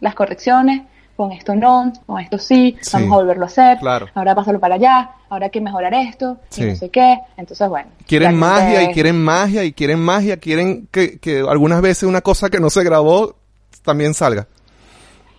las 0.00 0.14
correcciones, 0.14 0.82
con 1.16 1.32
esto 1.32 1.54
no, 1.56 1.92
con 2.06 2.20
esto 2.20 2.38
sí, 2.38 2.76
Sí, 2.80 2.90
vamos 2.92 3.12
a 3.12 3.16
volverlo 3.16 3.44
a 3.44 3.46
hacer, 3.48 3.78
claro. 3.78 4.06
ahora 4.14 4.34
pásalo 4.36 4.60
para 4.60 4.76
allá, 4.76 5.10
ahora 5.28 5.46
hay 5.46 5.50
que 5.50 5.60
mejorar 5.60 5.92
esto, 5.94 6.38
Sí. 6.48 6.62
y 6.62 6.66
no 6.66 6.76
sé 6.76 6.90
qué, 6.90 7.18
entonces 7.36 7.68
bueno. 7.68 7.88
Quieren 8.06 8.36
magia 8.36 8.84
y 8.84 8.92
quieren 8.92 9.20
magia 9.22 9.64
y 9.64 9.72
quieren 9.72 9.98
magia, 10.00 10.36
quieren 10.36 10.86
que, 10.92 11.18
que 11.18 11.40
algunas 11.40 11.80
veces 11.82 12.04
una 12.04 12.20
cosa 12.20 12.50
que 12.50 12.60
no 12.60 12.70
se 12.70 12.84
grabó 12.84 13.34
también 13.82 14.14
salga. 14.14 14.46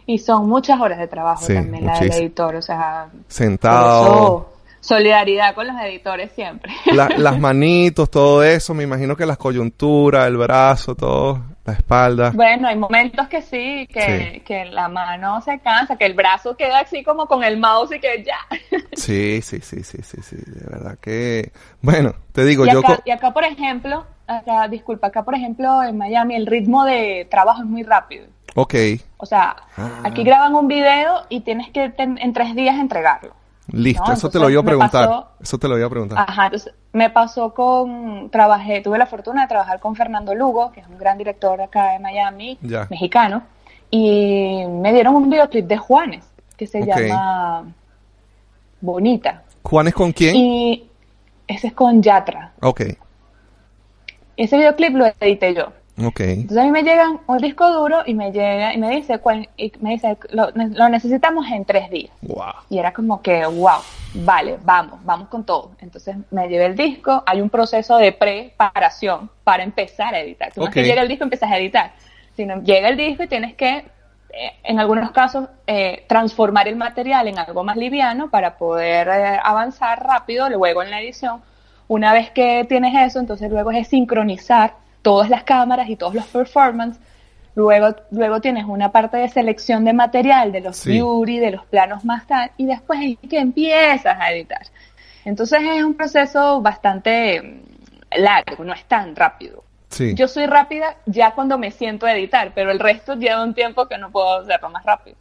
Y 0.05 0.17
son 0.17 0.49
muchas 0.49 0.81
horas 0.81 0.97
de 0.99 1.07
trabajo 1.07 1.45
Sí, 1.45 1.53
también 1.53 1.85
la 1.85 1.93
del 1.93 2.01
muchísimo. 2.03 2.25
editor, 2.25 2.55
o 2.55 2.61
sea, 2.61 3.07
Sentado, 3.27 4.49
solidaridad 4.81 5.53
con 5.55 5.67
los 5.67 5.75
editores 5.81 6.31
siempre. 6.33 6.71
la- 6.93 7.09
las 7.17 7.39
manitos, 7.39 8.09
todo 8.09 8.43
eso, 8.43 8.73
me 8.73 8.83
imagino 8.83 9.15
que 9.15 9.25
las 9.25 9.37
coyunturas, 9.37 10.27
el 10.27 10.37
brazo, 10.37 10.95
todo, 10.95 11.41
la 11.65 11.73
espalda. 11.73 12.31
Bueno, 12.33 12.67
hay 12.67 12.77
momentos 12.77 13.27
que 13.27 13.41
sí, 13.41 13.87
que, 13.91 14.31
Sí. 14.33 14.39
que 14.41 14.65
la 14.65 14.87
mano 14.89 15.41
se 15.41 15.59
cansa, 15.59 15.97
que 15.97 16.05
el 16.05 16.13
brazo 16.13 16.55
queda 16.57 16.79
así 16.79 17.03
como 17.03 17.27
con 17.27 17.43
el 17.43 17.57
mouse 17.57 17.91
y 17.95 17.99
que 17.99 18.23
ya. 18.23 18.37
Sí, 18.93 19.41
sí, 19.41 19.59
sí, 19.61 19.83
sí, 19.83 19.99
sí, 20.01 20.21
sí, 20.21 20.35
de 20.35 20.65
verdad 20.69 20.97
que, 20.99 21.51
bueno, 21.81 22.13
te 22.33 22.43
digo, 22.43 22.65
Y 22.65 22.71
yo, 22.71 22.79
acá, 22.79 22.99
y 23.05 23.11
acá, 23.11 23.31
por 23.31 23.43
ejemplo, 23.45 24.05
acá, 24.27 24.67
disculpa, 24.67 25.07
acá, 25.07 25.23
por 25.23 25.35
ejemplo, 25.35 25.81
en 25.83 25.97
Miami 25.97 26.35
el 26.35 26.45
ritmo 26.47 26.83
de 26.85 27.25
trabajo 27.31 27.61
es 27.61 27.67
muy 27.67 27.83
rápido. 27.83 28.25
ok, 28.55 28.73
O 29.17 29.25
sea, 29.25 29.55
Ah. 29.77 30.01
aquí 30.03 30.23
graban 30.23 30.55
un 30.55 30.67
video 30.67 31.23
y 31.29 31.41
tienes 31.41 31.69
que 31.69 31.89
ten- 31.89 32.17
en 32.19 32.33
tres 32.33 32.55
días 32.55 32.77
entregarlo. 32.77 33.33
Listo, 33.71 34.03
No, 34.05 34.13
eso 34.13 34.29
te 34.29 34.39
lo 34.39 34.49
iba 34.49 34.61
a 34.61 34.63
preguntar, 34.65 35.07
pasó- 35.07 35.27
eso 35.41 35.57
te 35.57 35.67
lo 35.67 35.77
iba 35.77 35.87
a 35.87 35.89
preguntar. 35.89 36.25
Ajá, 36.27 36.45
entonces 36.45 36.73
me 36.93 37.09
pasó 37.09 37.53
con, 37.53 38.29
trabajé, 38.31 38.81
tuve 38.81 38.97
la 38.97 39.05
fortuna 39.05 39.43
de 39.43 39.47
trabajar 39.47 39.79
con 39.79 39.95
Fernando 39.95 40.33
Lugo, 40.35 40.71
que 40.71 40.79
es 40.81 40.87
un 40.87 40.97
gran 40.97 41.17
director 41.17 41.61
acá 41.61 41.91
de 41.93 41.99
Miami, 41.99 42.57
Ya. 42.61 42.87
mexicano, 42.89 43.43
y 43.91 44.63
me 44.67 44.93
dieron 44.93 45.15
un 45.15 45.29
videoclip 45.29 45.65
de 45.67 45.77
Juanes, 45.77 46.25
que 46.57 46.67
se 46.67 46.85
llama 46.85 47.63
Bonita. 48.81 49.43
¿Juan 49.63 49.87
es 49.87 49.93
con 49.93 50.11
quién? 50.11 50.35
Y 50.35 50.89
ese 51.47 51.67
es 51.67 51.73
con 51.73 52.01
Yatra. 52.01 52.53
Ok, 52.61 52.81
Ese 54.37 54.55
videoclip 54.57 54.95
lo 54.95 55.05
edité 55.19 55.53
yo. 55.53 55.73
Ok, 56.05 56.19
Entonces 56.41 56.57
a 56.57 56.65
mí 56.65 56.71
me 56.71 56.83
llegan 56.83 57.19
un 57.27 57.37
disco 57.37 57.71
duro 57.71 58.01
y 58.05 58.13
me 58.13 58.31
llega 58.31 58.73
y 58.73 58.77
me 58.77 58.89
dice, 58.91 59.19
cuál- 59.19 59.49
y 59.57 59.71
me 59.81 59.91
dice 59.91 60.17
lo, 60.31 60.49
lo 60.53 60.89
necesitamos 60.89 61.45
en 61.51 61.65
tres 61.65 61.89
días. 61.89 62.11
wow, 62.21 62.53
Y 62.69 62.77
era 62.79 62.93
como 62.93 63.21
que, 63.21 63.45
wow, 63.45 63.81
vale, 64.13 64.57
vamos, 64.63 64.99
vamos 65.03 65.27
con 65.29 65.43
todo. 65.45 65.71
Entonces 65.79 66.15
me 66.31 66.47
llevé 66.47 66.65
el 66.67 66.75
disco, 66.75 67.23
hay 67.25 67.41
un 67.41 67.49
proceso 67.49 67.97
de 67.97 68.11
preparación 68.11 69.29
para 69.43 69.63
empezar 69.63 70.13
a 70.15 70.19
editar. 70.19 70.51
Tú 70.53 70.61
no 70.61 70.67
es 70.67 70.73
que 70.73 70.83
llega 70.83 71.01
el 71.01 71.07
disco 71.07 71.23
empiezas 71.23 71.51
a 71.51 71.57
editar, 71.57 71.91
sino 72.35 72.61
llega 72.63 72.89
el 72.89 72.97
disco 72.97 73.23
y 73.23 73.27
tienes 73.27 73.55
que, 73.55 73.77
eh, 74.31 74.51
en 74.63 74.79
algunos 74.79 75.11
casos, 75.11 75.47
eh, 75.67 76.05
transformar 76.07 76.67
el 76.67 76.75
material 76.75 77.27
en 77.27 77.39
algo 77.39 77.63
más 77.63 77.77
liviano 77.77 78.29
para 78.29 78.57
poder 78.57 79.07
eh, 79.07 79.39
avanzar 79.43 80.03
rápido 80.03 80.49
luego 80.49 80.83
en 80.83 80.91
la 80.91 81.01
edición. 81.01 81.41
Una 81.87 82.13
vez 82.13 82.29
que 82.31 82.65
tienes 82.69 82.93
eso, 82.95 83.19
entonces 83.19 83.49
luego 83.49 83.71
es 83.71 83.87
sincronizar 83.87 84.75
todas 85.01 85.29
las 85.29 85.43
cámaras 85.43 85.89
y 85.89 85.95
todos 85.95 86.13
los 86.15 86.25
performances 86.25 87.01
Luego, 87.55 87.93
luego 88.11 88.39
tienes 88.39 88.65
una 88.65 88.91
parte 88.91 89.17
de 89.17 89.27
selección 89.27 89.83
de 89.83 89.91
material, 89.91 90.51
de 90.51 90.61
los 90.61 90.77
Sí. 90.77 90.91
beauty, 90.91 91.39
de 91.39 91.51
los 91.51 91.65
planos 91.65 92.05
más 92.05 92.25
tal, 92.27 92.51
y 92.55 92.65
después 92.65 92.99
ahí 92.99 93.15
que 93.17 93.39
empiezas 93.39 94.17
a 94.17 94.31
editar. 94.31 94.61
Entonces 95.25 95.59
es 95.63 95.83
un 95.83 95.95
proceso 95.95 96.61
bastante 96.61 97.41
mm, 97.41 98.21
largo, 98.21 98.63
no 98.63 98.73
es 98.73 98.85
tan 98.85 99.15
rápido. 99.15 99.63
sí, 99.89 100.13
Yo 100.15 100.27
soy 100.27 100.45
rápida 100.45 100.95
ya 101.05 101.31
cuando 101.31 101.57
me 101.57 101.71
siento 101.71 102.05
a 102.05 102.13
editar, 102.13 102.51
pero 102.55 102.71
el 102.71 102.79
resto 102.79 103.15
lleva 103.15 103.43
un 103.43 103.53
tiempo 103.53 103.87
que 103.87 103.97
no 103.97 104.09
puedo 104.09 104.39
hacerlo 104.39 104.69
más 104.69 104.85
rápido. 104.85 105.17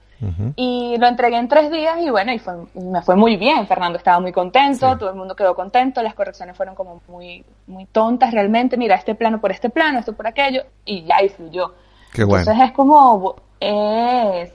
Y 0.56 0.96
lo 0.98 1.06
entregué 1.06 1.36
en 1.36 1.46
tres 1.48 1.70
días 1.70 1.98
y 2.00 2.10
bueno, 2.10 2.32
y 2.32 2.38
fue, 2.40 2.54
me 2.74 3.02
fue 3.02 3.14
muy 3.16 3.36
bien. 3.36 3.66
Fernando 3.66 3.98
estaba 3.98 4.18
muy 4.18 4.32
contento, 4.32 4.92
Sí. 4.92 4.98
todo 4.98 5.10
el 5.10 5.16
mundo 5.16 5.36
quedó 5.36 5.54
contento, 5.54 6.02
las 6.02 6.14
correcciones 6.14 6.56
fueron 6.56 6.74
como 6.74 7.00
muy, 7.08 7.44
muy 7.68 7.86
tontas 7.86 8.32
realmente. 8.32 8.76
Mira, 8.76 8.96
este 8.96 9.14
plano 9.14 9.40
por 9.40 9.52
este 9.52 9.70
plano, 9.70 9.98
esto 10.00 10.14
por 10.14 10.26
aquello, 10.26 10.62
y 10.84 11.04
ya 11.04 11.22
y 11.22 11.28
fluyó. 11.28 11.74
qué 12.12 12.24
bueno, 12.24 12.40
Entonces 12.40 12.64
es 12.64 12.72
como, 12.72 13.36
es, 13.60 14.52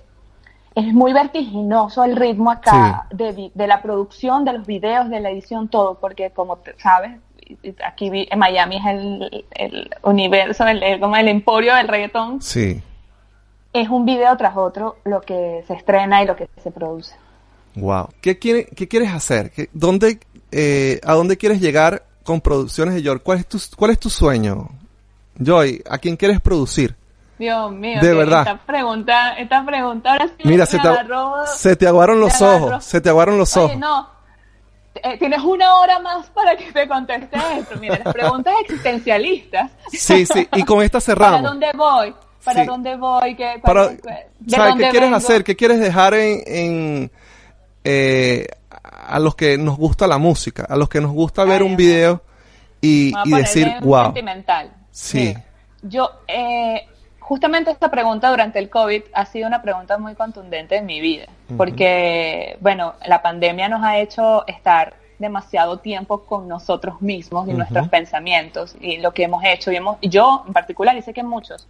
es 0.76 0.94
muy 0.94 1.14
vertiginoso 1.14 2.04
el 2.04 2.16
ritmo 2.16 2.52
acá 2.52 3.08
de, 3.12 3.32
vi- 3.32 3.52
de 3.54 3.68
la 3.68 3.82
producción, 3.82 4.44
de 4.44 4.54
los 4.54 4.66
videos, 4.68 5.10
de 5.10 5.20
la 5.20 5.30
edición, 5.30 5.68
todo, 5.70 5.96
porque 5.96 6.32
como 6.32 6.58
te- 6.58 6.78
sabes, 6.80 7.12
aquí 7.86 8.10
vi- 8.10 8.28
en 8.32 8.40
Miami 8.40 8.78
es 8.78 8.86
el, 8.86 9.46
el 9.52 9.90
universo, 10.02 10.66
el, 10.68 10.82
el- 10.84 11.00
como 11.00 11.16
el 11.16 11.28
emporio 11.28 11.76
del 11.76 11.88
reggaetón, 11.88 12.42
sí, 12.42 12.82
es 13.74 13.90
un 13.90 14.06
video 14.06 14.36
tras 14.38 14.56
otro 14.56 14.98
lo 15.04 15.22
que 15.22 15.64
se 15.68 15.74
estrena 15.74 16.22
y 16.24 16.28
lo 16.28 16.36
que 16.36 16.48
se 16.64 16.72
produce. 16.72 17.16
wow. 17.76 18.08
¿Qué, 18.22 18.38
quiere, 18.40 18.66
qué 18.68 18.88
quieres 18.88 19.12
hacer? 19.12 19.52
¿Qué- 19.52 19.70
dónde, 19.74 20.20
eh, 20.52 21.00
¿A 21.04 21.14
dónde 21.14 21.38
quieres 21.38 21.60
llegar 21.60 22.04
con 22.24 22.40
producciones 22.40 22.94
de 22.94 23.02
York? 23.02 23.22
¿Cuál 23.24 23.40
es 23.40 23.48
tu, 23.48 23.58
cuál 23.76 23.92
es 23.92 24.00
tu 24.00 24.10
sueño? 24.10 24.70
Joy, 25.44 25.84
¿a 25.90 25.98
quién 25.98 26.16
quieres 26.16 26.40
producir? 26.40 26.96
Dios 27.40 27.72
mío, 27.72 28.00
De 28.00 28.14
verdad. 28.14 28.42
Esta 28.48 28.58
pregunta, 28.64 29.34
esta 29.34 29.66
pregunta 29.66 30.12
ahora 30.12 30.28
sí 30.28 30.44
Mira, 30.46 30.64
me 30.64 30.66
se 30.68 30.78
te, 30.80 30.88
agarró- 30.88 31.48
se 31.48 31.76
te 31.76 31.88
aguaron 31.88 32.20
los 32.20 32.40
agarró. 32.42 32.66
ojos, 32.68 32.84
se 32.86 33.02
te 33.02 33.10
aguaron 33.10 33.38
los 33.40 33.58
Oye, 33.58 33.66
ojos. 33.66 33.78
no. 33.80 34.10
Eh, 34.96 35.18
tienes 35.18 35.42
una 35.42 35.76
hora 35.78 35.98
más 36.00 36.28
para 36.30 36.56
que 36.56 36.72
te 36.72 36.88
conteste 36.88 37.36
esto. 37.58 37.76
Mira, 37.80 37.98
las 38.06 38.14
preguntas 38.14 38.54
existencialistas. 38.62 39.72
Sí, 39.92 40.24
sí, 40.28 40.48
y 40.54 40.64
con 40.64 40.84
esta 40.84 41.00
¿Para 41.02 41.06
cerramos. 41.06 41.42
dónde 41.44 41.72
voy? 41.76 42.14
¿Para 42.44 42.62
Sí. 42.62 42.68
dónde 42.68 42.96
voy? 42.98 43.36
¿Qué, 43.36 43.60
Para, 43.62 43.88
de 43.88 43.98
¿Sabes 44.48 44.70
dónde 44.70 44.84
qué 44.86 44.90
quieres 44.90 45.08
vengo? 45.10 45.16
hacer? 45.18 45.44
¿Qué 45.44 45.56
quieres 45.56 45.80
dejar 45.80 46.14
en, 46.14 46.42
en, 46.46 47.12
eh, 47.84 48.48
a 48.82 49.20
los 49.20 49.36
que 49.36 49.58
nos 49.58 49.78
gusta 49.78 50.08
la 50.08 50.18
música? 50.18 50.66
A 50.70 50.76
los 50.76 50.90
que 50.90 51.00
nos 51.02 51.12
gusta 51.12 51.44
ver 51.46 51.62
Ay, 51.62 51.68
un 51.68 51.76
video 51.78 52.22
y, 52.82 53.14
decir, 53.30 53.74
wow. 53.82 54.06
sentimental. 54.06 54.72
Sí. 54.92 55.34
Yo, 55.84 56.10
eh, 56.28 56.86
justamente 57.20 57.72
esta 57.72 57.90
pregunta 57.90 58.30
durante 58.30 58.60
el 58.60 58.70
COVID 58.70 59.04
ha 59.14 59.26
sido 59.26 59.48
una 59.48 59.62
pregunta 59.62 59.98
muy 59.98 60.16
contundente 60.16 60.76
en 60.78 60.86
mi 60.86 61.00
vida, 61.00 61.28
porque, 61.58 62.58
bueno, 62.60 62.94
la 63.06 63.22
pandemia 63.22 63.70
nos 63.70 63.84
ha 63.84 63.98
hecho 64.00 64.46
estar 64.48 64.96
demasiado 65.20 65.80
tiempo 65.80 66.26
con 66.26 66.48
nosotros 66.50 67.02
mismos 67.02 67.48
y 67.48 67.54
nuestros 67.54 67.88
pensamientos 67.88 68.76
y 68.82 68.98
lo 68.98 69.14
que 69.14 69.24
hemos 69.24 69.44
hecho 69.46 69.72
y 69.72 69.78
hemos, 69.78 69.98
y 70.02 70.10
yo 70.10 70.44
en 70.46 70.52
particular 70.52 70.98
y 70.98 71.02
sé 71.02 71.14
que 71.14 71.24
muchos 71.24 71.68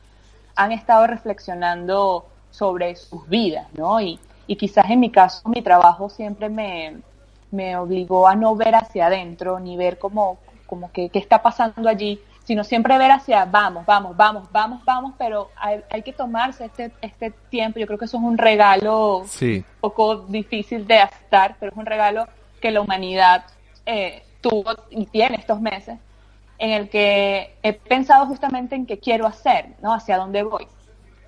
han 0.55 0.71
estado 0.71 1.07
reflexionando 1.07 2.25
sobre 2.51 2.95
sus 2.95 3.27
vidas, 3.27 3.67
¿no? 3.73 3.99
Y, 3.99 4.19
y 4.47 4.55
quizás 4.55 4.89
en 4.89 4.99
mi 4.99 5.09
caso 5.09 5.47
mi 5.49 5.61
trabajo 5.61 6.09
siempre 6.09 6.49
me, 6.49 6.97
me 7.51 7.77
obligó 7.77 8.27
a 8.27 8.35
no 8.35 8.55
ver 8.55 8.75
hacia 8.75 9.07
adentro, 9.07 9.59
ni 9.59 9.77
ver 9.77 9.99
como, 9.99 10.37
como 10.65 10.91
que 10.91 11.09
qué 11.09 11.19
está 11.19 11.41
pasando 11.41 11.87
allí, 11.87 12.19
sino 12.43 12.63
siempre 12.63 12.97
ver 12.97 13.11
hacia 13.11 13.45
vamos, 13.45 13.85
vamos, 13.85 14.17
vamos, 14.17 14.51
vamos, 14.51 14.83
vamos, 14.83 15.13
pero 15.17 15.49
hay, 15.55 15.81
hay, 15.89 16.01
que 16.01 16.11
tomarse 16.11 16.65
este, 16.65 16.91
este 17.01 17.31
tiempo. 17.49 17.79
Yo 17.79 17.87
creo 17.87 17.97
que 17.97 18.05
eso 18.05 18.17
es 18.17 18.23
un 18.23 18.37
regalo 18.37 19.23
sí. 19.27 19.57
un 19.57 19.81
poco 19.81 20.17
difícil 20.17 20.85
de 20.85 20.99
aceptar, 20.99 21.55
pero 21.59 21.71
es 21.71 21.77
un 21.77 21.85
regalo 21.85 22.27
que 22.59 22.71
la 22.71 22.81
humanidad 22.81 23.45
eh, 23.85 24.23
tuvo 24.41 24.71
y 24.89 25.05
tiene 25.05 25.37
estos 25.37 25.61
meses, 25.61 25.97
en 26.57 26.71
el 26.71 26.89
que 26.89 27.55
he 27.63 27.73
pensado 27.73 28.25
justamente 28.27 28.75
en 28.75 28.85
qué 28.85 28.99
quiero 28.99 29.25
hacer, 29.27 29.69
¿no? 29.81 29.93
Hacia 29.93 30.17
dónde 30.17 30.43
voy. 30.43 30.67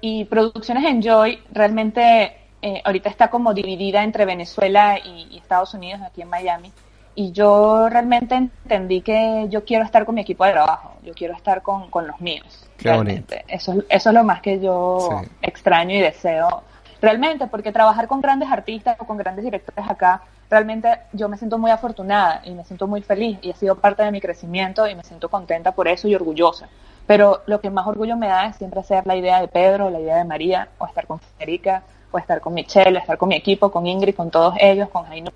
Y 0.02 0.26
Producciones 0.26 0.86
Enjoy 0.86 1.42
realmente 1.52 2.36
eh, 2.62 2.82
ahorita 2.86 3.10
está 3.10 3.30
como 3.30 3.54
dividida 3.54 4.04
entre 4.04 4.26
Venezuela 4.26 5.00
y, 5.04 5.28
y 5.32 5.38
Estados 5.38 5.74
Unidos, 5.74 6.02
aquí 6.04 6.22
en 6.22 6.30
Miami 6.30 6.72
y 7.16 7.32
yo 7.32 7.88
realmente 7.90 8.36
entendí 8.36 9.02
que 9.02 9.48
yo 9.50 9.64
quiero 9.64 9.86
estar 9.86 10.06
con 10.06 10.16
mi 10.16 10.22
equipo 10.22 10.44
de 10.46 10.52
trabajo, 10.52 10.96
yo 11.02 11.14
quiero 11.14 11.34
estar 11.34 11.62
con, 11.62 11.90
con 11.90 12.06
los 12.08 12.20
míos. 12.20 12.68
Qué 12.78 12.90
realmente. 12.90 13.36
bonito. 13.38 13.54
Eso, 13.56 13.84
eso 13.88 14.10
es 14.10 14.14
lo 14.14 14.24
más 14.26 14.42
que 14.42 14.60
yo 14.60 15.22
Sí. 15.24 15.30
extraño 15.42 15.96
y 15.96 16.02
deseo. 16.02 16.64
Realmente, 17.02 17.48
porque 17.48 17.72
trabajar 17.72 18.08
con 18.08 18.20
grandes 18.20 18.52
artistas 18.52 18.98
o 19.00 19.06
con 19.06 19.16
grandes 19.18 19.46
directores 19.46 19.90
acá, 19.90 20.24
realmente 20.50 21.00
yo 21.14 21.30
me 21.30 21.38
siento 21.38 21.58
muy 21.58 21.72
afortunada 21.72 22.42
y 22.44 22.52
me 22.52 22.64
siento 22.64 22.88
muy 22.88 23.02
feliz 23.02 23.40
y 23.42 23.52
ha 23.52 23.56
sido 23.56 23.76
parte 23.76 24.04
de 24.04 24.12
mi 24.12 24.22
crecimiento 24.22 24.88
y 24.88 24.96
me 24.96 25.04
siento 25.04 25.30
contenta 25.30 25.72
por 25.72 25.88
eso 25.88 26.08
y 26.08 26.16
orgullosa. 26.16 26.68
Pero 27.08 27.42
lo 27.46 27.60
que 27.60 27.70
más 27.70 27.86
orgullo 27.88 28.16
me 28.16 28.28
da 28.28 28.48
es 28.48 28.56
siempre 28.56 28.84
ser 28.84 29.06
la 29.06 29.16
idea 29.16 29.42
de 29.42 29.48
Pedro, 29.48 29.90
la 29.90 30.00
idea 30.00 30.18
de 30.18 30.26
María, 30.26 30.70
o 30.78 30.86
estar 30.86 31.06
con 31.06 31.20
Federica, 31.20 31.84
o 32.12 32.18
estar 32.18 32.42
con 32.42 32.54
Michelle, 32.54 32.98
o 32.98 33.00
estar 33.00 33.18
con 33.18 33.30
mi 33.30 33.36
equipo, 33.36 33.72
con 33.72 33.86
Ingrid, 33.86 34.16
con 34.16 34.32
todos 34.32 34.56
ellos, 34.60 34.90
con 34.90 35.06
Jaino, 35.06 35.32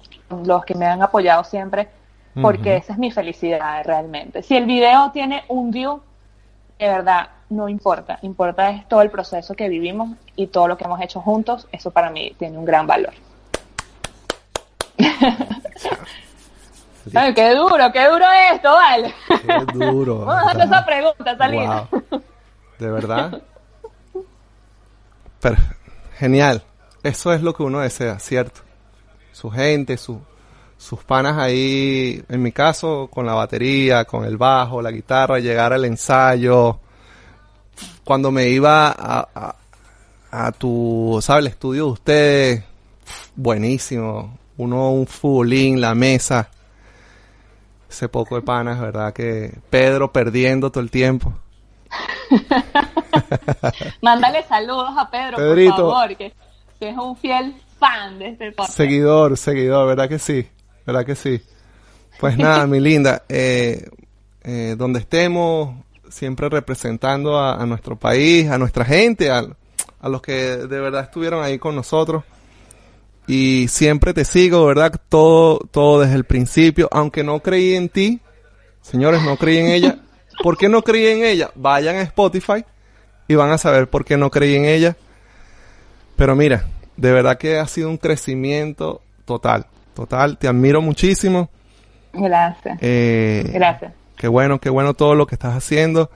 los 0.45 0.65
que 0.65 0.75
me 0.75 0.85
han 0.85 1.01
apoyado 1.01 1.43
siempre, 1.43 1.87
porque 2.41 2.77
esa 2.77 2.93
es 2.93 2.99
mi 2.99 3.11
felicidad 3.11 3.83
realmente. 3.85 4.41
Si 4.41 4.55
el 4.55 4.65
video 4.65 5.11
tiene 5.11 5.43
un 5.49 5.71
view, 5.71 6.01
de 6.79 6.87
verdad, 6.87 7.29
no 7.49 7.67
importa. 7.67 8.19
Importa 8.21 8.69
es 8.69 8.87
todo 8.87 9.01
el 9.01 9.11
proceso 9.11 9.53
que 9.53 9.67
vivimos 9.67 10.11
y 10.35 10.47
todo 10.47 10.67
lo 10.67 10.77
que 10.77 10.85
hemos 10.85 11.01
hecho 11.01 11.19
juntos. 11.19 11.67
Eso 11.71 11.91
para 11.91 12.09
mí 12.09 12.33
tiene 12.37 12.57
un 12.57 12.65
gran 12.65 12.87
valor. 12.87 13.13
Ay, 17.15 17.33
qué 17.33 17.55
duro, 17.55 17.91
qué 17.91 18.07
duro 18.07 18.25
esto, 18.53 18.71
vale. 18.71 19.13
Qué 19.27 19.65
duro. 19.73 20.19
Vamos 20.25 20.35
a 20.35 20.49
hacer 20.49 20.61
esa 20.61 20.85
pregunta, 20.85 21.37
Salina. 21.37 21.87
Wow. 21.89 22.23
De 22.77 22.91
verdad. 22.91 23.41
Pero, 25.39 25.55
genial. 26.17 26.63
Eso 27.01 27.33
es 27.33 27.41
lo 27.41 27.53
que 27.53 27.63
uno 27.63 27.79
desea, 27.79 28.19
¿cierto? 28.19 28.61
Su 29.31 29.49
gente, 29.49 29.97
su, 29.97 30.21
sus 30.77 31.03
panas 31.03 31.37
ahí, 31.37 32.23
en 32.27 32.41
mi 32.41 32.51
caso, 32.51 33.09
con 33.11 33.25
la 33.25 33.33
batería, 33.33 34.05
con 34.05 34.25
el 34.25 34.37
bajo, 34.37 34.81
la 34.81 34.91
guitarra, 34.91 35.39
llegar 35.39 35.71
al 35.71 35.85
ensayo. 35.85 36.79
Cuando 38.03 38.31
me 38.31 38.49
iba 38.49 38.89
a, 38.89 39.27
a, 39.33 39.55
a 40.31 40.51
tu, 40.51 41.19
¿sabes? 41.21 41.45
El 41.45 41.47
estudio 41.47 41.85
de 41.85 41.91
ustedes, 41.91 42.63
buenísimo. 43.35 44.37
Uno, 44.59 44.91
un 44.91 45.07
futbolín, 45.07 45.79
la 45.79 45.95
mesa. 45.95 46.49
Ese 47.89 48.09
poco 48.09 48.35
de 48.35 48.41
panas, 48.41 48.77
¿verdad? 48.77 49.13
Que 49.13 49.57
Pedro 49.69 50.11
perdiendo 50.11 50.69
todo 50.69 50.83
el 50.83 50.91
tiempo. 50.91 51.33
Mándale 54.01 54.43
saludos 54.43 54.89
a 54.97 55.09
Pedro, 55.09 55.37
Pedrito. 55.37 55.75
por 55.75 55.93
favor, 55.93 56.17
que, 56.17 56.33
que 56.77 56.89
es 56.89 56.97
un 56.97 57.15
fiel 57.15 57.55
fan 57.79 58.19
de 58.19 58.31
este 58.31 58.51
podcast. 58.51 58.75
Seguidor, 58.75 59.37
seguidor, 59.37 59.87
¿verdad 59.87 60.09
que 60.09 60.19
sí? 60.19 60.45
¿Verdad 60.85 61.05
que 61.05 61.15
sí? 61.15 61.41
Pues 62.19 62.37
nada, 62.37 62.67
mi 62.67 62.81
linda, 62.81 63.23
eh, 63.29 63.87
eh, 64.43 64.75
donde 64.77 64.99
estemos, 64.99 65.73
siempre 66.09 66.49
representando 66.49 67.37
a, 67.39 67.55
a 67.55 67.65
nuestro 67.65 67.95
país, 67.95 68.49
a 68.49 68.57
nuestra 68.57 68.83
gente, 68.83 69.31
a, 69.31 69.45
a 70.01 70.09
los 70.09 70.21
que 70.21 70.33
de 70.33 70.79
verdad 70.81 71.03
estuvieron 71.03 71.41
ahí 71.41 71.57
con 71.57 71.77
nosotros. 71.77 72.25
Y 73.29 73.67
siempre 73.67 74.11
te 74.15 74.25
sigo, 74.25 74.65
¿verdad? 74.65 74.99
Todo, 75.07 75.59
todo 75.59 76.01
desde 76.01 76.15
el 76.15 76.23
principio, 76.23 76.89
aunque 76.91 77.23
no 77.23 77.41
creí 77.41 77.75
en 77.75 77.87
ti, 77.87 78.19
señores, 78.81 79.21
no 79.21 79.37
creí 79.37 79.59
en 79.59 79.67
ella. 79.67 79.99
¿Por 80.43 80.57
qué 80.57 80.67
no 80.67 80.81
creí 80.81 81.05
en 81.05 81.23
ella? 81.23 81.51
Vayan 81.53 81.97
a 81.97 82.01
Spotify 82.01 82.65
y 83.27 83.35
van 83.35 83.51
a 83.51 83.59
saber 83.59 83.87
por 83.87 84.03
qué 84.03 84.17
no 84.17 84.31
creí 84.31 84.55
en 84.55 84.65
ella. 84.65 84.97
Pero 86.15 86.35
mira, 86.35 86.65
de 86.97 87.11
verdad 87.11 87.37
que 87.37 87.59
ha 87.59 87.67
sido 87.67 87.91
un 87.91 87.97
crecimiento 87.97 89.03
total, 89.25 89.67
total. 89.93 90.39
Te 90.39 90.47
admiro 90.47 90.81
muchísimo. 90.81 91.51
Gracias, 92.13 92.79
Eh, 92.81 93.47
gracias. 93.53 93.93
Qué 94.17 94.27
bueno, 94.27 94.59
qué 94.59 94.71
bueno 94.71 94.95
todo 94.95 95.13
lo 95.13 95.27
que 95.27 95.35
estás 95.35 95.55
haciendo. 95.55 96.09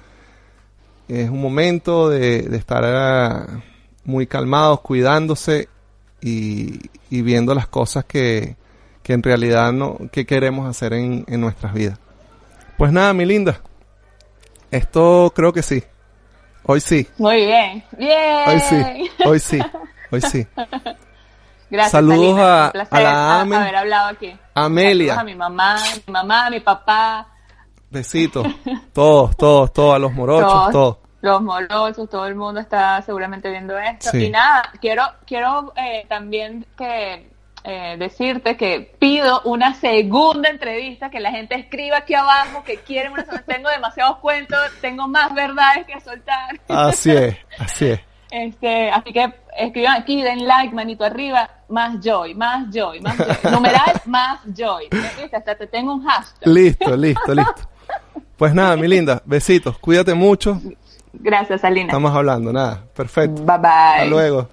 Es 1.07 1.29
un 1.29 1.43
momento 1.43 2.09
de, 2.09 2.41
de 2.41 2.57
estar 2.57 2.83
ah, 2.83 3.61
muy 4.03 4.25
calmados, 4.25 4.81
cuidándose 4.81 5.69
y, 6.23 6.79
y 7.09 7.21
viendo 7.21 7.53
las 7.53 7.67
cosas 7.67 8.05
que, 8.05 8.55
que 9.03 9.13
en 9.13 9.21
realidad 9.23 9.71
no, 9.73 9.97
que 10.11 10.25
queremos 10.25 10.69
hacer 10.69 10.93
en, 10.93 11.25
en 11.27 11.41
nuestras 11.41 11.73
vidas. 11.73 11.99
Pues 12.77 12.91
nada, 12.91 13.13
mi 13.13 13.25
linda. 13.25 13.59
Esto 14.71 15.31
creo 15.35 15.53
que 15.53 15.61
sí. 15.61 15.83
Hoy 16.65 16.79
sí. 16.79 17.07
Muy 17.17 17.45
bien, 17.45 17.83
bien. 17.97 18.47
Hoy 18.47 18.59
sí. 18.61 19.09
Hoy 19.25 19.39
sí. 19.39 19.59
Hoy 20.11 20.21
sí. 20.21 20.47
Gracias, 21.69 21.91
Saludos 21.91 22.39
a- 22.39 22.69
placer 22.71 22.97
a 22.99 23.01
la 23.01 23.11
a- 23.11 23.41
Ame. 23.41 23.55
haber 23.55 23.75
hablado 23.75 24.09
aquí. 24.09 24.35
Amelia. 24.53 25.15
Saludos 25.15 25.21
a 25.21 25.25
mi 25.25 25.35
mamá, 25.35 25.75
mi 26.07 26.13
mamá, 26.13 26.49
mi 26.49 26.59
papá, 26.59 27.27
Besitos. 27.89 28.47
Todos, 28.91 29.35
todos, 29.37 29.71
todos, 29.73 29.95
a 29.95 29.99
los 29.99 30.11
morochos, 30.13 30.51
todos, 30.51 30.71
todos. 30.71 30.97
Los 31.23 31.41
morosos, 31.41 32.09
todo 32.09 32.27
el 32.27 32.35
mundo 32.35 32.59
está 32.59 33.01
seguramente 33.01 33.49
viendo 33.49 33.77
esto. 33.77 34.09
Sí. 34.11 34.25
Y 34.25 34.29
nada, 34.29 34.73
quiero, 34.81 35.03
quiero 35.25 35.71
eh, 35.77 36.05
también 36.09 36.65
que 36.77 37.31
eh, 37.63 37.95
decirte 37.97 38.57
que 38.57 38.93
pido 38.99 39.41
una 39.45 39.73
segunda 39.73 40.49
entrevista, 40.49 41.09
que 41.09 41.21
la 41.21 41.31
gente 41.31 41.55
escriba 41.55 41.99
aquí 41.99 42.13
abajo 42.13 42.61
que 42.65 42.75
quieren 42.79 43.13
una 43.13 43.23
segunda. 43.23 43.45
Tengo 43.45 43.69
demasiados 43.69 44.17
cuentos, 44.17 44.59
tengo 44.81 45.07
más 45.07 45.33
verdades 45.33 45.87
que 45.87 46.01
soltar. 46.01 46.59
Así 46.67 47.11
es, 47.11 47.37
así 47.57 47.85
es. 47.91 48.01
Este, 48.29 48.91
así 48.91 49.13
que 49.13 49.33
escriban 49.57 50.01
aquí, 50.01 50.21
den 50.21 50.45
like, 50.45 50.75
manito 50.75 51.05
arriba, 51.05 51.49
más 51.69 52.01
joy, 52.03 52.35
más 52.35 52.65
joy, 52.69 52.99
más 52.99 53.15
joy. 53.15 53.49
Numeral, 53.49 54.01
más 54.07 54.41
joy. 54.53 54.89
¿Viste? 54.91 55.37
Hasta 55.37 55.55
te 55.55 55.67
tengo 55.67 55.93
un 55.93 56.03
hashtag. 56.03 56.49
Listo, 56.49 56.97
listo, 56.97 57.33
listo. 57.33 57.69
Pues 58.35 58.53
nada, 58.53 58.75
mi 58.75 58.89
linda, 58.89 59.21
besitos. 59.23 59.77
Cuídate 59.77 60.13
mucho. 60.13 60.59
Gracias, 61.13 61.63
Alina. 61.63 61.87
Estamos 61.87 62.15
hablando, 62.15 62.51
nada. 62.51 62.83
Perfecto. 62.95 63.43
Bye 63.43 63.57
bye. 63.57 63.69
Hasta 63.69 64.05
luego. 64.05 64.49